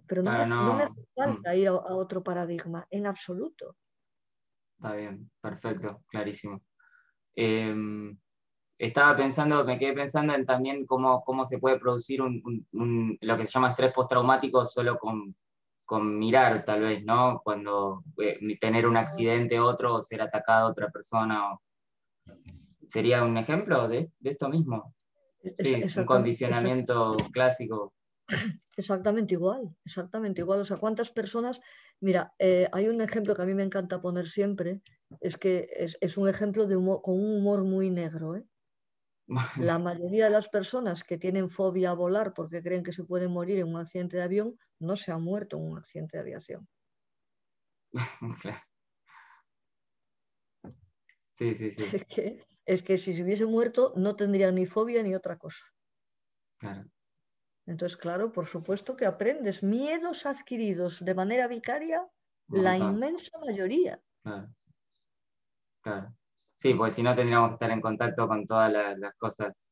Pero 0.07 0.23
no, 0.23 0.73
me, 0.75 0.87
falta 1.15 1.53
mm. 1.53 1.57
ir 1.57 1.67
a 1.67 1.73
otro 1.73 2.23
paradigma, 2.23 2.87
en 2.89 3.05
absoluto. 3.05 3.77
Está 4.83 4.97
bien, 4.97 5.31
perfecto, 5.39 6.03
clarísimo. 6.07 6.61
Em, 7.37 8.17
estaba 8.77 9.15
pensando, 9.15 9.63
me 9.63 9.79
quedé 9.79 9.93
pensando 9.93 10.33
en 10.33 10.45
también 10.45 10.85
cómo, 10.85 11.23
cómo 11.23 11.45
se 11.45 11.57
puede 11.57 11.79
producir 11.79 12.21
un, 12.21 13.17
lo 13.21 13.37
que 13.37 13.45
se 13.45 13.51
llama 13.53 13.69
estrés 13.69 13.93
postraumático 13.93 14.65
solo 14.65 14.99
con, 14.99 15.33
mirar, 16.19 16.65
tal 16.65 16.81
vez, 16.81 17.05
¿no? 17.05 17.39
Cuando 17.45 18.03
eh, 18.17 18.57
tener 18.59 18.85
un 18.85 18.97
accidente 18.97 19.57
otro 19.57 19.95
o 19.95 20.01
ser 20.01 20.21
atacado 20.21 20.67
a 20.67 20.71
otra 20.71 20.89
persona. 20.89 21.57
¿Sería 22.85 23.23
un 23.23 23.37
ejemplo 23.37 23.87
de, 23.87 24.11
esto 24.21 24.49
mismo? 24.49 24.93
Sí, 25.55 25.81
un 25.97 26.05
condicionamiento 26.05 27.15
clásico. 27.31 27.93
Exactamente 28.75 29.35
igual, 29.35 29.75
exactamente 29.85 30.41
igual. 30.41 30.61
O 30.61 30.65
sea, 30.65 30.77
¿cuántas 30.77 31.11
personas? 31.11 31.61
Mira, 31.99 32.33
eh, 32.39 32.67
hay 32.71 32.87
un 32.87 33.01
ejemplo 33.01 33.35
que 33.35 33.41
a 33.41 33.45
mí 33.45 33.53
me 33.53 33.63
encanta 33.63 34.01
poner 34.01 34.27
siempre, 34.27 34.81
es 35.19 35.37
que 35.37 35.69
es, 35.71 36.17
un 36.17 36.27
ejemplo 36.27 36.65
de 36.65 36.75
con 36.75 37.15
un 37.15 37.37
humor 37.37 37.63
muy 37.63 37.89
negro. 37.89 38.35
¿eh? 38.35 38.45
La 39.77 39.79
mayoría 39.79 40.25
de 40.25 40.31
las 40.31 40.49
personas 40.49 41.03
que 41.03 41.17
tienen 41.17 41.49
fobia 41.49 41.91
a 41.91 41.93
volar 41.93 42.33
porque 42.33 42.61
creen 42.61 42.83
que 42.83 42.93
se 42.93 43.03
pueden 43.03 43.31
morir 43.31 43.59
en 43.59 43.67
un 43.67 43.77
accidente 43.79 44.17
de 44.17 44.23
avión, 44.23 44.57
no 44.79 44.95
se 44.95 45.11
han 45.11 45.21
muerto 45.21 45.57
en 45.57 45.63
un 45.63 45.77
accidente 45.77 46.17
de 46.17 46.21
aviación. 46.21 46.67
Sí, 51.35 51.53
sí, 51.55 51.71
sí. 51.71 51.83
Es 52.65 52.81
que, 52.81 52.95
si 52.95 53.13
se 53.13 53.23
hubiese 53.23 53.45
muerto 53.45 53.91
no 53.97 54.15
tendría 54.15 54.49
ni 54.51 54.65
fobia 54.65 55.03
ni 55.03 55.13
otra 55.15 55.37
cosa. 55.37 55.65
Claro. 56.59 56.85
Entonces, 57.65 57.97
claro, 57.97 58.31
por 58.31 58.45
supuesto 58.45 58.95
que 58.95 59.05
aprendes 59.05 59.63
miedos 59.63 60.25
adquiridos 60.25 61.03
de 61.03 61.15
manera 61.15 61.47
vicaria, 61.47 62.05
la 62.49 62.77
inmensa 62.77 63.37
mayoría. 63.39 64.01
Claro. 65.81 66.15
Sí, 66.53 66.73
porque 66.73 66.91
si 66.91 67.03
no 67.03 67.15
tendríamos 67.15 67.49
que 67.49 67.53
estar 67.55 67.71
en 67.71 67.81
contacto 67.81 68.27
con 68.27 68.45
todas 68.45 68.71
las, 68.71 69.15
cosas. 69.17 69.67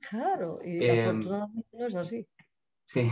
Claro, 0.00 0.58
y 0.64 0.84
em, 0.84 1.08
afortunadamente 1.08 1.68
no 1.72 1.86
es 1.86 1.94
así. 1.94 2.26
Sí. 2.86 3.10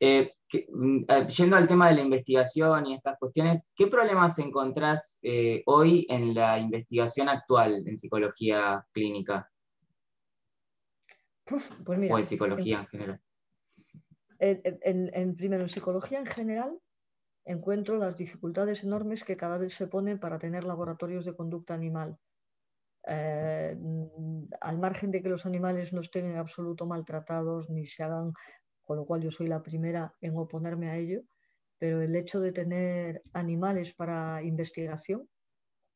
Eh, 0.00 0.32
mm, 0.68 1.04
eh, 1.08 1.26
yendo 1.28 1.56
al 1.56 1.66
tema 1.66 1.88
de 1.88 1.96
la 1.96 2.02
investigación 2.02 2.86
y 2.86 2.94
estas 2.94 3.18
cuestiones, 3.18 3.68
¿qué 3.74 3.88
problemas 3.88 4.38
encontrás 4.38 5.18
eh, 5.22 5.62
hoy 5.66 6.06
en 6.08 6.34
la 6.34 6.58
investigación 6.58 7.28
actual 7.28 7.82
en 7.86 7.96
psicología 7.96 8.84
clínica? 8.92 9.50
pues 11.84 11.98
mira, 11.98 12.14
o 12.14 12.18
en 12.18 12.24
psicología 12.24 12.80
en, 12.80 12.86
general. 12.86 13.20
En, 14.38 15.36
primero, 15.36 15.62
en 15.62 15.68
psicología 15.68 16.18
en 16.20 16.26
general, 16.26 16.78
encuentro 17.44 17.96
las 17.96 18.16
dificultades 18.16 18.84
enormes 18.84 19.24
que 19.24 19.36
cada 19.36 19.58
vez 19.58 19.74
se 19.74 19.86
ponen 19.86 20.20
para 20.20 20.38
tener 20.38 20.64
laboratorios 20.64 21.24
de 21.24 21.34
conducta 21.34 21.74
animal. 21.74 22.18
al 23.04 24.78
margen 24.78 25.10
de 25.10 25.22
que 25.22 25.28
los 25.28 25.46
animales 25.46 25.92
no 25.92 26.00
estén 26.00 26.26
en 26.26 26.36
absoluto 26.36 26.86
maltratados 26.86 27.70
ni 27.70 27.86
se 27.86 28.02
hagan 28.02 28.32
con 28.88 28.96
lo 28.96 29.04
cual 29.04 29.20
yo 29.22 29.30
soy 29.30 29.48
la 29.48 29.62
primera 29.62 30.14
en 30.22 30.34
oponerme 30.38 30.88
a 30.88 30.96
ello, 30.96 31.20
pero 31.78 32.00
el 32.00 32.16
hecho 32.16 32.40
de 32.40 32.52
tener 32.52 33.22
animales 33.34 33.94
para 33.94 34.42
investigación, 34.42 35.28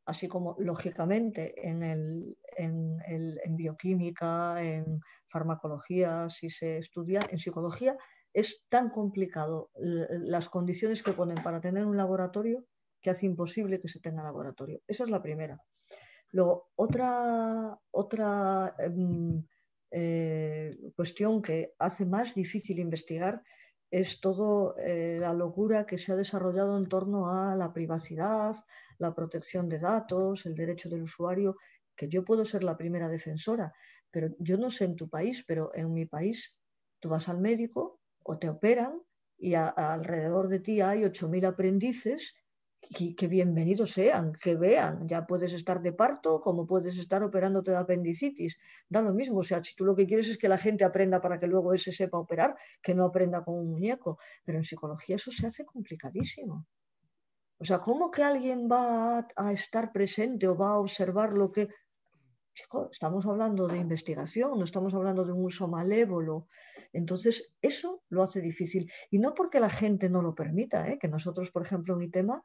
así 0.04 0.28
como 0.28 0.56
lógicamente 0.58 1.54
en, 1.68 1.82
el, 1.82 2.36
en, 2.56 3.56
bioquímica, 3.56 4.62
en 4.62 5.00
farmacología, 5.26 6.28
si 6.28 6.50
se 6.50 6.78
estudia, 6.78 7.20
en 7.30 7.38
psicología, 7.38 7.96
es 8.32 8.64
tan 8.68 8.90
complicado 8.90 9.70
las 9.74 10.48
condiciones 10.48 11.02
que 11.02 11.12
ponen 11.12 11.36
para 11.42 11.60
tener 11.60 11.84
un 11.84 11.96
laboratorio 11.96 12.64
que 13.00 13.10
hace 13.10 13.26
imposible 13.26 13.80
que 13.80 13.88
se 13.88 14.00
tenga 14.00 14.22
laboratorio. 14.22 14.80
Esa 14.86 15.04
es 15.04 15.10
la 15.10 15.22
primera. 15.22 15.60
Luego, 16.30 16.70
otra, 16.76 17.78
otra 17.90 18.74
em, 18.78 19.44
eh, 19.90 20.70
cuestión 20.96 21.42
que 21.42 21.74
hace 21.78 22.06
más 22.06 22.34
difícil 22.34 22.78
investigar 22.78 23.42
es 23.92 24.20
toda 24.20 24.74
eh, 24.78 25.18
la 25.20 25.34
locura 25.34 25.84
que 25.84 25.98
se 25.98 26.12
ha 26.12 26.16
desarrollado 26.16 26.78
en 26.78 26.88
torno 26.88 27.28
a 27.28 27.54
la 27.54 27.74
privacidad, 27.74 28.56
la 28.96 29.14
protección 29.14 29.68
de 29.68 29.78
datos, 29.78 30.46
el 30.46 30.54
derecho 30.54 30.88
del 30.88 31.02
usuario, 31.02 31.58
que 31.94 32.08
yo 32.08 32.24
puedo 32.24 32.46
ser 32.46 32.64
la 32.64 32.78
primera 32.78 33.10
defensora, 33.10 33.74
pero 34.10 34.30
yo 34.38 34.56
no 34.56 34.70
sé 34.70 34.86
en 34.86 34.96
tu 34.96 35.10
país, 35.10 35.44
pero 35.46 35.72
en 35.74 35.92
mi 35.92 36.06
país 36.06 36.56
tú 37.00 37.10
vas 37.10 37.28
al 37.28 37.38
médico 37.38 38.00
o 38.24 38.38
te 38.38 38.48
operan 38.48 39.02
y 39.36 39.54
alrededor 39.54 40.48
de 40.48 40.60
ti 40.60 40.80
hay 40.80 41.02
8.000 41.02 41.44
aprendices 41.44 42.34
que, 42.90 43.26
bienvenidos 43.26 43.92
sean, 43.92 44.32
que 44.32 44.54
vean, 44.54 45.08
ya 45.08 45.26
puedes 45.26 45.52
estar 45.52 45.80
de 45.80 45.92
parto 45.92 46.40
como 46.40 46.66
puedes 46.66 46.98
estar 46.98 47.22
operándote 47.22 47.70
de 47.70 47.78
apendicitis, 47.78 48.58
da 48.88 49.00
lo 49.00 49.14
mismo, 49.14 49.38
o 49.38 49.42
sea, 49.42 49.62
si 49.62 49.74
tú 49.74 49.84
lo 49.84 49.94
que 49.96 50.06
quieres 50.06 50.28
es 50.28 50.38
que 50.38 50.48
la 50.48 50.58
gente 50.58 50.84
aprenda 50.84 51.20
para 51.20 51.38
que 51.38 51.46
luego 51.46 51.72
ese 51.72 51.92
sepa 51.92 52.18
operar, 52.18 52.54
que 52.82 52.94
no 52.94 53.04
aprenda 53.04 53.44
con 53.44 53.54
un 53.54 53.70
muñeco, 53.70 54.18
pero 54.44 54.58
en 54.58 54.64
psicología 54.64 55.16
eso 55.16 55.30
se 55.30 55.46
hace 55.46 55.64
complicadísimo. 55.64 56.66
O 57.58 57.64
sea, 57.64 57.78
¿cómo 57.78 58.10
que 58.10 58.24
alguien 58.24 58.68
va 58.68 59.24
a, 59.36 59.52
estar 59.52 59.92
presente 59.92 60.48
o 60.48 60.56
va 60.56 60.70
a 60.70 60.78
observar 60.78 61.32
lo 61.32 61.52
que... 61.52 61.68
Chico, 62.54 62.90
estamos 62.90 63.24
hablando 63.24 63.68
de 63.68 63.78
investigación, 63.78 64.58
no 64.58 64.64
estamos 64.64 64.92
hablando 64.94 65.24
de 65.24 65.32
un 65.32 65.44
uso 65.44 65.68
malévolo. 65.68 66.48
Entonces, 66.92 67.54
eso 67.62 68.02
lo 68.08 68.24
hace 68.24 68.40
difícil. 68.40 68.90
Y 69.10 69.20
no 69.20 69.32
porque 69.32 69.60
la 69.60 69.70
gente 69.70 70.10
no 70.10 70.20
lo 70.22 70.34
permita, 70.34 70.88
¿eh? 70.88 70.98
que 70.98 71.08
nosotros, 71.08 71.52
por 71.52 71.62
ejemplo, 71.62 71.94
en 71.94 72.00
mi 72.00 72.10
tema, 72.10 72.42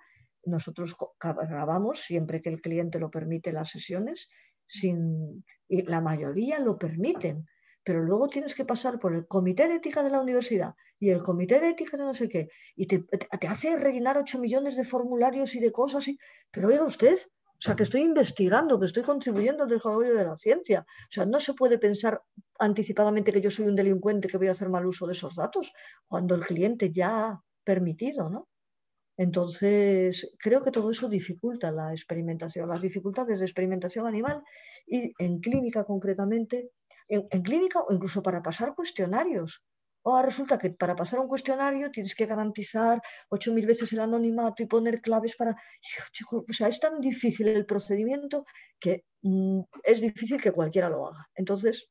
nosotros 0.48 0.95
grabamos 1.19 2.02
siempre 2.02 2.41
que 2.41 2.49
el 2.49 2.61
cliente 2.61 2.99
lo 2.99 3.10
permite 3.10 3.52
las 3.52 3.69
sesiones, 3.69 4.30
sin, 4.65 5.44
y 5.68 5.84
la 5.84 6.02
mayoría 6.02 6.60
lo 6.60 6.78
permiten, 6.78 7.45
pero 7.84 8.03
luego 8.03 8.28
tienes 8.28 8.53
que 8.53 8.65
pasar 8.65 8.99
por 8.99 9.14
el 9.14 9.28
comité 9.28 9.68
de 9.68 9.76
ética 9.76 10.03
de 10.03 10.10
la 10.10 10.19
universidad 10.19 10.74
y 10.99 11.10
el 11.10 11.24
comité 11.24 11.60
de 11.60 11.69
ética 11.69 11.95
de 11.95 12.03
no 12.03 12.14
sé 12.14 12.28
qué, 12.28 12.49
y 12.76 12.88
te, 12.88 13.06
hace 13.48 13.78
rellenar 13.78 14.18
8 14.18 14.40
millones 14.40 14.76
de 14.76 14.84
formularios 14.84 15.56
y 15.56 15.60
de 15.60 15.72
cosas, 15.72 16.07
y, 16.07 16.18
pero 16.52 16.68
oiga 16.68 16.84
usted, 16.84 17.18
o 17.57 17.61
sea, 17.61 17.76
que 17.76 17.84
estoy 17.84 18.02
investigando, 18.02 18.80
que 18.80 18.86
estoy 18.86 19.03
contribuyendo 19.03 19.64
al 19.64 19.69
desarrollo 19.69 20.14
de 20.14 20.26
la 20.26 20.38
ciencia. 20.38 20.82
O 20.82 21.11
sea, 21.11 21.26
no 21.26 21.40
se 21.40 21.56
puede 21.56 21.80
pensar 21.80 22.22
anticipadamente 22.60 23.32
que 23.32 23.41
yo 23.41 23.49
soy 23.49 23.65
un 23.65 23.76
delincuente 23.76 24.28
que 24.28 24.38
voy 24.38 24.48
a 24.48 24.52
hacer 24.52 24.69
mal 24.69 24.86
uso 24.86 25.07
de 25.07 25.14
esos 25.14 25.36
datos, 25.36 25.72
cuando 26.07 26.36
el 26.36 26.41
cliente 26.41 26.91
ya 26.91 27.30
ha 27.30 27.44
permitido, 27.64 28.30
¿no? 28.30 28.48
Entonces, 29.18 30.31
creo 30.38 30.61
que 30.61 30.69
todo 30.72 30.91
eso 30.91 31.10
dificulta 31.10 31.72
la 31.72 31.91
experimentación, 31.91 32.69
las 32.69 32.81
dificultades 32.81 33.39
de 33.39 33.45
experimentación 33.45 34.06
animal 34.06 34.44
y 34.85 35.11
en 35.18 35.39
clínica 35.39 35.84
concretamente, 35.84 36.69
en, 37.07 37.41
clínica 37.41 37.81
o 37.81 37.91
incluso 37.91 38.22
para 38.22 38.44
pasar 38.44 38.76
cuestionarios. 38.76 39.64
O 40.03 40.22
resulta 40.22 40.57
que 40.57 40.69
para 40.69 40.95
pasar 40.95 41.19
un 41.19 41.27
cuestionario 41.27 41.91
tienes 41.91 42.15
que 42.15 42.27
garantizar 42.27 43.02
8.000 43.30 43.65
veces 43.65 43.91
el 43.91 43.99
anonimato 43.99 44.64
y 44.64 44.68
poner 44.68 45.02
claves 45.02 45.35
para... 45.35 45.56
o 46.31 46.53
sea, 46.53 46.68
es 46.68 46.80
tan 46.80 47.02
difícil 47.02 47.48
el 47.49 47.65
procedimiento 47.65 48.45
que 48.80 49.03
mm, 49.23 49.61
es 49.84 49.99
difícil 49.99 50.39
que 50.39 50.52
cualquiera 50.52 50.89
lo 50.89 51.07
haga. 51.07 51.27
Entonces, 51.35 51.89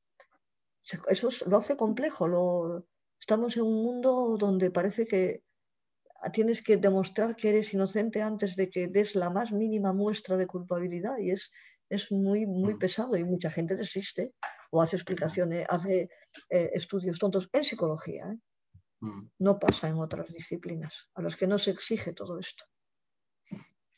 eso 1.08 1.28
lo 1.46 1.56
hace 1.56 1.76
complejo. 1.76 2.28
Lo, 2.28 2.86
estamos 3.20 3.56
en 3.56 3.64
un 3.64 3.82
mundo 3.82 4.36
donde 4.38 4.70
parece 4.70 5.06
que 5.06 5.42
tienes 6.32 6.62
que 6.62 6.76
demostrar 6.76 7.36
que 7.36 7.50
eres 7.50 7.72
inocente 7.74 8.22
antes 8.22 8.56
de 8.56 8.68
que 8.70 8.88
des 8.88 9.14
la 9.14 9.30
más 9.30 9.52
mínima 9.52 9.92
muestra 9.92 10.36
de 10.36 10.46
culpabilidad 10.46 11.18
y 11.18 11.30
es, 11.30 11.50
es 11.88 12.10
muy, 12.10 12.46
muy 12.46 12.76
pesado 12.76 13.16
y 13.16 13.24
mucha 13.24 13.50
gente 13.50 13.76
desiste 13.76 14.32
o 14.70 14.82
hace 14.82 14.96
explicaciones, 14.96 15.66
hace 15.68 16.08
eh, 16.50 16.70
estudios 16.74 17.18
tontos 17.18 17.48
en 17.52 17.64
psicología. 17.64 18.26
¿eh? 18.26 18.38
No 19.38 19.58
pasa 19.58 19.88
en 19.88 19.98
otras 19.98 20.32
disciplinas 20.32 21.08
a 21.14 21.22
las 21.22 21.36
que 21.36 21.46
no 21.46 21.58
se 21.58 21.70
exige 21.70 22.12
todo 22.12 22.38
esto. 22.38 22.64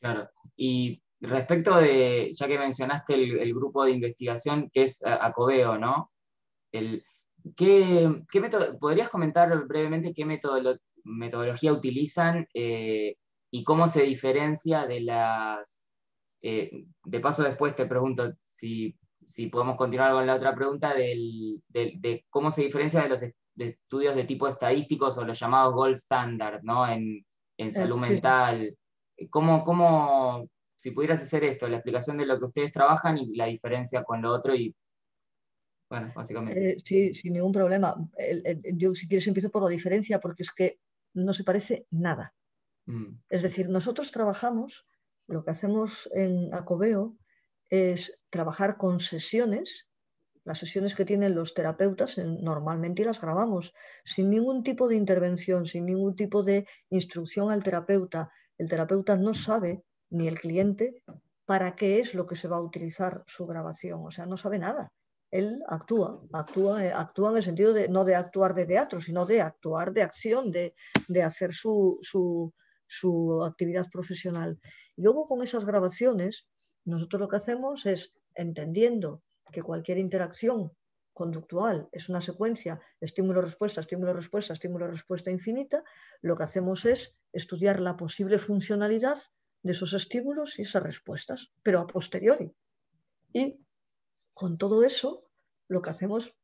Claro. 0.00 0.30
Y 0.56 1.02
respecto 1.20 1.76
de, 1.76 2.32
ya 2.34 2.46
que 2.46 2.58
mencionaste 2.58 3.14
el, 3.14 3.54
grupo 3.54 3.84
de 3.84 3.92
investigación 3.92 4.70
que 4.70 4.84
es 4.84 5.02
ACOBEO, 5.04 5.78
¿no? 5.78 6.12
El, 6.72 7.04
¿qué, 7.56 8.22
qué 8.30 8.40
método, 8.40 8.78
¿Podrías 8.78 9.08
comentar 9.08 9.66
brevemente 9.66 10.12
qué 10.14 10.24
método, 10.24 10.78
metodología 11.08 11.72
utilizan 11.72 12.46
eh, 12.54 13.16
y 13.50 13.64
cómo 13.64 13.88
se 13.88 14.02
diferencia 14.02 14.86
de 14.86 15.00
las... 15.00 15.84
Eh, 16.40 16.84
de 17.04 17.20
paso 17.20 17.42
después 17.42 17.74
te 17.74 17.86
pregunto 17.86 18.32
si, 18.46 18.96
podemos 19.50 19.76
continuar 19.76 20.12
con 20.12 20.26
la 20.26 20.36
otra 20.36 20.54
pregunta 20.54 20.94
de 20.94 22.24
cómo 22.30 22.50
se 22.50 22.62
diferencia 22.62 23.02
de 23.02 23.08
los 23.08 23.22
estudios 23.56 24.14
de 24.14 24.24
tipo 24.24 24.46
estadísticos 24.46 25.18
o 25.18 25.24
los 25.24 25.38
llamados 25.38 25.74
gold 25.74 25.96
standard 25.96 26.62
¿no? 26.62 26.88
en, 26.88 27.24
en 27.56 27.72
salud 27.72 27.98
mental. 27.98 28.76
¿Cómo, 29.30 29.64
¿Cómo, 29.64 30.48
si 30.76 30.92
pudieras 30.92 31.20
hacer 31.22 31.44
esto, 31.44 31.68
la 31.68 31.76
explicación 31.76 32.18
de 32.18 32.26
lo 32.26 32.38
que 32.38 32.44
ustedes 32.46 32.72
trabajan 32.72 33.18
y 33.18 33.34
la 33.34 33.46
diferencia 33.46 34.04
con 34.04 34.22
lo 34.22 34.32
otro 34.32 34.54
y 34.54 34.74
bueno, 35.90 36.12
básicamente. 36.14 36.70
Eh, 36.70 36.76
sí, 36.84 37.14
sin 37.14 37.32
ningún 37.32 37.52
problema. 37.52 37.94
yo, 38.74 38.94
si 38.94 39.08
quieres, 39.08 39.26
empiezo 39.26 39.50
por 39.50 39.62
la 39.62 39.70
diferencia, 39.70 40.20
porque 40.20 40.42
es 40.42 40.52
que 40.52 40.78
no 41.24 41.32
se 41.32 41.44
parece 41.44 41.86
nada. 41.90 42.34
Mm. 42.86 43.20
Es 43.28 43.42
decir, 43.42 43.68
nosotros 43.68 44.10
trabajamos, 44.10 44.86
lo 45.26 45.42
que 45.42 45.50
hacemos 45.50 46.08
en 46.14 46.52
Acobeo 46.54 47.16
es 47.68 48.18
trabajar 48.30 48.76
con 48.76 49.00
sesiones, 49.00 49.88
las 50.44 50.58
sesiones 50.58 50.94
que 50.94 51.04
tienen 51.04 51.34
los 51.34 51.52
terapeutas 51.52 52.16
normalmente 52.16 53.04
las 53.04 53.20
grabamos, 53.20 53.74
sin 54.04 54.30
ningún 54.30 54.62
tipo 54.62 54.88
de 54.88 54.96
intervención, 54.96 55.66
sin 55.66 55.84
ningún 55.84 56.16
tipo 56.16 56.42
de 56.42 56.66
instrucción 56.88 57.50
al 57.50 57.62
terapeuta. 57.62 58.30
El 58.56 58.68
terapeuta 58.68 59.16
no 59.16 59.34
sabe, 59.34 59.82
ni 60.08 60.26
el 60.26 60.40
cliente, 60.40 61.02
para 61.44 61.76
qué 61.76 62.00
es 62.00 62.14
lo 62.14 62.26
que 62.26 62.36
se 62.36 62.48
va 62.48 62.56
a 62.56 62.62
utilizar 62.62 63.24
su 63.26 63.46
grabación, 63.46 64.00
o 64.06 64.10
sea, 64.10 64.24
no 64.24 64.38
sabe 64.38 64.58
nada 64.58 64.90
él 65.30 65.62
actúa, 65.68 66.22
actúa, 66.32 66.84
eh, 66.84 66.92
actúa 66.92 67.30
en 67.30 67.36
el 67.36 67.42
sentido 67.42 67.72
de 67.72 67.88
no 67.88 68.04
de 68.04 68.14
actuar 68.14 68.54
de 68.54 68.66
teatro, 68.66 69.00
sino 69.00 69.26
de 69.26 69.40
actuar 69.40 69.92
de 69.92 70.02
acción, 70.02 70.50
de, 70.50 70.74
hacer 71.22 71.52
su, 71.52 72.52
actividad 73.44 73.86
profesional. 73.90 74.58
Y 74.96 75.02
luego 75.02 75.26
con 75.26 75.42
esas 75.42 75.64
grabaciones, 75.64 76.48
nosotros 76.84 77.20
lo 77.20 77.28
que 77.28 77.36
hacemos 77.36 77.84
es, 77.86 78.14
entendiendo 78.34 79.22
que 79.52 79.62
cualquier 79.62 79.98
interacción 79.98 80.72
conductual 81.12 81.88
es 81.92 82.08
una 82.08 82.20
secuencia 82.20 82.80
estímulo-respuesta, 83.00 83.80
estímulo-respuesta, 83.80 84.52
estímulo-respuesta 84.52 85.30
infinita, 85.30 85.82
lo 86.22 86.36
que 86.36 86.44
hacemos 86.44 86.84
es 86.84 87.18
estudiar 87.32 87.80
la 87.80 87.96
posible 87.96 88.38
funcionalidad 88.38 89.18
de 89.62 89.72
esos 89.72 89.92
estímulos 89.94 90.58
y 90.58 90.62
esas 90.62 90.82
respuestas, 90.82 91.50
pero 91.62 91.80
a 91.80 91.86
posteriori. 91.86 92.54
Y 93.32 93.60
con 94.38 94.56
todo 94.56 94.84
eso, 94.84 95.24
lo 95.68 95.82
que 95.82 95.90
hacemos 95.90 96.36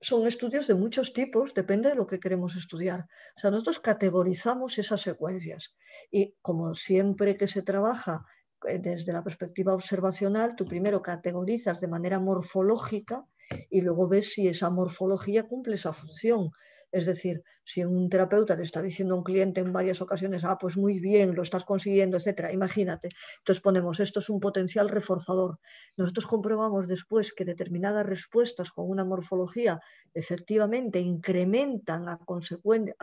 son 0.00 0.26
estudios 0.26 0.66
de 0.66 0.74
muchos 0.74 1.12
tipos, 1.12 1.54
depende 1.54 1.88
de 1.88 1.94
lo 1.94 2.04
que 2.04 2.18
queremos 2.18 2.56
estudiar. 2.56 3.06
O 3.36 3.38
sea, 3.38 3.52
nosotros 3.52 3.78
categorizamos 3.78 4.76
esas 4.76 5.02
secuencias 5.02 5.76
y 6.10 6.34
como 6.42 6.74
siempre 6.74 7.36
que 7.36 7.46
se 7.46 7.62
trabaja 7.62 8.26
eh, 8.66 8.80
desde 8.80 9.12
la 9.12 9.22
perspectiva 9.22 9.72
observacional, 9.72 10.56
tú 10.56 10.64
primero 10.64 11.00
categorizas 11.00 11.80
de 11.80 11.86
manera 11.86 12.18
morfológica 12.18 13.24
y 13.70 13.82
luego 13.82 14.08
ves 14.08 14.32
si 14.32 14.48
esa 14.48 14.70
morfología 14.70 15.46
cumple 15.46 15.76
esa 15.76 15.92
función. 15.92 16.50
Es 16.90 17.06
decir, 17.06 17.42
si 17.64 17.84
un 17.84 18.08
terapeuta 18.08 18.56
le 18.56 18.62
está 18.62 18.80
diciendo 18.80 19.14
a 19.14 19.18
un 19.18 19.24
cliente 19.24 19.60
en 19.60 19.72
varias 19.72 20.00
ocasiones, 20.00 20.42
ah, 20.44 20.56
pues 20.58 20.76
muy 20.76 21.00
bien, 21.00 21.34
lo 21.34 21.42
estás 21.42 21.64
consiguiendo, 21.64 22.16
etcétera, 22.16 22.52
imagínate. 22.52 23.08
Entonces 23.38 23.62
ponemos, 23.62 24.00
esto 24.00 24.20
es 24.20 24.30
un 24.30 24.40
potencial 24.40 24.88
reforzador. 24.88 25.58
Nosotros 25.96 26.26
comprobamos 26.26 26.88
después 26.88 27.32
que 27.34 27.44
determinadas 27.44 28.06
respuestas 28.06 28.70
con 28.70 28.88
una 28.88 29.04
morfología 29.04 29.80
efectivamente 30.14 30.98
incrementan 30.98 32.08
a 32.08 32.18
consecuencia, 32.18 32.94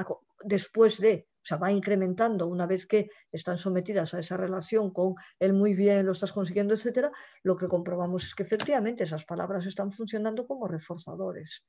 después 0.43 0.99
de, 0.99 1.27
o 1.43 1.45
sea, 1.45 1.57
va 1.57 1.71
incrementando 1.71 2.47
una 2.47 2.65
vez 2.65 2.87
que 2.87 3.09
están 3.31 3.57
sometidas 3.57 4.13
a 4.13 4.19
esa 4.19 4.37
relación 4.37 4.91
con 4.91 5.15
el 5.39 5.53
muy 5.53 5.75
bien, 5.75 6.05
lo 6.05 6.11
estás 6.13 6.33
consiguiendo, 6.33 6.73
etcétera, 6.73 7.11
lo 7.43 7.55
que 7.55 7.67
comprobamos 7.67 8.25
es 8.25 8.35
que 8.35 8.43
efectivamente 8.43 9.03
esas 9.03 9.25
palabras 9.25 9.65
están 9.65 9.91
funcionando 9.91 10.47
como 10.47 10.67
reforzadores. 10.67 11.63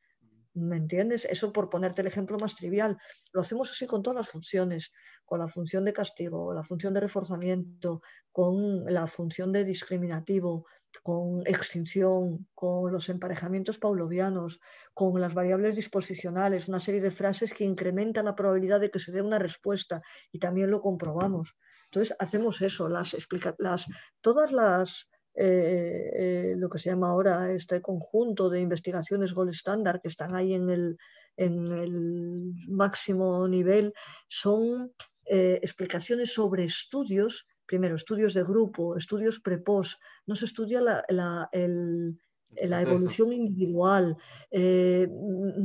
¿Me 0.57 0.79
entiendes? 0.79 1.27
Eso 1.27 1.53
por 1.53 1.69
ponerte 1.69 2.01
el 2.01 2.07
ejemplo 2.07 2.39
más 2.39 2.57
trivial. 2.57 2.97
Lo 3.33 3.43
hacemos 3.43 3.71
así 3.71 3.87
con 3.87 4.03
todas 4.03 4.17
las 4.17 4.29
funciones, 4.31 4.91
con 5.27 5.39
la 5.39 5.49
función 5.49 5.85
de 5.85 5.93
castigo, 5.93 6.55
la 6.55 6.65
función 6.65 6.95
de 6.95 7.01
reforzamiento, 7.01 8.01
con 8.33 8.87
la 8.87 9.07
función 9.07 9.53
de 9.53 9.65
discriminativo, 9.65 10.65
con 11.03 11.47
extinción, 11.47 12.49
con 12.55 12.91
los 12.91 13.11
emparejamientos 13.11 13.79
paulovianos, 13.79 14.59
con 14.95 15.21
las 15.21 15.35
variables 15.35 15.77
disposicionales, 15.77 16.69
una 16.69 16.81
serie 16.81 17.03
de 17.03 17.11
frases 17.11 17.53
que 17.53 17.65
incrementan 17.65 18.25
la 18.25 18.35
probabilidad 18.35 18.81
de 18.81 18.91
que 18.91 18.99
se 18.99 19.13
dé 19.13 19.21
una 19.21 19.39
respuesta 19.39 20.01
y 20.33 20.39
también 20.39 20.71
lo 20.71 20.81
comprobamos. 20.81 21.55
Entonces 21.85 22.17
hacemos 22.19 22.63
eso, 22.63 22.89
las, 22.89 23.15
las 23.59 23.87
todas 24.23 24.53
las 24.53 25.11
eh, 25.39 26.11
eh, 26.15 26.55
lo 26.57 26.71
que 26.71 26.79
se 26.79 26.89
llama 26.89 27.11
ahora 27.11 27.53
este 27.53 27.83
conjunto 27.83 28.49
de 28.49 28.61
investigaciones 28.61 29.35
gold 29.35 29.51
standard 29.51 30.01
que 30.01 30.09
están 30.09 30.35
ahí 30.35 30.55
en 30.55 30.71
el, 30.71 30.97
en 31.37 31.67
el 31.67 32.53
máximo 32.69 33.47
nivel, 33.47 33.93
son 34.29 34.93
eh, 35.27 35.59
explicaciones 35.63 36.33
sobre 36.33 36.65
estudios, 36.65 37.47
primero 37.67 37.97
estudios 37.97 38.33
de 38.33 38.45
grupo, 38.45 38.97
estudios 38.97 39.41
pre-post, 39.41 40.01
no 40.25 40.37
se 40.37 40.47
estudia 40.47 40.81
la, 40.81 41.49
el, 41.53 42.19
la 42.63 42.83
evolución 42.83 43.33
individual, 43.33 44.17
eh, 44.51 45.09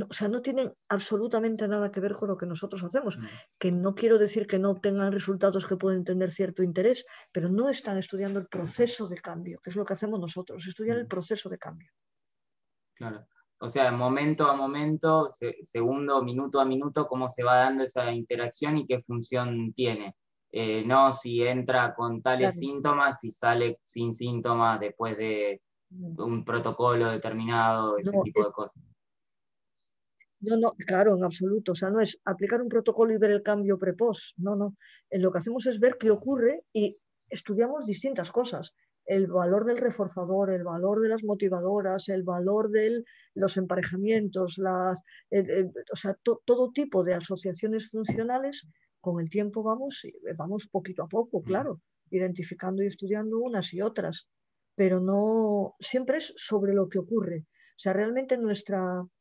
o 0.09 0.13
sea, 0.13 0.27
no 0.27 0.41
tienen 0.41 0.73
absolutamente 0.89 1.67
nada 1.67 1.91
que 1.91 1.99
ver 1.99 2.13
con 2.13 2.29
lo 2.29 2.37
que 2.37 2.45
nosotros 2.45 2.83
hacemos, 2.83 3.17
mm. 3.17 3.25
que 3.57 3.71
no 3.71 3.95
quiero 3.95 4.17
decir 4.17 4.47
que 4.47 4.59
no 4.59 4.71
obtengan 4.71 5.11
resultados 5.11 5.65
que 5.65 5.77
pueden 5.77 6.03
tener 6.03 6.31
cierto 6.31 6.63
interés, 6.63 7.05
pero 7.31 7.49
no 7.49 7.69
están 7.69 7.97
estudiando 7.97 8.39
el 8.39 8.47
proceso 8.47 9.07
de 9.07 9.17
cambio, 9.17 9.59
que 9.63 9.69
es 9.69 9.75
lo 9.75 9.85
que 9.85 9.93
hacemos 9.93 10.19
nosotros, 10.19 10.65
estudiar 10.67 10.97
el 10.97 11.05
mm. 11.05 11.09
proceso 11.09 11.49
de 11.49 11.57
cambio. 11.57 11.91
Claro. 12.95 13.25
O 13.63 13.69
sea, 13.69 13.91
momento 13.91 14.47
a 14.47 14.55
momento, 14.55 15.27
segundo, 15.61 16.23
minuto 16.23 16.59
a 16.59 16.65
minuto, 16.65 17.07
cómo 17.07 17.29
se 17.29 17.43
va 17.43 17.57
dando 17.57 17.83
esa 17.83 18.11
interacción 18.11 18.79
y 18.79 18.87
qué 18.87 19.03
función 19.03 19.71
tiene. 19.73 20.15
Eh, 20.51 20.83
no 20.83 21.13
si 21.13 21.43
entra 21.43 21.93
con 21.93 22.21
tales 22.21 22.57
síntomas 22.57 23.23
y 23.23 23.29
sale 23.29 23.79
sin 23.85 24.13
síntomas 24.13 24.79
después 24.79 25.15
de 25.15 25.61
un 25.91 26.45
protocolo 26.45 27.11
determinado, 27.11 27.97
ese 27.97 28.11
tipo 28.23 28.45
de 28.45 28.51
cosas. 28.51 28.83
No, 30.39 30.57
no, 30.57 30.71
claro, 30.71 31.15
en 31.15 31.23
absoluto. 31.23 31.73
O 31.73 31.75
sea, 31.75 31.89
no 31.89 32.01
es 32.01 32.19
aplicar 32.25 32.61
un 32.61 32.69
protocolo 32.69 33.13
y 33.13 33.17
ver 33.17 33.31
el 33.31 33.43
cambio 33.43 33.77
pre-post. 33.77 34.37
No, 34.37 34.55
no. 34.55 34.75
Eh, 35.09 35.19
lo 35.19 35.31
que 35.31 35.37
hacemos 35.37 35.67
es 35.67 35.79
ver 35.79 35.97
qué 35.99 36.09
ocurre 36.09 36.63
y 36.73 36.97
estudiamos 37.29 37.85
distintas 37.85 38.31
cosas. 38.31 38.73
El 39.05 39.27
valor 39.27 39.65
del 39.65 39.77
reforzador, 39.77 40.51
el 40.51 40.63
valor 40.63 40.99
de 40.99 41.09
las 41.09 41.23
motivadoras, 41.23 42.09
el 42.09 42.23
valor 42.23 42.69
de 42.69 43.03
los 43.35 43.57
emparejamientos, 43.57 44.57
las, 44.57 44.99
o 45.91 45.95
sea, 45.95 46.15
todo 46.23 46.71
tipo 46.71 47.03
de 47.03 47.15
asociaciones 47.15 47.89
funcionales. 47.89 48.67
Con 48.99 49.19
el 49.19 49.29
tiempo 49.29 49.63
vamos, 49.63 50.05
vamos 50.37 50.67
poquito 50.67 51.03
a 51.03 51.07
poco, 51.07 51.41
claro, 51.41 51.81
identificando 52.11 52.83
y 52.83 52.87
estudiando 52.87 53.39
unas 53.39 53.73
y 53.73 53.81
otras 53.81 54.27
pero 54.81 54.99
no 54.99 55.75
siempre 55.79 56.17
es 56.17 56.33
sobre 56.37 56.73
lo 56.73 56.89
que 56.89 56.97
ocurre. 56.97 57.45
O 57.45 57.77
sea, 57.77 57.93
realmente 57.93 58.35
nuestro 58.35 59.11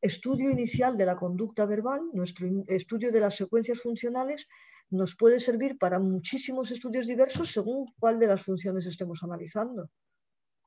estudio 0.00 0.52
inicial 0.52 0.96
de 0.96 1.04
la 1.04 1.16
conducta 1.16 1.66
verbal, 1.66 2.02
nuestro 2.12 2.46
estudio 2.68 3.10
de 3.10 3.18
las 3.18 3.34
secuencias 3.34 3.82
funcionales, 3.82 4.46
nos 4.90 5.16
puede 5.16 5.40
servir 5.40 5.78
para 5.78 5.98
muchísimos 5.98 6.70
estudios 6.70 7.08
diversos 7.08 7.50
según 7.50 7.86
cuál 7.98 8.20
de 8.20 8.28
las 8.28 8.44
funciones 8.44 8.86
estemos 8.86 9.20
analizando. 9.24 9.90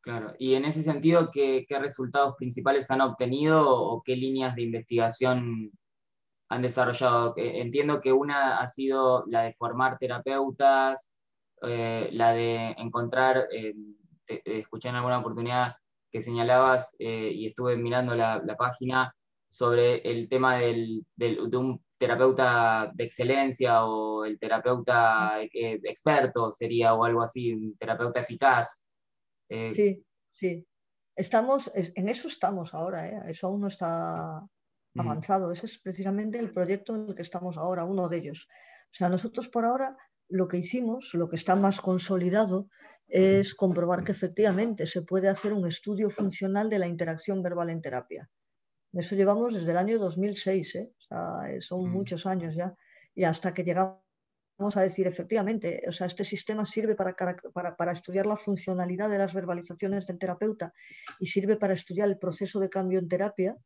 Claro, 0.02 0.34
y 0.38 0.56
en 0.56 0.66
ese 0.66 0.84
sentido, 0.84 1.30
¿qué, 1.32 1.66
resultados 1.70 2.36
principales 2.38 2.92
han 2.92 3.00
obtenido 3.00 3.64
o 3.66 4.04
qué 4.04 4.18
líneas 4.18 4.56
de 4.56 4.64
investigación 4.64 5.72
han 6.50 6.62
desarrollado? 6.62 7.34
Entiendo 7.38 8.02
que 8.02 8.12
una 8.12 8.60
ha 8.60 8.68
sido 8.68 9.24
la 9.28 9.44
de 9.44 9.54
formar 9.54 9.98
terapeutas, 9.98 11.14
eh, 11.62 12.10
la 12.12 12.34
de 12.34 12.72
encontrar 12.78 13.48
eh, 13.54 13.74
escuché 14.46 14.90
en 14.90 14.96
alguna 14.96 15.20
oportunidad 15.20 15.76
que 16.12 16.22
señalabas 16.22 16.96
eh, 17.00 17.32
y 17.34 17.48
estuve 17.48 17.78
mirando 17.78 18.16
la, 18.16 18.44
página 18.58 19.16
sobre 19.50 19.98
el 20.10 20.28
tema 20.30 20.58
del, 20.58 21.06
de 21.16 21.58
un 21.58 21.82
terapeuta 21.98 22.92
de 22.94 23.04
excelencia 23.04 23.86
o 23.86 24.26
el 24.26 24.40
terapeuta 24.40 25.42
eh, 25.42 25.80
experto 25.84 26.52
sería 26.52 26.94
o 26.94 27.04
algo 27.06 27.22
así, 27.22 27.54
un 27.54 27.78
terapeuta 27.78 28.22
eficaz. 28.22 28.82
Eh, 29.50 29.72
sí, 29.76 30.04
sí. 30.32 30.66
Estamos, 31.16 31.72
en 31.76 32.10
eso 32.10 32.28
estamos 32.28 32.74
ahora, 32.74 33.30
eso 33.30 33.48
aún 33.48 33.62
no 33.62 33.68
está 33.68 34.42
mm. 34.94 35.00
avanzado. 35.00 35.52
Ese 35.52 35.68
es 35.68 35.80
precisamente 35.80 36.40
el 36.40 36.52
proyecto 36.52 36.96
en 36.96 37.10
el 37.10 37.16
que 37.16 37.22
estamos 37.22 37.58
ahora, 37.58 37.86
uno 37.86 38.10
de 38.10 38.18
ellos. 38.18 38.48
O 38.86 38.94
sea, 38.94 39.08
nosotros 39.08 39.48
por 39.50 39.66
ahora 39.66 39.96
lo 40.28 40.48
que 40.48 40.58
hicimos, 40.58 41.14
lo 41.14 41.30
que 41.30 41.36
está 41.36 41.56
más 41.56 41.82
consolidado, 41.82 42.68
es 43.12 43.54
comprobar 43.56 44.06
que 44.06 44.14
efectivamente 44.14 44.88
se 44.88 45.02
puede 45.02 45.28
hacer 45.28 45.52
un 45.52 45.68
estudio 45.68 46.10
funcional 46.10 46.70
de 46.70 46.80
la 46.80 46.88
interacción 46.88 47.44
verbal 47.44 47.70
en 47.70 47.82
terapia. 47.82 48.30
Eso 48.94 49.16
llevamos 49.16 49.54
desde 49.54 49.72
el 49.72 49.78
año 49.78 50.00
2006, 50.00 50.76
¿eh? 50.76 50.92
son 51.60 51.90
mm. 51.90 51.92
muchos 51.92 52.26
años 52.26 52.56
ya, 52.56 52.74
y 53.14 53.26
hasta 53.26 53.54
que 53.54 53.66
llegamos 53.66 54.00
a 54.76 54.82
decir 54.82 55.08
efectivamente, 55.08 55.82
o 55.88 55.92
sea, 55.92 56.08
este 56.08 56.24
sistema 56.24 56.66
sirve 56.66 56.96
para, 56.96 57.14
para, 57.54 57.76
para, 57.76 57.92
estudiar 57.92 58.26
la 58.26 58.38
funcionalidad 58.38 59.10
de 59.10 59.18
las 59.18 59.34
verbalizaciones 59.34 60.08
del 60.08 60.18
terapeuta 60.18 60.74
y 61.20 61.28
sirve 61.28 61.58
para 61.58 61.74
estudiar 61.74 62.08
el 62.08 62.18
proceso 62.18 62.62
de 62.62 62.70
cambio 62.70 63.00
en 63.00 63.10
terapia, 63.10 63.58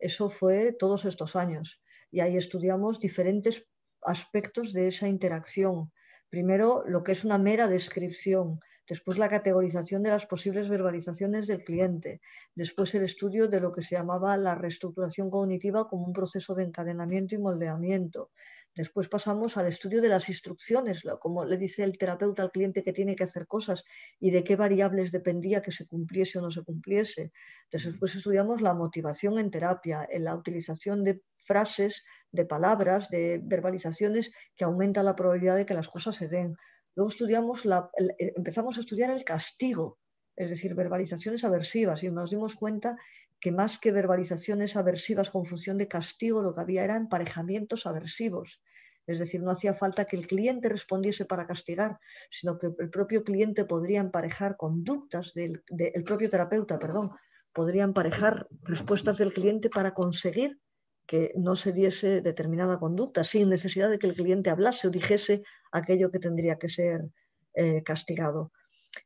eso 0.00 0.28
fue 0.28 0.72
todos 0.72 1.04
estos 1.04 1.36
años. 1.36 1.80
Y 2.10 2.18
ahí 2.20 2.36
estudiamos 2.36 2.98
diferentes 2.98 3.64
aspectos 4.02 4.72
de 4.72 4.88
esa 4.88 5.06
interacción. 5.06 5.92
Primero, 6.30 6.82
lo 6.86 7.04
que 7.04 7.12
es 7.12 7.24
una 7.24 7.38
mera 7.38 7.68
descripción, 7.68 8.60
después 8.88 9.18
la 9.18 9.28
categorización 9.28 10.02
de 10.02 10.10
las 10.10 10.26
posibles 10.26 10.68
verbalizaciones 10.68 11.46
del 11.46 11.62
cliente, 11.62 12.20
después 12.54 12.94
el 12.94 13.04
estudio 13.04 13.48
de 13.48 13.60
lo 13.60 13.72
que 13.72 13.82
se 13.82 13.96
llamaba 13.96 14.36
la 14.36 14.54
reestructuración 14.54 15.30
cognitiva 15.30 15.88
como 15.88 16.06
un 16.06 16.12
proceso 16.12 16.54
de 16.54 16.64
encadenamiento 16.64 17.34
y 17.34 17.38
moldeamiento. 17.38 18.30
Después 18.74 19.08
pasamos 19.08 19.56
al 19.56 19.66
estudio 19.66 20.00
de 20.00 20.08
las 20.08 20.28
instrucciones, 20.28 21.02
como 21.18 21.44
le 21.44 21.56
dice 21.56 21.82
el 21.82 21.98
terapeuta 21.98 22.42
al 22.44 22.52
cliente 22.52 22.84
que 22.84 22.92
tiene 22.92 23.16
que 23.16 23.24
hacer 23.24 23.48
cosas 23.48 23.82
y 24.20 24.30
de 24.30 24.44
qué 24.44 24.54
variables 24.54 25.10
dependía 25.10 25.62
que 25.62 25.72
se 25.72 25.86
cumpliese 25.86 26.38
o 26.38 26.42
no 26.42 26.50
se 26.52 26.62
cumpliese. 26.62 27.32
Después 27.72 28.14
estudiamos 28.14 28.62
la 28.62 28.74
motivación 28.74 29.38
en 29.40 29.50
terapia, 29.50 30.06
en 30.08 30.22
la 30.22 30.36
utilización 30.36 31.02
de 31.02 31.20
frases, 31.32 32.04
de 32.30 32.44
palabras, 32.44 33.10
de 33.10 33.40
verbalizaciones 33.42 34.32
que 34.54 34.64
aumentan 34.64 35.06
la 35.06 35.16
probabilidad 35.16 35.56
de 35.56 35.66
que 35.66 35.74
las 35.74 35.88
cosas 35.88 36.14
se 36.14 36.28
den. 36.28 36.56
Luego 36.94 37.10
estudiamos 37.10 37.64
eh, 37.66 38.32
empezamos 38.36 38.76
a 38.76 38.80
estudiar 38.80 39.10
el 39.10 39.24
castigo, 39.24 39.98
es 40.36 40.50
decir, 40.50 40.74
verbalizaciones 40.74 41.44
aversivas, 41.44 42.02
y 42.02 42.10
nos 42.10 42.30
dimos 42.30 42.54
cuenta 42.54 42.96
que 43.40 43.52
más 43.52 43.78
que 43.78 43.92
verbalizaciones 43.92 44.76
aversivas 44.76 45.30
con 45.30 45.44
función 45.44 45.78
de 45.78 45.88
castigo, 45.88 46.42
lo 46.42 46.52
que 46.52 46.60
había 46.60 46.84
eran 46.84 47.02
emparejamientos 47.02 47.86
aversivos. 47.86 48.60
Es 49.06 49.18
decir, 49.18 49.42
no 49.42 49.50
hacía 49.50 49.72
falta 49.72 50.04
que 50.04 50.16
el 50.16 50.26
cliente 50.26 50.68
respondiese 50.68 51.24
para 51.24 51.46
castigar, 51.46 51.98
sino 52.30 52.58
que 52.58 52.68
el 52.78 52.90
propio 52.90 53.24
cliente 53.24 53.64
podría 53.64 54.00
emparejar 54.00 54.56
conductas 54.56 55.32
del, 55.34 55.62
del 55.68 56.02
propio 56.04 56.28
terapeuta, 56.28 56.78
perdón, 56.78 57.12
podría 57.52 57.84
emparejar 57.84 58.46
respuestas 58.62 59.18
del 59.18 59.32
cliente 59.32 59.70
para 59.70 59.94
conseguir 59.94 60.60
que 61.08 61.32
no 61.36 61.56
se 61.56 61.72
diese 61.72 62.20
determinada 62.20 62.78
conducta 62.78 63.24
sin 63.24 63.48
necesidad 63.48 63.88
de 63.88 63.98
que 63.98 64.08
el 64.08 64.14
cliente 64.14 64.50
hablase 64.50 64.88
o 64.88 64.90
dijese 64.90 65.42
aquello 65.72 66.10
que 66.12 66.18
tendría 66.26 66.58
que 66.60 66.68
ser 66.68 66.98
eh, 67.54 67.82
castigado. 67.82 68.52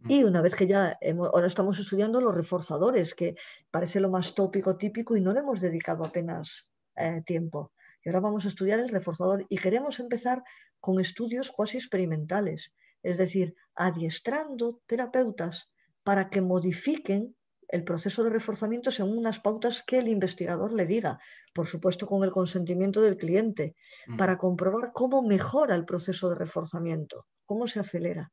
Y 0.09 0.25
una 0.25 0.43
vez 0.43 0.55
que 0.57 0.67
ya 0.67 0.99
ahora 1.33 1.47
estamos 1.47 1.79
estudiando 1.79 2.21
los 2.21 2.35
reforzadores, 2.35 3.15
que 3.15 3.37
parece 3.71 4.01
lo 4.01 4.11
más 4.11 4.35
tópico, 4.35 4.77
típico, 4.77 5.17
y 5.17 5.21
no 5.21 5.33
le 5.33 5.41
hemos 5.41 5.61
dedicado 5.61 6.05
apenas 6.05 6.69
eh, 6.97 7.23
tiempo. 7.25 7.73
Y 8.05 8.09
ahora 8.09 8.21
vamos 8.21 8.45
a 8.45 8.49
estudiar 8.49 8.81
el 8.81 8.89
reforzador 8.89 9.47
y 9.49 9.57
queremos 9.59 10.01
empezar 10.01 10.43
con 10.81 10.99
estudios 10.99 11.53
cuasi 11.53 11.77
experimentales, 11.77 12.75
es 13.05 13.17
decir, 13.17 13.55
adiestrando 13.77 14.83
terapeutas 14.87 15.71
para 16.03 16.31
que 16.31 16.41
modifiquen 16.41 17.37
el 17.73 17.85
proceso 17.85 18.23
de 18.23 18.31
reforzamiento 18.31 18.91
según 18.91 19.19
unas 19.19 19.41
pautas 19.41 19.83
que 19.83 19.99
el 19.99 20.09
investigador 20.09 20.73
le 20.73 20.87
diga, 20.87 21.19
por 21.55 21.67
supuesto 21.67 22.07
con 22.07 22.23
el 22.23 22.31
consentimiento 22.31 23.01
del 23.01 23.17
cliente, 23.17 23.75
mm. 24.07 24.17
para 24.17 24.39
comprobar 24.39 24.93
cómo 24.93 25.23
mejora 25.23 25.75
el 25.75 25.85
proceso 25.85 26.29
de 26.29 26.37
reforzamiento, 26.37 27.27
cómo 27.47 27.67
se 27.67 27.81
acelera. 27.81 28.31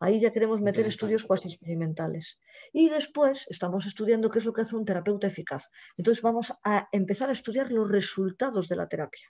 Ahí 0.00 0.18
ya 0.18 0.32
queremos 0.32 0.60
meter 0.60 0.86
estudios 0.86 1.24
cuasi 1.24 1.48
experimentales. 1.48 2.38
Y 2.72 2.88
después 2.88 3.46
estamos 3.50 3.86
estudiando 3.86 4.30
qué 4.30 4.38
es 4.38 4.44
lo 4.46 4.52
que 4.52 4.62
hace 4.62 4.74
un 4.74 4.86
terapeuta 4.86 5.26
eficaz. 5.26 5.70
Entonces 5.96 6.22
vamos 6.22 6.52
a 6.64 6.88
empezar 6.90 7.28
a 7.28 7.34
estudiar 7.34 7.70
los 7.70 7.88
resultados 7.88 8.66
de 8.68 8.76
la 8.76 8.88
terapia. 8.88 9.28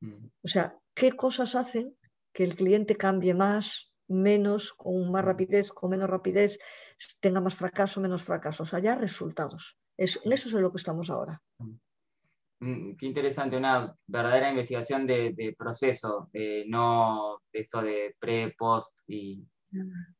Mm. 0.00 0.26
O 0.42 0.48
sea, 0.48 0.76
qué 0.94 1.12
cosas 1.12 1.54
hacen 1.54 1.96
que 2.32 2.42
el 2.42 2.56
cliente 2.56 2.96
cambie 2.96 3.34
más, 3.34 3.92
menos, 4.08 4.72
con 4.72 5.10
más 5.12 5.22
mm. 5.22 5.26
rapidez, 5.26 5.72
con 5.72 5.90
menos 5.90 6.10
rapidez, 6.10 6.58
tenga 7.20 7.40
más 7.40 7.54
fracaso, 7.54 8.00
menos 8.00 8.22
fracaso. 8.22 8.62
O 8.62 8.66
sea, 8.66 8.78
ya 8.78 8.94
resultados. 8.94 9.76
Es, 9.96 10.20
en 10.24 10.32
eso 10.32 10.48
es 10.48 10.54
en 10.54 10.62
lo 10.62 10.70
que 10.70 10.78
estamos 10.78 11.10
ahora. 11.10 11.40
Mm. 11.58 12.96
Qué 12.96 13.06
interesante, 13.06 13.56
una 13.56 13.94
verdadera 14.06 14.50
investigación 14.50 15.06
de, 15.06 15.54
proceso, 15.56 16.28
no 16.66 17.40
de 17.52 17.60
esto 17.60 17.80
de 17.80 18.16
pre, 18.18 18.52
post 18.58 18.98
y 19.06 19.46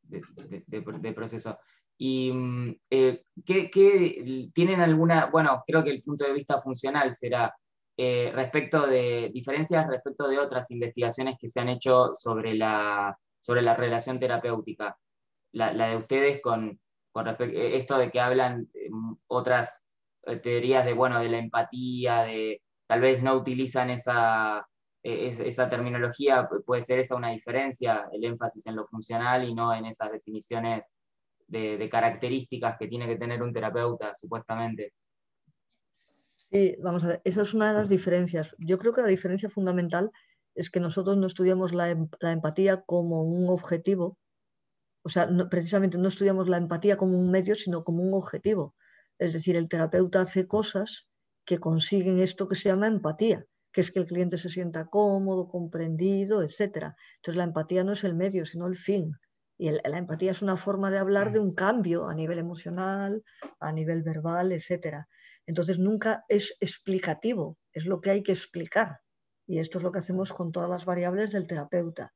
de, 0.03 1.13
proceso. 1.13 1.59
¿Y 1.97 2.31
mm, 2.33 2.77
eh, 2.91 3.23
¿qué, 3.45 4.51
tienen 4.55 4.81
alguna, 4.81 5.27
bueno, 5.27 5.65
creo 5.67 5.83
que 5.83 5.91
el 5.91 6.03
punto 6.03 6.25
de 6.25 6.33
vista 6.33 6.63
funcional 6.63 7.13
será 7.15 7.53
eh, 7.97 8.31
respecto 8.33 8.87
de 8.87 9.31
diferencias 9.35 9.89
respecto 9.89 10.29
de 10.29 10.39
otras 10.39 10.71
investigaciones 10.71 11.37
que 11.41 11.49
se 11.49 11.59
han 11.59 11.69
hecho 11.69 12.15
sobre 12.15 12.55
la, 12.55 13.19
sobre 13.41 13.63
la 13.63 13.75
relación 13.75 14.21
terapéutica? 14.21 14.97
La, 15.53 15.73
de 15.73 15.97
ustedes 15.97 16.41
con, 16.43 16.79
con 17.11 17.29
eh, 17.29 17.77
esto 17.77 17.99
de 17.99 18.11
que 18.11 18.21
hablan 18.21 18.69
otras 19.27 19.85
teorías 20.43 20.85
de, 20.85 20.93
bueno, 20.93 21.21
de 21.21 21.29
la 21.29 21.39
empatía, 21.39 22.23
de 22.23 22.61
tal 22.87 23.01
vez 23.01 23.23
no 23.23 23.35
utilizan 23.35 23.91
esa, 23.91 24.67
e, 25.03 25.29
esa 25.29 25.71
terminología, 25.71 26.49
puede 26.67 26.83
ser 26.83 26.99
esa 26.99 27.17
una 27.17 27.31
diferencia, 27.31 28.09
el 28.13 28.25
énfasis 28.25 28.67
en 28.67 28.77
lo 28.77 28.87
funcional 28.87 29.49
y 29.49 29.55
no 29.55 29.75
en 29.75 29.87
esas 29.87 30.11
definiciones 30.11 30.93
de, 31.47 31.89
características 31.91 32.77
que 32.79 32.89
tiene 32.89 33.07
que 33.07 33.17
tener 33.17 33.43
un 33.43 33.53
terapeuta, 33.53 34.13
supuestamente. 34.15 34.93
Sí, 36.51 36.77
vamos 36.83 37.05
a 37.05 37.09
ver, 37.09 37.21
esa 37.25 37.43
es 37.43 37.55
una 37.55 37.73
de 37.73 37.79
las 37.79 37.89
diferencias. 37.89 38.55
Yo 38.59 38.79
creo 38.79 38.93
que 38.93 39.03
la 39.03 39.09
diferencia 39.09 39.51
fundamental 39.51 40.11
es 40.55 40.71
que 40.71 40.81
nosotros 40.81 41.17
no 41.17 41.27
estudiamos 41.27 41.73
la, 41.73 41.91
em, 41.91 42.09
empatía 42.21 42.83
como 42.83 43.23
un 43.23 43.49
objetivo, 43.49 44.19
o 45.03 45.09
sea, 45.09 45.29
precisamente 45.51 45.99
no 45.99 46.09
estudiamos 46.09 46.49
la 46.49 46.57
empatía 46.57 46.97
como 46.97 47.19
un 47.19 47.31
medio, 47.31 47.55
sino 47.55 47.85
como 47.85 48.03
un 48.03 48.15
objetivo. 48.15 48.75
Es 49.19 49.33
decir, 49.33 49.57
el 49.57 49.69
terapeuta 49.69 50.21
hace 50.21 50.47
cosas 50.47 51.09
que 51.45 51.59
consiguen 51.59 52.21
esto 52.21 52.49
que 52.49 52.57
se 52.57 52.69
llama 52.69 52.87
empatía 52.87 53.47
que 53.73 53.83
es 53.83 53.93
que 53.93 54.01
el 54.01 54.07
cliente 54.07 54.39
se 54.39 54.51
sienta 54.51 54.87
cómodo, 54.87 55.49
comprendido, 55.49 56.43
etc. 56.43 56.95
Entonces 57.17 57.37
la 57.37 57.45
empatía 57.45 57.85
no 57.85 57.93
es 57.93 58.05
el 58.05 58.15
medio, 58.15 58.45
sino 58.47 58.67
el 58.67 58.77
fin. 58.77 59.13
Y 59.57 59.71
la 59.71 59.99
empatía 59.99 60.31
es 60.33 60.43
una 60.43 60.57
forma 60.57 60.91
de 60.91 60.99
hablar 60.99 61.33
de 61.33 61.41
un 61.41 61.55
cambio 61.55 62.09
a 62.09 62.15
nivel 62.15 62.39
emocional, 62.39 63.23
a 63.61 63.73
nivel 63.73 64.03
verbal, 64.03 64.53
etc. 64.53 65.05
Entonces 65.47 65.79
nunca 65.79 66.25
es 66.29 66.57
explicativo, 66.61 67.57
es 67.73 67.87
lo 67.87 68.01
que 68.01 68.11
hay 68.11 68.23
que 68.23 68.33
explicar. 68.33 69.01
Y 69.47 69.59
esto 69.59 69.79
es 69.79 69.85
lo 69.85 69.93
que 69.93 69.99
hacemos 69.99 70.33
con 70.33 70.53
todas 70.53 70.71
las 70.71 70.85
variables 70.85 71.33
del 71.33 71.47
terapeuta. 71.47 72.13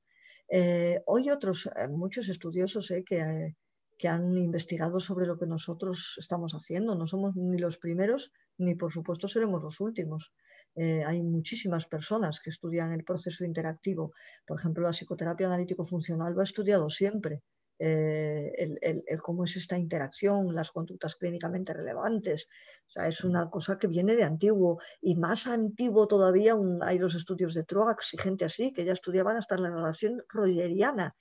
Eh, 0.55 1.01
hoy 1.07 1.31
otros, 1.31 1.67
eh, 1.75 1.89
muchos 1.89 2.29
estudiosos 2.29 2.91
eh, 2.91 3.03
que, 3.07 3.55
que 3.99 4.07
han 4.07 4.37
investigado 4.37 5.01
sobre 5.01 5.27
lo 5.27 5.39
que 5.39 5.47
nosotros 5.47 6.17
estamos 6.19 6.53
haciendo. 6.53 6.95
No 6.95 7.07
somos 7.07 7.35
ni 7.37 7.57
los 7.57 7.79
primeros, 7.79 8.33
ni 8.59 8.75
por 8.75 8.93
supuesto 8.93 9.29
seremos 9.29 9.63
los 9.63 9.81
últimos. 9.81 10.31
Hay 10.77 11.23
muchísimas 11.23 11.87
personas 11.87 12.41
que 12.41 12.51
estudian 12.51 12.93
el 12.93 13.05
proceso 13.05 13.45
interactivo. 13.45 14.13
Por 14.47 14.59
ejemplo, 14.59 14.83
la 14.83 14.93
psicoterapia 14.93 15.47
analítico-funcional 15.47 16.33
lo 16.35 16.41
ha 16.41 16.45
estudiado 16.45 16.89
siempre. 16.89 17.43
Eh, 17.85 18.79
el, 18.85 19.21
cómo 19.21 19.43
es 19.43 19.57
esta 19.57 19.77
interacción, 19.77 20.55
las 20.55 20.71
conductas 20.71 21.17
clínicamente 21.17 21.73
relevantes. 21.73 22.49
O 22.87 22.91
sea, 22.91 23.09
es 23.09 23.25
una 23.25 23.51
cosa 23.51 23.77
que 23.77 23.89
viene 23.89 24.15
de 24.15 24.23
antiguo 24.23 24.79
y 25.01 25.17
más 25.17 25.49
antiguo 25.49 26.07
todavía 26.07 26.55
hay 26.83 27.01
los 27.01 27.17
estudios 27.17 27.55
de 27.55 27.65
Troax 27.65 28.15
y 28.15 28.19
gente 28.19 28.45
así 28.45 28.73
que 28.73 28.85
ya 28.85 28.93
estudiaban 28.93 29.37
hasta 29.37 29.59
la 29.59 29.69
relación 29.69 30.23
rogeriana 30.29 31.17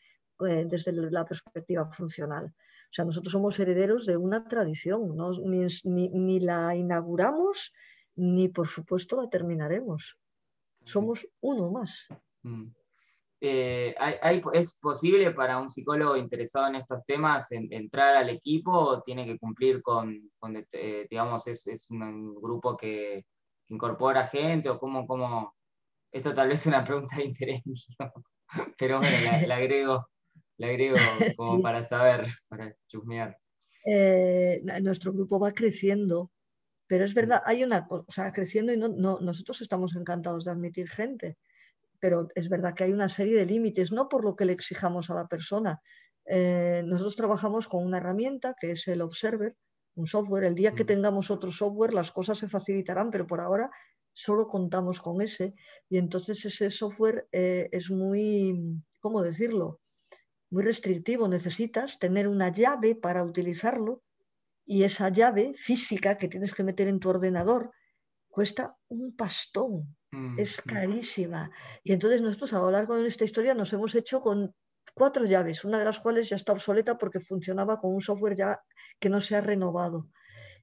eh, 0.48 0.66
desde 0.70 0.92
la 0.92 1.26
perspectiva 1.26 1.90
funcional. 1.90 2.46
O 2.46 2.94
sea, 2.94 3.06
nosotros 3.06 3.32
somos 3.32 3.58
herederos 3.60 4.06
de 4.06 4.18
una 4.18 4.48
tradición, 4.48 5.18
ni 5.84 6.40
la 6.42 6.76
inauguramos 6.76 7.74
ni 8.16 8.50
por 8.50 8.68
supuesto 8.68 9.20
la 9.20 9.32
terminaremos. 9.32 10.16
Somos 10.86 11.28
uno 11.40 11.72
más. 11.72 12.08
Mm. 12.44 12.68
Eh, 13.44 13.96
¿Es 14.54 14.76
posible 14.76 15.32
para 15.32 15.60
un 15.60 15.68
psicólogo 15.68 16.16
interesado 16.16 16.68
en 16.68 16.76
estos 16.76 17.04
temas 17.06 17.52
entrar 17.52 18.16
al 18.16 18.30
equipo 18.30 18.72
o 18.72 19.02
tiene 19.02 19.26
que 19.26 19.40
cumplir 19.40 19.82
con, 19.82 20.32
eh, 20.72 21.08
digamos, 21.10 21.48
es, 21.48 21.90
un, 21.90 22.36
grupo 22.36 22.78
que, 22.78 23.26
incorpora 23.70 24.28
gente 24.28 24.70
o 24.70 24.78
cómo, 24.78 25.08
cómo, 25.08 25.56
esto 26.12 26.36
tal 26.36 26.50
vez 26.50 26.62
es 26.62 26.68
una 26.68 26.84
pregunta 26.84 27.16
de 27.16 27.24
interés 27.24 27.62
pero 28.78 29.00
bueno, 29.00 29.48
la, 29.48 29.56
agrego, 29.56 30.08
la 30.58 30.68
agrego 30.68 30.98
como 31.38 31.62
para 31.62 31.88
saber, 31.88 32.28
para 32.48 32.76
chusmear. 32.88 33.36
Eh, 33.86 34.62
nuestro 34.82 35.14
grupo 35.14 35.40
va 35.40 35.52
creciendo 35.52 36.30
pero 36.92 37.06
es 37.06 37.14
verdad, 37.14 37.42
hay 37.46 37.64
una, 37.64 37.88
o 37.90 38.04
sea, 38.10 38.34
creciendo 38.34 38.74
y 38.74 38.78
no, 38.78 38.90
nosotros 39.22 39.62
estamos 39.62 39.96
encantados 39.96 40.44
de 40.44 40.52
admitir 40.52 40.90
gente, 40.90 41.38
pero 42.02 42.28
es 42.36 42.50
verdad 42.50 42.74
que 42.74 42.84
hay 42.84 42.92
una 42.92 43.08
serie 43.08 43.38
de 43.38 43.46
límites, 43.46 43.92
no 43.92 44.10
por 44.10 44.26
lo 44.26 44.36
que 44.36 44.46
le 44.46 44.54
exijamos 44.54 45.10
a 45.10 45.16
la 45.16 45.28
persona. 45.28 45.80
Eh, 46.26 46.84
nosotros 46.86 47.16
trabajamos 47.16 47.68
con 47.68 47.86
una 47.86 47.98
herramienta 47.98 48.56
que 48.60 48.72
es 48.72 48.88
el 48.88 49.02
Observer, 49.02 49.56
un 49.96 50.08
software. 50.08 50.46
El 50.46 50.56
día 50.56 50.74
que 50.74 50.84
mm. 50.84 50.88
tengamos 50.88 51.32
otro 51.32 51.52
software, 51.52 51.94
las 51.94 52.12
cosas 52.12 52.40
se 52.40 52.48
facilitarán, 52.48 53.12
pero 53.12 53.28
por 53.28 53.40
ahora 53.40 53.70
solo 54.14 54.48
contamos 54.48 55.00
con 55.00 55.22
ese. 55.22 55.54
Y 55.90 55.98
entonces 55.98 56.44
ese 56.44 56.72
software 56.72 57.28
eh, 57.32 57.70
es 57.72 57.92
muy, 57.92 58.82
¿cómo 59.00 59.22
decirlo? 59.22 59.80
Muy 60.50 60.64
restrictivo. 60.64 61.28
Necesitas 61.28 62.00
tener 62.00 62.28
una 62.28 62.52
llave 62.52 62.96
para 62.96 63.24
utilizarlo 63.24 64.02
y 64.66 64.84
esa 64.84 65.10
llave 65.10 65.54
física 65.56 66.18
que 66.18 66.28
tienes 66.28 66.54
que 66.54 66.64
meter 66.64 66.88
en 66.88 67.00
tu 67.00 67.10
ordenador 67.10 67.72
cuesta 68.28 68.76
un 68.88 69.16
pastón, 69.16 69.96
mm, 70.12 70.40
es 70.40 70.62
carísima. 70.62 71.52
Y 71.84 71.94
entonces 71.94 72.22
nosotros 72.22 72.54
a 72.54 72.60
lo 72.60 72.72
largo 72.72 72.96
de 72.96 73.08
esta 73.08 73.26
historia 73.26 73.54
nos 73.54 73.74
hemos 73.74 73.96
hecho 73.96 74.20
con 74.20 74.54
cuatro 74.94 75.26
llaves, 75.26 75.64
una 75.64 75.80
de 75.80 75.86
las 75.86 76.00
cuales 76.00 76.30
ya 76.30 76.36
está 76.36 76.54
obsoleta 76.54 76.98
porque 76.98 77.20
funcionaba 77.20 77.80
con 77.80 77.94
un 77.94 78.02
software 78.02 78.36
ya 78.36 78.62
que 79.00 79.10
no 79.10 79.22
se 79.22 79.36
ha 79.36 79.42
renovado. 79.42 80.08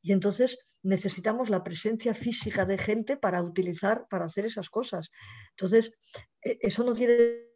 Y 0.02 0.12
entonces 0.12 0.58
necesitamos 0.82 1.50
la 1.50 1.64
presencia 1.64 2.14
física 2.14 2.64
de 2.64 2.78
gente 2.78 3.16
para 3.16 3.42
utilizar, 3.42 4.06
para 4.08 4.26
hacer 4.26 4.46
esas 4.46 4.70
cosas. 4.70 5.10
Entonces, 5.50 5.92
e, 6.42 6.58
eso 6.60 6.84
no 6.84 6.94
quiere 6.94 7.47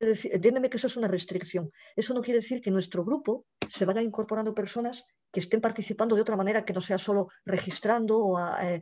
entiéndeme 0.00 0.70
que 0.70 0.78
eso 0.78 0.86
es 0.86 0.96
una 0.96 1.08
restricción. 1.08 1.70
Eso 1.94 2.14
no 2.14 2.22
quiere 2.22 2.40
decir 2.40 2.60
que 2.60 2.70
nuestro 2.70 3.04
grupo 3.04 3.46
se 3.68 3.84
vaya 3.84 4.02
incorporando 4.02 4.54
personas 4.54 5.04
que 5.30 5.40
estén 5.40 5.60
participando 5.60 6.16
de 6.16 6.22
otra 6.22 6.36
manera, 6.36 6.64
que 6.64 6.72
no 6.72 6.80
sea 6.80 6.98
solo 6.98 7.28
registrando 7.44 8.18
o 8.18 8.38
eh, 8.60 8.80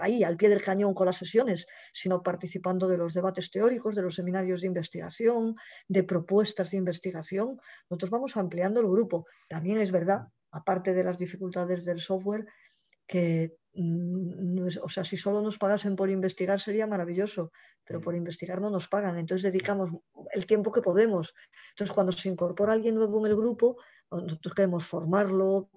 ahí 0.00 0.22
al 0.22 0.36
pie 0.36 0.48
del 0.48 0.62
cañón 0.62 0.94
con 0.94 1.06
las 1.06 1.16
sesiones, 1.16 1.66
sino 1.92 2.22
participando 2.22 2.88
de 2.88 2.98
los 2.98 3.14
debates 3.14 3.50
teóricos, 3.50 3.94
de 3.96 4.02
los 4.02 4.14
seminarios 4.14 4.60
de 4.60 4.68
investigación, 4.68 5.56
de 5.88 6.04
propuestas 6.04 6.70
de 6.70 6.78
investigación. 6.78 7.58
Nosotros 7.90 8.10
vamos 8.10 8.36
ampliando 8.36 8.80
el 8.80 8.86
grupo. 8.86 9.26
También 9.48 9.80
es 9.80 9.90
verdad, 9.90 10.28
aparte 10.52 10.94
de 10.94 11.04
las 11.04 11.18
dificultades 11.18 11.84
del 11.84 12.00
software, 12.00 12.46
que 13.06 13.56
Mm, 13.74 14.68
o 14.82 14.88
sea, 14.88 15.04
si 15.04 15.16
solo 15.16 15.42
nos 15.42 15.58
pagasen 15.58 15.96
por 15.96 16.08
investigar 16.08 16.60
sería 16.60 16.86
maravilloso, 16.86 17.50
pero 17.84 18.00
por 18.00 18.14
investigar 18.14 18.60
no 18.60 18.70
nos 18.70 18.88
pagan, 18.88 19.18
entonces 19.18 19.50
dedicamos 19.50 19.90
el 20.32 20.46
tiempo 20.46 20.70
que 20.70 20.80
podemos. 20.80 21.34
Entonces, 21.70 21.92
cuando 21.92 22.12
se 22.12 22.28
incorpora 22.28 22.72
alguien 22.72 22.94
nuevo 22.94 23.18
en 23.24 23.32
el 23.32 23.36
grupo, 23.36 23.76
nosotros 24.10 24.54
queremos 24.54 24.84
formarlo 24.86 25.70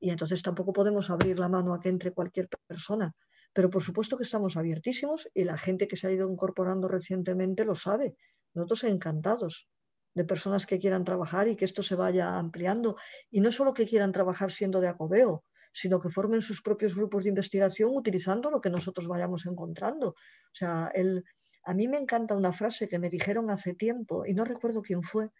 y 0.00 0.10
entonces 0.10 0.42
tampoco 0.42 0.72
podemos 0.72 1.10
abrir 1.10 1.38
la 1.38 1.48
mano 1.48 1.74
a 1.74 1.80
que 1.80 1.88
entre 1.88 2.12
cualquier 2.12 2.48
persona. 2.66 3.14
Pero 3.52 3.70
por 3.70 3.82
supuesto 3.82 4.16
que 4.16 4.24
estamos 4.24 4.56
abiertísimos 4.56 5.28
y 5.32 5.44
la 5.44 5.56
gente 5.56 5.88
que 5.88 5.96
se 5.96 6.08
ha 6.08 6.12
ido 6.12 6.30
incorporando 6.30 6.88
recientemente 6.88 7.64
lo 7.64 7.74
sabe. 7.74 8.16
Nosotros 8.54 8.84
encantados 8.84 9.68
de 10.14 10.24
personas 10.24 10.66
que 10.66 10.78
quieran 10.78 11.04
trabajar 11.04 11.48
y 11.48 11.56
que 11.56 11.64
esto 11.64 11.82
se 11.82 11.94
vaya 11.94 12.36
ampliando. 12.36 12.96
Y 13.30 13.40
no 13.40 13.52
solo 13.52 13.74
que 13.74 13.86
quieran 13.86 14.12
trabajar 14.12 14.50
siendo 14.50 14.80
de 14.80 14.88
acobeo, 14.88 15.44
sino 15.78 16.00
que 16.00 16.08
formen 16.08 16.42
sus 16.42 16.60
propios 16.60 16.96
grupos 16.96 17.22
de 17.22 17.28
investigación 17.28 17.94
utilizando 17.94 18.50
lo 18.50 18.60
que 18.60 18.68
nosotros 18.68 19.06
vayamos 19.06 19.46
encontrando. 19.46 20.08
O 20.08 20.54
sea, 20.60 20.90
el, 20.92 21.24
a 21.62 21.72
mí 21.72 21.86
me 21.86 21.98
encanta 21.98 22.34
una 22.34 22.50
frase 22.50 22.88
que 22.88 22.98
me 22.98 23.08
dijeron 23.08 23.48
hace 23.48 23.74
tiempo, 23.74 24.24
y 24.26 24.34
no 24.34 24.44
recuerdo 24.44 24.82
quién 24.82 25.04
fue, 25.04 25.30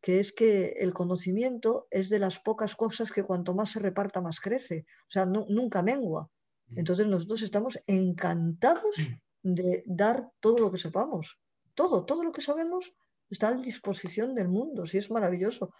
que 0.00 0.18
es 0.18 0.32
que 0.32 0.74
el 0.80 0.92
conocimiento 0.92 1.86
es 1.92 2.08
de 2.08 2.18
las 2.18 2.40
pocas 2.40 2.74
cosas 2.74 3.12
que 3.12 3.22
cuanto 3.22 3.54
más 3.54 3.70
se 3.70 3.78
reparta, 3.78 4.20
más 4.20 4.40
crece. 4.40 4.84
O 5.02 5.10
sea, 5.10 5.26
nunca 5.26 5.80
mengua. 5.82 6.28
Mm. 6.70 6.80
Entonces 6.80 7.06
nosotros 7.06 7.42
estamos 7.42 7.78
encantados 7.86 8.96
mm. 8.98 9.54
de 9.54 9.84
dar 9.86 10.28
todo 10.40 10.58
lo 10.58 10.72
que 10.72 10.78
sepamos. 10.78 11.38
Todo, 11.74 12.04
todo 12.04 12.24
lo 12.24 12.32
que 12.32 12.42
sabemos 12.42 12.92
está 13.30 13.48
a 13.48 13.54
disposición 13.54 14.34
del 14.34 14.48
mundo, 14.48 14.86
sí 14.86 14.98
es 14.98 15.08
maravilloso. 15.08 15.72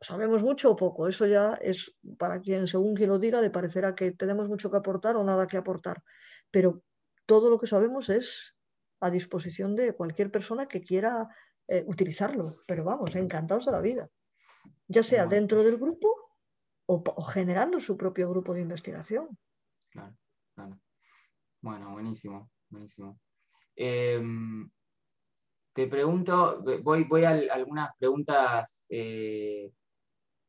Sabemos 0.00 0.44
mucho 0.44 0.70
o 0.70 0.76
poco, 0.76 1.08
eso 1.08 1.26
ya 1.26 1.54
es 1.54 1.96
para 2.16 2.40
quien, 2.40 2.68
según 2.68 2.94
quien 2.94 3.08
lo 3.08 3.18
diga, 3.18 3.40
le 3.40 3.50
parecerá 3.50 3.94
que 3.94 4.12
tenemos 4.12 4.48
mucho 4.48 4.70
que 4.70 4.76
aportar 4.76 5.16
o 5.16 5.24
nada 5.24 5.48
que 5.48 5.56
aportar. 5.56 6.02
Pero 6.50 6.84
todo 7.26 7.50
lo 7.50 7.58
que 7.58 7.66
sabemos 7.66 8.08
es 8.08 8.54
a 9.00 9.10
disposición 9.10 9.74
de 9.74 9.94
cualquier 9.94 10.30
persona 10.30 10.68
que 10.68 10.80
quiera 10.80 11.28
eh, 11.66 11.82
utilizarlo. 11.88 12.62
Pero 12.66 12.84
vamos, 12.84 13.16
encantados 13.16 13.66
de 13.66 13.72
la 13.72 13.80
vida. 13.80 14.08
Ya 14.86 15.02
sea 15.02 15.26
dentro 15.26 15.64
del 15.64 15.76
grupo 15.76 16.08
o, 16.86 17.02
generando 17.22 17.80
su 17.80 17.96
propio 17.96 18.30
grupo 18.30 18.54
de 18.54 18.60
investigación. 18.60 19.28
Claro, 19.90 20.16
claro. 20.54 20.80
Bueno, 21.60 21.92
buenísimo, 21.92 22.50
buenísimo. 22.68 23.18
Em, 23.74 24.70
te 25.74 25.88
pregunto, 25.88 26.62
voy, 26.82 27.04
voy 27.04 27.24
a 27.24 27.30
algunas 27.52 27.90
preguntas. 27.98 28.86
Eh, 28.88 29.70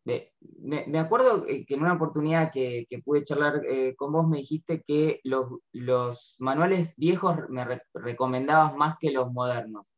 me, 0.05 0.99
acuerdo 0.99 1.45
que 1.45 1.65
en 1.67 1.81
una 1.81 1.93
oportunidad 1.93 2.51
que, 2.51 2.87
pude 3.03 3.23
charlar 3.23 3.63
eh, 3.67 3.95
con 3.95 4.11
vos 4.11 4.27
me 4.27 4.37
dijiste 4.37 4.83
que 4.85 5.19
los, 5.23 6.35
manuales 6.39 6.95
viejos 6.95 7.37
me 7.49 7.65
recomendabas 7.93 8.75
más 8.75 8.97
que 8.99 9.11
los 9.11 9.31
modernos. 9.33 9.91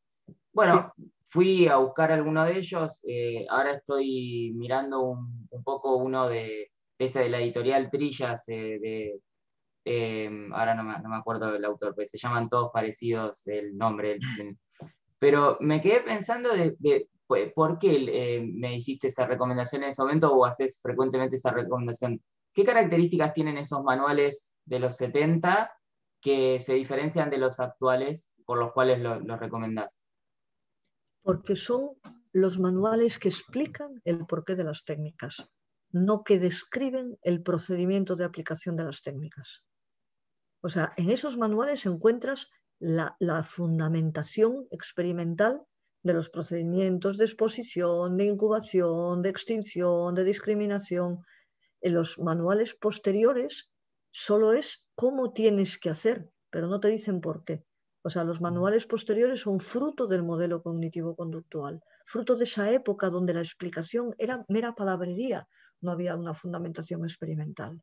Bueno, 0.53 0.93
fui 1.27 1.67
a 1.67 1.75
buscar 1.77 2.11
alguno 2.13 2.45
de 2.45 2.57
ellos, 2.57 3.01
eh, 3.05 3.45
ahora 3.49 3.73
estoy 3.73 4.53
mirando 4.55 5.01
un, 5.01 5.49
poco 5.63 5.97
uno 5.97 6.29
de, 6.29 6.71
este 6.97 7.19
de 7.19 7.29
la 7.29 7.41
editorial 7.41 7.91
Trillas, 7.91 8.45
de, 8.45 9.19
ahora 10.53 10.73
no 10.73 10.83
me, 10.83 11.15
acuerdo 11.17 11.51
del 11.51 11.65
autor, 11.65 11.93
pues 11.93 12.09
se 12.09 12.17
llaman 12.17 12.47
todos 12.47 12.71
parecidos 12.71 13.45
el 13.47 13.77
nombre. 13.77 14.19
Pero 15.19 15.57
me 15.59 15.81
quedé 15.81 16.01
pensando 16.01 16.49
de, 16.53 17.09
por 17.55 17.79
qué 17.79 18.05
eh, 18.07 18.41
me 18.41 18.75
hiciste 18.75 19.07
esa 19.07 19.25
recomendación 19.25 19.83
en 19.83 19.89
ese 19.89 20.01
momento 20.01 20.33
o 20.33 20.45
haces 20.45 20.79
frecuentemente 20.81 21.35
esa 21.35 21.51
recomendación. 21.51 22.21
¿Qué 22.53 22.63
características 22.63 23.33
tienen 23.33 23.57
esos 23.57 23.83
manuales 23.83 24.55
de 24.65 24.79
los 24.79 24.95
70 24.97 25.71
que 26.21 26.59
se 26.59 26.73
diferencian 26.73 27.29
de 27.29 27.37
los 27.37 27.59
actuales 27.59 28.33
por 28.45 28.57
los 28.57 28.71
cuales 28.71 28.99
los 28.99 29.23
lo 29.23 29.37
recomendás? 29.37 29.99
Porque 31.21 31.55
son 31.55 31.97
los 32.31 32.59
manuales 32.59 33.19
que 33.19 33.29
explican 33.29 34.01
el 34.05 34.25
porqué 34.25 34.55
de 34.55 34.63
las 34.63 34.85
técnicas, 34.85 35.49
no 35.91 36.23
que 36.23 36.39
describen 36.39 37.17
el 37.21 37.43
procedimiento 37.43 38.15
de 38.15 38.25
aplicación 38.25 38.75
de 38.75 38.85
las 38.85 39.01
técnicas. 39.01 39.63
O 40.61 40.69
sea, 40.69 40.93
en 40.97 41.09
esos 41.09 41.37
manuales 41.37 41.85
encuentras 41.85 42.49
la, 42.79 43.43
fundamentación 43.43 44.67
experimental 44.71 45.61
de 46.03 46.13
los 46.13 46.29
procedimientos 46.29 47.17
de 47.17 47.25
exposición, 47.25 48.17
de 48.17 48.25
incubación, 48.25 49.21
de 49.21 49.29
extinción, 49.29 50.15
de 50.15 50.23
discriminación. 50.23 51.23
En 51.81 51.93
los 51.93 52.19
manuales 52.19 52.75
posteriores 52.75 53.69
solo 54.11 54.53
es 54.53 54.87
cómo 54.95 55.33
tienes 55.33 55.77
que 55.77 55.89
hacer, 55.89 56.29
pero 56.49 56.67
no 56.67 56.79
te 56.79 56.89
dicen 56.89 57.21
por 57.21 57.43
qué. 57.43 57.63
O 58.03 58.09
sea, 58.09 58.23
los 58.23 58.39
manuales 58.39 58.85
posteriores 58.87 59.41
son 59.41 59.59
fruto 59.59 60.07
del 60.07 60.23
modelo 60.23 60.61
cognitivo-conductual, 60.61 61.81
fruto 62.05 62.35
de 62.35 62.45
esa 62.45 62.71
época 62.71 63.09
donde 63.09 63.33
la 63.33 63.41
explicación 63.41 64.15
era 64.17 64.45
mera 64.47 64.73
palabrería, 64.75 65.47
no 65.81 65.91
había 65.91 66.15
una 66.15 66.33
fundamentación 66.33 67.03
experimental. 67.03 67.81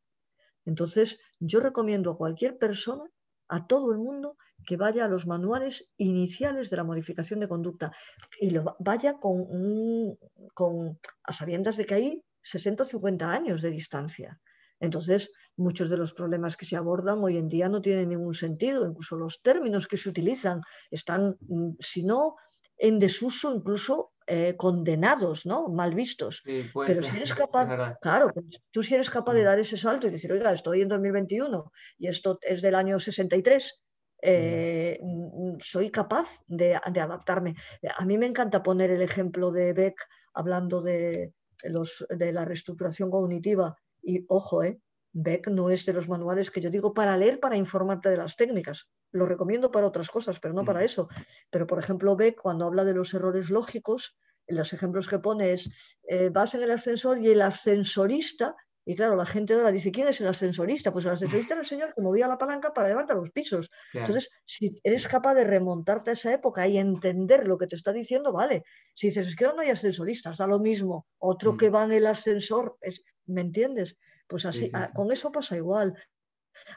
Entonces, 0.65 1.21
yo 1.41 1.61
recomiendo 1.61 2.11
a 2.11 2.17
cualquier 2.17 2.57
persona 2.57 3.05
a 3.49 3.67
todo 3.67 3.93
el 3.93 3.99
mundo 3.99 4.37
que 4.67 4.77
vaya 4.77 5.05
a 5.05 5.09
los 5.09 5.27
manuales 5.27 5.91
iniciales 5.97 6.71
de 6.71 6.77
la 6.77 6.85
modificación 6.85 7.41
de 7.41 7.49
conducta 7.49 7.93
y 8.41 8.51
lo 8.51 8.77
vaya 8.79 9.15
con, 9.19 10.17
con 10.55 10.99
a 11.23 11.33
sabiendas 11.33 11.77
de 11.77 11.87
que 11.87 11.95
hay 11.95 12.23
60 12.41 12.83
o 12.83 12.87
50 12.87 13.31
años 13.31 13.63
de 13.63 13.71
distancia. 13.71 14.41
Entonces, 14.81 15.33
muchos 15.57 15.91
de 15.91 15.97
los 15.97 16.15
problemas 16.15 16.57
que 16.57 16.67
se 16.67 16.77
abordan 16.77 17.23
hoy 17.23 17.39
en 17.39 17.49
día 17.49 17.69
no 17.69 17.81
tienen 17.81 18.09
ningún 18.09 18.35
sentido, 18.35 18.87
incluso 18.87 19.17
los 19.17 19.41
términos 19.41 19.87
que 19.87 19.97
se 19.97 20.09
utilizan 20.09 20.63
están, 20.91 21.37
mm, 21.41 21.73
si 21.79 22.03
no 22.05 22.37
en 22.77 22.99
desuso, 22.99 23.55
incluso 23.55 24.14
eh, 24.27 24.57
condenados, 24.57 25.45
¿no? 25.45 25.69
Mal 25.69 25.95
vistos. 25.95 26.43
Pero 26.45 27.03
si 27.03 27.17
eres 27.17 27.35
capaz, 27.49 27.99
claro, 28.01 28.31
pues, 28.33 28.47
tú 28.71 28.83
si 28.83 28.95
eres 28.95 29.11
capaz 29.11 29.35
de 29.35 29.43
mm. 29.43 29.45
dar 29.45 29.59
ese 29.59 29.77
salto 29.77 30.07
y 30.07 30.11
decir, 30.11 30.33
oiga, 30.33 30.53
estoy 30.53 30.81
en 30.81 30.89
2021 30.89 31.71
y 31.99 32.09
esto 32.09 32.39
es 32.43 32.63
del 32.63 32.75
año 32.75 32.99
63, 32.99 33.83
eh, 34.23 34.99
mm, 35.03 35.57
soy 35.61 35.91
capaz 35.91 36.43
de, 36.47 36.75
adaptarme. 36.75 37.55
A 37.99 38.07
mí 38.07 38.17
me 38.17 38.27
encanta 38.27 38.63
poner 38.63 38.91
el 38.91 39.03
ejemplo 39.03 39.51
de 39.51 39.75
Beck 39.75 39.97
hablando 40.33 40.81
de, 40.81 41.35
los, 41.65 42.07
de 42.09 42.33
la 42.33 42.47
reestructuración 42.47 43.11
cognitiva 43.11 43.77
y 44.03 44.25
ojo, 44.29 44.63
eh, 44.63 44.81
Beck 45.15 45.47
no 45.47 45.71
es 45.71 45.87
de 45.87 45.93
los 45.93 46.09
manuales 46.09 46.51
que 46.51 46.61
yo 46.61 46.71
digo 46.71 46.93
para 46.93 47.17
leer, 47.17 47.39
para 47.39 47.57
informarte 47.57 48.11
de 48.11 48.17
las 48.17 48.37
técnicas. 48.37 48.89
Lo 49.13 49.27
recomiendo 49.27 49.71
para 49.71 49.87
otras 49.87 50.11
cosas, 50.11 50.41
pero 50.41 50.53
no 50.53 50.65
para 50.65 50.83
eso. 50.85 51.09
Pero, 51.51 51.69
por 51.69 51.79
ejemplo, 51.79 52.17
Beck, 52.17 52.41
cuando 52.41 52.67
habla 52.67 52.83
de 52.83 52.95
los 52.95 53.15
errores 53.15 53.49
lógicos, 53.49 54.17
en 54.49 54.57
los 54.57 54.73
ejemplos 54.73 55.07
que 55.07 55.21
pone 55.21 55.53
es, 55.53 55.73
eh, 56.09 56.31
vas 56.31 56.55
en 56.55 56.65
el 56.65 56.73
ascensor 56.73 57.19
y 57.21 57.31
el 57.31 57.43
ascensorista, 57.43 58.57
y 58.85 58.97
claro, 58.97 59.15
la 59.15 59.25
gente 59.25 59.55
ahora 59.55 59.71
dice, 59.71 59.93
¿quién 59.93 60.09
es 60.09 60.21
el 60.21 60.27
ascensorista? 60.27 60.93
Pues 60.93 61.05
el 61.05 61.13
ascensorista 61.13 61.55
era 61.55 61.63
el 61.63 61.67
señor 61.67 61.95
que 61.95 62.03
movía 62.03 62.29
la 62.29 62.37
palanca 62.37 62.75
para 62.75 62.89
llevarte 62.89 63.13
a 63.13 63.17
los 63.17 63.31
pisos. 63.31 63.71
Entonces, 63.95 64.31
si 64.45 64.79
eres 64.83 65.09
capaz 65.09 65.35
de 65.35 65.45
remontarte 65.45 66.11
a 66.11 66.13
esa 66.13 66.35
época 66.35 66.67
y 66.67 66.77
entender 66.77 67.47
lo 67.47 67.57
que 67.57 67.67
te 67.67 67.77
está 67.77 67.93
diciendo, 67.93 68.33
vale. 68.33 68.65
Si 68.95 69.07
dices, 69.07 69.29
es 69.29 69.37
que 69.37 69.47
ahora 69.47 69.57
no 69.57 69.63
hay 69.63 69.71
ascensoristas, 69.71 70.37
da 70.37 70.47
lo 70.47 70.59
mismo. 70.59 71.07
Otro 71.19 71.57
que 71.57 71.71
mm. 71.71 71.75
va 71.75 71.85
en 71.85 71.93
el 71.93 72.07
ascensor, 72.07 72.77
es, 72.83 73.03
¿me 73.25 73.41
entiendes? 73.41 73.97
Pues 74.27 74.47
así, 74.47 74.71
ah, 74.73 74.91
con 74.95 75.13
eso 75.13 75.31
pasa 75.31 75.57
igual. 75.57 75.95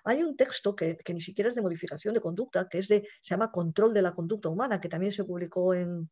Hay 0.04 0.24
un 0.24 0.36
texto 0.36 0.76
que, 0.76 0.98
ni 1.14 1.22
siquiera 1.22 1.50
es 1.50 1.56
de 1.56 1.62
modificación 1.62 2.14
de 2.14 2.22
conducta, 2.22 2.68
que 2.70 2.80
es 2.80 2.88
de, 2.88 3.08
se 3.22 3.30
llama 3.30 3.52
Control 3.52 3.94
de 3.94 4.02
la 4.02 4.14
conducta 4.14 4.50
humana, 4.50 4.82
que 4.82 4.90
también 4.90 5.12
se 5.12 5.24
publicó 5.24 5.74
en, 5.74 6.10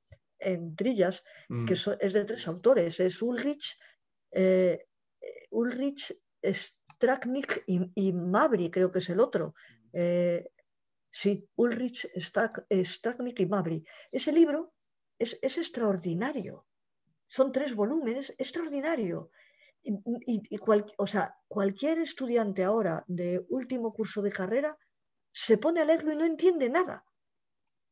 Trillas, 0.76 1.24
que 1.48 1.74
mm. 1.74 1.98
es 2.00 2.14
de 2.14 2.26
tres 2.26 2.48
autores. 2.48 3.00
Es 3.00 3.22
Ulrich, 3.22 3.80
eh, 4.32 4.86
Ulrich 5.50 6.16
Straknik 6.44 7.64
y, 7.68 8.14
Mabry, 8.14 8.70
creo 8.70 8.92
que 8.92 9.00
es 9.00 9.10
el 9.10 9.20
otro. 9.20 9.56
Eh, 9.92 10.48
sí, 11.10 11.48
Ulrich 11.56 12.08
Straknik 12.18 13.40
y 13.40 13.46
Mabry. 13.46 13.84
Ese 14.12 14.32
libro 14.32 14.74
es, 15.18 15.40
es 15.42 15.58
extraordinario. 15.58 16.68
Son 17.28 17.52
tres 17.52 17.74
volúmenes, 17.74 18.36
extraordinario 18.38 19.32
y, 19.86 20.60
o 20.98 21.08
sea, 21.08 21.36
cualquier 21.48 22.00
estudiante 22.00 22.64
ahora 22.64 23.04
de 23.08 23.46
último 23.50 23.94
curso 23.94 24.22
de 24.22 24.32
carrera 24.32 24.78
se 25.32 25.58
pone 25.58 25.82
a 25.82 25.86
leerlo 25.86 26.12
y 26.12 26.16
no 26.16 26.26
entiende 26.26 26.70
nada. 26.70 27.06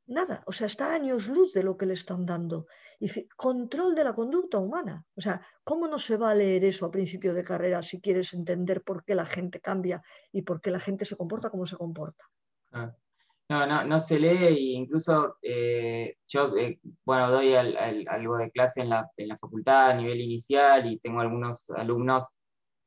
Nada. 0.07 0.43
O 0.47 0.51
sea, 0.51 0.67
está 0.67 0.93
años 0.93 1.27
luz 1.27 1.53
de 1.53 1.63
lo 1.63 1.77
que 1.77 1.85
le 1.85 1.93
están 1.93 2.25
dando. 2.25 2.67
Y 2.99 3.09
control 3.35 3.95
de 3.95 4.03
la 4.03 4.13
conducta 4.13 4.57
humana. 4.57 5.05
O 5.15 5.21
sea, 5.21 5.45
¿cómo 5.63 5.87
no 5.87 5.99
se 5.99 6.17
va 6.17 6.31
a 6.31 6.35
leer 6.35 6.65
eso 6.65 6.85
a 6.85 6.91
principio 6.91 7.33
de 7.33 7.43
carrera 7.43 7.83
si 7.83 8.01
quieres 8.01 8.33
entender 8.33 8.83
por 8.83 9.05
qué 9.05 9.15
la 9.15 9.25
gente 9.25 9.61
cambia 9.61 10.01
y 10.31 10.41
por 10.41 10.61
qué 10.61 10.71
la 10.71 10.79
gente 10.79 11.05
se 11.05 11.15
comporta 11.15 11.49
como 11.49 11.65
se 11.65 11.77
comporta? 11.77 12.25
Ah. 12.71 12.95
No, 13.53 13.67
no, 13.67 13.83
no 13.85 13.99
se 13.99 14.17
lee 14.17 14.45
e 14.47 14.73
incluso 14.73 15.37
eh, 15.43 16.17
yo, 16.27 16.57
eh, 16.57 16.79
bueno, 17.05 17.29
doy 17.29 17.53
algo 17.53 18.37
de 18.37 18.49
clase 18.49 18.81
en 18.81 18.89
la, 18.89 19.07
en 19.15 19.27
la, 19.27 19.37
facultad 19.37 19.91
a 19.91 19.93
nivel 19.93 20.21
inicial 20.21 20.91
y 20.91 20.97
tengo 20.97 21.19
algunos 21.19 21.69
alumnos 21.69 22.25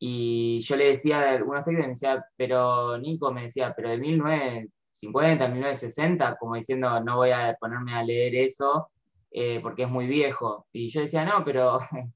y 0.01 0.59
yo 0.63 0.75
le 0.75 0.87
decía 0.89 1.21
de 1.21 1.29
algunos 1.29 1.63
técnicos, 1.63 1.87
me 1.87 1.93
decía, 1.93 2.27
pero 2.37 2.99
Nico 2.99 3.33
me 3.33 3.43
decía, 3.43 3.73
pero 3.77 3.91
de 3.91 3.99
1950, 3.99 5.47
1960, 5.47 6.37
como 6.37 6.57
diciendo, 6.57 7.01
no 7.01 7.19
voy 7.19 7.31
a 7.31 7.57
ponerme 7.61 7.95
a 7.95 8.03
leer 8.03 8.35
eso 8.35 8.91
eh, 9.31 9.61
porque 9.63 9.85
es 9.85 9.89
muy 9.89 10.09
viejo. 10.09 10.67
Y 10.73 10.91
yo 10.91 11.03
decía, 11.03 11.25
no, 11.25 11.45
pero, 11.45 11.79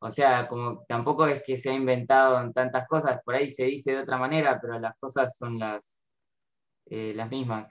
o 0.00 0.10
sea, 0.10 0.46
como 0.46 0.84
tampoco 0.86 1.26
es 1.26 1.42
que 1.42 1.56
se 1.56 1.70
ha 1.70 1.74
inventado 1.74 2.38
en 2.42 2.52
tantas 2.52 2.86
cosas, 2.86 3.22
por 3.24 3.34
ahí 3.34 3.48
se 3.48 3.64
dice 3.64 3.92
de 3.92 4.02
otra 4.02 4.18
manera, 4.18 4.58
pero 4.60 4.78
las 4.78 4.94
cosas 4.98 5.38
son 5.38 5.58
las, 5.58 6.04
las 6.90 7.30
mismas. 7.30 7.68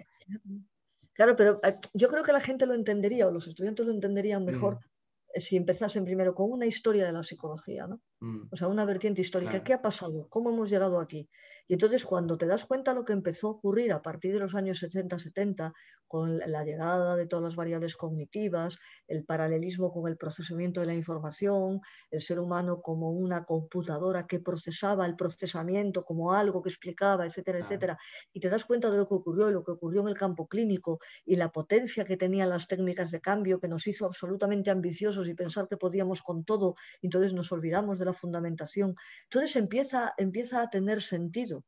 Claro, 1.14 1.36
pero 1.36 1.60
eh, 1.64 1.78
yo 1.94 2.10
creo 2.10 2.24
que 2.24 2.32
la 2.34 2.41
gente 2.41 2.66
lo 2.66 2.74
entendería, 2.74 3.28
o 3.28 3.32
los 3.32 3.48
estudiantes 3.48 3.86
lo 3.86 3.94
entenderían 3.94 4.45
mejor, 4.45 4.76
mm. 4.76 5.40
si 5.40 5.56
empezasen 5.56 6.06
primero 6.06 6.34
con 6.34 6.52
una 6.52 6.66
historia 6.66 7.06
de 7.06 7.12
la 7.12 7.24
psicología, 7.24 7.88
¿no? 7.88 8.02
Mm. 8.20 8.48
O 8.52 8.56
sea, 8.56 8.68
una 8.68 8.86
vertiente 8.86 9.22
histórica. 9.22 9.64
¿Qué 9.64 9.74
ha 9.74 9.82
pasado? 9.82 10.28
¿Cómo 10.30 10.50
hemos 10.50 10.70
llegado 10.70 11.00
aquí? 11.00 11.30
Y 11.68 11.74
entonces 11.74 12.06
cuando 12.06 12.38
te 12.38 12.45
das 12.45 12.66
cuenta 12.66 12.91
de 12.91 13.00
lo 13.00 13.06
que 13.06 13.14
empezó 13.14 13.48
a 13.48 13.52
ocurrir 13.52 13.94
a 13.94 14.02
partir 14.02 14.34
de 14.34 14.40
los 14.40 14.56
años 14.56 14.82
60-70, 14.82 15.74
con 16.14 16.38
la 16.38 16.64
llegada 16.64 17.15
de 17.15 17.26
todas 17.26 17.44
las 17.44 17.56
variables 17.56 17.95
cognitivas, 17.95 18.77
el 19.07 19.26
paralelismo 19.26 19.91
con 19.91 20.07
el 20.07 20.15
procesamiento 20.15 20.80
de 20.80 20.85
la 20.85 20.94
información, 20.94 21.81
el 22.11 22.22
ser 22.22 22.40
humano 22.40 22.84
como 22.84 23.10
una 23.10 23.45
computadora 23.45 24.27
que 24.27 24.40
procesaba 24.40 25.07
el 25.07 25.15
procesamiento 25.15 26.06
como 26.06 26.31
algo 26.31 26.61
que 26.61 26.69
explicaba, 26.69 27.26
etcétera, 27.26 27.57
etcétera, 27.57 27.98
y 28.31 28.40
te 28.40 28.48
das 28.48 28.64
cuenta 28.64 28.91
de 28.91 28.98
lo 28.98 29.07
que 29.07 29.15
ocurrió 29.15 29.49
y 29.49 29.53
lo 29.53 29.64
que 29.64 29.72
ocurrió 29.72 30.02
en 30.02 30.10
el 30.10 30.15
campo 30.15 30.48
clínico 30.48 30.99
y 31.26 31.35
la 31.35 31.52
potencia 31.52 32.06
que 32.06 32.15
tenían 32.15 32.49
las 32.52 32.68
técnicas 32.68 33.10
de 33.10 33.19
cambio 33.19 33.60
que 33.60 33.68
nos 33.68 33.88
hizo 33.88 34.06
absolutamente 34.06 34.69
ambiciosos 34.69 35.27
y 35.27 35.34
pensar 35.34 35.68
que 35.68 35.77
podíamos 35.77 36.22
con 36.22 36.45
todo, 36.45 36.76
entonces 37.02 37.34
nos 37.34 37.52
olvidamos 37.52 37.98
de 37.98 38.06
la 38.06 38.14
fundamentación. 38.14 38.94
Entonces 39.23 39.56
empieza, 39.56 40.14
empieza 40.19 40.61
a 40.61 40.69
tener 40.69 41.02
sentido. 41.02 41.64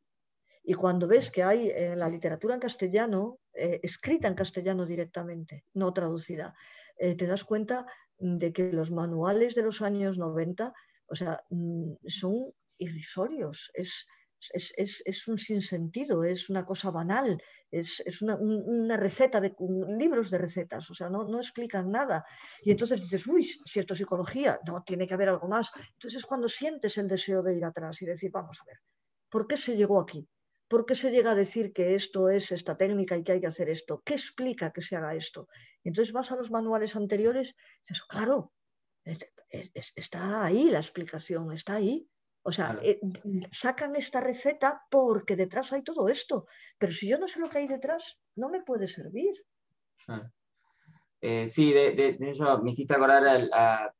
Y 0.67 0.73
cuando 0.73 1.07
ves 1.07 1.29
que 1.29 1.43
hay 1.43 1.69
en 1.69 1.99
la 1.99 2.09
literatura 2.09 2.55
en 2.55 2.59
castellano, 2.59 3.39
eh, 3.53 3.79
escrita 3.83 4.27
en 4.27 4.33
castellano 4.33 4.85
directamente, 4.85 5.63
no 5.75 5.93
traducida, 5.93 6.55
eh, 6.97 7.15
te 7.15 7.27
das 7.27 7.43
cuenta 7.43 7.85
de 8.17 8.51
que 8.51 8.71
los 8.71 8.91
manuales 8.91 9.53
de 9.53 9.61
los 9.61 9.81
años 9.81 10.17
90, 10.17 10.73
o 11.07 11.15
sea, 11.15 11.39
mm, 11.51 11.93
son 12.07 12.51
irrisorios, 12.79 13.69
es, 13.73 14.07
es, 15.05 15.27
un 15.27 15.37
sinsentido, 15.37 16.23
es 16.23 16.49
una 16.49 16.65
cosa 16.65 16.89
banal, 16.89 17.41
es, 17.69 18.21
una, 18.21 18.97
receta 18.97 19.39
de 19.39 19.55
libros 19.99 20.31
de 20.31 20.37
recetas, 20.37 20.89
o 20.89 20.93
sea, 20.93 21.09
no, 21.09 21.25
no 21.27 21.37
explican 21.37 21.91
nada. 21.91 22.25
Y 22.63 22.71
entonces 22.71 23.01
dices, 23.01 23.27
uy, 23.27 23.45
si 23.45 23.79
esto 23.79 23.93
es 23.93 23.99
psicología, 23.99 24.59
no, 24.65 24.83
tiene 24.83 25.05
que 25.05 25.13
haber 25.13 25.29
algo 25.29 25.47
más. 25.47 25.71
Entonces 25.93 26.19
es 26.19 26.25
cuando 26.25 26.49
sientes 26.49 26.97
el 26.97 27.07
deseo 27.07 27.43
de 27.43 27.55
ir 27.55 27.65
atrás 27.65 28.01
y 28.01 28.05
decir, 28.05 28.31
vamos 28.31 28.59
a 28.61 28.65
ver, 28.65 28.79
¿por 29.29 29.47
qué 29.47 29.57
se 29.57 29.75
llegó 29.75 29.99
aquí? 29.99 30.27
¿Por 30.67 30.85
qué 30.85 30.95
se 30.95 31.11
llega 31.11 31.31
a 31.31 31.35
decir 31.35 31.73
que 31.73 31.95
esto 31.95 32.29
es 32.29 32.51
esta 32.51 32.75
técnica 32.75 33.15
y 33.15 33.23
que 33.23 33.33
hay 33.33 33.41
que 33.41 33.47
hacer 33.47 33.69
esto? 33.69 34.01
¿Qué 34.03 34.13
explica 34.13 34.71
que 34.71 34.81
se 34.81 34.95
haga 34.95 35.13
esto? 35.13 35.47
Entonces 35.83 36.11
vas 36.11 36.31
a 36.31 36.35
los 36.35 36.49
manuales 36.51 36.95
anteriores 36.95 37.51
y 37.51 37.79
dices, 37.81 38.03
claro, 38.03 38.51
está 39.49 40.43
ahí 40.43 40.69
la 40.69 40.79
explicación, 40.79 41.51
está 41.51 41.75
ahí. 41.75 42.09
O 42.47 42.51
sea, 42.51 42.77
eh, 42.83 42.99
sacan 43.51 43.95
esta 43.95 44.21
receta 44.21 44.81
porque 44.89 45.35
detrás 45.35 45.73
hay 45.73 45.83
todo 45.83 46.09
esto. 46.09 46.47
Pero 46.77 46.91
si 46.91 47.07
yo 47.07 47.17
no 47.17 47.27
sé 47.27 47.39
lo 47.39 47.49
que 47.49 47.59
hay 47.59 47.67
detrás, 47.67 48.19
no 48.35 48.49
me 48.49 48.61
puede 48.61 48.87
servir. 48.87 49.33
Eh, 51.21 51.47
sí, 51.47 51.73
de, 51.73 52.17
hecho 52.19 52.59
me 52.59 52.69
hiciste 52.69 52.93
acordar 52.93 53.49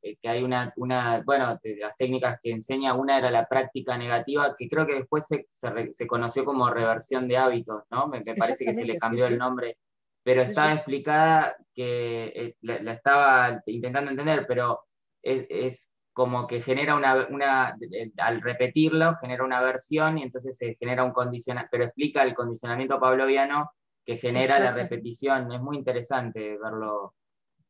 eh, 0.01 0.17
que 0.21 0.29
hay 0.29 0.43
una, 0.43 0.73
bueno, 1.25 1.59
de 1.63 1.77
las 1.77 1.95
técnicas 1.97 2.39
que 2.41 2.51
enseña, 2.51 2.93
una 2.93 3.17
era 3.17 3.31
la 3.31 3.47
práctica 3.47 3.97
negativa, 3.97 4.55
que 4.57 4.69
creo 4.69 4.85
que 4.85 4.95
después 4.95 5.25
se, 5.27 6.07
conoció 6.07 6.45
como 6.45 6.69
reversión 6.69 7.27
de 7.27 7.37
hábitos, 7.37 7.83
¿no? 7.89 8.07
Me, 8.07 8.21
parece 8.35 8.65
que 8.65 8.73
se 8.73 8.85
le 8.85 8.99
cambió 8.99 9.25
el 9.27 9.37
nombre, 9.37 9.77
pero 10.23 10.41
estaba 10.41 10.73
explicada 10.73 11.55
que 11.73 12.25
eh, 12.35 12.55
la, 12.61 12.93
estaba 12.93 13.61
intentando 13.65 14.11
entender, 14.11 14.45
pero 14.47 14.81
es, 15.23 15.91
como 16.13 16.47
que 16.47 16.61
genera 16.61 16.95
una, 16.95 17.75
al 18.17 18.41
repetirlo, 18.41 19.15
genera 19.15 19.43
una 19.43 19.61
versión 19.61 20.17
y 20.17 20.23
entonces 20.23 20.57
se 20.57 20.75
genera 20.75 21.03
un 21.03 21.11
condicionamiento, 21.11 21.69
pero 21.71 21.83
explica 21.85 22.23
el 22.23 22.33
condicionamiento 22.33 22.99
pavloviano 22.99 23.71
que 24.05 24.17
genera 24.17 24.59
la 24.59 24.71
repetición. 24.71 25.51
Es 25.51 25.61
muy 25.61 25.77
interesante 25.77 26.57
verlo, 26.57 27.15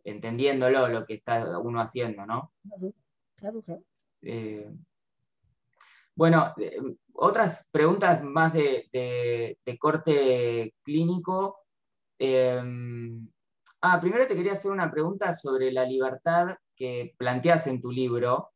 entendiéndolo, 0.04 0.88
lo 0.88 1.06
que 1.06 1.16
está 1.16 1.58
uno 1.60 1.80
haciendo, 1.80 2.26
¿no? 2.26 2.52
Claro, 3.36 3.62
claro. 3.62 3.84
Eh, 4.22 4.70
bueno, 6.16 6.54
eh, 6.58 6.78
otras 7.14 7.68
preguntas 7.72 8.24
más 8.24 8.54
de, 8.54 9.58
corte 9.80 10.74
clínico. 10.84 11.60
Em, 12.18 13.28
ah, 13.82 14.00
primero 14.00 14.28
te 14.28 14.36
quería 14.36 14.54
hacer 14.54 14.72
una 14.72 14.92
pregunta 14.92 15.34
sobre 15.34 15.72
la 15.72 15.86
libertad 15.86 16.56
que 16.76 17.14
planteas 17.18 17.68
en 17.68 17.82
tu 17.82 17.92
libro, 17.92 18.52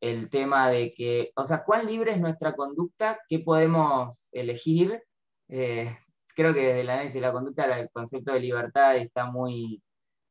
el 0.00 0.28
tema 0.28 0.68
de 0.68 0.92
que, 0.92 1.32
o 1.36 1.46
sea, 1.46 1.64
¿cuán 1.64 1.86
libre 1.86 2.12
es 2.12 2.20
nuestra 2.20 2.54
conducta? 2.54 3.18
¿Qué 3.28 3.40
podemos 3.40 4.28
elegir? 4.32 5.02
Creo 6.34 6.54
que 6.54 6.60
desde 6.60 6.80
el 6.80 6.90
análisis 6.90 7.14
de 7.14 7.20
la 7.20 7.32
conducta 7.32 7.78
el 7.78 7.90
concepto 7.90 8.32
de 8.32 8.40
libertad 8.40 8.96
está 8.96 9.26
muy, 9.26 9.82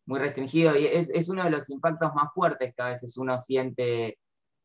muy 0.05 0.19
restringido 0.19 0.77
y 0.77 0.85
es, 0.85 1.30
uno 1.30 1.43
de 1.43 1.49
los 1.49 1.69
impactos 1.69 2.13
más 2.13 2.34
fuertes 2.34 2.73
que 2.75 2.81
a 2.81 2.89
veces 2.89 3.17
uno 3.17 3.38
siente, 3.38 4.19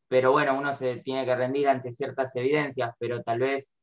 pero 0.07 0.31
bueno, 0.31 0.57
uno 0.57 0.73
se 0.73 0.97
tiene 0.97 1.25
que 1.25 1.35
rendir 1.35 1.69
ante 1.69 1.91
ciertas 1.91 2.35
evidencias, 2.35 2.93
pero 2.99 3.23
tal 3.23 3.39
vez 3.39 3.73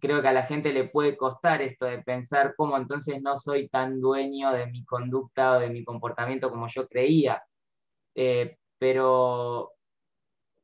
creo 0.00 0.22
que 0.22 0.28
a 0.28 0.32
la 0.32 0.44
gente 0.44 0.72
le 0.72 0.88
puede 0.88 1.16
costar 1.16 1.62
esto 1.62 1.86
de 1.86 2.02
pensar 2.02 2.54
cómo 2.56 2.76
entonces 2.76 3.22
no 3.22 3.36
soy 3.36 3.68
tan 3.68 4.00
dueño 4.00 4.52
de 4.52 4.66
mi 4.66 4.84
conducta 4.84 5.52
o 5.52 5.60
de 5.60 5.70
mi 5.70 5.84
comportamiento 5.84 6.50
como 6.50 6.68
yo 6.68 6.88
creía. 6.88 7.42
Eh, 8.14 8.56
pero 8.78 9.72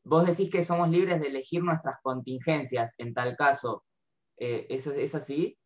vos 0.04 0.26
decís 0.26 0.50
que 0.50 0.64
somos 0.64 0.88
libres 0.88 1.20
de 1.20 1.28
elegir 1.28 1.62
nuestras 1.62 1.96
contingencias 2.02 2.92
en 2.98 3.12
tal 3.14 3.36
caso. 3.36 3.84
Eh, 4.38 4.66
¿es, 4.70 5.14
así? 5.14 5.58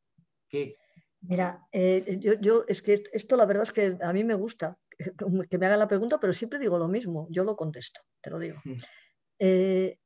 Mira, 1.23 1.67
eh, 1.73 2.19
yo, 2.41 2.65
es 2.67 2.83
que 2.83 3.03
esto 3.13 3.37
la 3.37 3.45
verdad 3.45 3.65
es 3.65 3.73
que 3.73 3.99
a 4.01 4.13
mí 4.13 4.25
me 4.25 4.35
gusta 4.35 4.79
que 5.49 5.59
me 5.59 5.67
hagan 5.67 5.79
la 5.79 5.89
pregunta, 5.89 6.21
pero 6.21 6.33
siempre 6.33 6.59
digo 6.59 6.79
lo 6.79 6.89
mismo, 6.89 7.27
yo 7.31 7.45
lo 7.45 7.57
contesto, 7.57 8.01
te 8.21 8.31
lo 8.31 8.39
digo. 8.39 8.61
Eh, 9.39 9.99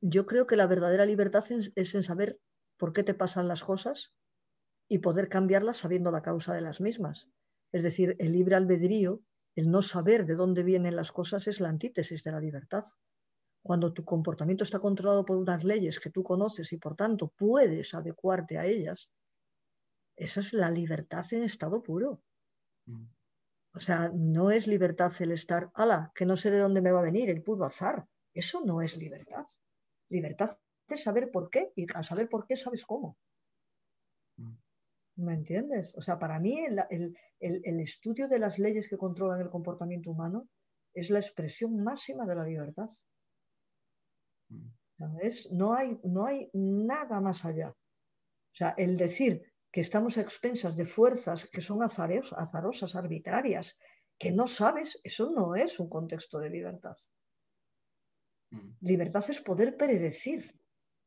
yo 0.00 0.26
creo 0.26 0.46
que 0.46 0.56
la 0.56 0.66
verdadera 0.66 1.06
libertad 1.06 1.44
es, 1.74 1.94
en 1.94 2.02
saber 2.02 2.38
por 2.76 2.92
qué 2.92 3.02
te 3.02 3.14
pasan 3.14 3.48
las 3.48 3.64
cosas 3.64 4.14
y 4.88 4.98
poder 4.98 5.28
cambiarlas 5.28 5.78
sabiendo 5.78 6.10
la 6.10 6.22
causa 6.22 6.54
de 6.54 6.60
las 6.60 6.80
mismas. 6.80 7.28
Es 7.72 7.82
decir, 7.82 8.16
el 8.18 8.32
libre 8.32 8.56
albedrío, 8.56 9.22
el 9.54 9.70
no 9.70 9.82
saber 9.82 10.26
de 10.26 10.34
dónde 10.34 10.62
vienen 10.62 10.96
las 10.96 11.12
cosas 11.12 11.46
es 11.46 11.60
la 11.60 11.68
antítesis 11.68 12.22
de 12.22 12.32
la 12.32 12.40
libertad. 12.40 12.84
Cuando 13.62 13.92
tu 13.92 14.04
comportamiento 14.04 14.64
está 14.64 14.80
controlado 14.80 15.24
por 15.24 15.36
unas 15.36 15.64
leyes 15.64 16.00
que 16.00 16.10
tú 16.10 16.22
conoces 16.22 16.72
y 16.72 16.78
por 16.78 16.96
tanto 16.96 17.32
puedes 17.36 17.94
adecuarte 17.94 18.58
a 18.58 18.66
ellas, 18.66 19.10
esa 20.20 20.40
es 20.40 20.52
la 20.52 20.70
libertad 20.70 21.24
en 21.32 21.44
estado 21.44 21.82
puro. 21.82 22.22
Mm. 22.86 23.06
O 23.74 23.80
sea, 23.80 24.10
no 24.14 24.50
es 24.50 24.66
libertad 24.66 25.10
el 25.20 25.32
estar, 25.32 25.70
ala, 25.74 26.12
que 26.14 26.26
no 26.26 26.36
sé 26.36 26.50
de 26.50 26.58
dónde 26.58 26.82
me 26.82 26.92
va 26.92 27.00
a 27.00 27.10
venir, 27.10 27.30
el 27.30 27.42
puro 27.42 27.64
azar. 27.64 28.06
Eso 28.34 28.60
no 28.64 28.82
es 28.82 28.96
libertad. 28.98 29.46
Libertad 30.10 30.58
es 30.88 31.02
saber 31.02 31.30
por 31.30 31.48
qué 31.48 31.72
y 31.74 31.86
al 31.94 32.04
saber 32.04 32.28
por 32.28 32.46
qué 32.46 32.56
sabes 32.56 32.84
cómo. 32.84 33.16
Mm. 34.36 34.56
¿Me 35.16 35.34
entiendes? 35.34 35.94
O 35.96 36.02
sea, 36.02 36.18
para 36.18 36.38
mí 36.38 36.58
el, 36.64 37.80
estudio 37.80 38.28
de 38.28 38.38
las 38.38 38.58
leyes 38.58 38.88
que 38.88 38.98
controlan 38.98 39.40
el 39.40 39.50
comportamiento 39.50 40.10
humano 40.10 40.48
es 40.92 41.08
la 41.08 41.18
expresión 41.18 41.82
máxima 41.82 42.26
de 42.26 42.34
la 42.34 42.44
libertad. 42.44 42.90
Mm. 44.50 44.68
No, 45.52 45.74
hay, 45.74 45.98
no 46.04 46.26
hay 46.26 46.50
nada 46.52 47.20
más 47.20 47.46
allá. 47.46 47.70
O 47.70 48.54
sea, 48.54 48.74
el 48.76 48.98
decir 48.98 49.49
que 49.72 49.80
estamos 49.80 50.18
a 50.18 50.22
expensas 50.22 50.76
de 50.76 50.84
fuerzas 50.84 51.46
que 51.46 51.60
son 51.60 51.82
azarosas, 51.82 52.94
arbitrarias, 52.96 53.78
que 54.18 54.32
no 54.32 54.46
sabes, 54.46 55.00
eso 55.04 55.30
no 55.30 55.54
es 55.54 55.78
un 55.78 55.88
contexto 55.88 56.38
de 56.38 56.50
libertad. 56.50 56.96
Mm. 58.50 58.70
Libertad 58.80 59.24
es 59.28 59.40
poder 59.40 59.76
predecir. 59.76 60.58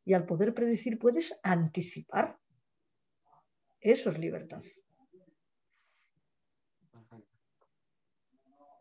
Y 0.05 0.13
al 0.13 0.25
poder 0.25 0.53
predecir 0.53 0.99
puedes 0.99 1.33
anticipar. 1.43 2.37
Eso 3.79 4.09
es 4.09 4.17
libertad. 4.17 4.61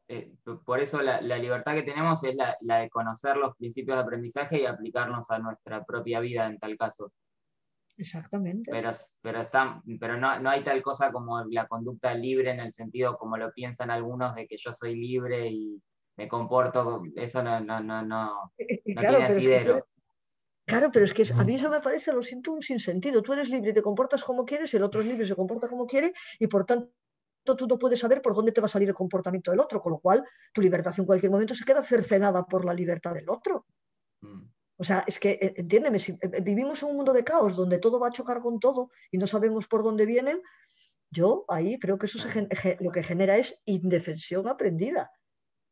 Eh, 0.08 0.34
por 0.64 0.80
eso 0.80 1.00
la, 1.00 1.20
libertad 1.20 1.74
que 1.74 1.82
tenemos 1.82 2.24
es 2.24 2.36
la 2.36 2.78
de 2.78 2.90
conocer 2.90 3.36
los 3.36 3.56
principios 3.56 3.96
de 3.96 4.02
aprendizaje 4.02 4.60
y 4.60 4.66
aplicarnos 4.66 5.30
a 5.30 5.38
nuestra 5.38 5.84
propia 5.84 6.20
vida 6.20 6.46
en 6.46 6.58
tal 6.58 6.76
caso. 6.76 7.12
Exactamente. 7.96 8.70
Pero, 8.70 8.90
pero, 9.20 9.42
está, 9.42 9.82
pero 10.00 10.16
no, 10.16 10.38
no, 10.40 10.50
hay 10.50 10.64
tal 10.64 10.82
cosa 10.82 11.12
como 11.12 11.44
la 11.44 11.66
conducta 11.66 12.14
libre 12.14 12.50
en 12.50 12.60
el 12.60 12.72
sentido 12.72 13.16
como 13.16 13.36
lo 13.36 13.52
piensan 13.52 13.90
algunos 13.90 14.34
de 14.34 14.46
que 14.46 14.56
yo 14.56 14.72
soy 14.72 14.96
libre 14.96 15.48
y 15.48 15.80
me 16.16 16.28
comporto, 16.28 17.02
eso 17.16 17.42
no, 17.42 17.60
no, 17.60 17.80
no, 17.80 18.02
no, 18.02 18.52
eh, 18.58 18.82
claro, 18.94 19.18
tiene 19.18 19.24
asidero. 19.24 19.86
claro, 20.66 20.90
pero 20.92 21.04
es 21.04 21.12
que 21.12 21.24
a 21.34 21.44
mí 21.44 21.54
eso 21.54 21.70
me 21.70 21.80
parece, 21.80 22.12
lo 22.12 22.22
siento, 22.22 22.52
un 22.52 22.62
sinsentido. 22.62 23.22
Tú 23.22 23.32
eres 23.32 23.48
libre 23.48 23.70
y 23.70 23.74
te 23.74 23.82
comportas 23.82 24.22
como 24.24 24.44
quieres, 24.44 24.72
el 24.74 24.82
otro 24.82 25.00
es 25.00 25.06
libre 25.06 25.24
y 25.24 25.28
se 25.28 25.36
comporta 25.36 25.68
como 25.68 25.86
quiere, 25.86 26.12
y 26.38 26.46
por 26.46 26.64
tanto 26.64 26.92
tú 27.44 27.66
no 27.66 27.78
puedes 27.78 28.00
saber 28.00 28.20
por 28.20 28.34
dónde 28.34 28.52
te 28.52 28.60
va 28.60 28.66
a 28.66 28.70
salir 28.70 28.88
el 28.88 28.94
comportamiento 28.94 29.50
del 29.50 29.60
otro, 29.60 29.80
con 29.80 29.92
lo 29.92 29.98
cual 29.98 30.24
tu 30.52 30.60
libertad 30.60 30.94
en 30.98 31.06
cualquier 31.06 31.32
momento 31.32 31.54
se 31.54 31.64
queda 31.64 31.82
cercenada 31.82 32.44
por 32.44 32.64
la 32.64 32.74
libertad 32.74 33.14
del 33.14 33.28
otro. 33.28 33.66
Mm. 34.20 34.44
O 34.82 34.84
sea, 34.84 35.04
es 35.06 35.20
que, 35.20 35.38
eh, 35.40 35.54
entiéndeme, 35.58 36.00
si 36.00 36.10
eh, 36.20 36.40
vivimos 36.42 36.82
en 36.82 36.88
un 36.88 36.96
mundo 36.96 37.12
de 37.12 37.22
caos 37.22 37.54
donde 37.54 37.78
todo 37.78 38.00
va 38.00 38.08
a 38.08 38.10
chocar 38.10 38.42
con 38.42 38.58
todo 38.58 38.90
y 39.12 39.16
no 39.16 39.28
sabemos 39.28 39.68
por 39.68 39.84
dónde 39.84 40.06
vienen, 40.06 40.42
yo 41.08 41.44
ahí 41.46 41.78
creo 41.78 41.98
que 41.98 42.06
eso 42.06 42.18
lo 42.80 42.90
que 42.90 43.04
genera 43.04 43.36
es 43.36 43.62
indefensión 43.64 44.48
aprendida. 44.48 45.08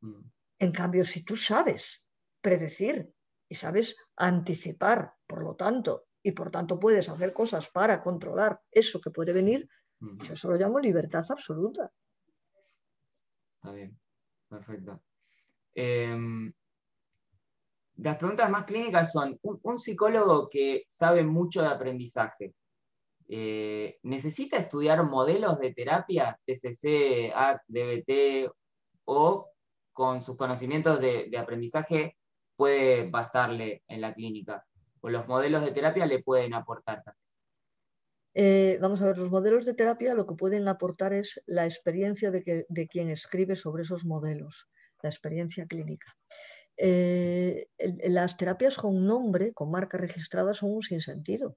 Mm. 0.00 0.20
En 0.60 0.70
cambio, 0.70 1.04
si 1.04 1.24
tú 1.24 1.34
sabes 1.34 2.06
predecir 2.40 3.12
y 3.48 3.56
sabes 3.56 3.96
anticipar, 4.14 5.14
por 5.26 5.42
lo 5.42 5.56
tanto, 5.56 6.06
y 6.22 6.30
por 6.30 6.52
tanto 6.52 6.78
puedes 6.78 7.08
hacer 7.08 7.32
cosas 7.32 7.68
para 7.68 8.00
controlar 8.04 8.60
eso 8.70 9.00
que 9.00 9.10
puede 9.10 9.32
venir, 9.32 9.68
yo 9.98 10.34
eso 10.34 10.48
lo 10.50 10.56
llamo 10.56 10.78
libertad 10.78 11.24
absoluta. 11.28 11.90
Está 13.56 13.72
bien, 13.72 13.98
perfecto. 14.48 15.02
Em, 15.74 16.52
las 18.02 18.16
preguntas 18.16 18.50
más 18.50 18.64
clínicas 18.64 19.12
son, 19.12 19.38
un, 19.42 19.78
psicólogo 19.78 20.48
que 20.48 20.84
sabe 20.86 21.24
mucho 21.24 21.62
de 21.62 21.68
aprendizaje, 21.68 22.54
eh, 23.28 23.98
¿necesita 24.02 24.56
estudiar 24.56 25.04
modelos 25.04 25.58
de 25.60 25.72
terapia, 25.72 26.38
TCC, 26.44 27.32
ACT, 27.34 27.64
DBT, 27.68 28.50
o 29.04 29.50
con 29.92 30.22
sus 30.22 30.36
conocimientos 30.36 31.00
de 31.00 31.38
aprendizaje 31.38 32.16
puede 32.56 33.08
bastarle 33.08 33.82
en 33.88 34.00
la 34.00 34.14
clínica? 34.14 34.64
o 35.00 35.08
los 35.08 35.26
modelos 35.26 35.64
de 35.64 35.72
terapia 35.72 36.06
le 36.06 36.22
pueden 36.22 36.54
aportar 36.54 37.02
también? 37.02 37.20
Eh, 38.34 38.78
vamos 38.80 39.02
a 39.02 39.06
ver, 39.06 39.18
los 39.18 39.30
modelos 39.30 39.64
de 39.64 39.74
terapia 39.74 40.14
lo 40.14 40.26
que 40.26 40.34
pueden 40.34 40.68
aportar 40.68 41.12
es 41.12 41.42
la 41.46 41.66
experiencia 41.66 42.30
de, 42.30 42.88
quien 42.88 43.10
escribe 43.10 43.56
sobre 43.56 43.82
esos 43.82 44.04
modelos, 44.04 44.68
la 45.02 45.08
experiencia 45.08 45.66
clínica. 45.66 46.16
Eh, 46.82 47.68
las 48.08 48.38
terapias 48.38 48.76
con 48.78 49.06
nombre, 49.06 49.52
con 49.52 49.70
marca 49.70 49.98
registrada, 49.98 50.54
son 50.54 50.70
un 50.76 50.82
sinsentido. 50.82 51.56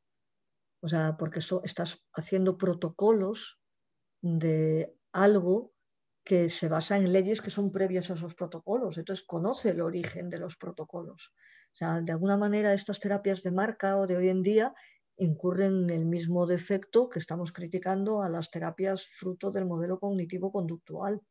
O 0.81 0.89
sea, 0.89 1.15
porque 1.17 1.39
estás 1.39 2.03
haciendo 2.13 2.57
protocolos 2.57 3.59
de 4.21 4.93
algo 5.13 5.71
que 6.25 6.49
se 6.49 6.67
basa 6.67 6.97
en 6.97 7.13
leyes 7.13 7.41
que 7.41 7.51
son 7.51 7.71
previas 7.71 8.09
a 8.09 8.15
esos 8.15 8.35
protocolos. 8.35 8.97
Entonces, 8.97 9.25
conoce 9.25 9.69
el 9.69 9.81
origen 9.81 10.29
de 10.29 10.39
los 10.39 10.57
protocolos. 10.57 11.31
O 11.73 11.75
sea, 11.75 12.01
de 12.01 12.11
alguna 12.11 12.35
manera 12.37 12.73
estas 12.73 12.99
terapias 12.99 13.43
de 13.43 13.51
marca 13.51 13.97
o 13.97 14.07
de 14.07 14.17
hoy 14.17 14.29
en 14.29 14.43
día 14.43 14.73
incurren 15.17 15.83
en 15.83 15.89
el 15.89 16.05
mismo 16.05 16.45
defecto 16.47 17.07
que 17.07 17.19
estamos 17.19 17.53
criticando 17.53 18.21
a 18.21 18.29
las 18.29 18.51
terapias 18.51 19.05
fruto 19.05 19.51
del 19.51 19.65
modelo 19.65 19.99
cognitivo-conductual. 19.99 21.21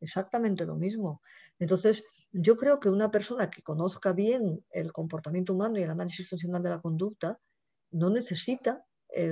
Exactamente 0.00 0.66
lo 0.66 0.76
mismo. 0.76 1.22
Entonces, 1.58 2.04
yo 2.32 2.56
creo 2.56 2.78
que 2.78 2.90
una 2.90 3.10
persona 3.10 3.48
que 3.48 3.62
conozca 3.62 4.12
bien 4.12 4.64
el 4.70 4.92
comportamiento 4.92 5.54
humano 5.54 5.78
y 5.78 5.82
el 5.82 5.90
análisis 5.90 6.28
funcional 6.28 6.62
de 6.62 6.70
la 6.70 6.80
conducta 6.80 7.38
no 7.90 8.10
necesita 8.10 8.84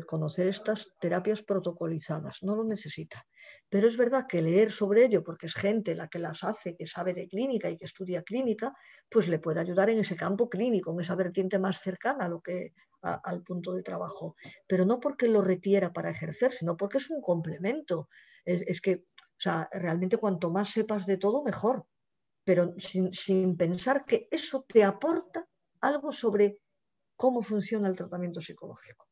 conocer 0.07 0.47
estas 0.47 0.87
terapias 1.01 1.43
protocolizadas, 1.43 2.39
no 2.43 2.57
lo 2.57 2.65
necesita. 2.65 3.27
Pero 3.69 3.87
es 3.87 3.99
verdad 3.99 4.27
que 4.27 4.41
leer 4.41 4.73
sobre 4.73 5.05
ello, 5.05 5.23
porque 5.23 5.47
es 5.47 5.55
gente 5.55 5.95
la 5.95 6.09
que 6.09 6.19
las 6.19 6.43
hace, 6.45 6.75
que 6.77 6.87
sabe 6.87 7.13
de 7.13 7.29
clínica 7.29 7.69
y 7.69 7.77
que 7.77 7.85
estudia 7.85 8.23
clínica, 8.23 8.73
pues 9.11 9.29
le 9.29 9.41
puede 9.41 9.61
ayudar 9.61 9.91
en 9.91 9.99
ese 9.99 10.17
campo 10.17 10.49
clínico, 10.49 10.93
en 10.93 11.01
esa 11.01 11.17
vertiente 11.17 11.59
más 11.59 11.81
cercana 11.81 12.25
a 12.25 12.29
lo 12.29 12.41
que, 12.41 12.73
al 13.03 13.43
punto 13.43 13.75
de 13.75 13.83
trabajo. 13.83 14.37
Pero 14.67 14.87
no 14.87 15.01
porque 15.01 15.29
lo 15.29 15.43
requiera 15.43 15.93
para 15.93 16.11
ejercer, 16.11 16.53
sino 16.53 16.77
porque 16.77 16.99
es 16.99 17.11
un 17.11 17.21
complemento. 17.21 18.09
Es, 18.47 18.81
que, 18.81 19.05
o 19.37 19.41
sea, 19.41 19.69
realmente 19.73 20.17
cuanto 20.17 20.51
más 20.51 20.71
sepas 20.71 21.07
de 21.07 21.19
todo, 21.19 21.43
mejor. 21.43 21.87
Pero 22.45 22.75
sin, 22.79 23.57
pensar 23.57 24.05
que 24.05 24.29
eso 24.31 24.65
te 24.69 24.85
aporta 24.85 25.47
algo 25.81 26.13
sobre 26.13 26.59
cómo 27.17 27.43
funciona 27.43 27.89
el 27.89 27.97
tratamiento 27.97 28.41
psicológico 28.41 29.07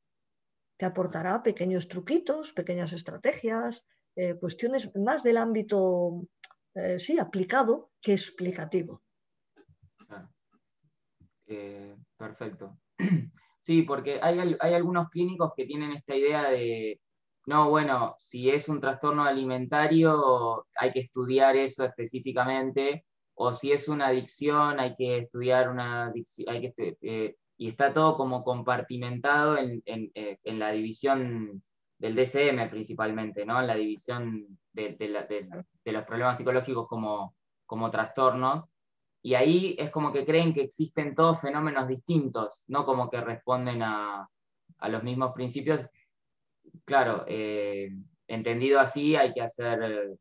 te 0.83 0.87
aportará 0.87 1.41
pequeños 1.45 1.87
truquitos, 1.87 2.53
pequeñas 2.53 2.93
estrategias, 2.93 3.87
eh, 4.17 4.35
cuestiones 4.35 4.91
más 4.97 5.23
del 5.23 5.37
ámbito, 5.37 6.27
eh, 6.75 6.99
sí, 6.99 7.21
aplicado 7.21 7.93
que 8.01 8.15
explicativo. 8.15 9.01
Eh, 11.47 11.95
perfecto. 12.17 12.79
Sí, 13.65 13.83
porque 13.83 14.19
hay, 14.21 14.57
hay 14.59 14.75
algunos 14.75 15.09
clínicos 15.09 15.53
que 15.57 15.65
tienen 15.67 15.93
esta 15.93 16.17
idea 16.17 16.51
de, 16.51 17.01
no, 17.47 17.71
bueno, 17.71 18.15
si 18.19 18.51
es 18.51 18.69
un 18.69 18.81
trastorno 18.81 19.25
alimentario, 19.25 20.67
hay 20.77 20.93
que 20.93 21.01
estudiar 21.01 21.57
eso 21.57 21.85
específicamente, 21.85 23.05
o 23.35 23.53
si 23.53 23.73
es 23.73 23.89
una 23.89 24.09
adicción, 24.09 24.79
hay 24.79 24.95
que 24.95 25.19
estudiar 25.19 25.69
una 25.71 26.07
adicción, 26.07 26.55
hay 26.55 26.73
que 26.73 27.37
y 27.63 27.69
está 27.69 27.93
todo 27.95 28.17
como 28.17 28.43
compartimentado 28.43 29.57
en, 29.57 29.83
eh, 29.87 30.39
la 30.43 30.73
división 30.73 31.63
del 31.97 32.17
DCM 32.17 32.69
principalmente, 32.69 33.47
¿no? 33.47 33.61
En 33.61 33.69
la 33.69 33.77
división 33.77 34.59
de, 34.73 34.97
los 35.85 36.05
problemas 36.05 36.39
psicológicos 36.39 36.89
como, 36.89 37.37
como 37.65 37.89
trastornos. 37.91 38.65
Y 39.23 39.35
ahí 39.35 39.77
es 39.79 39.91
como 39.91 40.13
que 40.13 40.27
creen 40.27 40.53
que 40.53 40.63
existen 40.63 41.15
todos 41.15 41.41
fenómenos 41.41 41.87
distintos, 41.87 42.65
no 42.67 42.85
como 42.85 43.09
que 43.09 43.21
responden 43.21 43.83
a, 43.83 44.29
los 44.89 45.05
mismos 45.05 45.33
principios. 45.33 45.83
Claro, 46.85 47.25
eh, 47.29 47.91
entendido 48.27 48.81
así, 48.81 49.17
hay 49.17 49.33
que 49.33 49.43
hacer 49.43 50.19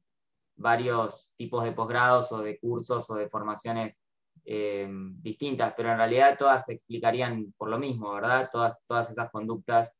varios 0.55 1.33
tipos 1.35 1.63
de 1.63 1.71
posgrados 1.71 2.31
o 2.31 2.41
de 2.41 2.59
cursos 2.59 3.09
o 3.09 3.15
de 3.15 3.29
formaciones 3.29 3.97
eh, 4.45 4.87
distintas, 4.89 5.73
pero 5.75 5.91
en 5.91 5.97
realidad 5.97 6.37
todas 6.37 6.65
se 6.65 6.73
explicarían 6.73 7.53
por 7.57 7.69
lo 7.69 7.77
mismo, 7.77 8.13
¿verdad? 8.13 8.49
Todas, 8.51 8.83
todas 8.85 9.09
esas 9.09 9.29
conductas 9.31 9.91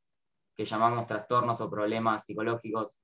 que 0.56 0.66
llamamos 0.66 1.08
trastornos 1.08 1.62
o 1.62 1.70
problemas 1.70 2.26
psicológicos. 2.26 3.02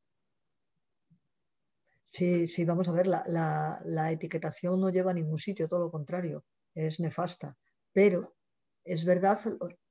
Sí, 2.12 2.48
sí, 2.48 2.66
vamos 2.66 2.88
a 2.88 2.92
ver, 2.92 3.08
la, 3.08 3.82
la 3.86 4.12
etiquetación 4.12 4.80
no 4.80 4.90
lleva 4.90 5.12
a 5.12 5.14
ningún 5.14 5.38
sitio, 5.38 5.68
todo 5.68 5.82
lo 5.82 5.92
contrario, 5.92 6.46
es 6.74 7.00
nefasta. 7.00 7.58
Pero 7.94 8.36
es 8.84 9.06
verdad, 9.06 9.38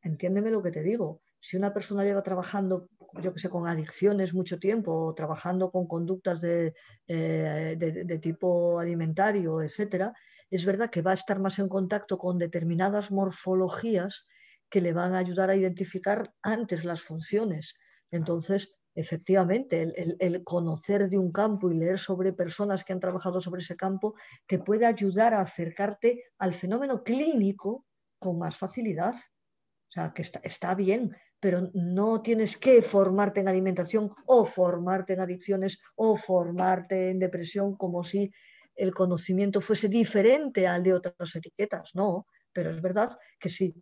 entiéndeme 0.02 0.51
lo 0.51 0.62
que 0.62 0.73
te 0.73 0.82
digo, 0.82 1.23
si 1.39 1.56
una 1.56 1.73
persona 1.73 2.02
lleva 2.02 2.23
trabajando, 2.23 2.89
yo 3.23 3.33
que 3.33 3.41
sé, 3.41 3.49
con 3.49 3.66
adicciones 3.66 4.35
mucho 4.35 4.59
tiempo, 4.59 5.15
trabajando 5.16 5.70
con 5.70 5.87
conductas 5.87 6.41
de, 6.41 6.74
eh, 7.07 7.77
de, 7.78 8.19
tipo 8.19 8.78
alimentario, 8.78 9.62
etcétera, 9.62 10.12
es 10.51 10.65
verdad 10.65 10.91
que 10.91 11.03
va 11.03 11.12
a 11.12 11.15
estar 11.15 11.39
más 11.41 11.59
en 11.59 11.69
contacto 11.69 12.19
con 12.19 12.39
determinadas 12.39 13.11
morfologías 13.11 14.27
que 14.70 14.81
le 14.81 14.93
van 14.93 15.15
a 15.15 15.19
ayudar 15.19 15.51
a 15.51 15.57
identificar 15.57 16.33
antes 16.43 16.85
las 16.85 17.03
funciones. 17.03 17.77
Entonces, 18.11 18.77
efectivamente, 18.95 19.83
el, 19.83 20.16
el, 20.19 20.45
conocer 20.45 21.09
de 21.09 21.19
un 21.19 21.31
campo 21.33 21.70
y 21.70 21.74
leer 21.74 21.99
sobre 21.99 22.33
personas 22.33 22.85
que 22.85 22.93
han 22.93 23.01
trabajado 23.01 23.41
sobre 23.41 23.62
ese 23.62 23.77
campo 23.77 24.15
te 24.47 24.59
puede 24.59 24.87
ayudar 24.87 25.35
a 25.35 25.41
acercarte 25.41 26.24
al 26.39 26.55
fenómeno 26.55 27.03
clínico 27.03 27.85
con 28.19 28.39
más 28.39 28.57
facilidad. 28.57 29.15
O 29.15 29.93
sea, 29.93 30.12
que 30.12 30.23
está, 30.23 30.41
está 30.43 30.74
bien, 30.74 31.15
pero 31.40 31.70
no 31.74 32.22
tienes 32.22 32.56
que 32.56 32.82
formarte 32.82 33.40
en 33.40 33.48
alimentación 33.48 34.12
o 34.26 34.44
formarte 34.44 35.12
en 35.12 35.20
adicciones 35.20 35.80
o 35.94 36.16
formarte 36.16 37.10
en 37.10 37.18
depresión 37.18 37.76
como 37.76 38.02
si 38.02 38.32
el 38.74 38.92
conocimiento 38.92 39.60
fuese 39.60 39.88
diferente 39.88 40.66
al 40.66 40.82
de 40.82 40.94
otras 40.94 41.34
etiquetas, 41.34 41.94
no, 41.94 42.26
pero 42.52 42.70
es 42.70 42.80
verdad 42.80 43.16
que 43.38 43.48
si 43.48 43.74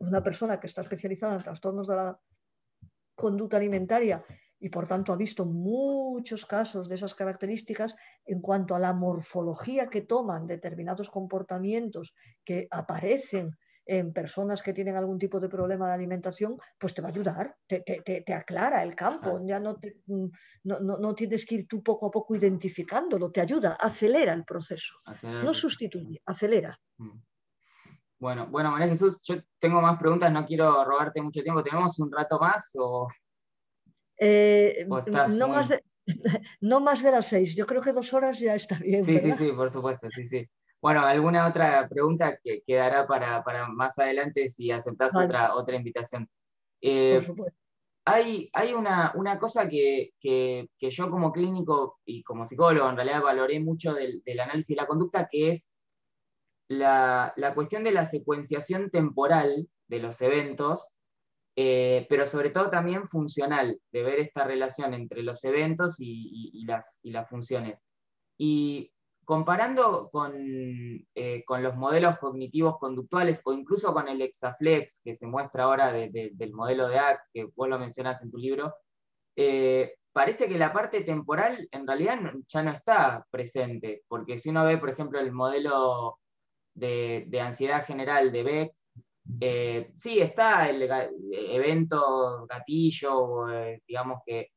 una 0.00 0.22
persona 0.22 0.58
que 0.60 0.66
está 0.66 0.82
especializada 0.82 1.36
en 1.36 1.42
trastornos 1.42 1.86
de 1.86 1.96
la 1.96 2.20
conducta 3.14 3.56
alimentaria 3.56 4.24
y 4.58 4.68
por 4.68 4.86
tanto 4.86 5.12
ha 5.12 5.16
visto 5.16 5.44
muchos 5.44 6.46
casos 6.46 6.88
de 6.88 6.94
esas 6.94 7.14
características 7.14 7.96
en 8.24 8.40
cuanto 8.40 8.74
a 8.74 8.78
la 8.78 8.92
morfología 8.92 9.88
que 9.88 10.02
toman 10.02 10.46
determinados 10.46 11.10
comportamientos 11.10 12.14
que 12.44 12.66
aparecen 12.70 13.56
en 13.86 14.12
personas 14.12 14.62
que 14.62 14.72
tienen 14.72 14.96
algún 14.96 15.18
tipo 15.18 15.38
de 15.38 15.48
problema 15.48 15.86
de 15.86 15.94
alimentación, 15.94 16.58
pues 16.78 16.92
te 16.92 17.00
va 17.00 17.08
a 17.08 17.12
ayudar, 17.12 17.56
te, 17.66 18.34
aclara 18.34 18.82
el 18.82 18.94
campo, 18.94 19.40
ya 19.46 19.60
no, 19.60 19.78
mm, 20.06 20.26
no, 20.64 20.80
no, 20.80 21.14
tienes 21.14 21.46
que 21.46 21.54
ir 21.54 21.68
tú 21.68 21.82
poco 21.82 22.06
a 22.06 22.10
poco 22.10 22.34
identificándolo, 22.34 23.30
te 23.30 23.40
ayuda, 23.40 23.76
acelera 23.80 24.32
el 24.32 24.44
proceso, 24.44 24.96
no 25.22 25.54
sustituye, 25.54 26.20
acelera. 26.26 26.78
Mm. 26.98 27.18
Bueno, 28.18 28.46
bueno, 28.48 28.70
María 28.70 28.88
Jesús, 28.88 29.22
yo 29.24 29.36
tengo 29.58 29.80
más 29.82 29.98
preguntas, 29.98 30.32
no 30.32 30.46
quiero 30.46 30.84
robarte 30.84 31.20
mucho 31.20 31.42
tiempo. 31.42 31.62
¿Tenemos 31.62 31.98
un 31.98 32.10
rato 32.10 32.38
más 32.38 32.72
o, 32.78 33.08
eh, 34.18 34.86
no, 34.88 35.48
más 35.48 35.68
de, 35.68 35.82
no 36.60 36.80
más 36.80 37.02
de 37.02 37.10
las 37.10 37.26
seis, 37.26 37.54
yo 37.54 37.66
creo 37.66 37.82
que 37.82 37.92
dos 37.92 38.12
horas 38.14 38.38
ya 38.38 38.54
está 38.54 38.78
bien. 38.78 39.04
Sí, 39.04 39.18
sí, 39.18 39.32
sí, 39.32 39.52
por 39.52 39.70
supuesto, 39.70 40.08
sí, 40.10 40.26
sí. 40.26 40.48
Bueno, 40.86 41.00
¿alguna 41.00 41.48
otra 41.48 41.88
pregunta 41.88 42.38
que 42.44 42.62
quedará 42.64 43.08
para, 43.08 43.66
más 43.70 43.98
adelante 43.98 44.48
si 44.48 44.70
aceptás 44.70 45.16
otra, 45.16 45.56
otra 45.56 45.74
invitación? 45.74 46.30
Eh, 46.80 47.20
hay, 48.04 48.48
hay 48.52 48.72
una, 48.72 49.12
cosa 49.40 49.68
que, 49.68 50.12
yo 50.78 51.10
como 51.10 51.32
clínico 51.32 51.98
y 52.04 52.22
como 52.22 52.44
psicólogo 52.44 52.88
en 52.88 52.94
realidad 52.94 53.20
valoré 53.20 53.58
mucho 53.58 53.94
del, 53.94 54.22
análisis 54.38 54.76
de 54.76 54.82
la 54.82 54.86
conducta, 54.86 55.26
que 55.28 55.50
es 55.50 55.72
la, 56.68 57.34
cuestión 57.56 57.82
de 57.82 57.90
la 57.90 58.06
secuenciación 58.06 58.88
temporal 58.88 59.68
de 59.88 59.98
los 59.98 60.20
eventos, 60.20 60.86
eh, 61.56 62.06
pero 62.08 62.26
sobre 62.26 62.50
todo 62.50 62.70
también 62.70 63.08
funcional, 63.08 63.80
de 63.90 64.02
ver 64.04 64.20
esta 64.20 64.44
relación 64.44 64.94
entre 64.94 65.24
los 65.24 65.42
eventos 65.42 65.96
y, 65.98 66.64
las, 66.64 67.00
y 67.02 67.10
las 67.10 67.28
funciones. 67.28 67.84
Y 68.38 68.92
comparando 69.26 70.08
con, 70.10 70.34
eh, 70.36 71.44
con, 71.44 71.60
los 71.60 71.74
modelos 71.74 72.16
cognitivos 72.18 72.78
conductuales 72.78 73.42
o 73.44 73.52
incluso 73.52 73.92
con 73.92 74.06
el 74.08 74.22
Exaflex 74.22 75.02
que 75.02 75.14
se 75.14 75.26
muestra 75.26 75.64
ahora 75.64 75.92
del 75.92 76.52
modelo 76.52 76.88
de 76.88 77.00
ACT, 77.00 77.22
que 77.34 77.48
vos 77.56 77.68
lo 77.68 77.76
mencionás 77.76 78.22
en 78.22 78.30
tu 78.30 78.38
libro, 78.38 78.72
eh, 79.34 79.96
parece 80.12 80.48
que 80.48 80.56
la 80.56 80.72
parte 80.72 81.00
temporal 81.00 81.68
en 81.72 81.86
realidad 81.88 82.20
ya 82.46 82.62
no 82.62 82.70
está 82.70 83.26
presente, 83.28 84.04
porque 84.06 84.38
si 84.38 84.50
uno 84.50 84.64
ve, 84.64 84.78
por 84.78 84.90
ejemplo, 84.90 85.18
el 85.18 85.32
modelo 85.32 86.20
de, 86.74 87.28
ansiedad 87.40 87.84
general 87.84 88.30
de 88.30 88.42
Beck, 88.44 88.72
eh, 89.40 89.90
sí 89.96 90.20
está 90.20 90.70
el 90.70 90.88
evento 91.32 92.46
gatillo, 92.46 93.46
digamos 93.88 94.20
que 94.24 94.52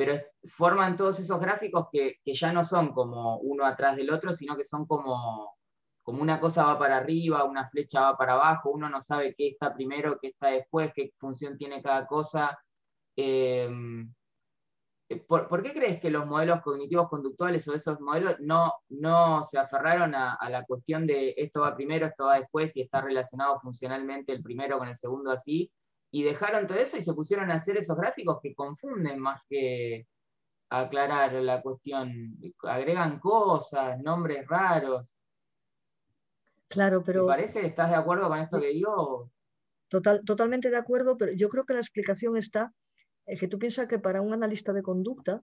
pero 0.00 0.14
forman 0.56 0.96
todos 0.96 1.20
esos 1.20 1.38
gráficos 1.38 1.88
que, 1.92 2.20
ya 2.24 2.54
no 2.54 2.64
son 2.64 2.94
como 2.94 3.36
uno 3.40 3.66
atrás 3.66 3.96
del 3.96 4.08
otro, 4.08 4.32
sino 4.32 4.56
que 4.56 4.64
son 4.64 4.86
como, 4.86 5.54
como 6.02 6.22
una 6.22 6.40
cosa 6.40 6.64
va 6.64 6.78
para 6.78 6.96
arriba, 6.96 7.44
una 7.44 7.68
flecha 7.68 8.00
va 8.00 8.16
para 8.16 8.32
abajo, 8.32 8.70
uno 8.70 8.88
no 8.88 8.98
sabe 9.02 9.34
qué 9.34 9.48
está 9.48 9.74
primero, 9.74 10.18
qué 10.18 10.28
está 10.28 10.48
después, 10.48 10.90
qué 10.94 11.12
función 11.18 11.58
tiene 11.58 11.82
cada 11.82 12.06
cosa. 12.06 12.58
Em, 13.14 14.10
¿por, 15.28 15.62
qué 15.62 15.74
crees 15.74 16.00
que 16.00 16.08
los 16.08 16.24
modelos 16.24 16.62
cognitivos 16.62 17.10
conductuales 17.10 17.68
o 17.68 17.74
esos 17.74 18.00
modelos 18.00 18.36
no, 18.40 18.72
no 18.88 19.44
se 19.44 19.58
aferraron 19.58 20.14
a, 20.14 20.38
la 20.48 20.64
cuestión 20.64 21.06
de 21.06 21.34
esto 21.36 21.60
va 21.60 21.76
primero, 21.76 22.06
esto 22.06 22.24
va 22.24 22.38
después 22.38 22.74
y 22.74 22.80
está 22.80 23.02
relacionado 23.02 23.60
funcionalmente 23.60 24.32
el 24.32 24.42
primero 24.42 24.78
con 24.78 24.88
el 24.88 24.96
segundo 24.96 25.30
así, 25.30 25.70
y 26.10 26.22
dejaron 26.22 26.66
todo 26.66 26.78
eso 26.78 26.96
y 26.96 27.02
se 27.02 27.14
pusieron 27.14 27.50
a 27.50 27.54
hacer 27.54 27.76
esos 27.76 27.96
gráficos 27.96 28.38
que 28.42 28.54
confunden 28.54 29.18
más 29.18 29.42
que 29.48 30.06
aclarar 30.68 31.32
la 31.34 31.62
cuestión. 31.62 32.36
Agregan 32.62 33.18
cosas, 33.18 33.98
nombres 34.00 34.46
raros. 34.46 35.16
Claro, 36.68 37.02
pero. 37.04 37.24
¿Te 37.24 37.28
parece? 37.28 37.66
¿Estás 37.66 37.90
de 37.90 37.96
acuerdo 37.96 38.28
con 38.28 38.38
esto 38.38 38.60
que 38.60 38.68
digo? 38.68 39.30
Total, 39.88 40.22
totalmente 40.24 40.70
de 40.70 40.76
acuerdo, 40.76 41.16
pero 41.16 41.32
yo 41.32 41.48
creo 41.48 41.64
que 41.64 41.74
la 41.74 41.80
explicación 41.80 42.36
está 42.36 42.72
en 43.26 43.38
que 43.38 43.48
tú 43.48 43.58
piensas 43.58 43.88
que 43.88 43.98
para 43.98 44.22
un 44.22 44.32
analista 44.32 44.72
de 44.72 44.82
conducta, 44.82 45.42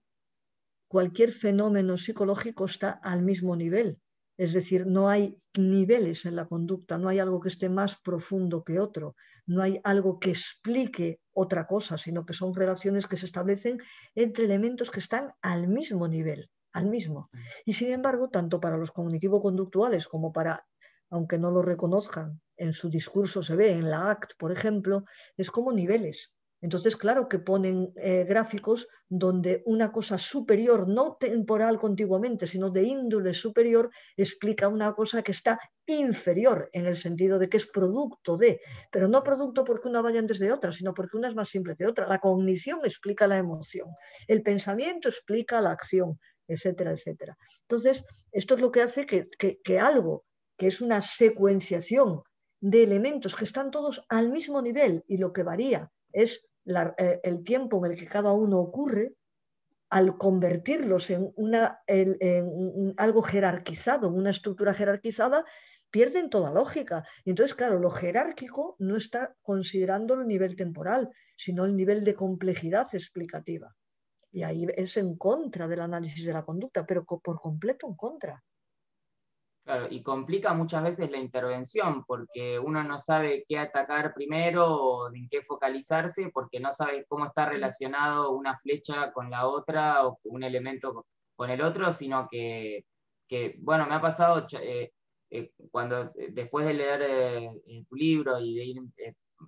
cualquier 0.88 1.34
fenómeno 1.34 1.98
psicológico 1.98 2.66
está 2.66 2.92
al 2.92 3.24
mismo 3.24 3.56
nivel. 3.56 4.00
Es 4.38 4.54
decir, 4.54 4.86
no 4.86 5.10
hay 5.10 5.42
niveles 5.58 6.26
en 6.26 6.36
la 6.36 6.48
conducta, 6.48 6.98
no 6.98 7.10
hay 7.10 7.20
algo 7.20 7.40
que 7.40 7.50
esté 7.50 7.70
más 7.70 8.00
profundo 8.00 8.64
que 8.64 8.80
otro, 8.80 9.16
no 9.48 9.64
hay 9.64 9.80
algo 9.84 10.20
que 10.20 10.30
explique 10.30 11.22
otra 11.34 11.66
cosa, 11.66 11.98
sino 11.98 12.26
que 12.26 12.34
son 12.34 12.54
relaciones 12.54 13.08
que 13.08 13.18
se 13.18 13.26
establecen 13.26 13.80
entre 14.14 14.46
elementos 14.46 14.92
que 14.92 15.00
están 15.00 15.34
al 15.42 15.68
mismo 15.68 16.08
nivel, 16.08 16.52
al 16.72 16.88
mismo. 16.88 17.30
Y 17.66 17.74
sin 17.74 17.92
embargo, 17.92 18.30
tanto 18.30 18.60
para 18.60 18.78
los 18.78 18.92
cognitivo-conductuales 18.92 20.08
como 20.08 20.32
para, 20.32 20.66
aunque 21.10 21.40
no 21.40 21.50
lo 21.50 21.64
reconozcan, 21.64 22.40
en 22.58 22.74
su 22.74 22.90
discurso 22.90 23.42
se 23.42 23.56
ve, 23.56 23.72
en 23.72 23.90
la 23.90 24.12
ACT, 24.12 24.34
por 24.38 24.52
ejemplo, 24.52 25.06
es 25.36 25.50
como 25.50 25.72
niveles. 25.72 26.37
Entonces, 26.60 26.96
claro 26.96 27.28
que 27.30 27.38
ponen 27.38 27.94
eh, 27.96 28.26
gráficos 28.28 28.88
donde 29.08 29.62
una 29.66 29.92
cosa 29.92 30.18
superior, 30.18 30.88
no 30.88 31.16
temporal 31.20 31.78
contiguamente, 31.78 32.48
sino 32.48 32.72
de 32.72 32.84
índole 32.84 33.34
superior, 33.34 33.92
explica 34.16 34.68
una 34.68 34.94
cosa 34.94 35.22
que 35.22 35.32
está 35.32 35.60
inferior 35.86 36.70
en 36.74 36.88
el 36.88 36.96
sentido 36.96 37.38
de 37.38 37.48
que 37.48 37.58
es 37.58 37.68
producto 37.68 38.38
de, 38.38 38.60
pero 38.92 39.08
no 39.08 39.24
producto 39.24 39.64
porque 39.64 39.88
una 39.88 40.02
vaya 40.02 40.20
antes 40.20 40.40
de 40.40 40.52
otra, 40.52 40.72
sino 40.72 40.94
porque 40.94 41.18
una 41.18 41.30
es 41.30 41.36
más 41.36 41.50
simple 41.50 41.76
que 41.76 41.86
otra. 41.86 42.08
La 42.08 42.20
cognición 42.20 42.80
explica 42.84 43.28
la 43.28 43.38
emoción, 43.38 43.90
el 44.28 44.42
pensamiento 44.42 45.10
explica 45.10 45.62
la 45.62 45.72
acción, 45.72 46.20
etcétera, 46.48 46.92
etcétera. 46.92 47.38
Entonces, 47.62 48.04
esto 48.32 48.56
es 48.56 48.62
lo 48.62 48.72
que 48.72 48.82
hace 48.82 49.06
que, 49.06 49.28
que 49.38 49.80
algo 49.80 50.26
que 50.58 50.68
es 50.68 50.82
una 50.82 51.04
secuenciación 51.04 52.24
de 52.60 52.82
elementos 52.82 53.36
que 53.36 53.46
están 53.46 53.70
todos 53.70 54.02
al 54.10 54.32
mismo 54.32 54.62
nivel 54.64 55.04
y 55.08 55.18
lo 55.18 55.32
que 55.32 55.44
varía 55.44 55.92
es 56.22 56.50
eh, 56.66 57.20
el 57.24 57.44
tiempo 57.44 57.86
en 57.86 57.92
el 57.92 57.98
que 57.98 58.08
cada 58.08 58.32
uno 58.32 58.60
ocurre, 58.60 59.14
al 59.90 60.18
convertirlos 60.18 61.10
en, 61.12 61.32
una, 61.38 61.82
algo 62.98 63.22
jerarquizado, 63.22 64.10
en 64.10 64.16
una 64.16 64.32
estructura 64.32 64.74
jerarquizada, 64.74 65.46
pierden 65.90 66.30
toda 66.30 66.52
lógica. 66.52 67.06
Y 67.24 67.30
entonces, 67.30 67.56
claro, 67.56 67.80
lo 67.80 67.90
jerárquico 67.90 68.76
no 68.80 68.98
está 68.98 69.36
considerando 69.42 70.16
el 70.16 70.28
nivel 70.28 70.56
temporal, 70.58 71.10
sino 71.38 71.64
el 71.66 71.76
nivel 71.76 72.04
de 72.04 72.16
complejidad 72.16 72.88
explicativa. 72.92 73.74
Y 74.32 74.44
ahí 74.44 74.68
es 74.76 74.98
en 74.98 75.16
contra 75.18 75.68
del 75.68 75.80
análisis 75.80 76.26
de 76.26 76.34
la 76.34 76.44
conducta, 76.44 76.86
pero 76.86 77.06
por 77.06 77.40
completo 77.40 77.88
en 77.88 77.96
contra. 77.96 78.44
Claro, 79.68 79.88
y 79.90 80.02
complica 80.02 80.54
muchas 80.54 80.82
veces 80.82 81.12
la 81.12 81.18
intervención 81.18 82.06
porque 82.06 82.58
uno 82.58 82.86
no 82.86 82.98
sabe 82.98 83.44
qué 83.50 83.60
atacar 83.60 84.14
primero 84.14 84.66
o 84.66 85.14
en 85.14 85.28
qué 85.28 85.42
focalizarse 85.42 86.30
porque 86.34 86.62
no 86.62 86.72
sabe 86.72 87.06
cómo 87.10 87.26
está 87.26 87.50
relacionado 87.50 88.32
una 88.32 88.58
flecha 88.60 89.12
con 89.12 89.30
la 89.30 89.46
otra 89.46 90.08
o 90.08 90.20
un 90.24 90.44
elemento 90.44 91.06
con 91.36 91.50
el 91.50 91.62
otro, 91.62 91.92
sino 91.92 92.30
que, 92.32 92.86
bueno, 93.60 93.86
me 93.88 93.96
ha 93.96 94.02
pasado 94.02 94.48
eh, 94.62 94.94
eh, 95.32 95.52
cuando 95.70 96.14
eh, 96.16 96.30
después 96.32 96.66
de 96.66 96.74
leer 96.74 97.52
tu 97.90 97.96
libro 97.98 98.40
y 98.40 98.56
de 98.56 98.64
ir 98.64 98.82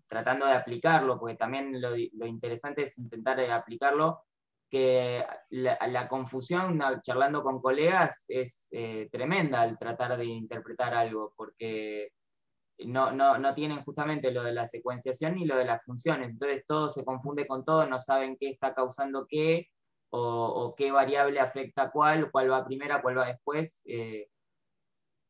tratando 0.06 0.48
de 0.48 0.52
aplicarlo, 0.52 1.18
porque 1.18 1.38
también 1.38 1.80
lo, 1.82 1.92
lo 1.92 2.26
interesante 2.26 2.84
es 2.84 2.98
intentar 2.98 3.40
aplicarlo, 3.52 4.20
que 4.70 5.26
la, 5.50 6.08
confusión 6.08 6.80
charlando 7.02 7.44
con 7.44 7.62
colegas 7.62 8.26
es 8.28 8.68
eh, 8.72 9.10
tremenda 9.12 9.62
al 9.62 9.78
tratar 9.78 10.18
de 10.18 10.26
interpretar 10.26 10.94
algo, 10.94 11.34
porque 11.36 12.12
no, 12.86 13.12
no, 13.12 13.54
tienen 13.54 13.84
justamente 13.84 14.32
lo 14.32 14.44
de 14.44 14.54
la 14.54 14.66
secuenciación 14.66 15.36
ni 15.36 15.46
lo 15.46 15.58
de 15.58 15.66
las 15.66 15.84
funciones, 15.84 16.30
entonces 16.30 16.64
todo 16.68 16.90
se 16.90 17.04
confunde 17.04 17.48
con 17.48 17.66
todo, 17.66 17.86
no 17.88 17.98
saben 17.98 18.38
qué 18.40 18.50
está 18.50 18.74
causando 18.74 19.26
qué, 19.28 19.68
o, 20.12 20.74
qué 20.78 20.92
variable 20.92 21.40
afecta 21.40 21.92
cuál, 21.92 22.32
cuál 22.32 22.52
va 22.52 22.66
primera, 22.66 23.02
cuál 23.02 23.18
va 23.18 23.28
después. 23.28 23.82
Eh, 23.86 24.28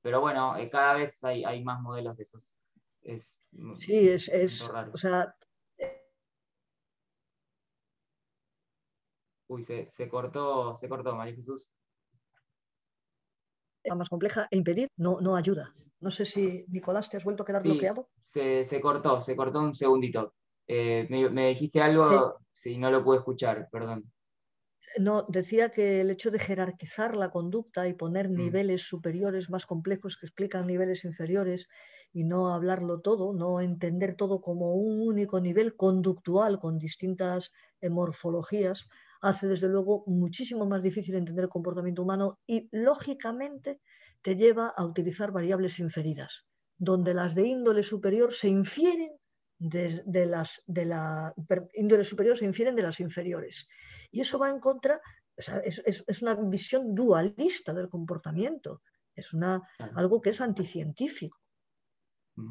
pero 0.02 0.22
bueno, 0.22 0.56
eh, 0.58 0.70
cada 0.70 0.94
vez 0.94 1.22
hay, 1.24 1.64
más 1.64 1.82
modelos 1.82 2.16
de 2.18 2.24
esos. 2.24 2.44
sí, 3.78 4.10
es, 4.10 4.30
es 4.30 4.62
o 4.62 4.98
sea, 4.98 5.34
Uy, 9.50 9.64
se, 9.64 10.08
cortó, 10.08 10.76
se 10.76 10.88
cortó, 10.88 11.16
María 11.16 11.34
Jesús. 11.34 11.68
más 13.96 14.08
compleja 14.08 14.48
e 14.52 14.58
impedir 14.58 14.90
no, 14.96 15.20
no 15.22 15.36
ayuda. 15.36 15.74
No 16.00 16.12
sé 16.12 16.26
si, 16.26 16.66
Nicolás, 16.68 17.10
te 17.10 17.18
has 17.18 17.24
vuelto 17.24 17.42
a 17.42 17.46
quedar 17.48 17.64
bloqueado. 17.64 18.10
Se, 18.22 18.64
se, 18.64 18.80
cortó, 18.80 19.20
se 19.20 19.36
cortó 19.36 19.60
un 19.60 19.74
segundito. 19.74 20.36
Eh, 20.68 21.08
me, 21.10 21.48
dijiste 21.48 21.82
algo, 21.82 22.38
si 22.54 22.78
no 22.78 22.92
lo 22.92 23.04
pude 23.04 23.18
escuchar, 23.18 23.68
perdón. 23.72 24.12
No, 25.00 25.24
decía 25.28 25.70
que 25.72 26.02
el 26.02 26.12
hecho 26.12 26.30
de 26.30 26.38
jerarquizar 26.38 27.16
la 27.16 27.32
conducta 27.32 27.88
y 27.88 27.94
poner 27.94 28.30
mm. 28.30 28.36
niveles 28.36 28.84
superiores 28.84 29.50
más 29.50 29.66
complejos 29.66 30.16
que 30.18 30.28
explican 30.28 30.68
niveles 30.68 31.06
inferiores 31.06 31.68
y 32.14 32.24
no 32.24 32.54
hablarlo 32.54 33.02
todo, 33.02 33.34
no 33.34 33.62
entender 33.62 34.16
todo 34.16 34.42
como 34.42 34.76
un 34.76 35.02
único 35.08 35.42
nivel 35.42 35.76
conductual 35.76 36.60
con 36.60 36.78
distintas 36.78 37.52
morfologías, 37.82 38.88
hace 39.22 39.48
desde 39.48 39.68
luego 39.68 40.04
muchísimo 40.08 40.66
más 40.66 40.82
difícil 40.82 41.16
entender 41.16 41.46
el 41.46 41.50
comportamiento 41.50 42.04
humano 42.04 42.40
y 42.48 42.70
lógicamente 42.72 43.82
te 44.22 44.36
lleva 44.36 44.68
a 44.70 44.86
utilizar 44.86 45.32
variables 45.32 45.80
inferidas, 45.80 46.46
donde 46.78 47.14
las 47.14 47.36
de 47.36 47.48
índole 47.48 47.84
superior 47.84 48.34
se 48.34 48.48
infieren 48.48 49.12
de, 49.60 50.26
las 50.26 50.64
de 50.68 50.86
la 50.86 51.34
índole 51.74 52.04
superior 52.04 52.38
se 52.38 52.46
infieren 52.46 52.76
de 52.76 52.84
las 52.84 53.00
inferiores. 53.00 53.68
Y 54.12 54.22
eso 54.22 54.40
va 54.40 54.50
en 54.50 54.60
contra, 54.60 55.02
es, 55.36 56.22
una 56.22 56.36
visión 56.36 56.96
dualista 56.96 57.74
del 57.74 57.90
comportamiento, 57.90 58.82
es 59.16 59.34
una, 59.34 59.62
algo 59.96 60.22
que 60.22 60.30
es 60.30 60.42
anticientífico. 60.42 61.38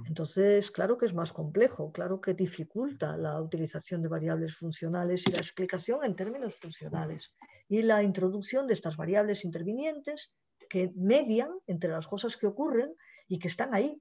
Entonces, 0.07 0.71
claro 0.71 0.99
que 0.99 1.07
es 1.07 1.15
más 1.15 1.33
complejo, 1.33 1.93
claro 1.93 2.21
que 2.21 2.35
dificulta 2.35 3.17
la 3.17 3.41
utilización 3.41 4.03
de 4.03 4.09
variables 4.09 4.57
funcionales 4.57 5.27
y 5.27 5.33
la 5.33 5.39
explicación 5.39 6.05
en 6.05 6.17
términos 6.17 6.55
funcionales 6.55 7.33
y 7.69 7.83
la 7.83 8.03
introducción 8.03 8.67
de 8.67 8.75
estas 8.75 8.97
variables 8.97 9.45
intervinientes 9.45 10.33
que 10.69 10.93
median 10.97 11.51
entre 11.67 11.91
las 11.91 12.07
cosas 12.07 12.37
que 12.37 12.47
ocurren 12.47 12.95
y 13.29 13.39
que 13.39 13.49
están 13.49 13.75
ahí 13.75 14.01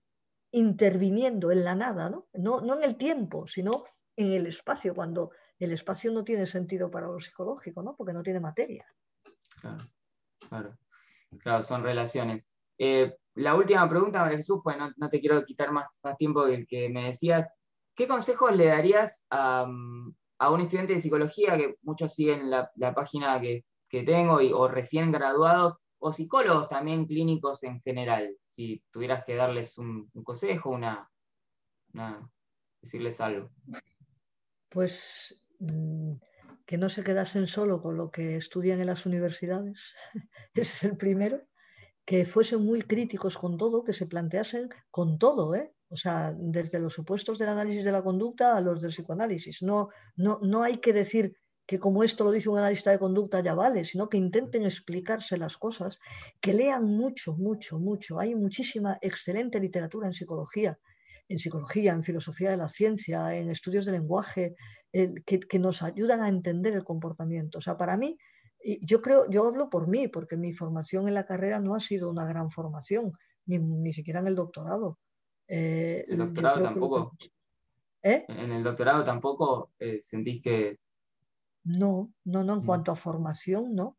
interviniendo 0.52 1.52
en 1.52 1.64
la 1.64 1.76
nada, 1.76 2.10
¿no? 2.10 2.28
No, 2.34 2.76
en 2.76 2.84
el 2.84 2.98
tiempo, 2.98 3.46
sino 3.48 3.84
en 4.16 4.32
el 4.34 4.48
espacio, 4.48 4.96
cuando 4.96 5.32
el 5.60 5.72
espacio 5.74 6.12
no 6.12 6.24
tiene 6.24 6.48
sentido 6.48 6.90
para 6.90 7.08
lo 7.08 7.20
psicológico, 7.20 7.84
¿no? 7.84 7.96
porque 7.96 8.14
no 8.14 8.24
tiene 8.24 8.40
materia. 8.40 8.86
Claro, 9.62 9.92
claro. 10.50 10.78
claro 11.40 11.64
son 11.64 11.84
relaciones. 11.84 12.48
Eh, 12.78 13.14
la 13.36 13.56
última 13.56 13.88
pregunta, 13.88 14.22
María 14.22 14.38
Jesús, 14.38 14.62
pues 14.64 14.78
no, 14.96 15.10
te 15.10 15.20
quiero 15.20 15.44
quitar 15.46 15.72
más, 15.72 16.00
tiempo 16.18 16.46
del 16.46 16.66
que 16.68 16.90
me 16.90 17.06
decías. 17.06 17.48
¿Qué 17.96 18.08
consejos 18.08 18.56
le 18.56 18.66
darías 18.66 19.26
a, 19.30 19.64
un 19.64 20.62
estudiante 20.62 20.94
de 20.94 21.00
psicología, 21.00 21.58
que 21.58 21.76
muchos 21.84 22.14
siguen 22.14 22.50
la, 22.50 22.72
página 22.96 23.40
que, 23.40 23.64
tengo, 23.90 24.36
o 24.36 24.68
recién 24.68 25.12
graduados, 25.12 25.78
o 26.00 26.12
psicólogos 26.12 26.70
también 26.70 27.06
clínicos 27.06 27.64
en 27.64 27.82
general, 27.82 28.36
si 28.46 28.84
tuvieras 28.92 29.24
que 29.26 29.36
darles 29.36 29.78
un, 29.78 30.10
consejo, 30.24 30.70
una, 30.70 31.10
decirles 32.82 33.20
algo. 33.22 33.50
Pues 34.70 35.36
mm, 35.60 36.14
que 36.66 36.78
no 36.78 36.90
se 36.90 37.04
quedasen 37.04 37.48
solo 37.48 37.82
con 37.82 37.98
lo 37.98 38.12
que 38.12 38.38
estudian 38.38 38.80
en 38.80 38.88
las 38.88 39.06
universidades, 39.06 39.96
ese 40.54 40.62
es 40.62 40.84
el 40.84 40.98
primero, 40.98 41.42
que 42.08 42.24
fuesen 42.24 42.64
muy 42.64 42.84
críticos 42.84 43.38
con 43.38 43.58
todo, 43.58 43.84
que 43.84 43.92
se 43.92 44.06
planteasen 44.06 44.70
con 44.90 45.20
todo, 45.20 45.54
¿eh? 45.56 45.74
o 45.90 45.98
sea, 45.98 46.34
desde 46.34 46.80
los 46.80 46.94
supuestos 46.94 47.38
del 47.38 47.50
análisis 47.50 47.84
de 47.84 47.92
la 47.92 48.02
conducta 48.02 48.56
a 48.56 48.62
los 48.62 48.82
del 48.82 48.92
psicoanálisis. 48.92 49.62
No, 49.62 49.90
no, 50.16 50.40
no 50.42 50.64
hay 50.64 50.78
que 50.78 50.94
decir 50.94 51.36
que 51.66 51.80
como 51.80 52.06
esto 52.06 52.24
lo 52.24 52.32
dice 52.32 52.48
un 52.48 52.60
analista 52.60 52.92
de 52.92 53.00
conducta 53.00 53.42
ya 53.42 53.54
vale, 53.54 53.84
sino 53.84 54.08
que 54.08 54.16
intenten 54.16 54.64
explicarse 54.64 55.38
las 55.38 55.58
cosas, 55.58 56.00
que 56.40 56.54
lean 56.54 56.86
mucho, 56.86 57.36
mucho, 57.36 57.78
mucho. 57.78 58.20
Hay 58.20 58.36
muchísima 58.36 58.98
excelente 59.02 59.60
literatura 59.60 60.08
en 60.08 60.14
psicología, 60.14 60.80
en 61.28 61.40
psicología, 61.40 61.92
en 61.92 62.04
filosofía 62.04 62.52
de 62.52 62.58
la 62.58 62.70
ciencia, 62.70 63.36
en 63.36 63.50
estudios 63.50 63.86
de 63.86 63.92
lenguaje, 63.92 64.56
que, 64.94 65.60
nos 65.60 65.84
ayudan 65.84 66.22
a 66.22 66.30
entender 66.30 66.74
el 66.74 66.86
comportamiento. 66.86 67.58
O 67.58 67.62
sea, 67.62 67.76
para 67.76 67.98
mí, 67.98 68.18
yo 68.82 69.02
creo, 69.02 69.30
yo 69.30 69.46
hablo 69.48 69.70
por 69.70 69.88
mí, 69.88 70.08
porque 70.08 70.38
mi 70.38 70.54
formación 70.54 71.08
en 71.08 71.14
la 71.14 71.26
carrera 71.26 71.60
no 71.60 71.76
ha 71.76 71.80
sido 71.80 72.10
una 72.10 72.26
gran 72.26 72.50
formación, 72.50 73.14
ni, 73.46 73.94
siquiera 73.94 74.20
en 74.20 74.28
el 74.28 74.36
doctorado. 74.36 75.00
Eh, 75.48 76.06
el 76.08 76.18
doctorado 76.18 76.64
tampoco. 76.64 77.18
¿Eh? 78.04 78.26
En 78.28 78.52
el 78.52 78.64
doctorado 78.64 79.04
tampoco 79.04 79.72
eh, 79.80 80.00
sentís 80.00 80.42
que 80.42 80.80
no, 81.68 82.14
no, 82.24 82.44
no, 82.44 82.54
en 82.56 82.60
mm. 82.62 82.66
cuanto 82.66 82.92
a 82.92 82.96
formación, 82.96 83.76
no. 83.76 83.98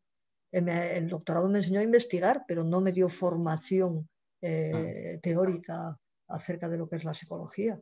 El 0.51 1.07
doctorado 1.07 1.47
me 1.47 1.59
enseñó 1.59 1.79
a 1.79 1.83
investigar, 1.83 2.43
pero 2.47 2.63
no 2.63 2.81
me 2.81 2.91
dio 2.91 3.07
formación 3.07 4.09
eh, 4.41 5.13
ah. 5.15 5.19
teórica 5.21 5.99
acerca 6.27 6.67
de 6.67 6.77
lo 6.77 6.89
que 6.89 6.95
es 6.95 7.03
la 7.03 7.13
psicología. 7.13 7.79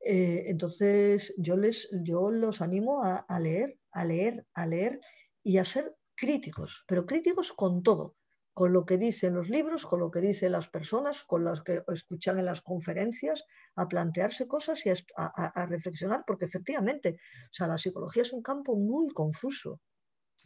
Eh, 0.00 0.44
entonces, 0.46 1.34
yo, 1.36 1.56
les, 1.56 1.90
yo 2.02 2.30
los 2.30 2.62
animo 2.62 3.02
a, 3.04 3.38
leer, 3.38 3.78
a 3.92 4.04
leer, 4.06 4.46
a 4.54 4.66
leer 4.66 5.00
y 5.42 5.58
a 5.58 5.64
ser 5.64 5.94
críticos, 6.14 6.84
pero 6.86 7.06
críticos 7.06 7.52
con 7.52 7.82
todo, 7.82 8.16
con 8.54 8.72
lo 8.72 8.84
que 8.84 8.98
dicen 8.98 9.34
los 9.34 9.48
libros, 9.48 9.86
con 9.86 10.00
lo 10.00 10.10
que 10.10 10.20
dicen 10.20 10.52
las 10.52 10.68
personas, 10.68 11.24
con 11.24 11.44
las 11.44 11.62
que 11.62 11.82
escuchan 11.88 12.38
en 12.38 12.44
las 12.44 12.60
conferencias, 12.60 13.44
a 13.76 13.88
plantearse 13.88 14.46
cosas 14.46 14.84
y 14.84 14.90
a, 14.90 15.66
reflexionar, 15.66 16.24
porque 16.26 16.44
efectivamente, 16.44 17.16
o 17.44 17.52
sea, 17.52 17.66
la 17.66 17.78
psicología 17.78 18.22
es 18.22 18.32
un 18.32 18.42
campo 18.42 18.76
muy 18.76 19.08
confuso, 19.08 19.80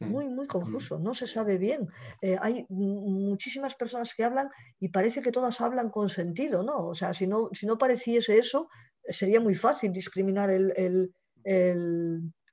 muy, 0.01 0.28
muy 0.28 0.47
confuso, 0.47 0.98
no 0.98 1.14
se 1.14 1.26
sabe 1.26 1.56
bien. 1.56 1.88
Eh, 2.20 2.36
hay 2.38 2.66
muchísimas 2.68 3.74
personas 3.76 4.12
que 4.14 4.24
hablan 4.24 4.51
y 4.78 4.90
parece 4.90 5.22
que 5.22 5.32
todas 5.32 5.60
hablan 5.62 5.88
con 5.90 6.10
sentido, 6.10 6.62
¿no? 6.62 6.76
O 6.88 6.94
sea, 6.94 7.14
si 7.14 7.26
no, 7.26 7.48
si 7.52 7.66
no 7.66 7.78
pareciese 7.78 8.38
eso, 8.38 8.68
sería 9.02 9.40
muy 9.40 9.55
fácil 9.55 9.93
discriminar 9.93 10.51
el 10.51 11.14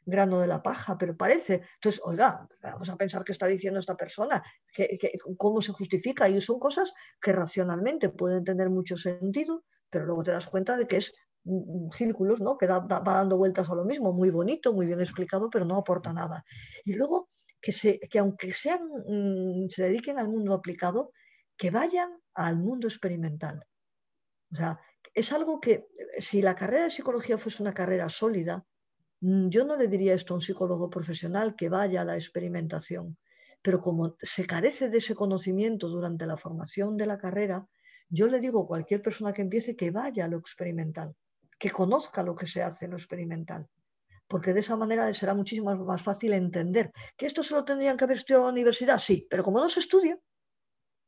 grano 0.06 0.40
de 0.40 0.48
la 0.48 0.62
paja, 0.62 0.98
pero 0.98 1.16
parece. 1.16 1.62
Entonces, 1.76 2.02
oiga, 2.04 2.48
vamos 2.62 2.90
a 2.90 2.98
pensar 2.98 3.24
qué 3.24 3.32
está 3.32 3.48
diciendo 3.48 3.80
esta 3.80 3.96
persona, 3.96 4.44
que, 4.72 4.98
cómo 5.38 5.62
se 5.62 5.72
justifica. 5.72 6.30
Y 6.30 6.40
son 6.42 6.60
cosas 6.60 6.94
que 7.22 7.34
racionalmente 7.34 8.10
pueden 8.10 8.44
tener 8.44 8.70
mucho 8.70 8.98
sentido, 8.98 9.64
pero 9.90 10.06
luego 10.06 10.24
te 10.24 10.32
das 10.32 10.48
cuenta 10.48 10.78
de 10.78 10.88
que 10.88 10.98
es 10.98 11.14
círculos, 11.92 12.40
¿no? 12.42 12.58
que 12.58 12.68
va 12.68 12.86
dando 13.06 13.38
vueltas 13.38 13.70
a 13.70 13.76
lo 13.76 13.84
mismo, 13.84 14.14
muy 14.14 14.30
bonito, 14.30 14.74
muy 14.74 14.86
bien 14.86 15.02
explicado, 15.02 15.50
pero 15.50 15.66
no 15.66 15.78
aporta 15.78 16.14
nada. 16.14 16.46
Y 16.86 16.94
luego 16.94 17.30
que, 17.62 17.72
se, 17.72 18.00
que 18.00 18.20
aunque 18.20 18.54
sean, 18.54 18.82
mm, 18.88 19.68
se 19.68 19.84
dediquen 19.84 20.20
al 20.20 20.30
mundo 20.30 20.54
aplicado, 20.54 21.12
que 21.58 21.70
vayan 21.70 22.10
al 22.34 22.58
mundo 22.58 22.88
experimental. 22.88 23.66
O 24.52 24.56
sea, 24.56 24.80
es 25.14 25.34
algo 25.34 25.60
que 25.60 25.86
si 26.20 26.42
la 26.42 26.56
carrera 26.56 26.86
de 26.86 26.92
psicología 26.92 27.38
fuese 27.38 27.62
una 27.62 27.74
carrera 27.74 28.10
sólida, 28.10 28.66
Mm, 28.66 28.73
yo 29.26 29.64
no 29.64 29.78
le 29.78 29.88
diría 29.88 30.16
esto 30.16 30.34
a 30.34 30.38
un 30.38 30.42
psicólogo 30.42 30.90
profesional 30.90 31.56
que 31.56 31.70
vaya 31.70 32.02
a 32.02 32.06
la 32.06 32.16
experimentación, 32.16 33.18
pero 33.62 33.80
como 33.80 34.18
se 34.22 34.46
carece 34.46 34.90
de 34.90 34.98
ese 34.98 35.16
conocimiento 35.16 35.88
durante 35.88 36.26
la 36.26 36.36
formación 36.36 36.98
de 36.98 37.06
la 37.06 37.18
carrera, 37.18 37.66
yo 38.10 38.28
le 38.28 38.42
digo 38.42 38.64
a 38.64 38.68
cualquier 38.68 39.02
persona 39.02 39.32
que 39.32 39.42
empiece 39.42 39.78
que 39.78 39.92
vaya 39.92 40.26
a 40.26 40.28
lo 40.28 40.38
experimental, 40.38 41.16
que 41.58 41.72
conozca 41.72 42.22
lo 42.22 42.36
que 42.36 42.48
se 42.48 42.62
hace 42.62 42.84
en 42.84 42.92
lo 42.92 42.98
experimental, 42.98 43.66
porque 44.28 44.52
de 44.52 44.60
esa 44.60 44.76
manera 44.76 45.08
le 45.08 45.14
será 45.14 45.34
muchísimo 45.34 45.74
más 45.74 46.02
fácil 46.02 46.34
entender 46.34 46.92
que 47.16 47.26
esto 47.26 47.44
se 47.44 47.54
lo 47.54 47.64
tendrían 47.64 47.96
que 47.96 48.04
haber 48.04 48.18
estudiado 48.18 48.44
en 48.44 48.48
la 48.48 48.52
universidad, 48.52 49.00
sí, 49.00 49.26
pero 49.30 49.42
como 49.42 49.60
no 49.60 49.70
se 49.70 49.80
estudia, 49.80 50.20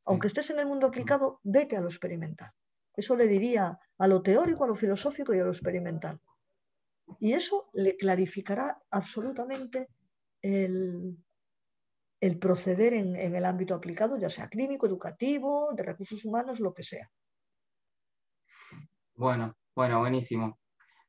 aunque 0.06 0.28
estés 0.28 0.52
en 0.52 0.60
el 0.60 0.68
mundo 0.68 0.88
aplicado, 0.88 1.42
vete 1.44 1.76
a 1.76 1.82
lo 1.82 1.88
experimental. 1.90 2.52
Eso 2.96 3.18
le 3.18 3.28
diría 3.28 3.78
a 3.98 4.08
lo 4.08 4.22
teórico, 4.22 4.64
a 4.64 4.68
lo 4.68 4.76
filosófico 4.76 5.34
y 5.34 5.40
a 5.40 5.44
lo 5.44 5.52
experimental. 5.52 6.22
Y 7.20 7.34
eso 7.34 7.70
le 7.74 7.98
clarificará 7.98 8.82
absolutamente 8.90 9.88
el, 10.42 11.18
proceder 12.40 12.94
en, 12.94 13.16
el 13.16 13.46
ámbito 13.46 13.74
aplicado, 13.74 14.18
ya 14.18 14.30
sea 14.30 14.50
clínico, 14.50 14.86
educativo, 14.88 15.70
de 15.74 15.84
recursos 15.84 16.26
humanos, 16.26 16.60
lo 16.60 16.74
que 16.74 16.84
sea. 16.84 17.10
Bueno, 19.14 19.56
bueno, 19.76 20.00
buenísimo. 20.00 20.60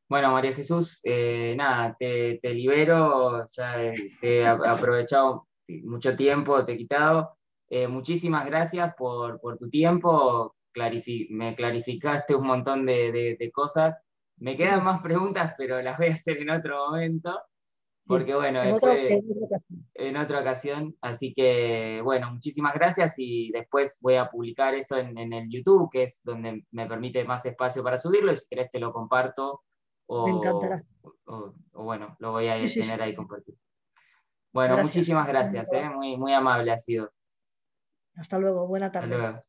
Bueno, 0.08 0.30
María 0.30 0.52
Jesús, 0.52 1.00
eh, 1.02 1.54
nada, 1.56 1.96
te, 1.98 2.38
libero, 2.42 3.48
ya 3.50 3.82
eh, 3.82 4.12
te 4.20 4.40
he 4.40 4.46
aprovechado 4.46 5.48
mucho 5.84 6.14
tiempo, 6.14 6.64
te 6.64 6.74
he 6.74 6.76
quitado. 6.76 7.36
Eh, 7.68 7.88
muchísimas 7.88 8.46
gracias 8.46 8.94
por, 8.96 9.40
tu 9.58 9.68
tiempo, 9.68 10.54
me 11.30 11.56
clarificaste 11.56 12.36
un 12.36 12.46
montón 12.46 12.86
de 12.86 13.50
cosas. 13.52 13.96
Me 14.38 14.56
quedan 14.56 14.84
más 14.84 15.02
preguntas, 15.02 15.54
pero 15.56 15.80
las 15.80 15.98
voy 15.98 16.08
a 16.08 16.12
hacer 16.12 16.38
en 16.38 16.50
otro 16.50 16.88
momento, 16.88 17.40
porque 18.06 18.34
bueno, 18.34 18.62
en, 18.62 18.76
en, 19.94 20.16
otra 20.16 20.40
ocasión. 20.40 20.94
Así 21.00 21.32
que 21.34 22.00
bueno, 22.04 22.30
muchísimas 22.30 22.74
gracias 22.74 23.14
y 23.16 23.50
después 23.52 23.98
voy 24.00 24.16
a 24.16 24.28
publicar 24.28 24.74
esto 24.74 24.96
en, 24.96 25.32
el 25.32 25.48
YouTube, 25.48 25.90
que 25.90 26.04
es 26.04 26.20
donde 26.22 26.64
me 26.70 26.86
permite 26.86 27.24
más 27.24 27.44
espacio 27.46 27.82
para 27.82 27.98
subirlo, 27.98 28.32
y 28.32 28.36
si 28.36 28.46
querés 28.48 28.70
te 28.70 28.78
lo 28.78 28.92
comparto. 28.92 29.62
O, 30.06 30.26
me 30.26 30.32
encantará. 30.34 30.84
O, 31.24 31.54
bueno, 31.72 32.16
lo 32.20 32.32
voy 32.32 32.48
a 32.48 32.62
tener 32.62 33.02
ahí 33.02 33.14
compartido. 33.14 33.58
Bueno, 34.52 34.78
muchísimas 34.78 35.26
gracias, 35.26 35.70
¿eh? 35.72 35.88
muy, 35.90 36.16
muy 36.16 36.32
amable 36.32 36.72
ha 36.72 36.78
sido. 36.78 37.10
Hasta 38.16 38.38
luego, 38.38 38.66
buena 38.66 38.90
tarde. 38.90 39.42